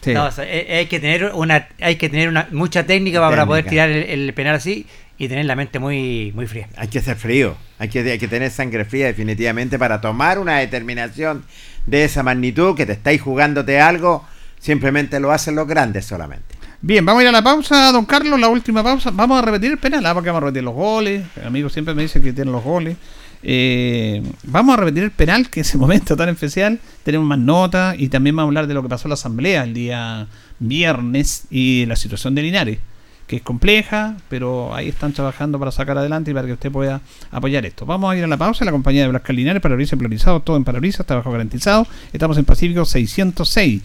Sí. 0.00 0.12
No, 0.12 0.24
o 0.26 0.30
sea, 0.32 0.44
eh, 0.44 0.78
hay 0.78 0.86
que 0.86 0.98
tener 0.98 1.30
una, 1.34 1.68
hay 1.80 1.94
que 1.94 2.08
tener 2.08 2.28
una 2.28 2.48
mucha 2.50 2.84
técnica 2.84 3.20
para, 3.20 3.46
poder 3.46 3.64
tirar 3.66 3.88
el, 3.90 4.02
el 4.02 4.34
penal 4.34 4.56
así 4.56 4.84
y 5.16 5.28
tener 5.28 5.44
la 5.44 5.54
mente 5.54 5.78
muy, 5.78 6.32
muy 6.34 6.48
fría. 6.48 6.66
Hay 6.76 6.88
que 6.88 7.00
ser 7.00 7.14
frío, 7.16 7.56
hay 7.78 7.88
que, 7.88 8.00
hay 8.00 8.18
que 8.18 8.26
tener 8.26 8.50
sangre 8.50 8.84
fría 8.84 9.06
definitivamente 9.06 9.78
para 9.78 10.00
tomar 10.00 10.40
una 10.40 10.58
determinación 10.58 11.44
de 11.86 12.02
esa 12.04 12.24
magnitud, 12.24 12.76
que 12.76 12.84
te 12.86 12.92
estáis 12.94 13.22
jugándote 13.22 13.80
algo, 13.80 14.26
simplemente 14.58 15.20
lo 15.20 15.30
hacen 15.30 15.54
los 15.54 15.68
grandes 15.68 16.04
solamente. 16.06 16.56
Bien, 16.80 17.06
vamos 17.06 17.20
a 17.20 17.22
ir 17.22 17.28
a 17.28 17.32
la 17.32 17.42
pausa, 17.42 17.92
don 17.92 18.04
Carlos, 18.04 18.40
la 18.40 18.48
última 18.48 18.82
pausa. 18.82 19.10
Vamos 19.12 19.38
a 19.40 19.42
repetir 19.42 19.70
el 19.70 19.78
penal, 19.78 20.04
ah, 20.04 20.14
porque 20.14 20.30
vamos 20.30 20.42
a 20.42 20.46
repetir 20.46 20.64
los 20.64 20.74
goles. 20.74 21.22
El 21.36 21.46
amigo 21.46 21.68
siempre 21.68 21.94
me 21.94 22.02
dice 22.02 22.20
que 22.20 22.32
tienen 22.32 22.50
los 22.52 22.64
goles. 22.64 22.96
Eh, 23.42 24.22
vamos 24.44 24.74
a 24.74 24.76
repetir 24.76 25.02
el 25.02 25.10
penal, 25.10 25.50
que 25.50 25.60
en 25.60 25.66
ese 25.66 25.78
momento 25.78 26.16
tan 26.16 26.28
especial. 26.28 26.78
Tenemos 27.02 27.26
más 27.26 27.38
notas 27.38 27.96
y 27.98 28.08
también 28.08 28.36
vamos 28.36 28.48
a 28.48 28.50
hablar 28.50 28.66
de 28.66 28.74
lo 28.74 28.82
que 28.82 28.88
pasó 28.88 29.08
en 29.08 29.10
la 29.10 29.14
asamblea 29.14 29.64
el 29.64 29.74
día 29.74 30.26
viernes 30.58 31.44
y 31.50 31.84
la 31.86 31.96
situación 31.96 32.34
de 32.34 32.42
Linares. 32.42 32.78
que 33.26 33.36
es 33.36 33.42
compleja, 33.42 34.16
pero 34.28 34.74
ahí 34.74 34.88
están 34.88 35.12
trabajando 35.12 35.58
para 35.58 35.70
sacar 35.70 35.96
adelante 35.96 36.30
y 36.30 36.34
para 36.34 36.46
que 36.46 36.52
usted 36.52 36.70
pueda 36.70 37.00
apoyar 37.30 37.64
esto. 37.64 37.86
Vamos 37.86 38.12
a 38.12 38.16
ir 38.16 38.24
a 38.24 38.26
la 38.26 38.36
pausa. 38.36 38.64
La 38.64 38.72
compañía 38.72 39.02
de 39.02 39.08
Blascar 39.08 39.34
Linares, 39.34 39.62
parabrisas 39.62 39.98
priorizado, 39.98 40.40
todo 40.40 40.56
en 40.56 40.64
parabrisas, 40.64 41.06
trabajo 41.06 41.30
garantizado. 41.30 41.86
Estamos 42.12 42.36
en 42.36 42.44
Pacífico 42.44 42.84
606. 42.84 43.82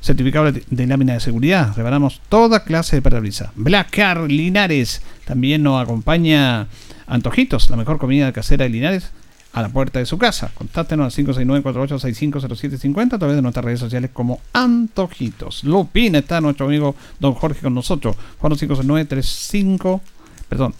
Certificado 0.00 0.52
de, 0.52 0.86
lámina 0.86 1.14
de 1.14 1.20
seguridad. 1.20 1.74
Reparamos 1.76 2.20
toda 2.28 2.64
clase 2.64 2.96
de 2.96 3.02
parabrisas. 3.02 3.50
Blascar 3.54 4.30
Linares. 4.30 5.02
También 5.24 5.62
nos 5.62 5.82
acompaña 5.82 6.68
Antojitos, 7.06 7.70
la 7.70 7.76
mejor 7.76 7.98
comida 7.98 8.32
casera 8.32 8.64
de 8.64 8.70
Linares 8.70 9.10
a 9.52 9.62
la 9.62 9.68
puerta 9.68 9.98
de 9.98 10.06
su 10.06 10.18
casa. 10.18 10.50
Contáctenos 10.54 11.18
al 11.18 11.24
569-4865-0750 11.24 13.14
a 13.14 13.18
través 13.18 13.36
de 13.36 13.42
nuestras 13.42 13.64
redes 13.64 13.80
sociales 13.80 14.10
como 14.12 14.40
Antojitos. 14.52 15.64
Lupina 15.64 16.18
está 16.18 16.40
nuestro 16.40 16.66
amigo 16.66 16.94
Don 17.18 17.34
Jorge 17.34 17.62
con 17.62 17.74
nosotros. 17.74 18.16
Juan 18.38 18.52
569-35, 18.52 20.00
perdón, 20.48 20.74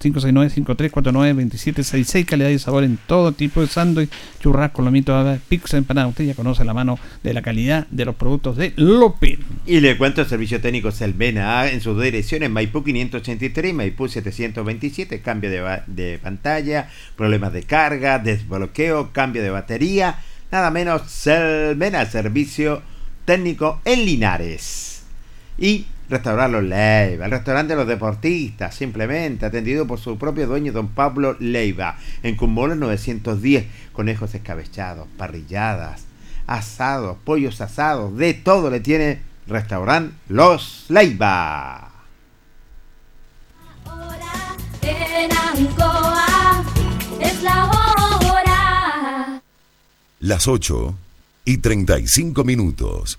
569-5349-2766, 0.00 2.24
calidad 2.26 2.50
y 2.50 2.58
sabor 2.58 2.84
en 2.84 2.98
todo 3.06 3.32
tipo 3.32 3.60
de 3.60 3.66
sándwich, 3.66 4.10
churrasco, 4.40 4.82
lomito, 4.82 5.38
pizza, 5.48 5.78
empanada. 5.78 6.08
Usted 6.08 6.24
ya 6.24 6.34
conoce 6.34 6.64
la 6.64 6.74
mano 6.74 6.98
de 7.22 7.32
la 7.32 7.42
calidad 7.42 7.86
de 7.90 8.04
los 8.04 8.14
productos 8.14 8.56
de 8.56 8.72
Lupin. 8.76 9.38
Y 9.64 9.80
le 9.80 9.96
cuento 9.96 10.20
el 10.20 10.28
servicio 10.28 10.60
técnico 10.60 10.92
Selmena 10.92 11.68
en 11.68 11.80
sus 11.80 12.00
direcciones 12.00 12.50
Maipú 12.50 12.84
583 12.84 13.70
y 13.70 13.74
Maipú 13.74 14.08
727, 14.08 15.22
cambio 15.22 15.50
de, 15.50 15.80
de 15.86 16.18
pantalla, 16.18 16.90
problemas 17.16 17.52
de 17.52 17.62
carga, 17.62 18.18
desbloqueo, 18.18 19.12
cambio 19.12 19.42
de 19.42 19.50
batería, 19.50 20.18
nada 20.52 20.70
menos 20.70 21.10
Selmena, 21.10 22.04
servicio 22.06 22.82
técnico 23.24 23.80
en 23.84 24.04
Linares. 24.04 25.02
Y 25.58 25.86
Restaurar 26.08 26.50
Los 26.50 26.62
Leiva, 26.62 27.24
el 27.24 27.30
restaurante 27.30 27.72
de 27.72 27.78
los 27.78 27.88
deportistas, 27.88 28.74
simplemente 28.74 29.44
atendido 29.44 29.86
por 29.86 29.98
su 29.98 30.16
propio 30.18 30.46
dueño, 30.46 30.72
don 30.72 30.88
Pablo 30.88 31.36
Leiva, 31.40 31.96
en 32.22 32.36
Cumbolos 32.36 32.76
910, 32.76 33.66
conejos 33.92 34.34
escabechados, 34.34 35.08
parrilladas, 35.16 36.04
asados, 36.46 37.16
pollos 37.24 37.60
asados, 37.60 38.16
de 38.16 38.34
todo 38.34 38.70
le 38.70 38.80
tiene 38.80 39.20
Restaurant 39.48 40.12
Los 40.28 40.86
Leiva. 40.88 41.90
En 44.82 45.32
Ancoa 45.32 46.64
es 47.20 47.42
la 47.42 47.64
hora. 47.66 49.42
Las 50.20 50.46
8 50.46 50.94
y 51.44 51.58
35 51.58 52.44
minutos. 52.44 53.18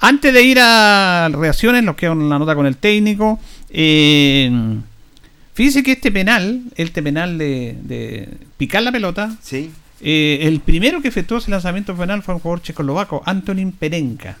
Antes 0.00 0.32
de 0.32 0.42
ir 0.42 0.58
a 0.60 1.28
reacciones, 1.32 1.82
nos 1.82 1.94
queda 1.96 2.12
una 2.12 2.38
nota 2.38 2.54
con 2.54 2.66
el 2.66 2.76
técnico. 2.76 3.38
Eh, 3.68 4.50
fíjese 5.54 5.82
que 5.82 5.92
este 5.92 6.10
penal, 6.10 6.62
este 6.76 7.02
penal 7.02 7.36
de, 7.38 7.76
de 7.82 8.28
picar 8.56 8.82
la 8.82 8.92
pelota, 8.92 9.36
sí. 9.42 9.70
eh, 10.00 10.38
el 10.42 10.60
primero 10.60 11.02
que 11.02 11.08
efectuó 11.08 11.38
ese 11.38 11.50
lanzamiento 11.50 11.94
penal 11.94 12.22
fue 12.22 12.34
un 12.34 12.40
jugador 12.40 12.62
checoslovaco, 12.62 13.22
Antonin 13.26 13.72
Perenka. 13.72 14.38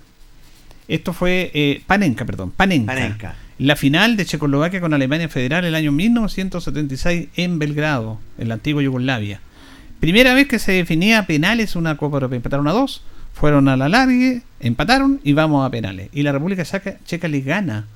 Esto 0.88 1.12
fue 1.12 1.50
eh, 1.54 1.82
Panenka, 1.86 2.24
perdón, 2.24 2.50
Panenka. 2.50 2.94
Panenka. 2.94 3.34
La 3.58 3.76
final 3.76 4.16
de 4.16 4.24
Checoslovaquia 4.24 4.80
con 4.80 4.94
Alemania 4.94 5.28
Federal 5.28 5.66
el 5.66 5.74
año 5.74 5.92
1976 5.92 7.28
en 7.36 7.58
Belgrado, 7.58 8.18
en 8.38 8.48
la 8.48 8.54
antigua 8.54 8.82
Yugoslavia. 8.82 9.40
Primera 10.00 10.32
vez 10.32 10.48
que 10.48 10.58
se 10.58 10.72
definía 10.72 11.26
penales 11.26 11.76
una 11.76 11.98
Copa 11.98 12.16
Europea. 12.16 12.36
Empataron 12.36 12.66
a 12.68 12.72
dos. 12.72 13.02
Fueron 13.40 13.68
a 13.68 13.76
la 13.76 13.88
largue, 13.88 14.42
empataron 14.60 15.18
y 15.24 15.32
vamos 15.32 15.66
a 15.66 15.70
penales. 15.70 16.10
Y 16.12 16.22
la 16.22 16.32
República 16.32 16.62
Checa, 16.62 16.98
Checa 17.06 17.26
le 17.26 17.40
gana 17.40 17.86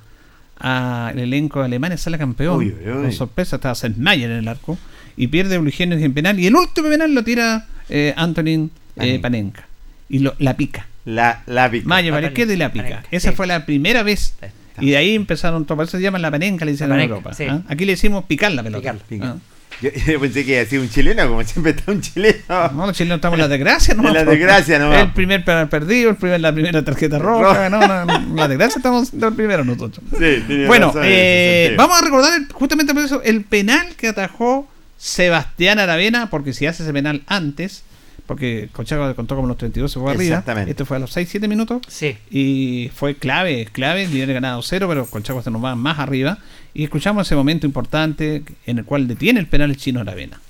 al 0.57 1.19
elenco 1.19 1.59
de 1.59 1.65
Alemania, 1.65 1.97
sale 1.97 2.17
campeón. 2.17 2.57
Uy, 2.57 2.69
uy, 2.83 2.91
uy. 2.91 3.01
Con 3.03 3.11
sorpresa 3.11 3.57
estaba 3.57 3.75
Sennmayer 3.75 4.31
en 4.31 4.37
el 4.37 4.47
arco. 4.47 4.77
Y 5.17 5.27
pierde 5.27 5.55
Eugenio 5.55 5.97
en 5.97 6.13
penal. 6.13 6.39
Y 6.39 6.47
el 6.47 6.55
último 6.55 6.89
penal 6.89 7.13
lo 7.13 7.23
tira 7.23 7.67
eh, 7.89 8.13
Antonin 8.17 8.71
eh, 8.97 9.19
Panenka. 9.19 9.67
Y 10.09 10.19
lo, 10.19 10.33
la 10.39 10.57
pica. 10.57 10.87
La, 11.05 11.43
la 11.45 11.69
pica. 11.69 11.87
Maya 11.87 12.09
para 12.09 12.21
la 12.21 12.27
izquierda 12.29 12.53
y 12.53 12.57
la 12.57 12.71
pica. 12.71 12.83
Panenka, 12.85 13.07
Esa 13.11 13.29
sí. 13.29 13.35
fue 13.35 13.45
la 13.47 13.65
primera 13.65 14.01
vez. 14.03 14.33
Y 14.79 14.89
de 14.89 14.97
ahí 14.97 15.13
empezaron 15.15 15.65
todo. 15.65 15.77
Por 15.77 15.85
eso 15.85 15.97
se 15.97 16.03
llaman 16.03 16.21
la 16.23 16.31
panenca, 16.31 16.65
le 16.65 16.71
dicen 16.71 16.89
La 16.89 16.95
en 16.95 17.01
Europa. 17.01 17.33
sí. 17.33 17.45
¿ah? 17.45 17.61
Aquí 17.67 17.85
le 17.85 17.93
decimos 17.93 18.25
picar 18.25 18.51
la 18.51 18.63
pelota. 18.63 18.93
Picar, 18.93 19.07
picar. 19.07 19.27
¿ah? 19.27 19.54
Yo, 19.81 19.89
yo 20.07 20.19
pensé 20.19 20.43
que 20.45 20.51
iba 20.51 20.59
a 20.59 20.63
decir 20.63 20.79
un 20.79 20.89
chileno, 20.89 21.27
como 21.27 21.43
siempre 21.43 21.71
está 21.73 21.91
un 21.91 22.01
chileno. 22.01 22.37
No, 22.73 22.87
los 22.87 22.95
chilenos 22.97 23.17
estamos 23.17 23.35
en 23.37 23.41
la 23.41 23.47
desgracia, 23.47 23.93
¿no? 23.93 24.07
En 24.07 24.13
la 24.13 24.25
desgracia 24.25 24.79
nomás. 24.79 25.01
El 25.01 25.11
primer 25.13 25.43
penal 25.43 25.69
perdido, 25.69 26.09
el 26.11 26.15
primer, 26.15 26.39
la 26.41 26.53
primera 26.53 26.83
tarjeta 26.83 27.19
roja. 27.19 27.69
No, 27.69 27.79
no, 27.85 28.05
no, 28.05 28.35
la 28.35 28.47
desgracia 28.47 28.77
estamos 28.79 29.11
del 29.17 29.33
primero 29.33 29.63
nosotros. 29.65 30.03
Sí, 30.17 30.43
Bueno, 30.67 30.87
razón 30.87 31.03
eh, 31.05 31.73
vamos 31.77 31.99
a 31.99 32.03
recordar 32.03 32.33
el- 32.39 32.47
justamente 32.53 32.93
por 32.93 33.03
eso 33.03 33.21
el 33.23 33.43
penal 33.43 33.95
que 33.95 34.07
atajó 34.07 34.67
Sebastián 34.97 35.79
Aravena, 35.79 36.29
porque 36.29 36.53
si 36.53 36.65
hace 36.65 36.83
ese 36.83 36.91
penal 36.93 37.21
antes, 37.27 37.83
porque 38.25 38.69
Cochago 38.71 39.13
contó 39.15 39.35
como 39.35 39.47
los 39.47 39.57
32 39.57 39.91
se 39.91 39.99
fue 39.99 40.11
arriba. 40.11 40.23
Exactamente. 40.37 40.71
Este 40.71 40.83
fue 40.83 40.97
a 40.97 40.99
los 40.99 41.15
6-7 41.15 41.47
minutos. 41.47 41.81
Sí. 41.87 42.17
Y 42.31 42.89
fue 42.95 43.15
clave, 43.15 43.67
clave. 43.71 44.07
Líder 44.07 44.33
ganado 44.33 44.61
cero, 44.63 44.87
pero 44.89 45.05
Colchagua 45.05 45.43
se 45.43 45.51
nos 45.51 45.63
va 45.63 45.75
más 45.75 45.99
arriba. 45.99 46.39
Y 46.75 46.83
escuchamos 46.83 47.25
ese 47.25 47.35
momento 47.35 47.65
importante 47.65 48.43
en 48.65 48.77
el 48.77 48.83
cual 48.83 49.07
detiene 49.07 49.39
el 49.39 49.47
penal 49.47 49.75
chino 49.77 50.01
Aravena. 50.01 50.41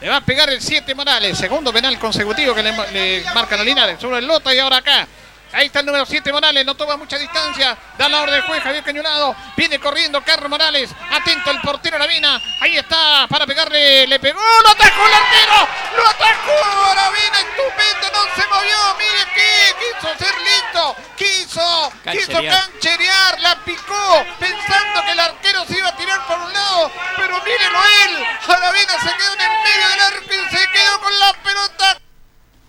Le 0.00 0.08
va 0.08 0.18
a 0.18 0.24
pegar 0.24 0.48
el 0.48 0.60
7 0.60 0.94
Morales, 0.94 1.36
segundo 1.36 1.72
penal 1.72 1.98
consecutivo 1.98 2.54
que 2.54 2.62
le, 2.62 2.72
le 2.92 3.24
marcan 3.34 3.58
a 3.58 3.64
Linares 3.64 4.00
sobre 4.00 4.20
el 4.20 4.26
Lota 4.28 4.54
y 4.54 4.58
ahora 4.60 4.76
acá. 4.76 5.08
Ahí 5.52 5.66
está 5.66 5.80
el 5.80 5.86
número 5.86 6.04
7 6.04 6.30
Morales, 6.30 6.64
no 6.66 6.74
toma 6.74 6.96
mucha 6.96 7.16
distancia, 7.16 7.76
da 7.96 8.08
la 8.08 8.20
orden 8.20 8.34
del 8.34 8.42
juez 8.42 8.62
Javier 8.62 8.84
Cañonado, 8.84 9.34
viene 9.56 9.78
corriendo 9.78 10.22
Carlos 10.22 10.50
Morales, 10.50 10.90
atento 11.10 11.50
el 11.50 11.60
portero 11.62 11.96
Aravina, 11.96 12.40
ahí 12.60 12.76
está 12.76 13.26
para 13.28 13.46
pegarle, 13.46 14.06
le 14.06 14.18
pegó, 14.20 14.40
lo 14.62 14.68
atajó 14.68 15.06
el 15.06 15.14
arquero, 15.14 15.68
lo 15.96 16.06
atajó 16.06 16.84
Aravina, 16.90 17.40
estupendo, 17.40 18.08
no 18.12 18.34
se 18.36 18.48
movió, 18.48 18.96
mire 18.98 19.24
que 19.34 19.74
quiso 19.80 20.18
ser 20.18 20.34
listo, 20.42 20.96
quiso, 21.16 21.92
quiso 22.12 22.32
Cancherear. 22.32 23.40
la 23.40 23.56
picó, 23.64 24.24
pensando 24.38 25.04
que 25.04 25.12
el 25.12 25.20
arquero 25.20 25.64
se 25.64 25.78
iba 25.78 25.88
a 25.88 25.96
tirar 25.96 26.26
por 26.26 26.38
un 26.40 26.52
lado, 26.52 26.92
pero 27.16 27.42
mírelo 27.42 27.78
él, 28.04 28.26
Aravina 28.48 28.92
se 29.00 29.16
quedó 29.16 29.32
en 29.32 29.40
el 29.40 29.62
medio 29.62 29.88
del 29.88 30.00
arco 30.00 30.34
y 30.34 30.56
se 30.56 30.70
quedó 30.70 31.00
con 31.00 31.18
la 31.18 31.32
pelota. 31.32 31.98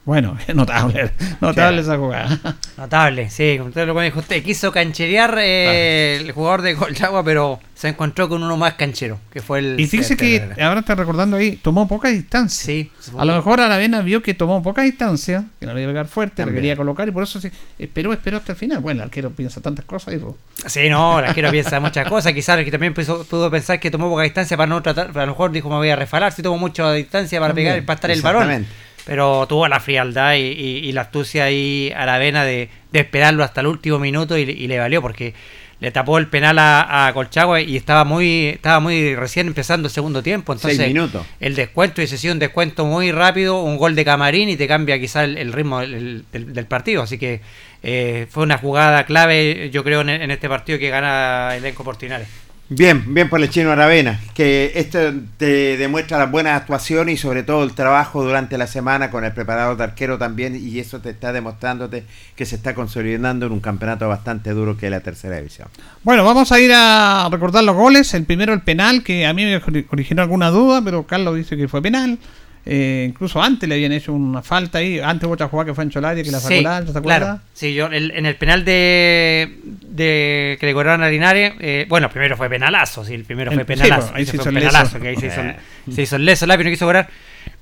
Bueno, 0.09 0.35
notable, 0.55 1.11
notable 1.39 1.81
esa 1.81 1.95
jugada. 1.95 2.39
Notable, 2.77 3.29
sí, 3.29 3.57
como 3.57 3.69
usted 3.69 3.85
lo 3.85 3.99
dijo 4.01 4.19
usted, 4.21 4.41
quiso 4.41 4.71
cancherear 4.71 5.35
eh, 5.37 6.17
el 6.19 6.31
jugador 6.31 6.63
de 6.63 6.75
Colchagua, 6.75 7.23
pero 7.23 7.59
se 7.75 7.89
encontró 7.89 8.27
con 8.27 8.41
uno 8.41 8.57
más 8.57 8.73
canchero, 8.73 9.19
que 9.31 9.41
fue 9.41 9.59
el... 9.59 9.79
Y 9.79 9.85
fíjese 9.85 10.17
que 10.17 10.41
ahora 10.59 10.79
está 10.79 10.95
recordando 10.95 11.37
ahí, 11.37 11.57
tomó 11.57 11.87
poca 11.87 12.07
distancia. 12.07 12.65
Sí. 12.65 12.91
A 13.19 13.23
lo 13.23 13.35
mejor 13.35 13.61
Aravena 13.61 14.01
vio 14.01 14.23
que 14.23 14.33
tomó 14.33 14.63
poca 14.63 14.81
distancia, 14.81 15.43
que 15.59 15.67
no 15.67 15.75
le 15.75 15.81
iba 15.83 15.91
a 15.91 15.93
pegar 15.93 16.07
fuerte, 16.07 16.43
lo 16.43 16.51
quería 16.53 16.75
colocar 16.75 17.07
y 17.07 17.11
por 17.11 17.21
eso 17.21 17.39
sí, 17.39 17.51
esperó, 17.77 18.11
esperó 18.11 18.37
hasta 18.37 18.53
el 18.53 18.57
final. 18.57 18.79
Bueno, 18.79 19.01
el 19.03 19.09
arquero 19.09 19.29
piensa 19.29 19.61
tantas 19.61 19.85
cosas 19.85 20.15
y 20.15 20.17
pues, 20.17 20.33
Sí, 20.65 20.89
no, 20.89 21.19
el 21.19 21.25
arquero 21.25 21.51
piensa 21.51 21.79
muchas 21.81 22.07
cosas. 22.09 22.33
Quizás 22.33 22.57
el 22.57 22.65
que 22.65 22.71
también 22.71 22.95
puso- 22.95 23.25
pudo 23.25 23.51
pensar 23.51 23.79
que 23.79 23.91
tomó 23.91 24.09
poca 24.09 24.23
distancia 24.23 24.57
para 24.57 24.67
no 24.67 24.81
tratar, 24.81 25.11
a 25.15 25.25
lo 25.25 25.27
mejor 25.33 25.51
dijo 25.51 25.69
me 25.69 25.75
voy 25.75 25.89
a 25.91 25.95
refalar, 25.95 26.31
si 26.31 26.41
tomo 26.41 26.57
mucha 26.57 26.91
distancia 26.93 27.39
para 27.39 27.49
También, 27.49 27.67
pegar, 27.73 27.85
para 27.85 27.95
estar 27.95 28.11
el 28.11 28.21
balón. 28.23 28.65
Pero 29.09 29.47
tuvo 29.47 29.67
la 29.67 29.79
frialdad 29.79 30.35
y, 30.35 30.41
y- 30.41 30.77
y 30.87 30.91
la 30.91 31.01
astucia 31.01 31.45
ahí 31.45 31.91
a 31.95 32.05
la 32.05 32.19
vena 32.19 32.45
de, 32.45 32.69
de 32.91 32.99
esperarlo 32.99 33.43
hasta 33.43 33.61
el 33.61 33.65
último 33.67 33.97
minuto 33.97 34.37
y, 34.37 34.41
y 34.43 34.67
le 34.67 34.77
valió 34.77 35.01
porque 35.01 35.33
le 35.79 35.89
tapó 35.89 36.19
el 36.19 36.27
penal 36.27 36.59
a, 36.59 37.07
a 37.07 37.13
Colchagua 37.13 37.59
y 37.61 37.75
estaba 37.75 38.03
muy 38.03 38.49
estaba 38.49 38.79
muy 38.79 39.15
recién 39.15 39.47
empezando 39.47 39.87
el 39.87 39.91
segundo 39.93 40.21
tiempo. 40.21 40.53
Entonces, 40.53 40.77
Seis 40.77 40.93
minutos. 40.93 41.25
el 41.39 41.55
descuento 41.55 42.01
hubiese 42.01 42.19
sido 42.19 42.33
un 42.33 42.39
descuento 42.39 42.85
muy 42.85 43.11
rápido, 43.11 43.63
un 43.63 43.77
gol 43.77 43.95
de 43.95 44.05
camarín 44.05 44.47
y 44.49 44.57
te 44.57 44.67
cambia 44.67 44.99
quizás 44.99 45.23
el, 45.23 45.37
el 45.39 45.53
ritmo 45.53 45.79
del, 45.79 46.25
del- 46.31 46.53
del 46.53 46.65
partido. 46.67 47.01
Así 47.01 47.17
que 47.17 47.41
eh, 47.81 48.27
fue 48.29 48.43
una 48.43 48.59
jugada 48.59 49.05
clave, 49.05 49.71
yo 49.71 49.83
creo, 49.83 50.01
en, 50.01 50.09
en 50.09 50.29
este 50.29 50.47
partido 50.49 50.77
que 50.77 50.89
gana 50.89 51.51
el 51.55 51.63
Elenco 51.63 51.83
Portinares. 51.83 52.27
Bien, 52.71 53.15
bien 53.15 53.29
por 53.29 53.41
el 53.41 53.49
chino 53.49 53.71
Aravena, 53.71 54.19
que 54.35 54.73
esto 54.75 54.99
te 55.37 55.75
demuestra 55.75 56.19
las 56.19 56.29
buenas 56.29 56.55
actuaciones 56.61 57.15
y 57.15 57.17
sobre 57.17 57.41
todo 57.41 57.63
el 57.63 57.73
trabajo 57.73 58.23
durante 58.23 58.59
la 58.59 58.67
semana 58.67 59.09
con 59.09 59.25
el 59.25 59.31
preparador 59.33 59.75
de 59.75 59.85
arquero 59.85 60.19
también 60.19 60.55
y 60.55 60.77
eso 60.77 60.99
te 60.99 61.09
está 61.09 61.33
demostrándote 61.33 62.03
que 62.35 62.45
se 62.45 62.55
está 62.57 62.75
consolidando 62.75 63.47
en 63.47 63.53
un 63.53 63.59
campeonato 63.59 64.07
bastante 64.07 64.51
duro 64.51 64.77
que 64.77 64.85
es 64.85 64.91
la 64.91 64.99
tercera 64.99 65.37
división. 65.37 65.67
Bueno, 66.03 66.23
vamos 66.23 66.51
a 66.51 66.59
ir 66.59 66.71
a 66.71 67.27
recordar 67.31 67.63
los 67.63 67.75
goles. 67.75 68.13
El 68.13 68.25
primero, 68.25 68.53
el 68.53 68.61
penal, 68.61 69.01
que 69.01 69.25
a 69.25 69.33
mí 69.33 69.45
me 69.45 69.59
ori- 69.59 69.87
originó 69.89 70.21
alguna 70.21 70.51
duda, 70.51 70.79
pero 70.83 71.07
Carlos 71.07 71.35
dice 71.37 71.57
que 71.57 71.67
fue 71.67 71.81
penal. 71.81 72.19
Eh, 72.65 73.05
incluso 73.09 73.41
antes 73.41 73.67
le 73.67 73.75
habían 73.75 73.91
hecho 73.93 74.13
una 74.13 74.41
falta 74.43 74.77
ahí. 74.79 74.99
Antes 74.99 75.25
hubo 75.25 75.33
otra 75.33 75.47
jugada 75.47 75.67
que 75.67 75.73
fue 75.73 75.83
en 75.85 75.89
Cholaria 75.89 76.23
que 76.23 76.29
la 76.31 76.39
sacó 76.39 76.53
Sí, 76.55 76.61
¿te 76.61 76.67
acuerdas? 76.67 77.01
claro. 77.01 77.39
Sí, 77.53 77.73
yo 77.73 77.87
el- 77.87 78.11
en 78.11 78.25
el 78.25 78.35
penal 78.35 78.63
de, 78.65 79.57
de 79.63 80.57
que 80.59 80.65
le 80.67 80.73
cobraron 80.73 81.01
a 81.03 81.09
Linares, 81.09 81.53
eh, 81.59 81.85
bueno, 81.89 82.09
primero 82.09 82.37
fue 82.37 82.49
penalazo, 82.49 83.03
sí, 83.05 83.13
el 83.15 83.23
primero 83.23 83.51
fue 83.51 83.61
El- 83.61 83.65
penalazo, 83.65 84.07
pues, 84.11 84.15
ahí 84.15 84.25
se 84.25 84.35
hizo 84.35 84.51
penalazo, 84.51 84.99
que 84.99 85.07
ahí 85.07 85.15
se 85.15 85.27
hizo, 85.27 85.41
Eh. 85.41 85.55
se 85.91 86.01
hizo 86.03 86.15
el 86.17 86.25
leso, 86.25 86.45
el 86.45 86.49
lápiz 86.49 86.63
no 86.65 86.69
quiso 86.69 86.85
cobrar. 86.85 87.09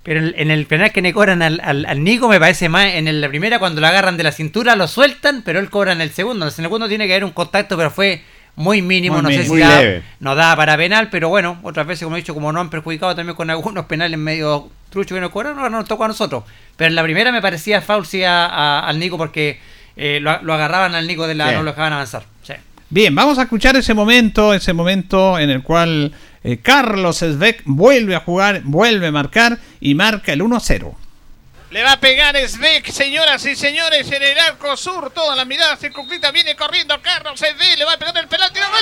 Pero 0.04 0.20
en, 0.22 0.34
en 0.38 0.52
el 0.52 0.66
penal 0.66 0.92
que 0.92 1.02
le 1.02 1.14
cobran 1.14 1.42
al, 1.42 1.62
al, 1.64 1.86
al 1.86 2.04
Nico 2.04 2.28
me 2.28 2.40
parece 2.40 2.68
más, 2.70 2.88
en 2.96 3.08
el- 3.08 3.22
la 3.22 3.30
primera 3.30 3.60
cuando 3.60 3.80
lo 3.82 3.88
agarran 3.88 4.18
de 4.18 4.24
la 4.24 4.32
cintura 4.32 4.76
lo 4.76 4.88
sueltan, 4.88 5.42
pero 5.44 5.60
él 5.60 5.70
cobra 5.70 5.92
en 5.94 6.02
el 6.02 6.10
segundo. 6.12 6.46
En 6.46 6.48
el 6.50 6.54
segundo 6.54 6.88
tiene 6.90 7.06
que 7.08 7.14
haber 7.14 7.24
un 7.26 7.32
contacto, 7.32 7.78
pero 7.78 7.92
fue 7.92 8.22
muy 8.58 8.82
mínimo, 8.82 9.22
Muy 9.22 9.24
no 9.24 9.30
sé 9.30 9.46
si 9.48 9.58
da, 9.60 10.02
no 10.20 10.36
da 10.36 10.56
para 10.58 10.76
penal, 10.76 11.08
pero 11.10 11.30
bueno, 11.30 11.58
otras 11.64 11.88
veces, 11.88 12.04
como 12.04 12.18
he 12.18 12.20
dicho, 12.20 12.34
como 12.34 12.52
no 12.52 12.60
han 12.60 12.70
perjudicado 12.70 13.16
también 13.16 13.36
con 13.36 13.50
algunos 13.50 13.86
penales 13.86 14.20
medio 14.20 14.70
truchos 14.90 15.16
que 15.16 15.22
nos 15.22 15.30
cobraron, 15.30 15.60
ahora 15.60 15.70
nos 15.70 15.86
tocó 15.88 16.04
a 16.04 16.08
nosotros. 16.10 16.44
Pero 16.76 16.90
en 16.90 16.96
la 16.96 17.04
primera 17.04 17.32
me 17.32 17.42
parecía 17.42 17.82
foul 17.82 18.06
sí 18.06 18.24
a- 18.24 18.46
a- 18.48 18.80
al 18.82 19.00
Nico 19.00 19.18
porque 19.18 19.60
eh, 19.96 20.20
lo, 20.22 20.42
lo 20.44 20.54
agarraban 20.54 20.94
al 20.96 21.08
Nico 21.08 21.26
de 21.28 21.36
la, 21.36 21.50
Sí. 21.50 21.56
no 21.56 21.64
lo 21.64 21.72
dejaban 21.72 21.94
avanzar. 21.94 22.24
Sí. 22.44 22.54
Bien, 22.90 23.14
vamos 23.16 23.38
a 23.40 23.44
escuchar 23.44 23.76
ese 23.76 23.94
momento, 23.94 24.54
ese 24.54 24.74
momento 24.74 25.38
en 25.40 25.50
el 25.50 25.62
cual 25.64 26.14
eh, 26.44 26.58
Carlos 26.58 27.18
Sbeck 27.18 27.62
vuelve 27.66 28.16
a 28.16 28.20
jugar, 28.22 28.62
vuelve 28.64 29.08
a 29.08 29.12
marcar 29.12 29.58
y 29.80 29.94
marca 29.96 30.34
el 30.34 30.42
1-0. 30.42 30.94
Le 31.70 31.84
va 31.84 31.94
a 31.94 32.00
pegar 32.00 32.38
Svek, 32.38 32.92
señoras 32.92 33.46
y 33.46 33.54
señores, 33.54 34.10
en 34.10 34.24
el 34.24 34.40
arco 34.40 34.78
sur. 34.78 35.12
Toda 35.12 35.36
la 35.36 35.44
mirada 35.44 35.76
circunscrita. 35.76 36.32
Viene 36.32 36.56
corriendo 36.56 37.02
Carlos 37.02 37.38
Svek. 37.38 37.78
Le 37.78 37.84
va 37.84 37.94
a 37.94 37.98
pegar 37.98 38.18
el 38.18 38.28
penal. 38.30 38.54
Tira 38.54 38.68
gol. 38.70 38.80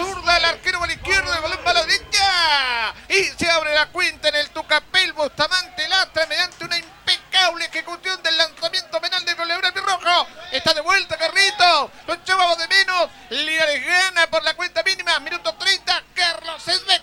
Zurda. 0.00 0.36
El 0.38 0.44
arquero 0.44 0.82
a 0.82 0.86
la 0.86 0.92
izquierda, 0.92 1.36
el 1.36 1.42
balón 1.42 1.58
va 1.66 1.72
la 1.72 1.84
derecha. 1.84 2.94
Y 3.08 3.24
se 3.36 3.50
abre 3.50 3.74
la 3.74 3.86
cuenta 3.86 4.28
en 4.28 4.36
el 4.36 4.50
Tucapel. 4.50 5.12
Bustamante 5.12 5.88
Lastra 5.88 6.26
mediante 6.26 6.64
una 6.64 6.78
impecable 6.78 7.64
ejecución 7.66 8.22
del 8.22 8.36
lanzamiento 8.36 9.00
penal 9.00 9.24
de 9.24 9.36
Colebra 9.36 9.70
Rojo. 9.70 10.26
Está 10.52 10.74
de 10.74 10.80
vuelta 10.80 11.16
Carlito. 11.16 11.90
Lo 12.06 12.14
echábamos 12.14 12.58
de 12.58 12.68
menos. 12.68 13.10
Linares 13.30 13.84
gana 13.84 14.26
por 14.30 14.42
la 14.44 14.54
cuenta 14.54 14.82
mínima. 14.82 15.18
Minuto 15.20 15.54
30. 15.54 16.04
Carlos 16.14 16.62
Sesbeck. 16.62 17.02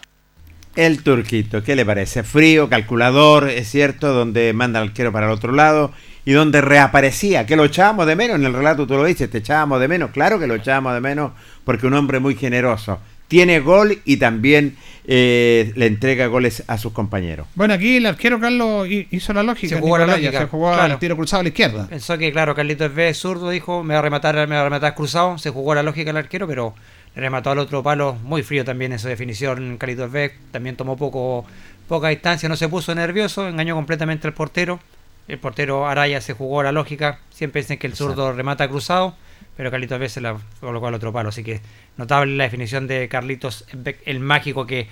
El 0.76 1.02
turquito, 1.02 1.64
¿qué 1.64 1.76
le 1.76 1.88
parece? 1.88 2.22
Frío, 2.22 2.70
calculador, 2.70 3.50
es 3.50 3.68
cierto, 3.68 4.14
donde 4.14 4.54
manda 4.54 4.80
al 4.80 4.90
arquero 4.90 5.12
para 5.12 5.26
el 5.26 5.32
otro 5.32 5.52
lado 5.52 5.92
y 6.28 6.34
donde 6.34 6.60
reaparecía, 6.60 7.46
que 7.46 7.56
lo 7.56 7.64
echábamos 7.64 8.06
de 8.06 8.18
menos, 8.18 8.36
en 8.36 8.44
el 8.44 8.54
relato 8.54 8.86
tú 8.86 8.96
lo 8.96 9.06
dices, 9.06 9.32
te 9.32 9.38
echábamos 9.38 9.80
de 9.80 9.88
menos, 9.88 10.12
claro 10.12 10.38
que 10.38 10.46
lo 10.46 10.56
echábamos 10.56 10.94
de 10.94 11.00
menos, 11.00 11.32
porque 11.68 11.86
un 11.86 11.94
hombre 11.94 12.20
muy 12.20 12.34
generoso, 12.36 12.98
tiene 13.28 13.60
gol 13.60 14.00
y 14.06 14.16
también 14.18 14.78
eh, 15.06 15.74
le 15.76 15.86
entrega 15.88 16.28
goles 16.28 16.64
a 16.68 16.78
sus 16.78 16.94
compañeros. 16.94 17.46
Bueno, 17.56 17.74
aquí 17.74 17.98
el 17.98 18.06
arquero 18.06 18.40
Carlos 18.40 18.88
hi- 18.88 19.08
hizo 19.12 19.34
la 19.34 19.44
lógica. 19.44 19.76
Se 19.76 19.82
jugó 19.82 19.98
la 19.98 20.06
Nicolás, 20.06 20.22
lógica, 20.24 20.40
Se 20.44 20.48
jugó 20.48 20.74
claro. 20.74 20.94
al 20.94 21.00
tiro 21.00 21.16
cruzado 21.18 21.42
a 21.42 21.44
la 21.44 21.50
izquierda. 21.50 21.88
Pensó 21.88 22.18
que, 22.18 22.32
claro, 22.32 22.56
Carlitos 22.56 22.94
B 22.96 23.14
zurdo 23.14 23.50
dijo, 23.50 23.84
me 23.84 23.94
va 23.96 24.00
a 24.00 24.04
rematar, 24.04 24.36
me 24.48 24.56
va 24.56 24.62
a 24.62 24.64
rematar 24.64 24.96
cruzado, 24.96 25.38
se 25.38 25.50
jugó 25.50 25.76
la 25.76 25.84
lógica 25.84 26.10
el 26.12 26.18
arquero, 26.18 26.48
pero 26.48 26.74
le 27.16 27.22
remató 27.22 27.52
al 27.52 27.60
otro 27.60 27.84
palo, 27.84 28.16
muy 28.24 28.44
frío 28.44 28.64
también 28.64 28.94
en 28.94 29.00
su 29.00 29.10
definición, 29.10 29.78
Carlitos 29.78 30.10
B 30.10 30.32
también 30.52 30.78
tomó 30.78 30.96
poco, 30.96 31.46
poca 31.90 32.08
distancia, 32.08 32.48
no 32.48 32.56
se 32.56 32.70
puso 32.70 32.96
nervioso, 32.96 33.48
engañó 33.50 33.76
completamente 33.76 34.26
al 34.28 34.34
portero, 34.34 34.80
el 35.28 35.38
portero 35.38 35.86
Araya 35.88 36.22
se 36.22 36.32
jugó 36.32 36.64
la 36.64 36.72
lógica, 36.72 37.20
siempre 37.30 37.62
dicen 37.62 37.78
que 37.78 37.88
el 37.88 37.96
zurdo 37.96 38.32
remata 38.32 38.70
cruzado, 38.70 39.16
pero 39.58 39.72
Carlitos 39.72 40.00
Beck 40.00 40.10
se 40.10 40.22
la 40.22 40.38
colocó 40.62 40.88
al 40.88 40.94
otro 40.94 41.12
palo. 41.12 41.30
Así 41.30 41.44
que 41.44 41.60
notable 41.98 42.38
la 42.38 42.46
definición 42.46 42.88
de 42.88 43.10
Carlitos 43.10 43.66
Beck, 43.74 44.00
el 44.06 44.20
mágico 44.20 44.66
que 44.66 44.88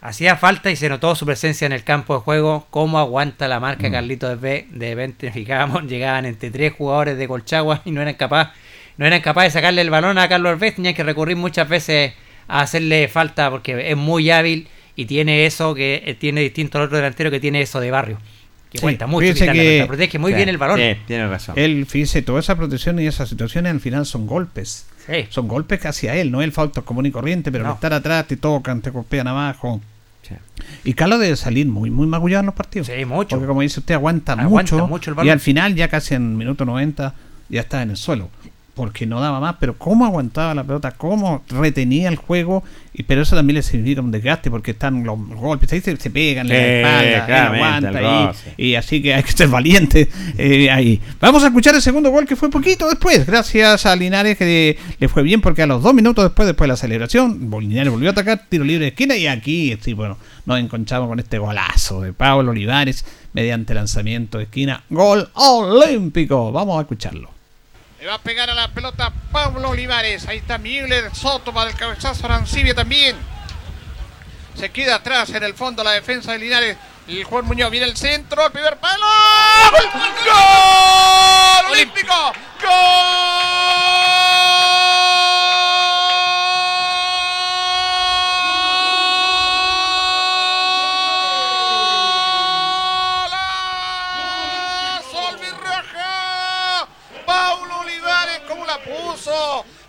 hacía 0.00 0.36
falta 0.36 0.70
y 0.70 0.76
se 0.76 0.88
notó 0.88 1.14
su 1.14 1.26
presencia 1.26 1.66
en 1.66 1.72
el 1.72 1.84
campo 1.84 2.14
de 2.14 2.20
juego. 2.20 2.66
Cómo 2.70 2.98
aguanta 2.98 3.46
la 3.46 3.60
marca 3.60 3.88
Mm. 3.88 3.92
Carlitos 3.92 4.40
Beck. 4.40 4.68
De 4.70 4.90
repente 4.90 5.30
fijábamos, 5.32 5.84
llegaban 5.84 6.24
entre 6.24 6.50
tres 6.50 6.72
jugadores 6.72 7.18
de 7.18 7.28
Colchagua 7.28 7.82
y 7.84 7.92
no 7.92 8.00
eran 8.00 8.14
capaces 8.14 8.52
no 8.96 9.04
eran 9.06 9.20
capaces 9.20 9.52
de 9.52 9.58
sacarle 9.58 9.82
el 9.82 9.90
balón 9.90 10.18
a 10.18 10.28
Carlos 10.28 10.58
Beck. 10.58 10.76
Tenían 10.76 10.94
que 10.94 11.04
recurrir 11.04 11.36
muchas 11.36 11.68
veces 11.68 12.14
a 12.48 12.60
hacerle 12.60 13.08
falta 13.08 13.50
porque 13.50 13.90
es 13.90 13.96
muy 13.96 14.30
hábil 14.30 14.68
y 14.94 15.04
tiene 15.04 15.44
eso 15.44 15.74
que 15.74 16.02
eh, 16.06 16.14
tiene 16.14 16.40
distinto 16.40 16.78
al 16.78 16.84
otro 16.84 16.96
delantero 16.96 17.30
que 17.30 17.40
tiene 17.40 17.60
eso 17.60 17.80
de 17.80 17.90
barrio. 17.90 18.18
Que 18.76 18.80
Sí, 18.80 18.82
cuenta 18.82 19.06
mucho. 19.06 19.34
que- 19.34 19.84
protege 19.86 20.18
muy 20.18 20.32
Sí, 20.32 20.36
bien 20.36 20.48
el 20.48 20.58
balón. 20.58 20.78
sí, 20.78 20.96
tiene 21.06 21.26
razón. 21.28 21.54
Él, 21.58 21.86
fíjese, 21.86 22.22
toda 22.22 22.40
esa 22.40 22.54
protección 22.56 22.98
y 23.00 23.06
esas 23.06 23.28
situaciones 23.28 23.72
al 23.72 23.80
final 23.80 24.04
son 24.06 24.26
golpes. 24.26 24.86
Sí. 25.06 25.26
Son 25.30 25.48
golpes 25.48 25.84
hacia 25.86 26.14
él, 26.16 26.30
no 26.30 26.42
el 26.42 26.52
falta 26.52 26.82
común 26.82 27.06
y 27.06 27.10
corriente, 27.10 27.50
pero 27.52 27.64
No. 27.64 27.70
al 27.70 27.74
estar 27.76 27.92
atrás 27.92 28.26
te 28.26 28.36
tocan, 28.36 28.80
te 28.82 28.90
golpean 28.90 29.26
abajo. 29.28 29.80
Y 30.84 30.94
Carlos 30.94 31.20
debe 31.20 31.36
salir 31.36 31.66
muy, 31.66 31.90
muy 31.90 32.06
magullado 32.08 32.40
en 32.40 32.46
los 32.46 32.54
partidos. 32.54 32.88
Sí, 32.88 33.04
mucho. 33.04 33.30
Porque 33.36 33.46
como 33.46 33.60
dice 33.60 33.78
usted, 33.80 33.94
aguanta, 33.94 34.32
Aguanta 34.32 34.74
mucho, 34.74 34.88
mucho 34.88 35.10
el 35.10 35.14
y 35.14 35.16
balón. 35.18 35.32
al 35.32 35.40
final, 35.40 35.74
ya 35.76 35.88
casi 35.88 36.14
en 36.14 36.36
minuto 36.36 36.64
90, 36.64 37.14
ya 37.48 37.60
está 37.60 37.82
en 37.82 37.90
el 37.90 37.96
suelo. 37.96 38.28
Porque 38.76 39.06
no 39.06 39.20
daba 39.20 39.40
más, 39.40 39.56
pero 39.58 39.76
cómo 39.78 40.04
aguantaba 40.04 40.54
la 40.54 40.62
pelota, 40.62 40.90
cómo 40.90 41.42
retenía 41.48 42.08
el 42.08 42.16
juego, 42.16 42.62
y 42.92 43.04
pero 43.04 43.22
eso 43.22 43.34
también 43.34 43.54
le 43.54 43.62
significa 43.62 44.02
un 44.02 44.10
desgaste, 44.10 44.50
porque 44.50 44.72
están 44.72 45.02
los 45.02 45.18
golpes, 45.18 45.72
ahí 45.72 45.80
se, 45.80 45.96
se 45.96 46.10
pegan, 46.10 46.46
claramente, 46.46 47.32
aguanta 47.32 48.34
y 48.58 48.74
así 48.74 49.00
que 49.00 49.14
hay 49.14 49.22
que 49.22 49.32
ser 49.32 49.48
valiente 49.48 50.08
eh, 50.38 50.70
ahí. 50.70 51.00
Vamos 51.20 51.42
a 51.42 51.46
escuchar 51.46 51.74
el 51.74 51.80
segundo 51.80 52.10
gol 52.10 52.26
que 52.26 52.36
fue 52.36 52.50
poquito 52.50 52.86
después, 52.86 53.26
gracias 53.26 53.86
a 53.86 53.96
Linares 53.96 54.36
que 54.36 54.76
le 54.98 55.08
fue 55.08 55.22
bien 55.22 55.40
porque 55.40 55.62
a 55.62 55.66
los 55.66 55.82
dos 55.82 55.94
minutos 55.94 56.24
después, 56.24 56.46
después 56.46 56.68
de 56.68 56.72
la 56.72 56.76
celebración, 56.76 57.50
Linares 57.58 57.90
volvió 57.90 58.10
a 58.10 58.12
atacar, 58.12 58.42
tiro 58.46 58.62
libre 58.62 58.84
de 58.84 58.88
esquina 58.90 59.16
y 59.16 59.26
aquí, 59.26 59.74
sí, 59.80 59.94
bueno, 59.94 60.18
nos 60.44 60.60
encontramos 60.60 61.08
con 61.08 61.18
este 61.18 61.38
golazo 61.38 62.02
de 62.02 62.12
Pablo 62.12 62.50
Olivares 62.50 63.06
mediante 63.32 63.74
lanzamiento 63.74 64.38
de 64.38 64.44
esquina, 64.44 64.82
gol 64.88 65.28
olímpico. 65.34 66.52
Vamos 66.52 66.78
a 66.78 66.82
escucharlo. 66.82 67.35
Le 67.98 68.06
va 68.06 68.14
a 68.14 68.18
pegar 68.18 68.50
a 68.50 68.54
la 68.54 68.68
pelota 68.68 69.10
Pablo 69.32 69.70
Olivares. 69.70 70.28
Ahí 70.28 70.38
está 70.38 70.58
Miguel 70.58 71.10
Soto 71.14 71.52
para 71.52 71.70
el 71.70 71.76
cabezazo 71.76 72.26
Arancibia 72.26 72.74
también. 72.74 73.16
Se 74.54 74.70
queda 74.70 74.96
atrás 74.96 75.30
en 75.30 75.42
el 75.42 75.54
fondo 75.54 75.82
la 75.82 75.92
defensa 75.92 76.32
de 76.32 76.38
Linares. 76.38 76.76
El 77.08 77.24
Juan 77.24 77.46
Muñoz 77.46 77.70
viene 77.70 77.86
el 77.86 77.96
centro, 77.96 78.44
el 78.44 78.52
primer 78.52 78.76
palo. 78.78 79.06
¡Gol! 79.70 79.90
¡Gol! 80.24 81.72
¡Olímpico! 81.72 82.32
¡Gol! 82.62 83.26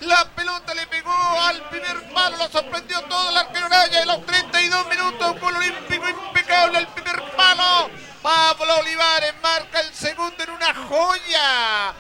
La 0.02 0.26
pelota 0.36 0.74
le 0.74 0.86
pegó 0.88 1.12
al 1.12 1.62
primer 1.70 2.14
palo, 2.14 2.38
lo 2.38 2.48
sorprendió 2.50 3.00
todo 3.10 3.30
el 3.30 3.38
arquero 3.38 3.66
Araya 3.66 4.02
en 4.02 4.08
los 4.08 4.26
32 4.26 4.86
minutos. 4.90 5.32
Un 5.34 5.40
gol 5.40 5.56
olímpico 5.56 6.04
impecable 6.10 6.78
al 6.78 6.88
primer 6.94 7.16
palo. 7.36 7.90
Pablo 8.22 8.74
Olivares 8.82 9.34
marca 9.42 9.80
el 9.82 9.94
segundo 9.94 10.36
en 10.44 10.50
una 10.52 10.74
joya. 10.74 11.94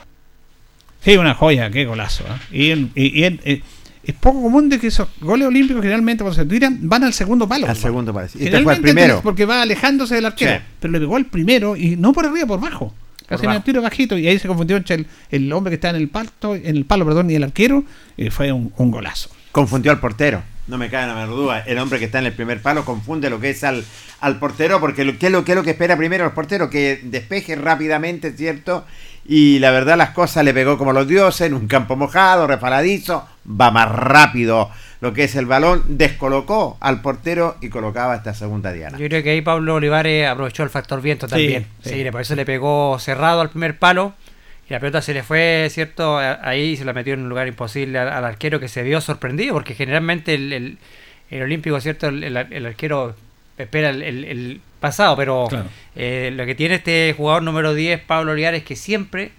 Sí, 1.03 1.15
una 1.17 1.33
joya, 1.35 1.69
qué 1.69 1.85
golazo. 1.85 2.23
¿eh? 2.25 2.39
Y, 2.51 2.71
en- 2.71 2.91
y- 2.95 3.21
y 3.21 3.23
en- 3.23 3.39
eh, 3.45 3.61
es 4.03 4.15
poco 4.15 4.41
común 4.41 4.67
de 4.69 4.79
que 4.79 4.87
esos 4.87 5.07
goles 5.21 5.47
olímpicos 5.47 5.81
generalmente 5.81 6.23
cuando 6.23 6.41
se 6.41 6.47
tiran 6.49 6.77
van 6.81 7.03
al 7.03 7.13
segundo 7.13 7.47
palo. 7.47 7.67
Al 7.67 7.75
¿no? 7.75 7.81
segundo 7.81 8.13
parece. 8.13 8.37
Y 8.39 8.43
este 8.45 8.57
Generalmente 8.57 8.81
fue 8.81 8.89
el 8.89 8.95
primero. 8.95 9.21
Porque 9.21 9.45
va 9.45 9.61
alejándose 9.61 10.15
del 10.15 10.25
arquero. 10.25 10.57
Sí. 10.57 10.63
Pero 10.79 10.91
le 10.93 10.99
pegó 10.99 11.15
al 11.15 11.25
primero 11.25 11.75
y 11.75 11.95
no 11.95 12.13
por 12.13 12.25
arriba, 12.25 12.47
por 12.47 12.59
bajo. 12.59 12.93
Casi 13.27 13.45
el 13.45 13.63
tiro 13.63 13.81
bajito. 13.81 14.17
Y 14.17 14.27
ahí 14.27 14.39
se 14.39 14.47
confundió 14.47 14.77
entre 14.77 14.95
el, 14.95 15.07
el 15.29 15.51
hombre 15.53 15.71
que 15.71 15.75
está 15.75 15.89
en 15.89 15.97
el 15.97 16.09
palo, 16.09 16.29
en 16.43 16.77
el 16.77 16.85
palo, 16.85 17.05
perdón, 17.05 17.29
y 17.29 17.35
el 17.35 17.43
arquero. 17.43 17.83
Y 18.15 18.29
fue 18.29 18.51
un, 18.51 18.73
un 18.77 18.91
golazo. 18.91 19.29
Confundió 19.51 19.91
al 19.91 19.99
portero. 19.99 20.41
No 20.67 20.77
me 20.77 20.89
cae 20.89 21.07
la 21.07 21.13
menor 21.15 21.29
duda. 21.29 21.59
El 21.59 21.77
hombre 21.77 21.99
que 21.99 22.05
está 22.05 22.19
en 22.19 22.25
el 22.25 22.33
primer 22.33 22.61
palo 22.61 22.83
confunde 22.83 23.29
lo 23.29 23.39
que 23.39 23.51
es 23.51 23.63
al, 23.63 23.85
al 24.19 24.37
portero, 24.37 24.79
porque 24.79 25.05
lo, 25.05 25.17
¿qué, 25.17 25.27
es 25.27 25.31
lo, 25.31 25.45
¿qué 25.45 25.53
es 25.53 25.55
lo 25.55 25.63
que 25.63 25.71
espera 25.71 25.95
primero 25.95 26.25
el 26.25 26.31
portero? 26.31 26.69
Que 26.69 26.99
despeje 27.03 27.55
rápidamente, 27.55 28.33
¿cierto? 28.33 28.85
Y 29.25 29.59
la 29.59 29.71
verdad 29.71 29.97
las 29.97 30.11
cosas 30.11 30.43
le 30.43 30.53
pegó 30.53 30.77
como 30.77 30.93
los 30.93 31.07
dioses, 31.07 31.47
en 31.47 31.53
un 31.53 31.67
campo 31.67 31.95
mojado, 31.95 32.47
resbaladizo, 32.47 33.27
va 33.49 33.71
más 33.71 33.89
rápido 33.91 34.69
lo 34.99 35.13
que 35.13 35.25
es 35.25 35.35
el 35.35 35.45
balón, 35.45 35.83
descolocó 35.87 36.75
al 36.79 37.01
portero 37.01 37.55
y 37.61 37.69
colocaba 37.69 38.15
esta 38.15 38.33
segunda 38.33 38.71
diana. 38.73 38.97
Yo 38.97 39.07
creo 39.07 39.21
que 39.21 39.29
ahí 39.29 39.41
Pablo 39.41 39.75
Olivares 39.75 40.27
aprovechó 40.27 40.63
el 40.63 40.69
factor 40.69 41.01
viento 41.01 41.27
Sí, 41.27 41.31
también. 41.31 41.67
sí. 41.83 42.03
Sí, 42.03 42.11
por 42.11 42.21
eso 42.21 42.35
le 42.35 42.45
pegó 42.45 42.97
cerrado 42.99 43.41
al 43.41 43.49
primer 43.51 43.77
palo. 43.77 44.13
Y 44.69 44.73
la 44.73 44.79
pelota 44.81 45.01
se 45.01 45.13
le 45.13 45.23
fue, 45.23 45.67
¿cierto? 45.71 46.17
Ahí 46.17 46.75
se 46.75 46.83
la 46.83 46.91
metió 46.93 47.13
en 47.13 47.21
un 47.21 47.29
lugar 47.29 47.47
imposible 47.47 47.99
al, 47.99 48.09
al 48.09 48.25
arquero 48.25 48.59
que 48.59 48.67
se 48.67 48.83
vio 48.83 48.99
sorprendido, 48.99 49.53
porque 49.53 49.75
generalmente 49.75 50.33
el, 50.33 50.51
el- 50.51 50.77
el 51.29 51.41
olímpico, 51.43 51.79
¿cierto? 51.79 52.07
El, 52.07 52.23
el- 52.23 52.35
el 52.35 52.65
arquero 52.65 53.15
espera 53.57 53.89
el, 53.91 54.01
el- 54.01 54.25
el 54.25 54.61
pasado, 54.81 55.15
pero 55.15 55.45
Claro. 55.47 55.65
eh, 55.95 56.31
lo 56.33 56.45
que 56.45 56.53
tiene 56.55 56.75
este 56.75 57.13
jugador 57.15 57.43
número 57.43 57.73
10, 57.75 58.01
Pablo 58.01 58.31
Olivares, 58.33 58.61
es 58.61 58.67
que 58.67 58.75
siempre 58.75 59.31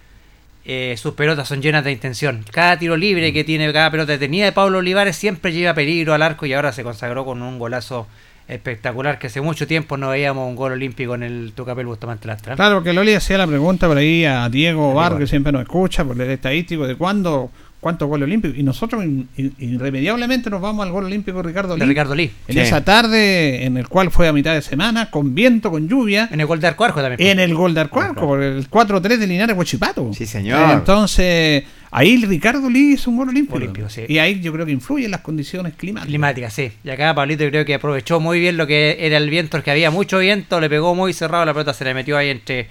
eh, 0.65 0.95
sus 0.99 1.15
pelotas 1.15 1.49
son 1.49 1.63
llenas 1.63 1.85
de 1.85 1.93
intención. 1.93 2.45
Cada 2.51 2.79
tiro 2.79 2.97
libre 2.97 3.33
que 3.33 3.45
tiene, 3.45 3.73
cada 3.73 3.91
pelota 3.91 4.13
detenida 4.13 4.45
de 4.45 4.53
Pablo 4.53 4.79
Olivares 4.79 5.17
siempre 5.17 5.53
lleva 5.53 5.75
peligro 5.75 6.15
al 6.15 6.23
arco 6.23 6.47
y 6.47 6.53
ahora 6.53 6.73
se 6.73 6.83
consagró 6.83 7.25
con 7.25 7.43
un 7.43 7.59
golazo 7.59 8.07
espectacular 8.49 9.19
que 9.19 9.27
hace 9.27 9.41
mucho 9.41 9.67
tiempo 9.67 9.97
no 9.97 10.09
veíamos 10.09 10.49
un 10.49 10.57
gol 10.57 10.73
olímpico 10.73 11.15
en 11.15 11.23
el 11.23 11.53
Tucapel 11.55 11.87
Bustamante 11.87 12.27
Lastra. 12.27 12.57
Claro, 12.57 12.83
que 12.83 12.93
Loli 12.93 13.15
hacía 13.15 13.37
la 13.37 13.47
pregunta 13.47 13.87
por 13.87 13.99
ahí 13.99 14.25
a 14.25 14.49
Diego 14.49 14.95
Bar, 14.95 15.19
que 15.19 15.27
siempre 15.27 15.53
nos 15.53 15.63
escucha, 15.63 16.05
por 16.05 16.21
el 16.21 16.31
estadístico 16.31 16.87
de 16.87 16.97
cuándo, 16.97 17.51
cuántos 17.81 18.09
goles 18.09 18.25
olímpicos. 18.27 18.57
Y 18.59 18.63
nosotros 18.63 19.05
in- 19.05 19.29
in- 19.37 19.55
irremediablemente 19.59 20.51
nos 20.51 20.61
vamos 20.61 20.85
al 20.85 20.93
gol 20.93 21.05
olímpico 21.05 21.39
de 21.43 21.49
Ricardo 21.49 21.75
De 21.75 21.81
Lee. 21.81 21.87
Ricardo 21.87 22.15
Lee. 22.15 22.31
En 22.49 22.55
Sí. 22.55 22.61
esa 22.61 22.85
tarde, 22.85 23.65
en 23.65 23.77
el 23.77 23.89
cual 23.89 24.11
fue 24.11 24.29
a 24.29 24.33
mitad 24.33 24.55
de 24.55 24.63
semana, 24.63 25.11
con 25.11 25.35
viento, 25.35 25.71
con 25.71 25.89
lluvia. 25.89 26.29
En 26.33 26.41
el 26.41 26.47
gol 26.47 26.61
de 26.61 26.67
Arcuarco 26.67 27.01
también. 27.01 27.31
En 27.31 27.39
el 27.41 27.55
gol 27.55 27.75
de 27.75 27.81
Arcuarco, 27.81 28.21
por 28.27 28.43
el 28.43 28.69
4-3 28.69 29.19
de 29.19 29.27
Linares 29.27 29.57
Huachipato. 29.57 30.11
Sí, 30.13 30.27
señor. 30.27 30.71
Entonces, 30.73 31.65
ahí 31.91 32.25
Ricardo 32.27 32.69
Lee 32.69 32.95
hizo 32.95 33.11
un 33.11 33.17
gol 33.19 33.29
olímpico. 33.29 33.57
Olímpico, 33.57 33.89
sí. 33.89 34.03
Y 34.09 34.19
ahí 34.19 34.41
yo 34.41 34.53
creo 34.53 34.67
que 34.67 34.73
influyen 34.73 35.11
las 35.11 35.21
condiciones 35.21 35.75
climáticas. 35.77 36.09
Climática, 36.09 36.51
sí. 36.51 36.73
Y 36.83 36.91
acá 36.91 37.15
Pablito 37.15 37.45
yo 37.45 37.51
creo 37.51 37.65
que 37.65 37.75
aprovechó 37.75 38.19
muy 38.21 38.41
bien 38.41 38.57
lo 38.57 38.67
que 38.67 38.97
era 39.01 39.17
el 39.17 39.31
viento, 39.31 39.63
que 39.63 39.71
había 39.71 39.91
mucho 39.91 40.19
viento, 40.19 40.61
le 40.61 40.69
pegó 40.69 40.95
muy 40.95 41.13
cerrado, 41.13 41.45
la 41.45 41.53
pelota 41.55 41.73
se 41.75 41.85
le 41.85 41.95
metió 41.95 42.17
ahí 42.19 42.31
entre 42.31 42.67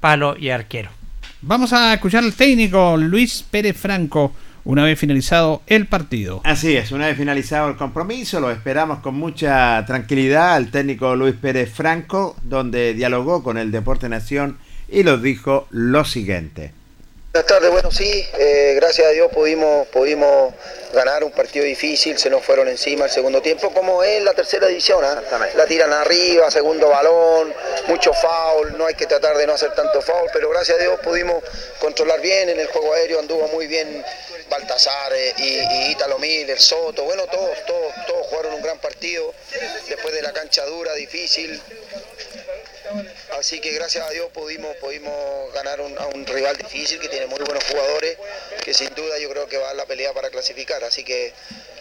palo 0.00 0.36
y 0.38 0.50
arquero. 0.50 0.90
Vamos 1.44 1.72
a 1.72 1.92
escuchar 1.92 2.22
al 2.22 2.34
técnico 2.34 2.96
Luis 2.96 3.44
Pérez 3.50 3.76
Franco 3.76 4.32
una 4.64 4.84
vez 4.84 4.96
finalizado 4.96 5.62
el 5.66 5.88
partido. 5.88 6.40
Así 6.44 6.76
es, 6.76 6.92
una 6.92 7.08
vez 7.08 7.16
finalizado 7.16 7.68
el 7.68 7.74
compromiso, 7.74 8.38
lo 8.38 8.52
esperamos 8.52 9.00
con 9.00 9.16
mucha 9.16 9.84
tranquilidad 9.84 10.54
al 10.54 10.70
técnico 10.70 11.16
Luis 11.16 11.34
Pérez 11.34 11.72
Franco, 11.74 12.36
donde 12.44 12.94
dialogó 12.94 13.42
con 13.42 13.58
el 13.58 13.72
Deporte 13.72 14.08
Nación 14.08 14.56
y 14.88 15.02
nos 15.02 15.20
dijo 15.20 15.66
lo 15.70 16.04
siguiente. 16.04 16.74
Buenas 17.34 17.48
tardes, 17.48 17.70
bueno 17.70 17.90
sí, 17.90 18.28
eh, 18.38 18.74
gracias 18.76 19.06
a 19.06 19.10
Dios 19.10 19.32
pudimos, 19.32 19.88
pudimos 19.88 20.52
ganar 20.92 21.24
un 21.24 21.30
partido 21.30 21.64
difícil, 21.64 22.18
se 22.18 22.28
nos 22.28 22.44
fueron 22.44 22.68
encima 22.68 23.06
el 23.06 23.10
segundo 23.10 23.40
tiempo, 23.40 23.72
como 23.72 24.02
es 24.02 24.22
la 24.22 24.34
tercera 24.34 24.66
edición, 24.66 25.02
¿ah? 25.02 25.22
la 25.56 25.64
tiran 25.64 25.94
arriba, 25.94 26.50
segundo 26.50 26.90
balón, 26.90 27.54
mucho 27.86 28.12
foul, 28.12 28.76
no 28.76 28.84
hay 28.84 28.92
que 28.92 29.06
tratar 29.06 29.38
de 29.38 29.46
no 29.46 29.54
hacer 29.54 29.72
tanto 29.74 30.02
foul, 30.02 30.28
pero 30.30 30.50
gracias 30.50 30.78
a 30.78 30.82
Dios 30.82 31.00
pudimos 31.00 31.42
controlar 31.80 32.20
bien, 32.20 32.50
en 32.50 32.60
el 32.60 32.66
juego 32.66 32.92
aéreo 32.92 33.18
anduvo 33.18 33.48
muy 33.48 33.66
bien 33.66 34.04
Baltasar 34.50 35.14
eh, 35.14 35.32
y, 35.38 35.88
y 35.88 35.90
Italo 35.92 36.18
Miller, 36.18 36.60
Soto, 36.60 37.04
bueno 37.04 37.26
todos, 37.28 37.64
todos, 37.66 37.94
todos 38.06 38.26
jugaron 38.26 38.52
un 38.52 38.62
gran 38.62 38.78
partido, 38.78 39.32
después 39.88 40.12
de 40.12 40.20
la 40.20 40.34
cancha 40.34 40.66
dura, 40.66 40.92
difícil, 40.92 41.58
Así 43.38 43.60
que 43.60 43.72
gracias 43.72 44.06
a 44.06 44.10
Dios 44.10 44.30
pudimos, 44.32 44.74
pudimos 44.76 45.52
ganar 45.52 45.80
a 45.80 46.06
un 46.06 46.26
rival 46.26 46.56
difícil 46.56 47.00
que 47.00 47.08
tiene 47.08 47.26
muy 47.26 47.38
buenos 47.40 47.64
jugadores, 47.64 48.16
que 48.64 48.74
sin 48.74 48.94
duda 48.94 49.18
yo 49.18 49.28
creo 49.30 49.46
que 49.48 49.58
va 49.58 49.70
a 49.70 49.74
la 49.74 49.86
pelea 49.86 50.12
para 50.12 50.30
clasificar. 50.30 50.82
Así 50.84 51.04
que, 51.04 51.32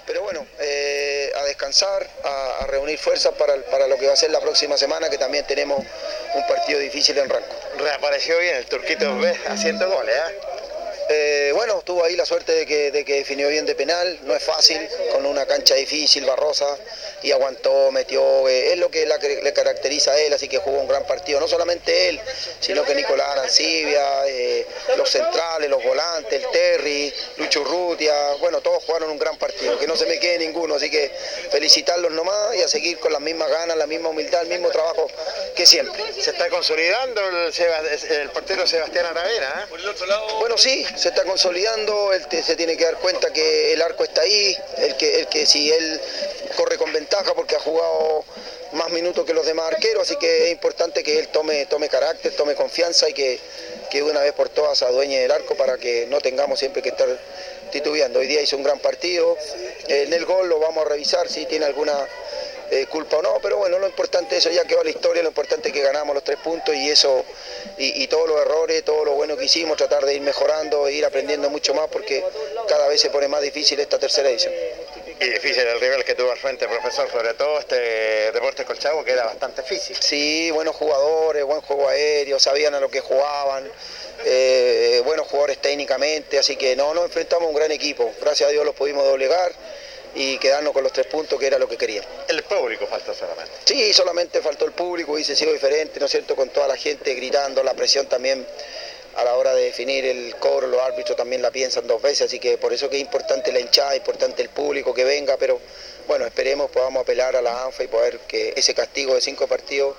pero 0.05 0.21
bueno, 0.23 0.45
eh, 0.59 1.31
a 1.35 1.43
descansar, 1.43 2.09
a, 2.23 2.65
reunir 2.67 2.97
fuerzas 2.97 3.33
para, 3.35 3.55
para 3.65 3.87
lo 3.87 3.97
que 3.97 4.07
va 4.07 4.13
a 4.13 4.17
ser 4.17 4.31
la 4.31 4.39
próxima 4.39 4.77
semana, 4.77 5.09
que 5.09 5.17
también 5.17 5.45
tenemos 5.45 5.83
un 6.33 6.47
partido 6.47 6.79
difícil 6.79 7.17
en 7.17 7.29
Ranco. 7.29 7.55
Reapareció 7.77 8.37
bien 8.39 8.55
el 8.55 8.65
turquito 8.65 9.17
B 9.17 9.35
haciendo 9.47 9.89
goles, 9.89 10.15
¿eh? 10.15 10.60
Eh, 11.09 11.51
bueno, 11.53 11.81
tuvo 11.85 12.03
ahí 12.03 12.15
la 12.15 12.25
suerte 12.25 12.53
de 12.53 12.65
que, 12.65 12.91
de 12.91 13.03
que 13.03 13.15
definió 13.15 13.49
bien 13.49 13.65
de 13.65 13.75
penal, 13.75 14.19
no 14.23 14.35
es 14.35 14.43
fácil, 14.43 14.79
con 15.11 15.25
una 15.25 15.45
cancha 15.45 15.75
difícil, 15.75 16.25
barrosa, 16.25 16.77
y 17.23 17.31
aguantó, 17.31 17.91
metió, 17.91 18.47
eh, 18.47 18.71
es 18.73 18.77
lo 18.77 18.89
que 18.89 19.05
la- 19.05 19.17
le 19.17 19.53
caracteriza 19.53 20.11
a 20.11 20.19
él, 20.19 20.31
así 20.33 20.47
que 20.47 20.57
jugó 20.59 20.79
un 20.79 20.87
gran 20.87 21.05
partido, 21.05 21.39
no 21.39 21.47
solamente 21.47 22.09
él, 22.09 22.19
sino 22.59 22.83
que 22.83 22.95
Nicolás 22.95 23.27
Arancibia, 23.29 24.27
eh, 24.27 24.65
los 24.97 25.09
centrales, 25.09 25.69
los 25.69 25.83
volantes, 25.83 26.41
el 26.43 26.49
Terry, 26.51 27.13
Lucho 27.37 27.61
Urrutia, 27.61 28.33
bueno, 28.39 28.61
todos 28.61 28.83
jugaron 28.85 29.09
un 29.09 29.19
gran 29.19 29.37
partido, 29.37 29.77
que 29.77 29.87
no 29.87 29.95
se 29.97 30.05
me 30.05 30.17
quede 30.19 30.39
ninguno, 30.39 30.75
así 30.75 30.89
que 30.89 31.11
felicitarlos 31.51 32.11
nomás 32.11 32.55
y 32.55 32.61
a 32.61 32.67
seguir 32.67 32.99
con 32.99 33.11
las 33.11 33.21
mismas 33.21 33.49
ganas, 33.49 33.75
la 33.75 33.87
misma 33.87 34.09
humildad, 34.09 34.41
el 34.43 34.47
mismo 34.47 34.69
trabajo 34.69 35.07
que 35.55 35.65
siempre. 35.65 36.01
Se 36.21 36.31
está 36.31 36.47
consolidando 36.49 37.21
el, 37.27 37.53
el 38.11 38.29
portero 38.29 38.65
Sebastián 38.65 39.05
Aravena. 39.07 39.67
¿eh? 39.69 39.73
Bueno, 40.39 40.57
sí, 40.57 40.85
se 41.01 41.09
está 41.09 41.23
consolidando, 41.23 42.13
él 42.13 42.23
se 42.43 42.55
tiene 42.55 42.77
que 42.77 42.83
dar 42.83 42.97
cuenta 42.97 43.33
que 43.33 43.73
el 43.73 43.81
arco 43.81 44.03
está 44.03 44.21
ahí, 44.21 44.55
el 44.77 44.95
que, 44.97 45.21
el 45.21 45.27
que 45.29 45.47
si 45.47 45.71
él 45.71 45.99
corre 46.55 46.77
con 46.77 46.93
ventaja 46.93 47.33
porque 47.33 47.55
ha 47.55 47.59
jugado 47.59 48.23
más 48.73 48.91
minutos 48.91 49.25
que 49.25 49.33
los 49.33 49.43
demás 49.47 49.73
arqueros, 49.73 50.03
así 50.03 50.15
que 50.17 50.45
es 50.45 50.51
importante 50.51 51.01
que 51.01 51.17
él 51.17 51.29
tome, 51.29 51.65
tome 51.65 51.89
carácter, 51.89 52.35
tome 52.35 52.53
confianza 52.53 53.09
y 53.09 53.13
que, 53.13 53.39
que 53.89 54.03
una 54.03 54.19
vez 54.21 54.33
por 54.33 54.49
todas 54.49 54.83
adueñe 54.83 55.19
del 55.21 55.31
arco 55.31 55.55
para 55.55 55.79
que 55.79 56.05
no 56.05 56.21
tengamos 56.21 56.59
siempre 56.59 56.83
que 56.83 56.89
estar 56.89 57.09
titubeando. 57.71 58.19
Hoy 58.19 58.27
día 58.27 58.39
hizo 58.43 58.55
un 58.55 58.63
gran 58.63 58.77
partido, 58.77 59.35
en 59.87 60.13
el 60.13 60.25
gol 60.25 60.49
lo 60.49 60.59
vamos 60.59 60.85
a 60.85 60.89
revisar 60.89 61.27
si 61.27 61.47
tiene 61.47 61.65
alguna 61.65 61.97
eh, 62.71 62.87
culpa 62.87 63.17
o 63.17 63.21
no, 63.21 63.37
pero 63.41 63.57
bueno, 63.57 63.77
lo 63.79 63.85
importante 63.85 64.37
eso 64.37 64.49
ya 64.49 64.63
quedó 64.63 64.79
a 64.79 64.83
la 64.85 64.89
historia, 64.89 65.21
lo 65.21 65.27
importante 65.27 65.67
es 65.67 65.73
que 65.73 65.81
ganamos 65.81 66.15
los 66.15 66.23
tres 66.23 66.37
puntos 66.37 66.73
y 66.73 66.89
eso, 66.89 67.25
y, 67.77 68.01
y 68.01 68.07
todos 68.07 68.29
los 68.29 68.39
errores, 68.39 68.83
todo 68.85 69.03
lo 69.03 69.11
bueno 69.11 69.35
que 69.35 69.43
hicimos, 69.43 69.75
tratar 69.75 70.05
de 70.05 70.15
ir 70.15 70.21
mejorando 70.21 70.87
e 70.87 70.93
ir 70.93 71.05
aprendiendo 71.05 71.49
mucho 71.49 71.73
más 71.73 71.89
porque 71.89 72.23
cada 72.69 72.87
vez 72.87 73.01
se 73.01 73.09
pone 73.09 73.27
más 73.27 73.41
difícil 73.41 73.77
esta 73.79 73.99
tercera 73.99 74.29
edición. 74.29 74.53
Y 75.19 75.25
difícil 75.25 75.61
el 75.67 75.79
rival 75.79 76.03
que 76.03 76.15
tuvo 76.15 76.31
al 76.31 76.37
frente, 76.37 76.67
profesor, 76.67 77.07
sobre 77.11 77.33
todo 77.35 77.59
este 77.59 78.31
Deportes 78.31 78.65
Colchagua, 78.65 79.05
que 79.05 79.11
era 79.11 79.25
bastante 79.25 79.61
difícil. 79.61 79.95
Sí, 79.99 80.49
buenos 80.49 80.75
jugadores, 80.75 81.43
buen 81.43 81.61
juego 81.61 81.89
aéreo, 81.89 82.39
sabían 82.39 82.73
a 82.73 82.79
lo 82.79 82.89
que 82.89 83.01
jugaban, 83.01 83.69
eh, 84.25 85.01
buenos 85.05 85.27
jugadores 85.27 85.59
técnicamente, 85.59 86.39
así 86.39 86.55
que 86.55 86.75
no, 86.75 86.93
nos 86.93 87.05
enfrentamos 87.05 87.45
a 87.45 87.49
un 87.49 87.55
gran 87.55 87.71
equipo, 87.71 88.11
gracias 88.21 88.49
a 88.49 88.51
Dios 88.51 88.65
los 88.65 88.73
pudimos 88.73 89.03
doblegar 89.05 89.51
y 90.15 90.37
quedarnos 90.37 90.73
con 90.73 90.83
los 90.83 90.91
tres 90.91 91.07
puntos 91.07 91.39
que 91.39 91.47
era 91.47 91.57
lo 91.57 91.67
que 91.67 91.77
queríamos. 91.77 92.09
El 92.27 92.43
público 92.43 92.85
faltó 92.87 93.13
solamente. 93.13 93.51
Sí, 93.65 93.93
solamente 93.93 94.41
faltó 94.41 94.65
el 94.65 94.71
público, 94.71 95.13
hubiese 95.13 95.35
sido 95.35 95.53
diferente, 95.53 95.99
¿no 95.99 96.05
es 96.05 96.11
cierto? 96.11 96.35
Con 96.35 96.49
toda 96.49 96.67
la 96.67 96.75
gente 96.75 97.13
gritando, 97.13 97.63
la 97.63 97.73
presión 97.73 98.07
también 98.07 98.45
a 99.15 99.23
la 99.23 99.35
hora 99.35 99.53
de 99.53 99.63
definir 99.63 100.05
el 100.05 100.35
cobro, 100.37 100.67
los 100.67 100.81
árbitros 100.81 101.17
también 101.17 101.41
la 101.41 101.51
piensan 101.51 101.85
dos 101.85 102.01
veces, 102.01 102.27
así 102.27 102.39
que 102.39 102.57
por 102.57 102.71
eso 102.71 102.89
que 102.89 102.95
es 102.95 103.01
importante 103.01 103.51
la 103.51 103.59
hinchada, 103.59 103.95
importante 103.95 104.41
el 104.41 104.49
público 104.49 104.93
que 104.93 105.03
venga, 105.03 105.35
pero 105.37 105.59
bueno, 106.07 106.25
esperemos 106.25 106.71
podamos 106.71 107.01
apelar 107.01 107.35
a 107.35 107.41
la 107.41 107.65
ANFA 107.65 107.83
y 107.83 107.87
poder 107.87 108.19
que 108.19 108.53
ese 108.55 108.73
castigo 108.73 109.13
de 109.15 109.21
cinco 109.21 109.47
partidos 109.47 109.95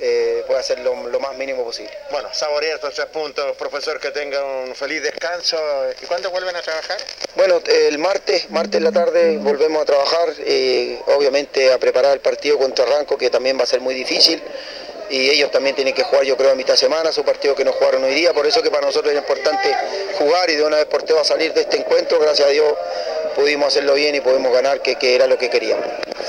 eh, 0.00 0.44
pueda 0.46 0.62
ser 0.62 0.78
lo, 0.80 0.94
lo 1.08 1.20
más 1.20 1.36
mínimo 1.36 1.64
posible. 1.64 1.90
Bueno, 2.10 2.28
saborear 2.32 2.76
estos 2.76 2.94
tres 2.94 3.06
puntos, 3.06 3.56
profesor, 3.56 3.98
que 4.00 4.10
tenga 4.10 4.42
un 4.44 4.74
feliz 4.74 5.02
descanso. 5.02 5.58
¿Y 6.02 6.06
cuándo 6.06 6.30
vuelven 6.30 6.54
a 6.54 6.62
trabajar? 6.62 6.98
Bueno, 7.34 7.60
el 7.66 7.98
martes, 7.98 8.50
martes 8.50 8.76
en 8.76 8.84
la 8.84 8.92
tarde 8.92 9.38
volvemos 9.38 9.82
a 9.82 9.84
trabajar, 9.84 10.28
eh, 10.40 10.98
obviamente 11.16 11.72
a 11.72 11.78
preparar 11.78 12.12
el 12.12 12.20
partido 12.20 12.58
contra 12.58 12.84
Ranco, 12.84 13.18
que 13.18 13.30
también 13.30 13.58
va 13.58 13.64
a 13.64 13.66
ser 13.66 13.80
muy 13.80 13.94
difícil. 13.94 14.42
Y 15.10 15.30
ellos 15.30 15.50
también 15.50 15.74
tienen 15.74 15.94
que 15.94 16.02
jugar, 16.02 16.24
yo 16.24 16.36
creo, 16.36 16.50
a 16.50 16.54
mitad 16.54 16.74
de 16.74 16.78
semana, 16.78 17.10
su 17.12 17.24
partido 17.24 17.54
que 17.54 17.64
no 17.64 17.72
jugaron 17.72 18.04
hoy 18.04 18.12
día. 18.14 18.34
Por 18.34 18.46
eso 18.46 18.62
que 18.62 18.70
para 18.70 18.84
nosotros 18.84 19.12
es 19.12 19.18
importante 19.18 19.74
jugar 20.18 20.50
y 20.50 20.56
de 20.56 20.62
una 20.64 20.76
vez 20.76 20.84
por 20.84 21.02
todas 21.02 21.26
salir 21.26 21.54
de 21.54 21.62
este 21.62 21.78
encuentro. 21.78 22.18
Gracias 22.20 22.46
a 22.46 22.50
Dios 22.50 22.74
pudimos 23.34 23.68
hacerlo 23.68 23.94
bien 23.94 24.14
y 24.14 24.20
pudimos 24.20 24.52
ganar, 24.52 24.82
que, 24.82 24.96
que 24.96 25.14
era 25.14 25.26
lo 25.26 25.38
que 25.38 25.48
queríamos. 25.48 25.86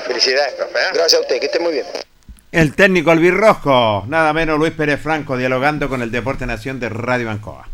Felicidades, 0.07 0.53
profe. 0.53 0.79
¿eh? 0.79 0.87
Gracias 0.93 1.15
a 1.15 1.21
usted, 1.21 1.39
que 1.39 1.47
esté 1.47 1.59
muy 1.59 1.73
bien. 1.73 2.08
El 2.51 2.73
técnico 2.73 3.11
albirrojo, 3.11 4.05
nada 4.07 4.33
menos 4.33 4.57
Luis 4.57 4.71
Pérez 4.71 4.99
Franco, 4.99 5.37
dialogando 5.37 5.87
con 5.87 6.01
el 6.01 6.09
Deporte 6.09 6.47
Nación 6.47 6.79
de 6.79 6.89
Radio 6.89 7.29
Ancoa. 7.29 7.67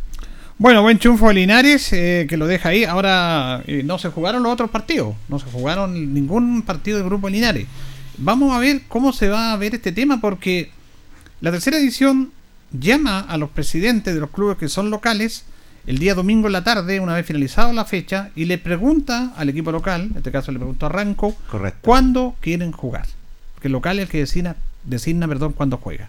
Bueno, 0.58 0.82
buen 0.82 1.00
triunfo 1.00 1.30
de 1.30 1.36
Linares, 1.36 1.94
eh, 1.94 2.26
que 2.28 2.36
lo 2.36 2.46
deja 2.46 2.70
ahí. 2.70 2.84
Ahora 2.84 3.62
eh, 3.68 3.84
no 3.86 3.98
se 3.98 4.10
jugaron 4.10 4.44
los 4.44 4.52
otros 4.52 4.70
partidos, 4.70 5.16
no 5.30 5.40
se 5.40 5.50
jugaron 5.50 6.14
ningún 6.14 6.62
partido 6.64 6.98
del 6.98 7.08
grupo 7.08 7.30
Linares. 7.30 7.68
Vamos 8.18 8.54
a 8.54 8.60
ver 8.60 8.82
cómo 8.90 9.14
se 9.14 9.30
va 9.30 9.54
a 9.54 9.58
ver 9.58 9.76
este 9.76 9.94
tema, 9.94 10.20
porque 10.20 10.72
la 11.40 11.52
tercera 11.52 11.78
edición 11.78 12.32
llama 12.72 13.22
a 13.22 13.38
los 13.38 13.52
presidentes 13.52 14.14
de 14.14 14.20
los 14.20 14.30
clubes 14.30 14.58
que 14.58 14.68
son 14.68 14.90
locales 14.90 15.46
el 15.88 16.00
día 16.00 16.16
domingo 16.16 16.48
en 16.48 16.54
la 16.54 16.66
tarde, 16.66 17.00
una 17.00 17.14
vez 17.14 17.26
finalizada 17.26 17.72
la 17.72 17.86
fecha, 17.86 18.32
y 18.36 18.44
le 18.44 18.58
pregunta 18.58 19.32
al 19.38 19.48
equipo 19.48 19.72
local, 19.72 20.10
en 20.12 20.18
este 20.18 20.32
caso 20.32 20.52
le 20.52 20.60
preguntó 20.60 20.88
a 20.88 20.90
Ranco, 20.90 21.34
Correcto. 21.50 21.80
cuándo 21.82 22.36
quieren 22.42 22.74
jugar. 22.74 23.06
Porque 23.66 23.70
el 23.70 23.74
local 23.74 23.98
es 23.98 24.04
el 24.06 24.10
que 24.12 24.20
designa, 24.20 24.56
designa 24.84 25.28
perdón, 25.28 25.54
cuándo 25.54 25.78
juega. 25.78 26.08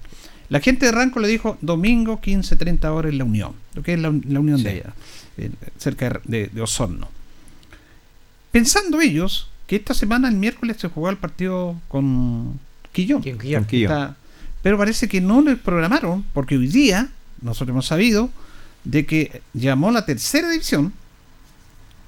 La 0.50 0.60
gente 0.60 0.84
de 0.84 0.92
Ranco 0.92 1.20
le 1.20 1.28
dijo 1.28 1.56
domingo 1.62 2.20
15-30 2.20 2.84
horas 2.90 3.10
en 3.12 3.16
la 3.16 3.24
Unión, 3.24 3.52
lo 3.74 3.82
que 3.82 3.94
es 3.94 3.98
la, 3.98 4.12
la 4.28 4.40
Unión 4.40 4.62
de 4.62 4.68
allá, 4.68 4.92
eh, 5.38 5.50
cerca 5.78 6.20
de, 6.24 6.48
de 6.48 6.60
Osorno. 6.60 7.08
Pensando 8.52 9.00
ellos 9.00 9.48
que 9.66 9.76
esta 9.76 9.94
semana, 9.94 10.28
el 10.28 10.34
miércoles, 10.34 10.76
se 10.78 10.88
jugó 10.88 11.08
el 11.08 11.16
partido 11.16 11.80
con 11.88 12.60
Quillón. 12.92 13.22
Con 13.22 13.38
Quillón. 13.38 13.62
Con 13.62 13.68
Quillón. 13.70 13.92
Está- 13.92 14.16
pero 14.62 14.76
parece 14.76 15.08
que 15.08 15.22
no 15.22 15.40
les 15.40 15.56
programaron, 15.58 16.26
porque 16.34 16.58
hoy 16.58 16.66
día 16.68 17.08
nosotros 17.40 17.70
hemos 17.70 17.86
sabido 17.86 18.28
de 18.84 19.06
que 19.06 19.40
llamó 19.54 19.90
la 19.92 20.04
tercera 20.04 20.50
división 20.50 20.92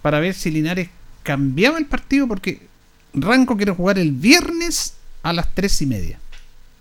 para 0.02 0.20
ver 0.20 0.34
si 0.34 0.50
Linares 0.50 0.90
cambiaba 1.22 1.78
el 1.78 1.86
partido, 1.86 2.28
porque 2.28 2.66
Ranco 3.14 3.56
quiere 3.56 3.72
jugar 3.72 3.98
el 3.98 4.12
viernes 4.12 4.92
a 5.22 5.32
las 5.32 5.54
tres 5.54 5.80
y 5.82 5.86
media. 5.86 6.18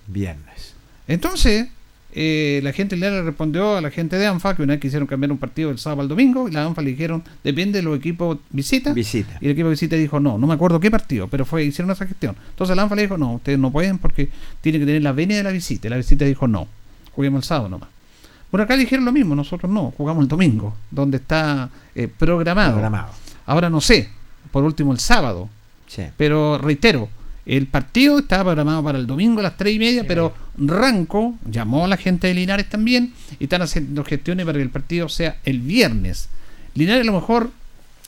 Viernes. 0.08 0.74
Entonces, 1.08 1.68
eh, 2.14 2.62
la 2.64 2.74
gente 2.74 2.96
le 2.96 3.22
respondió 3.22 3.78
a 3.78 3.82
la 3.82 3.92
gente 3.92 4.18
de 4.18 4.26
ANFA 4.26 4.56
que 4.56 4.64
una 4.64 4.74
vez 4.74 4.82
quisieron 4.82 5.08
cambiar 5.08 5.32
un 5.32 5.38
partido 5.38 5.70
del 5.70 5.78
sábado 5.78 6.02
al 6.02 6.08
domingo 6.08 6.50
y 6.50 6.52
la 6.52 6.66
ANFA 6.66 6.82
le 6.82 6.92
dijeron, 6.92 7.24
depende 7.44 7.80
de 7.80 7.84
los 7.84 7.98
equipos 7.98 8.40
visita. 8.50 8.94
Visita. 8.94 9.38
Y 9.42 9.46
el 9.46 9.52
equipo 9.52 9.70
visita 9.70 9.96
dijo, 9.96 10.20
no, 10.20 10.38
no 10.38 10.48
me 10.48 10.56
acuerdo 10.56 10.80
qué 10.80 10.90
partido, 10.90 11.28
pero 11.28 11.46
fue 11.46 11.64
hicieron 11.64 11.92
esa 11.92 12.08
gestión. 12.08 12.36
Entonces 12.50 12.76
la 12.76 12.84
ANFA 12.84 12.96
le 12.96 13.04
dijo, 13.04 13.18
no, 13.18 13.34
ustedes 13.34 13.60
no 13.60 13.72
pueden 13.72 14.00
porque 14.00 14.30
tienen 14.62 14.82
que 14.82 14.88
tener 14.88 15.04
la 15.04 15.12
venia 15.12 15.38
de 15.38 15.44
la 15.44 15.52
visita. 15.52 15.88
Y 15.88 15.90
la 15.90 15.98
visita 15.98 16.26
dijo, 16.26 16.48
no, 16.48 16.68
juguemos 17.14 17.44
el 17.44 17.48
sábado 17.48 17.70
nomás. 17.70 17.90
Por 18.50 18.62
acá 18.62 18.78
dijeron 18.78 19.06
lo 19.06 19.12
mismo, 19.12 19.36
nosotros 19.36 19.70
no, 19.70 19.94
jugamos 19.96 20.24
el 20.24 20.28
domingo, 20.30 20.76
donde 20.90 21.18
está 21.18 21.70
eh, 21.94 22.08
programado. 22.08 22.72
Programado. 22.72 23.12
Ahora 23.46 23.70
no 23.70 23.82
sé, 23.82 24.10
por 24.52 24.64
último 24.64 24.94
el 24.94 25.00
sábado. 25.00 25.50
Sí. 25.86 26.04
Pero 26.16 26.58
reitero, 26.58 27.10
el 27.48 27.68
partido 27.68 28.20
estaba 28.20 28.44
programado 28.52 28.84
para 28.84 28.98
el 29.00 29.08
domingo 29.08 29.40
a 29.40 29.44
las 29.44 29.58
tres 29.58 29.74
y 29.74 29.80
media, 29.80 30.06
pero 30.08 30.34
Ranco 30.58 31.36
llamó 31.50 31.86
a 31.86 31.88
la 31.88 31.98
gente 31.98 32.28
de 32.28 32.34
Linares 32.34 32.70
también 32.70 33.14
y 33.40 33.46
están 33.46 33.62
haciendo 33.62 34.04
gestiones 34.04 34.46
para 34.46 34.58
que 34.58 34.64
el 34.64 34.70
partido 34.70 35.08
sea 35.10 35.38
el 35.46 35.62
viernes. 35.62 36.30
Linares 36.76 37.04
a 37.04 37.06
lo 37.06 37.14
mejor 37.14 37.52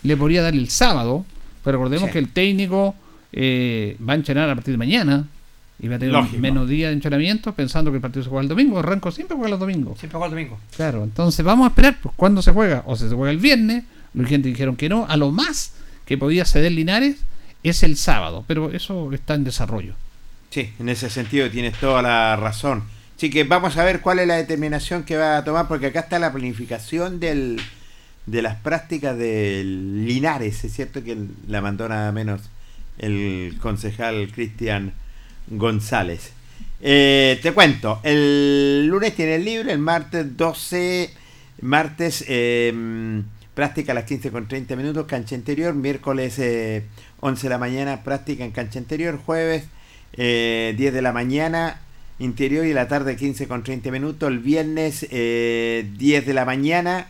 le 0.03 0.17
podría 0.17 0.41
dar 0.41 0.53
el 0.53 0.69
sábado, 0.69 1.25
pero 1.63 1.77
recordemos 1.77 2.07
Sí. 2.09 2.13
que 2.13 2.19
el 2.19 2.29
técnico 2.29 2.95
eh, 3.31 3.95
va 4.07 4.13
a 4.13 4.15
entrenar 4.15 4.49
a 4.49 4.55
partir 4.55 4.73
de 4.73 4.77
mañana 4.77 5.27
y 5.81 5.87
va 5.87 5.95
a 5.95 5.99
tener 5.99 6.13
Lógico. 6.13 6.39
menos 6.41 6.67
días 6.67 6.89
de 6.89 6.93
entrenamiento 6.95 7.53
pensando 7.53 7.91
que 7.91 7.95
el 7.97 8.01
partido 8.01 8.23
se 8.23 8.29
juega 8.29 8.41
el 8.43 8.49
domingo. 8.49 8.81
Ranco 8.81 9.11
siempre 9.11 9.35
juega 9.37 9.51
los 9.51 9.59
domingos. 9.59 9.99
Siempre 9.99 10.17
juega 10.17 10.25
el 10.25 10.31
domingo. 10.31 10.59
Claro, 10.75 11.03
entonces 11.03 11.45
vamos 11.45 11.65
a 11.65 11.69
esperar 11.69 11.97
pues, 12.01 12.13
cuándo 12.17 12.41
se 12.41 12.51
juega. 12.51 12.83
O 12.87 12.95
se 12.97 13.07
juega 13.07 13.31
el 13.31 13.37
viernes, 13.37 13.83
los 14.13 14.27
gente 14.27 14.49
dijeron 14.49 14.75
que 14.75 14.89
no. 14.89 15.05
A 15.07 15.15
lo 15.15 15.31
más 15.31 15.73
que 16.05 16.17
podía 16.17 16.43
ceder 16.43 16.71
Linares 16.73 17.17
es 17.63 17.83
el 17.83 17.97
sábado, 17.97 18.43
pero 18.47 18.71
eso 18.71 19.11
está 19.13 19.33
en 19.33 19.43
desarrollo. 19.43 19.93
Sí, 20.49 20.73
en 20.79 20.89
ese 20.89 21.09
sentido 21.09 21.49
tienes 21.49 21.77
toda 21.79 22.01
la 22.01 22.35
razón. 22.35 22.83
Así 23.17 23.29
que 23.29 23.43
vamos 23.43 23.77
a 23.77 23.83
ver 23.83 24.01
cuál 24.01 24.19
es 24.19 24.27
la 24.27 24.37
determinación 24.37 25.03
que 25.03 25.17
va 25.17 25.37
a 25.37 25.43
tomar, 25.43 25.67
porque 25.67 25.87
acá 25.87 26.01
está 26.01 26.19
la 26.19 26.31
planificación 26.31 27.19
del, 27.19 27.61
de 28.25 28.41
las 28.41 28.55
prácticas 28.55 29.17
del 29.17 30.05
Linares. 30.05 30.63
Es 30.63 30.73
cierto 30.73 31.03
que 31.03 31.17
la 31.47 31.61
mandó 31.61 31.87
nada 31.89 32.11
menos 32.11 32.41
el 32.97 33.57
concejal 33.61 34.31
Cristian 34.33 34.93
González. 35.47 36.31
Eh, 36.81 37.39
te 37.41 37.51
cuento, 37.51 37.99
el 38.03 38.87
lunes 38.87 39.13
tiene 39.15 39.37
libre, 39.37 39.73
el 39.73 39.79
martes 39.79 40.37
12, 40.37 41.09
martes 41.61 42.23
eh, 42.27 43.21
práctica 43.59 43.91
a 43.91 43.95
las 43.95 44.05
15 44.05 44.31
con 44.31 44.47
30 44.47 44.77
minutos, 44.77 45.05
cancha 45.05 45.35
interior, 45.35 45.73
miércoles 45.73 46.39
eh, 46.39 46.85
11 47.19 47.43
de 47.43 47.49
la 47.49 47.57
mañana, 47.57 48.03
práctica 48.05 48.45
en 48.45 48.51
cancha 48.51 48.79
interior, 48.79 49.19
jueves 49.25 49.65
eh, 50.13 50.73
10 50.77 50.93
de 50.93 51.01
la 51.01 51.11
mañana, 51.11 51.81
interior 52.19 52.65
y 52.65 52.71
la 52.71 52.87
tarde 52.87 53.17
15 53.17 53.49
con 53.49 53.63
30 53.63 53.91
minutos, 53.91 54.29
el 54.29 54.39
viernes 54.39 55.05
eh, 55.11 55.85
10 55.97 56.25
de 56.25 56.33
la 56.33 56.45
mañana, 56.45 57.07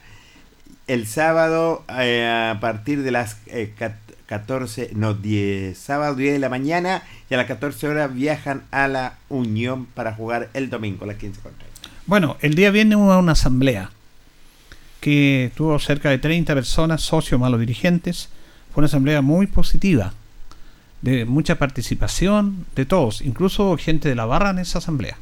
el 0.88 1.06
sábado 1.06 1.84
eh, 2.00 2.26
a 2.28 2.60
partir 2.60 3.04
de 3.04 3.12
las 3.12 3.38
eh, 3.46 3.72
cat- 3.78 3.94
14, 4.26 4.90
no, 4.96 5.14
10, 5.14 5.78
sábado 5.78 6.16
10 6.16 6.34
de 6.34 6.40
la 6.40 6.50
mañana 6.50 7.04
y 7.30 7.36
a 7.36 7.38
las 7.38 7.46
14 7.46 7.88
horas 7.90 8.12
viajan 8.12 8.64
a 8.72 8.88
la 8.88 9.18
Unión 9.30 9.86
para 9.86 10.14
jugar 10.16 10.50
el 10.56 10.72
domingo 10.72 11.04
a 11.04 11.08
las 11.10 11.18
15 11.18 11.42
con 11.42 11.52
30. 11.54 11.76
Bueno, 12.08 12.38
el 12.42 12.56
día 12.56 12.72
viene 12.72 12.96
hubo 12.96 13.16
una 13.20 13.34
asamblea 13.34 13.92
que 15.00 15.52
tuvo 15.56 15.80
cerca 15.80 16.10
de 16.10 16.18
30 16.18 16.54
personas, 16.54 17.02
socios 17.02 17.40
malos 17.40 17.60
dirigentes. 17.60 18.30
Fue 18.74 18.82
una 18.82 18.88
asamblea 18.88 19.22
muy 19.22 19.48
positiva, 19.48 20.14
de 21.02 21.26
mucha 21.26 21.56
participación 21.58 22.66
de 22.76 22.86
todos, 22.86 23.22
incluso 23.22 23.78
gente 23.78 24.10
de 24.10 24.16
la 24.16 24.26
barra 24.26 24.52
en 24.52 24.60
esa 24.60 24.80
asamblea. 24.80 25.18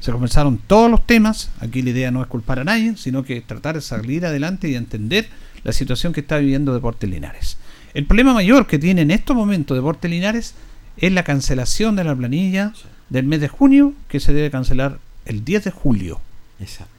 Se 0.00 0.12
conversaron 0.12 0.58
todos 0.66 0.90
los 0.90 1.06
temas, 1.06 1.50
aquí 1.60 1.82
la 1.82 1.90
idea 1.90 2.10
no 2.10 2.22
es 2.22 2.28
culpar 2.28 2.58
a 2.58 2.64
nadie, 2.64 2.96
sino 2.96 3.22
que 3.22 3.40
tratar 3.42 3.74
de 3.74 3.82
salir 3.82 4.24
adelante 4.24 4.68
y 4.68 4.74
entender 4.74 5.28
la 5.62 5.72
situación 5.72 6.12
que 6.12 6.20
está 6.20 6.38
viviendo 6.38 6.72
Deportes 6.72 7.10
Linares. 7.10 7.58
El 7.92 8.06
problema 8.06 8.32
mayor 8.32 8.66
que 8.66 8.78
tiene 8.78 9.02
en 9.02 9.10
estos 9.10 9.36
momentos 9.36 9.76
Deportes 9.76 10.10
Linares 10.10 10.54
es 10.96 11.12
la 11.12 11.24
cancelación 11.24 11.96
de 11.96 12.04
la 12.04 12.14
planilla 12.14 12.72
del 13.10 13.26
mes 13.26 13.40
de 13.40 13.48
junio, 13.48 13.92
que 14.08 14.20
se 14.20 14.32
debe 14.32 14.50
cancelar 14.50 14.98
el 15.26 15.44
10 15.44 15.64
de 15.64 15.70
julio. 15.70 16.20
Exacto. 16.60 16.89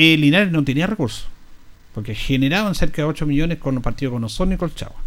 Eh, 0.00 0.16
Linares 0.16 0.52
no 0.52 0.62
tenía 0.62 0.86
recursos, 0.86 1.26
porque 1.92 2.14
generaban 2.14 2.76
cerca 2.76 3.02
de 3.02 3.08
8 3.08 3.26
millones 3.26 3.58
con 3.58 3.74
los 3.74 3.82
partidos 3.82 4.12
con 4.12 4.22
Osorno 4.22 4.54
y 4.54 4.56
Colchagua. 4.56 5.02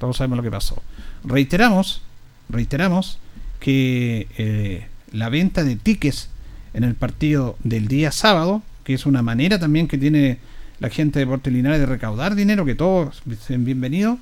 Todos 0.00 0.16
sabemos 0.16 0.38
lo 0.38 0.42
que 0.42 0.50
pasó. 0.50 0.82
Reiteramos, 1.22 2.02
reiteramos 2.48 3.20
que 3.60 4.26
eh, 4.36 4.88
la 5.12 5.28
venta 5.28 5.62
de 5.62 5.76
tickets 5.76 6.30
en 6.74 6.82
el 6.82 6.96
partido 6.96 7.56
del 7.62 7.86
día 7.86 8.10
sábado, 8.10 8.64
que 8.82 8.94
es 8.94 9.06
una 9.06 9.22
manera 9.22 9.60
también 9.60 9.86
que 9.86 9.98
tiene 9.98 10.38
la 10.80 10.90
gente 10.90 11.20
de 11.20 11.24
Deportes 11.24 11.52
Linares 11.52 11.78
de 11.78 11.86
recaudar 11.86 12.34
dinero, 12.34 12.64
que 12.64 12.74
todos 12.74 13.22
sean 13.46 13.64
bienvenidos, 13.64 14.18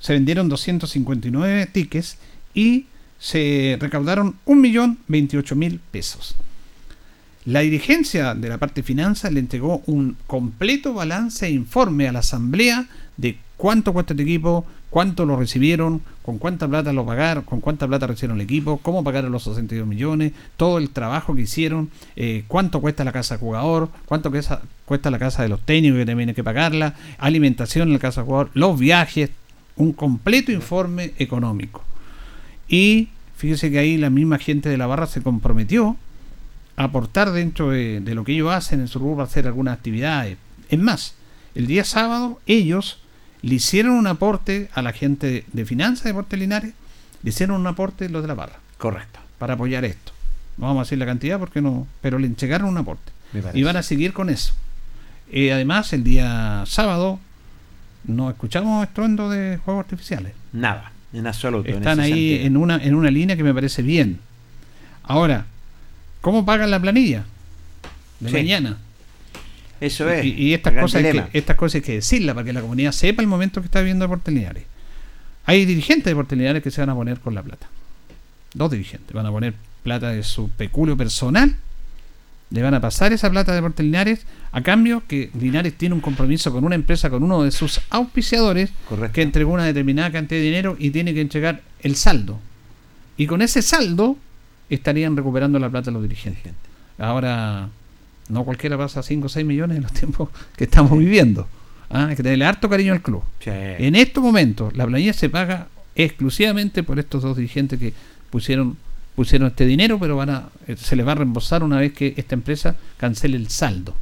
se 0.00 0.12
vendieron 0.12 0.48
259 0.48 1.66
tickets 1.66 2.18
y 2.52 2.86
se 3.20 3.78
recaudaron 3.78 4.34
1.028.000 4.44 5.78
pesos. 5.92 6.34
La 7.46 7.60
dirigencia 7.60 8.34
de 8.34 8.48
la 8.48 8.58
parte 8.58 8.80
de 8.80 8.86
finanzas 8.86 9.32
le 9.32 9.38
entregó 9.38 9.80
un 9.86 10.16
completo 10.26 10.94
balance 10.94 11.46
e 11.46 11.50
informe 11.50 12.08
a 12.08 12.12
la 12.12 12.18
asamblea 12.18 12.88
de 13.16 13.38
cuánto 13.56 13.92
cuesta 13.92 14.14
este 14.14 14.24
equipo, 14.24 14.66
cuánto 14.90 15.24
lo 15.24 15.36
recibieron, 15.36 16.02
con 16.22 16.38
cuánta 16.38 16.66
plata 16.66 16.92
lo 16.92 17.06
pagaron, 17.06 17.44
con 17.44 17.60
cuánta 17.60 17.86
plata 17.86 18.08
recibieron 18.08 18.38
el 18.38 18.44
equipo, 18.44 18.78
cómo 18.78 19.04
pagaron 19.04 19.30
los 19.30 19.44
62 19.44 19.86
millones, 19.86 20.32
todo 20.56 20.78
el 20.78 20.90
trabajo 20.90 21.36
que 21.36 21.42
hicieron, 21.42 21.88
eh, 22.16 22.42
cuánto 22.48 22.80
cuesta 22.80 23.04
la 23.04 23.12
casa 23.12 23.34
de 23.36 23.40
jugador, 23.40 23.90
cuánto 24.06 24.32
cuesta, 24.32 25.10
la 25.12 25.18
casa 25.20 25.44
de 25.44 25.48
los 25.48 25.60
técnicos 25.60 26.00
que 26.00 26.06
también 26.06 26.30
hay 26.30 26.34
que 26.34 26.42
pagarla, 26.42 26.94
alimentación 27.16 27.86
en 27.86 27.94
la 27.94 28.00
casa 28.00 28.22
de 28.22 28.26
jugador, 28.26 28.50
los 28.54 28.76
viajes, 28.76 29.30
un 29.76 29.92
completo 29.92 30.50
informe 30.50 31.12
económico. 31.16 31.84
Y 32.68 33.10
fíjese 33.36 33.70
que 33.70 33.78
ahí 33.78 33.98
la 33.98 34.10
misma 34.10 34.38
gente 34.38 34.68
de 34.68 34.78
la 34.78 34.88
barra 34.88 35.06
se 35.06 35.22
comprometió 35.22 35.96
aportar 36.76 37.32
dentro 37.32 37.70
de, 37.70 38.00
de 38.00 38.14
lo 38.14 38.24
que 38.24 38.32
ellos 38.32 38.52
hacen 38.52 38.80
en 38.80 38.88
su 38.88 39.20
a 39.20 39.24
hacer 39.24 39.46
algunas 39.46 39.74
actividades. 39.74 40.36
Es 40.68 40.78
más, 40.78 41.14
el 41.54 41.66
día 41.66 41.84
sábado 41.84 42.40
ellos 42.46 43.00
le 43.42 43.54
hicieron 43.54 43.92
un 43.94 44.06
aporte 44.06 44.68
a 44.74 44.82
la 44.82 44.92
gente 44.92 45.26
de, 45.26 45.44
de 45.52 45.64
finanzas 45.64 46.04
de 46.04 46.10
Deportes 46.10 46.38
Linares, 46.38 46.74
le 47.22 47.30
hicieron 47.30 47.60
un 47.60 47.66
aporte 47.66 48.08
los 48.08 48.22
de 48.22 48.28
la 48.28 48.34
barra. 48.34 48.58
Correcto. 48.78 49.20
Para 49.38 49.54
apoyar 49.54 49.84
esto. 49.84 50.12
No 50.58 50.66
vamos 50.66 50.80
a 50.80 50.84
decir 50.84 50.98
la 50.98 51.06
cantidad 51.06 51.38
porque 51.38 51.60
no, 51.60 51.86
pero 52.00 52.18
le 52.18 52.26
entregaron 52.26 52.68
un 52.68 52.78
aporte. 52.78 53.12
Y 53.52 53.62
van 53.62 53.76
a 53.76 53.82
seguir 53.82 54.12
con 54.12 54.30
eso. 54.30 54.54
Eh, 55.30 55.52
además, 55.52 55.92
el 55.92 56.04
día 56.04 56.62
sábado 56.66 57.18
no 58.04 58.30
escuchamos 58.30 58.86
estruendo 58.86 59.28
de 59.28 59.58
juegos 59.64 59.84
artificiales. 59.84 60.32
Nada, 60.52 60.92
en 61.12 61.26
absoluto. 61.26 61.68
Están 61.68 62.00
ahí 62.00 62.30
sentido. 62.30 62.46
en 62.46 62.56
una, 62.56 62.76
en 62.76 62.94
una 62.94 63.10
línea 63.10 63.36
que 63.36 63.42
me 63.42 63.52
parece 63.52 63.82
bien. 63.82 64.20
Ahora, 65.02 65.46
¿cómo 66.20 66.44
pagan 66.44 66.70
la 66.70 66.80
planilla? 66.80 67.24
De 68.20 68.30
Sí. 68.30 68.34
mañana. 68.36 68.78
Eso 69.80 70.08
es. 70.10 70.24
Y, 70.24 70.30
y 70.32 70.54
estas, 70.54 70.72
cosas 70.74 71.02
que, 71.02 71.24
estas 71.34 71.56
cosas 71.56 71.76
hay 71.76 71.80
que 71.82 71.92
decirlas 71.94 72.34
para 72.34 72.44
que 72.46 72.52
la 72.52 72.62
comunidad 72.62 72.92
sepa 72.92 73.20
el 73.22 73.28
momento 73.28 73.60
que 73.60 73.66
está 73.66 73.80
viviendo 73.80 74.04
Deportes 74.04 74.32
Linares. 74.34 74.64
Hay 75.44 75.64
dirigentes 75.66 76.04
de 76.06 76.10
Deportes 76.12 76.38
Linares 76.38 76.62
que 76.62 76.70
se 76.70 76.80
van 76.80 76.90
a 76.90 76.94
poner 76.94 77.20
con 77.20 77.34
la 77.34 77.42
plata. 77.42 77.68
Dos 78.54 78.70
dirigentes 78.70 79.12
van 79.14 79.26
a 79.26 79.30
poner 79.30 79.54
plata 79.82 80.10
de 80.10 80.22
su 80.22 80.48
peculio 80.48 80.96
personal. 80.96 81.54
Le 82.48 82.62
van 82.62 82.74
a 82.74 82.80
pasar 82.80 83.12
esa 83.12 83.28
plata 83.30 83.52
de 83.52 83.56
Deportes 83.56 83.84
Linares 83.84 84.20
a 84.52 84.62
cambio 84.62 85.02
que 85.06 85.30
Linares 85.38 85.74
tiene 85.76 85.94
un 85.94 86.00
compromiso 86.00 86.50
con 86.52 86.64
una 86.64 86.74
empresa, 86.74 87.10
con 87.10 87.22
uno 87.22 87.42
de 87.42 87.50
sus 87.50 87.80
auspiciadores, 87.90 88.70
que 89.12 89.20
entregó 89.22 89.52
una 89.52 89.64
determinada 89.64 90.10
cantidad 90.10 90.40
de 90.40 90.44
dinero 90.46 90.76
y 90.78 90.90
tiene 90.90 91.12
que 91.12 91.20
entregar 91.20 91.60
el 91.80 91.96
saldo. 91.96 92.40
Y 93.18 93.26
con 93.26 93.42
ese 93.42 93.60
saldo 93.62 94.16
estarían 94.70 95.16
recuperando 95.16 95.58
la 95.58 95.70
plata 95.70 95.90
los 95.90 96.02
dirigentes. 96.02 96.52
Ahora, 96.98 97.68
no 98.28 98.44
cualquiera 98.44 98.76
pasa 98.76 99.02
5 99.02 99.26
o 99.26 99.28
6 99.28 99.46
millones 99.46 99.76
en 99.76 99.82
los 99.82 99.92
tiempos 99.94 100.28
que 100.56 100.64
estamos 100.64 100.98
viviendo. 100.98 101.46
Ah, 101.90 102.06
Hay 102.06 102.16
que 102.16 102.22
tenerle 102.22 102.44
harto 102.44 102.68
cariño 102.68 102.92
al 102.92 103.02
club. 103.02 103.22
En 103.44 103.94
estos 103.94 104.22
momentos, 104.22 104.76
la 104.76 104.86
planilla 104.86 105.12
se 105.12 105.28
paga 105.30 105.68
exclusivamente 105.94 106.82
por 106.82 106.98
estos 106.98 107.22
dos 107.22 107.36
dirigentes 107.36 107.78
que 107.78 107.94
pusieron 108.30 108.76
pusieron 109.14 109.48
este 109.48 109.64
dinero, 109.64 109.98
pero 109.98 110.14
van 110.14 110.28
a 110.28 110.48
eh, 110.66 110.76
se 110.76 110.94
les 110.94 111.06
va 111.06 111.12
a 111.12 111.14
reembolsar 111.14 111.62
una 111.62 111.78
vez 111.78 111.94
que 111.94 112.12
esta 112.18 112.34
empresa 112.34 112.76
cancele 112.98 113.38
el 113.38 113.48
saldo. 113.48 113.94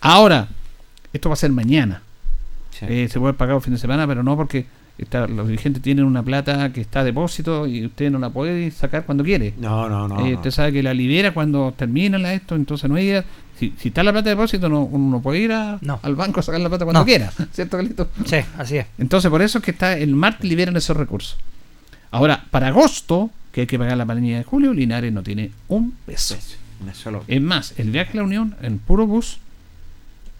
Ahora, 0.00 0.48
esto 1.12 1.28
va 1.28 1.34
a 1.34 1.36
ser 1.36 1.52
mañana. 1.52 2.02
Eh, 2.82 3.08
se 3.10 3.18
puede 3.20 3.32
pagar 3.34 3.56
el 3.56 3.62
fin 3.62 3.72
de 3.72 3.78
semana, 3.78 4.06
pero 4.06 4.22
no 4.22 4.36
porque 4.36 4.66
está- 4.98 5.26
los 5.26 5.46
dirigentes 5.48 5.82
tienen 5.82 6.04
una 6.04 6.22
plata 6.22 6.72
que 6.72 6.80
está 6.80 7.00
a 7.00 7.04
depósito 7.04 7.66
y 7.66 7.84
usted 7.86 8.10
no 8.10 8.18
la 8.18 8.30
puede 8.30 8.70
sacar 8.70 9.04
cuando 9.04 9.22
quiere. 9.24 9.54
No, 9.58 9.88
no, 9.88 10.08
no. 10.08 10.24
Eh, 10.26 10.30
no. 10.30 10.36
Usted 10.36 10.50
sabe 10.50 10.72
que 10.72 10.82
la 10.82 10.94
libera 10.94 11.32
cuando 11.34 11.72
termina 11.76 12.18
la 12.18 12.32
esto, 12.34 12.54
entonces 12.54 12.88
no 12.88 12.96
hay 12.96 13.22
si, 13.58 13.72
si 13.78 13.88
está 13.88 14.02
la 14.02 14.12
plata 14.12 14.28
de 14.28 14.36
depósito, 14.36 14.68
no, 14.68 14.82
uno 14.82 15.16
no 15.16 15.22
puede 15.22 15.40
ir 15.40 15.52
a- 15.52 15.78
al 16.02 16.14
banco 16.14 16.40
a 16.40 16.42
sacar 16.42 16.60
la 16.60 16.68
plata 16.68 16.84
cuando 16.84 17.00
No. 17.00 17.06
quiera, 17.06 17.32
¿cierto, 17.52 17.76
Carlito? 17.78 18.08
Sí, 18.26 18.36
así 18.58 18.76
es. 18.78 18.86
Entonces, 18.98 19.30
por 19.30 19.40
eso 19.42 19.58
es 19.58 19.64
que 19.64 19.70
está 19.70 19.96
el 19.96 20.14
martes 20.14 20.48
liberan 20.48 20.76
esos 20.76 20.96
recursos. 20.96 21.36
Ahora, 22.10 22.44
para 22.50 22.68
agosto, 22.68 23.30
que 23.52 23.62
hay 23.62 23.66
que 23.66 23.78
pagar 23.78 23.96
la 23.96 24.04
planilla 24.06 24.36
de 24.38 24.44
julio, 24.44 24.72
Linares 24.74 25.12
no 25.12 25.22
tiene 25.22 25.52
un 25.68 25.92
peso. 26.04 26.36
Es 27.26 27.40
más, 27.40 27.72
el 27.78 27.90
viaje 27.90 28.12
a 28.12 28.16
la 28.16 28.22
Unión 28.24 28.54
en 28.60 28.78
puro 28.78 29.06
bus 29.06 29.38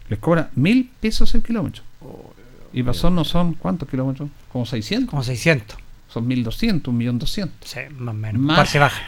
les 0.09 0.19
cobra 0.19 0.49
mil 0.55 0.89
pesos 0.99 1.33
el 1.35 1.41
kilómetro. 1.41 1.81
Y 2.79 2.83
pasó 2.83 3.09
no 3.09 3.23
son, 3.23 3.53
¿cuántos 3.53 3.89
kilómetros? 3.89 4.29
¿Como 4.51 4.65
600? 4.65 5.09
Como 5.09 5.23
600. 5.23 5.77
Son 6.09 6.27
1200, 6.27 6.91
un 6.91 6.97
millón 6.97 7.19
doscientos. 7.19 7.69
Sí, 7.69 7.79
más 7.97 8.13
o 8.13 8.17
menos. 8.17 8.41
Más, 8.41 8.57
Parte 8.57 8.79
baja. 8.79 9.01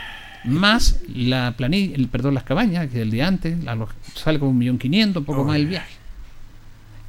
más 0.45 0.99
la 1.13 1.53
planilla, 1.57 1.95
el, 1.95 2.07
perdón, 2.07 2.33
las 2.33 2.43
cabañas, 2.43 2.87
que 2.89 3.01
el 3.01 3.11
día 3.11 3.27
antes, 3.27 3.63
la- 3.63 3.77
sale 4.15 4.39
como 4.39 4.51
un 4.51 4.57
millón 4.57 4.77
quinientos, 4.77 5.21
un 5.21 5.25
poco 5.25 5.43
más 5.43 5.55
el 5.55 5.67
viaje. 5.67 5.93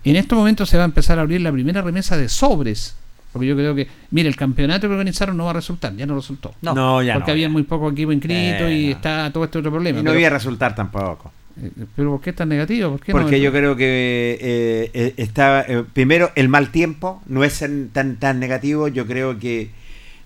En 0.04 0.16
estos 0.16 0.36
momentos 0.38 0.68
se 0.68 0.76
va 0.78 0.84
a 0.84 0.86
empezar 0.86 1.18
a 1.18 1.22
abrir 1.22 1.40
la 1.40 1.52
primera 1.52 1.82
remesa 1.82 2.16
de 2.16 2.28
sobres. 2.28 2.96
Porque 3.32 3.46
yo 3.46 3.54
creo 3.54 3.74
que, 3.76 3.86
mire, 4.10 4.28
el 4.28 4.34
campeonato 4.34 4.88
que 4.88 4.92
organizaron 4.94 5.36
no 5.36 5.44
va 5.44 5.50
a 5.50 5.54
resultar, 5.54 5.94
ya 5.94 6.04
no 6.06 6.16
resultó. 6.16 6.52
No. 6.62 6.74
No, 6.74 7.02
ya 7.02 7.14
Porque 7.14 7.28
no, 7.30 7.32
había 7.34 7.46
ya. 7.46 7.52
muy 7.52 7.62
pocos 7.62 7.92
equipos 7.92 8.14
inscritos 8.14 8.62
Eh, 8.62 8.72
y 8.78 8.84
no. 8.86 8.90
está 8.92 9.30
todo 9.32 9.44
este 9.44 9.58
otro 9.58 9.70
problema. 9.70 10.00
Y 10.00 10.02
no 10.02 10.10
pero- 10.10 10.18
iba 10.20 10.26
a 10.28 10.32
resultar 10.32 10.74
tampoco. 10.74 11.32
Eh, 11.60 11.70
pero 11.96 12.10
¿por 12.12 12.20
qué 12.20 12.30
es 12.30 12.36
tan 12.36 12.48
negativo? 12.48 12.90
¿Por 12.90 13.00
qué 13.00 13.12
Porque 13.12 13.36
no? 13.36 13.42
yo 13.42 13.52
creo 13.52 13.76
que 13.76 14.38
eh, 14.40 14.90
eh, 14.94 15.14
está 15.16 15.62
eh, 15.66 15.84
primero 15.92 16.30
el 16.34 16.48
mal 16.48 16.70
tiempo 16.70 17.22
no 17.26 17.44
es 17.44 17.64
tan 17.92 18.16
tan 18.16 18.40
negativo. 18.40 18.88
Yo 18.88 19.06
creo 19.06 19.38
que 19.38 19.70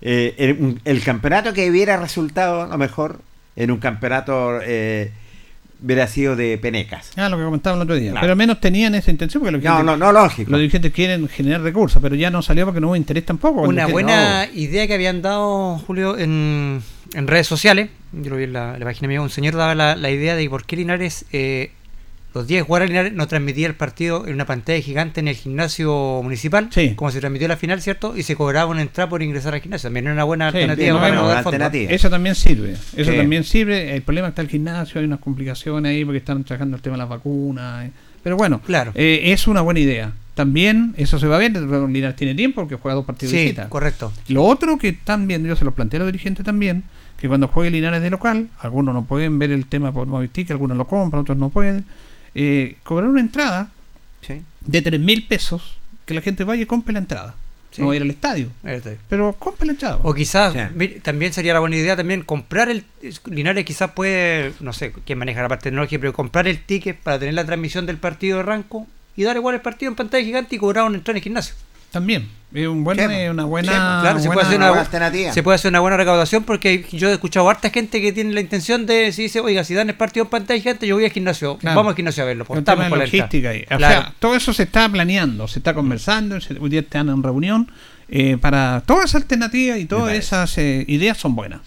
eh, 0.06 0.78
el, 0.84 1.02
campeonato 1.02 1.55
que 1.55 1.70
hubiera 1.70 1.96
resultado 1.96 2.60
a 2.60 2.66
lo 2.66 2.76
mejor 2.76 3.20
en 3.56 3.70
un 3.70 3.78
campeonato 3.78 4.60
eh, 4.62 5.10
hubiera 5.85 6.06
sido 6.06 6.35
de 6.35 6.56
penecas. 6.59 7.12
Ah, 7.16 7.28
lo 7.28 7.36
que 7.36 7.44
comentaban 7.44 7.78
el 7.78 7.82
otro 7.82 7.97
día. 7.97 8.12
Claro. 8.12 8.23
Pero 8.23 8.32
al 8.32 8.39
menos 8.39 8.61
tenían 8.61 8.94
esa 8.94 9.11
intención 9.11 9.43
porque 9.43 9.52
los 9.52 9.62
No, 9.62 9.82
no, 9.82 9.97
no, 9.97 10.12
lógico. 10.12 10.51
Los 10.51 10.61
dirigentes 10.61 10.93
quieren 10.93 11.28
generar 11.28 11.61
recursos, 11.61 12.01
pero 12.01 12.15
ya 12.15 12.31
no 12.31 12.43
salió 12.43 12.65
porque 12.65 12.81
no 12.81 12.89
hubo 12.89 12.97
interés 12.97 13.27
tampoco. 13.27 13.62
Una 13.62 13.86
buena 13.86 14.48
idea 14.55 14.86
que 14.86 14.94
habían 14.94 15.23
dado, 15.23 15.78
Julio, 15.86 16.16
en, 16.19 16.82
en 17.15 17.27
redes 17.27 17.47
sociales, 17.47 17.90
yo 18.12 18.31
lo 18.31 18.36
vi 18.36 18.44
en 18.44 18.52
la, 18.52 18.78
la 18.78 18.85
página 18.85 19.09
mía, 19.09 19.20
un 19.20 19.31
señor 19.31 19.56
daba 19.56 19.74
la, 19.74 19.97
la 19.97 20.11
idea 20.11 20.35
de 20.36 20.48
por 20.48 20.65
qué 20.65 20.77
Linares, 20.77 21.27
eh, 21.32 21.73
los 22.35 22.47
días 22.48 22.61
de 22.61 22.66
jugar 22.66 22.82
a 22.82 22.86
Linares, 22.86 23.12
no 23.12 23.27
transmitía 23.28 23.66
el 23.69 23.74
partido 23.74 24.27
en 24.27 24.35
una 24.35 24.44
pantalla 24.44 24.81
gigante 24.81 25.20
en 25.20 25.28
el 25.28 25.36
gimnasio 25.36 26.20
municipal, 26.23 26.69
como 26.97 27.11
se 27.11 27.20
transmitió 27.20 27.47
la 27.48 27.56
final, 27.56 27.81
¿cierto? 27.81 28.16
Y 28.16 28.24
se 28.24 28.35
cobraba 28.36 28.70
una 28.70 28.82
entrada 28.82 29.09
por 29.09 29.23
ingresar 29.23 29.55
al 29.55 29.61
gimnasio. 29.61 29.86
También 29.89 30.06
era 30.06 30.15
una 30.15 30.24
buena 30.24 30.51
Sí, 30.51 30.56
alternativa 30.59 30.93
no, 30.94 30.98
para 31.01 31.15
no, 31.15 31.20
recaudar 31.35 31.44
fondos. 31.44 31.90
Eso 31.90 32.11
también 32.11 32.35
sirve. 32.35 32.73
Eso 32.73 33.11
Sí. 33.12 33.16
también 33.16 33.44
sirve. 33.44 33.94
El 33.94 34.02
problema 34.02 34.28
está 34.28 34.43
el 34.43 34.48
gimnasio, 34.48 34.98
hay 35.01 35.06
unas 35.06 35.20
complicaciones 35.20 35.90
ahí 35.90 36.05
porque 36.05 36.19
están 36.19 36.43
trabajando 36.44 36.77
el 36.77 36.82
tema 36.82 36.94
de 36.97 36.98
las 36.98 37.09
vacunas. 37.09 37.86
eh. 37.86 37.90
Pero 38.23 38.36
bueno, 38.36 38.61
Claro. 38.65 38.93
eh, 38.94 39.20
es 39.27 39.47
una 39.47 39.61
buena 39.61 39.81
idea. 39.81 40.12
También 40.35 40.94
eso 40.97 41.19
se 41.20 41.28
va 41.28 41.36
a 41.36 41.39
ver. 41.39 41.52
Linares 41.52 42.16
tiene 42.16 42.35
tiempo 42.35 42.62
porque 42.62 42.74
juega 42.74 42.97
dos 42.97 43.05
partidos 43.05 43.32
Sí, 43.32 43.55
correcto. 43.69 44.12
Lo 44.28 44.43
otro 44.44 44.77
que 44.78 44.89
están 44.89 45.28
viendo, 45.28 45.48
yo 45.48 45.55
se 45.56 45.65
los 45.65 45.74
planteé 45.74 45.98
a 45.98 46.01
los 46.01 46.09
dirigentes 46.12 46.44
también, 46.44 46.82
que 47.20 47.28
cuando 47.28 47.47
juegue 47.47 47.70
Linares 47.70 48.02
de 48.02 48.11
local, 48.11 48.48
algunos 48.59 48.93
no 48.94 49.05
pueden 49.05 49.39
ver 49.39 49.52
el 49.52 49.66
tema 49.66 49.93
por 49.93 50.09
Movistic, 50.09 50.51
algunos 50.51 50.77
lo 50.77 50.86
compran, 50.89 51.20
otros 51.23 51.39
no 51.39 51.51
pueden, 51.51 51.85
eh, 52.35 52.77
cobrar 52.82 53.09
una 53.09 53.20
entrada 53.20 53.70
de 54.61 54.82
3 54.82 55.01
mil 55.01 55.27
pesos, 55.27 55.77
que 56.06 56.15
la 56.15 56.20
gente 56.20 56.44
vaya 56.44 56.62
y 56.62 56.66
compre 56.66 56.93
la 56.93 57.01
entrada. 57.01 57.35
Sí. 57.70 57.82
No 57.82 57.89
va 57.89 57.94
a 57.94 57.97
ir 57.97 58.02
al 58.02 58.11
estadio. 58.11 58.51
Pero 59.09 59.32
compre 59.35 59.66
la 59.66 59.73
entrada. 59.73 59.98
O 60.02 60.15
quizás 60.15 60.55
mire, 60.74 61.01
también 61.01 61.32
sería 61.32 61.52
la 61.52 61.61
buena 61.61 61.77
idea 61.77 61.97
también 61.97 62.23
comprar 62.23 62.69
el 62.69 62.85
Linares 63.27 63.65
quizás 63.65 63.90
puede, 63.90 64.52
no 64.61 64.73
sé 64.73 64.93
quién 65.05 65.19
maneja 65.19 65.43
la 65.43 65.48
parte 65.48 65.65
tecnológica, 65.65 66.01
pero 66.01 66.12
comprar 66.12 66.47
el 66.47 66.62
ticket 66.62 66.97
para 66.97 67.19
tener 67.19 67.35
la 67.35 67.44
transmisión 67.44 67.85
del 67.85 67.97
partido 67.98 68.39
de 68.39 68.44
Ranco 68.44 68.86
y 69.16 69.24
dar 69.24 69.36
igual 69.36 69.56
el 69.56 69.61
partido 69.61 69.90
en 69.90 69.97
pantalla 69.97 70.24
gigante 70.24 70.56
y 70.56 70.59
cobrar 70.59 70.85
un 70.85 70.94
entrada 70.94 71.15
en 71.15 71.16
el 71.19 71.23
gimnasio. 71.24 71.55
También. 71.94 72.28
Es 72.52 72.66
un 72.66 72.82
buen, 72.82 72.98
eh, 72.98 73.30
una 73.30 73.44
buena. 73.44 74.00
claro, 74.00 74.18
se, 74.18 74.26
puede 74.26 74.42
hacer 74.42 74.56
una, 74.56 74.68
buena 74.70 74.82
alternativa. 74.82 75.32
se 75.32 75.42
puede 75.44 75.54
hacer 75.54 75.68
una 75.68 75.78
buena 75.78 75.96
recaudación 75.96 76.42
porque 76.42 76.84
yo 76.90 77.08
he 77.08 77.12
escuchado 77.12 77.48
a 77.48 77.52
harta 77.52 77.70
gente 77.70 78.00
que 78.00 78.12
tiene 78.12 78.32
la 78.32 78.40
intención 78.40 78.84
de 78.84 79.12
si 79.12 79.22
dice, 79.22 79.38
oiga, 79.38 79.62
si 79.62 79.74
dan 79.74 79.88
el 79.90 79.94
partido 79.94 80.24
en 80.24 80.30
pantalla 80.30 80.60
gigante, 80.60 80.88
yo 80.88 80.96
voy 80.96 81.04
al 81.04 81.12
gimnasio, 81.12 81.56
Claro. 81.56 81.76
vamos 81.76 81.90
al 81.90 81.96
gimnasio 81.96 82.24
a 82.24 82.26
verlo, 82.26 82.44
portamos 82.44 82.88
por 82.88 82.98
la 82.98 83.04
logística 83.04 83.50
ahí. 83.50 83.62
O 83.70 83.76
Claro. 83.76 84.02
sea, 84.02 84.14
todo 84.18 84.34
eso 84.34 84.52
se 84.52 84.64
está 84.64 84.88
planeando, 84.88 85.46
se 85.46 85.60
está 85.60 85.72
conversando, 85.72 86.36
hoy 86.60 86.68
día 86.68 86.80
están 86.80 87.08
en 87.10 87.22
reunión 87.22 87.70
eh, 88.08 88.38
para 88.40 88.82
todas 88.84 89.04
esas 89.04 89.22
alternativas 89.22 89.78
y 89.78 89.84
todas 89.84 90.14
esas 90.14 90.58
eh, 90.58 90.84
ideas 90.88 91.16
son 91.16 91.36
buenas. 91.36 91.60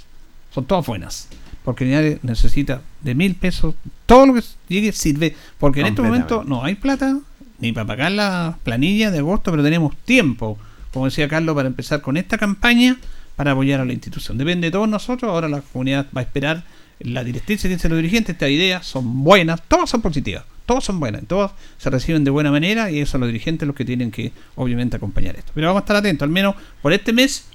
Son 0.54 0.66
todas 0.66 0.86
buenas. 0.86 1.30
Porque 1.64 1.86
Linares 1.86 2.20
necesita 2.22 2.82
de 3.02 3.16
mil 3.16 3.36
pesos, 3.36 3.76
todo 4.06 4.26
lo 4.26 4.34
que 4.34 4.42
llegue 4.68 4.92
sirve. 4.92 5.36
Porque 5.58 5.82
en 5.82 5.88
este 5.88 6.02
momento 6.02 6.44
no 6.46 6.66
hay 6.66 6.76
plata 6.76 7.18
ni 7.60 7.72
para 7.72 7.88
pagar 7.88 8.12
la 8.12 8.58
planilla 8.64 9.12
de 9.12 9.20
agosto, 9.20 9.52
pero 9.52 9.64
tenemos 9.64 9.96
tiempo, 9.98 10.58
como 10.94 11.06
decía 11.06 11.28
Carlos, 11.28 11.56
para 11.56 11.68
empezar 11.68 12.02
con 12.02 12.18
esta 12.18 12.38
campaña 12.38 12.98
para 13.36 13.52
apoyar 13.52 13.80
a 13.80 13.86
la 13.86 13.94
institución. 13.94 14.38
Depende 14.38 14.68
de 14.68 14.72
todos 14.72 14.90
nosotros, 14.90 15.32
ahora 15.32 15.48
la 15.48 15.62
comunidad 15.62 16.08
va 16.16 16.22
a 16.22 16.24
esperar 16.24 16.64
la 17.00 17.24
directriz 17.24 17.62
dicen 17.62 17.92
los 17.92 17.98
dirigentes, 17.98 18.34
estas 18.34 18.50
ideas 18.50 18.86
son 18.86 19.24
buenas, 19.24 19.62
todas 19.68 19.90
son 19.90 20.02
positivas, 20.02 20.44
todas 20.66 20.84
son 20.84 21.00
buenas, 21.00 21.24
todas 21.28 21.52
se 21.78 21.90
reciben 21.90 22.24
de 22.24 22.32
buena 22.32 22.52
manera 22.52 22.90
y 22.90 23.00
eso 23.00 23.14
son 23.14 23.22
los 23.22 23.28
dirigentes 23.28 23.68
los 23.68 23.76
que 23.76 23.86
tienen 23.86 24.10
que 24.10 24.32
obviamente 24.56 24.98
acompañar 24.98 25.36
esto. 25.36 25.52
Pero 25.54 25.68
vamos 25.68 25.82
a 25.82 25.84
estar 25.84 25.96
atentos, 25.96 26.26
al 26.26 26.32
menos 26.32 26.56
por 26.82 26.94
este 26.94 27.14
mes 27.14 27.46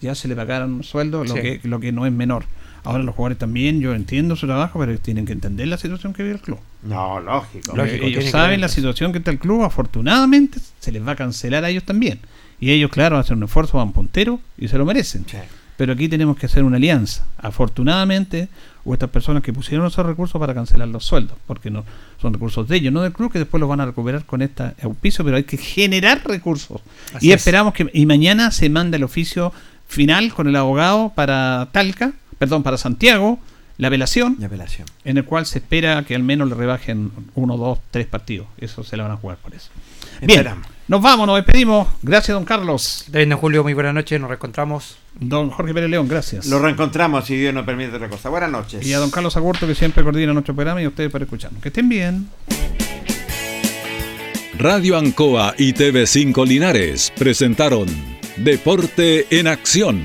ya 0.00 0.14
se 0.14 0.28
le 0.28 0.36
pagaron 0.36 0.84
sueldos, 0.84 1.28
lo, 1.28 1.34
Sí. 1.34 1.40
que, 1.40 1.60
lo 1.64 1.80
que 1.80 1.90
no 1.90 2.06
es 2.06 2.12
menor. 2.12 2.44
Ahora 2.84 3.02
los 3.02 3.14
jugadores 3.14 3.38
también, 3.38 3.80
yo 3.80 3.94
entiendo 3.94 4.36
su 4.36 4.46
trabajo, 4.46 4.78
pero 4.78 4.96
tienen 4.98 5.24
que 5.24 5.32
entender 5.32 5.66
la 5.68 5.78
situación 5.78 6.12
que 6.12 6.22
vive 6.22 6.34
el 6.34 6.40
club. 6.40 6.58
No, 6.82 7.18
lógico. 7.18 7.72
Porque 7.74 8.06
ellos 8.06 8.26
saben 8.26 8.60
la 8.60 8.68
situación 8.68 9.10
que 9.10 9.18
está 9.18 9.30
el 9.30 9.38
club, 9.38 9.62
afortunadamente 9.62 10.60
se 10.80 10.92
les 10.92 11.06
va 11.06 11.12
a 11.12 11.16
cancelar 11.16 11.64
a 11.64 11.70
ellos 11.70 11.84
también. 11.84 12.20
Y 12.60 12.70
ellos, 12.70 12.90
claro, 12.90 13.18
hacen 13.18 13.38
un 13.38 13.44
esfuerzo, 13.44 13.78
van 13.78 13.92
punteros 13.92 14.38
y 14.58 14.68
se 14.68 14.78
lo 14.78 14.84
merecen. 14.84 15.24
Pero 15.76 15.94
aquí 15.94 16.08
tenemos 16.08 16.36
que 16.36 16.46
hacer 16.46 16.62
una 16.62 16.76
alianza. 16.76 17.26
Afortunadamente, 17.38 18.48
hubo 18.84 18.94
estas 18.94 19.10
personas 19.10 19.42
que 19.42 19.52
pusieron 19.52 19.86
esos 19.86 20.06
recursos 20.06 20.38
para 20.38 20.54
cancelar 20.54 20.86
los 20.88 21.04
sueldos, 21.04 21.36
porque 21.46 21.70
no 21.70 21.84
son 22.20 22.32
recursos 22.32 22.68
de 22.68 22.76
ellos, 22.76 22.92
no 22.92 23.02
del 23.02 23.12
club, 23.12 23.32
que 23.32 23.38
después 23.38 23.60
los 23.60 23.68
van 23.68 23.80
a 23.80 23.86
recuperar 23.86 24.24
con 24.24 24.42
este 24.42 24.72
auspicio, 24.82 25.24
pero 25.24 25.36
hay 25.36 25.44
que 25.44 25.56
generar 25.56 26.22
recursos. 26.24 26.80
Así 27.12 27.28
y 27.28 27.32
es. 27.32 27.36
esperamos 27.36 27.74
que 27.74 27.90
y 27.92 28.06
mañana 28.06 28.50
se 28.50 28.68
manda 28.68 28.96
el 28.96 29.04
oficio 29.04 29.52
final 29.88 30.32
con 30.32 30.48
el 30.48 30.56
abogado 30.56 31.12
para 31.14 31.68
Talca, 31.72 32.12
perdón, 32.38 32.62
para 32.62 32.76
Santiago, 32.78 33.38
la 33.76 33.88
apelación, 33.88 34.36
Y 34.40 34.44
apelación. 34.44 34.86
en 35.04 35.16
el 35.18 35.24
cual 35.24 35.46
se 35.46 35.58
espera 35.58 36.04
que 36.04 36.14
al 36.14 36.22
menos 36.22 36.48
le 36.48 36.54
rebajen 36.54 37.10
uno, 37.34 37.56
dos, 37.56 37.78
tres 37.90 38.06
partidos. 38.06 38.46
Eso 38.58 38.84
se 38.84 38.96
la 38.96 39.02
van 39.04 39.12
a 39.12 39.16
jugar 39.16 39.36
por 39.38 39.54
eso. 39.54 39.68
Bien, 40.20 40.30
Esperamos. 40.40 40.68
nos 40.86 41.02
vamos, 41.02 41.26
nos 41.26 41.36
despedimos. 41.36 41.88
Gracias, 42.02 42.34
don 42.34 42.44
Carlos. 42.44 43.06
David 43.08 43.32
Julio, 43.34 43.62
muy 43.64 43.74
buenas 43.74 43.92
noches, 43.94 44.20
nos 44.20 44.28
reencontramos. 44.28 44.96
Don 45.18 45.50
Jorge 45.50 45.74
Pérez 45.74 45.90
León, 45.90 46.06
gracias. 46.08 46.46
Lo 46.46 46.60
reencontramos 46.60 47.24
si 47.24 47.36
Dios 47.36 47.52
nos 47.52 47.64
permite 47.66 47.94
otra 47.96 48.08
cosa. 48.08 48.28
Buenas 48.28 48.50
noches. 48.50 48.86
Y 48.86 48.92
a 48.92 48.98
don 48.98 49.10
Carlos 49.10 49.36
Agurto, 49.36 49.66
que 49.66 49.74
siempre 49.74 50.02
coordina 50.04 50.32
nuestro 50.32 50.54
programa, 50.54 50.80
y 50.80 50.84
a 50.84 50.88
ustedes 50.88 51.10
por 51.10 51.22
escucharnos. 51.22 51.60
Que 51.62 51.68
estén 51.68 51.88
bien. 51.88 52.28
Radio 54.56 54.96
Ancoa 54.96 55.54
y 55.58 55.72
TV5 55.72 56.46
Linares 56.46 57.12
presentaron 57.16 57.86
Deporte 58.36 59.26
en 59.36 59.48
Acción. 59.48 60.04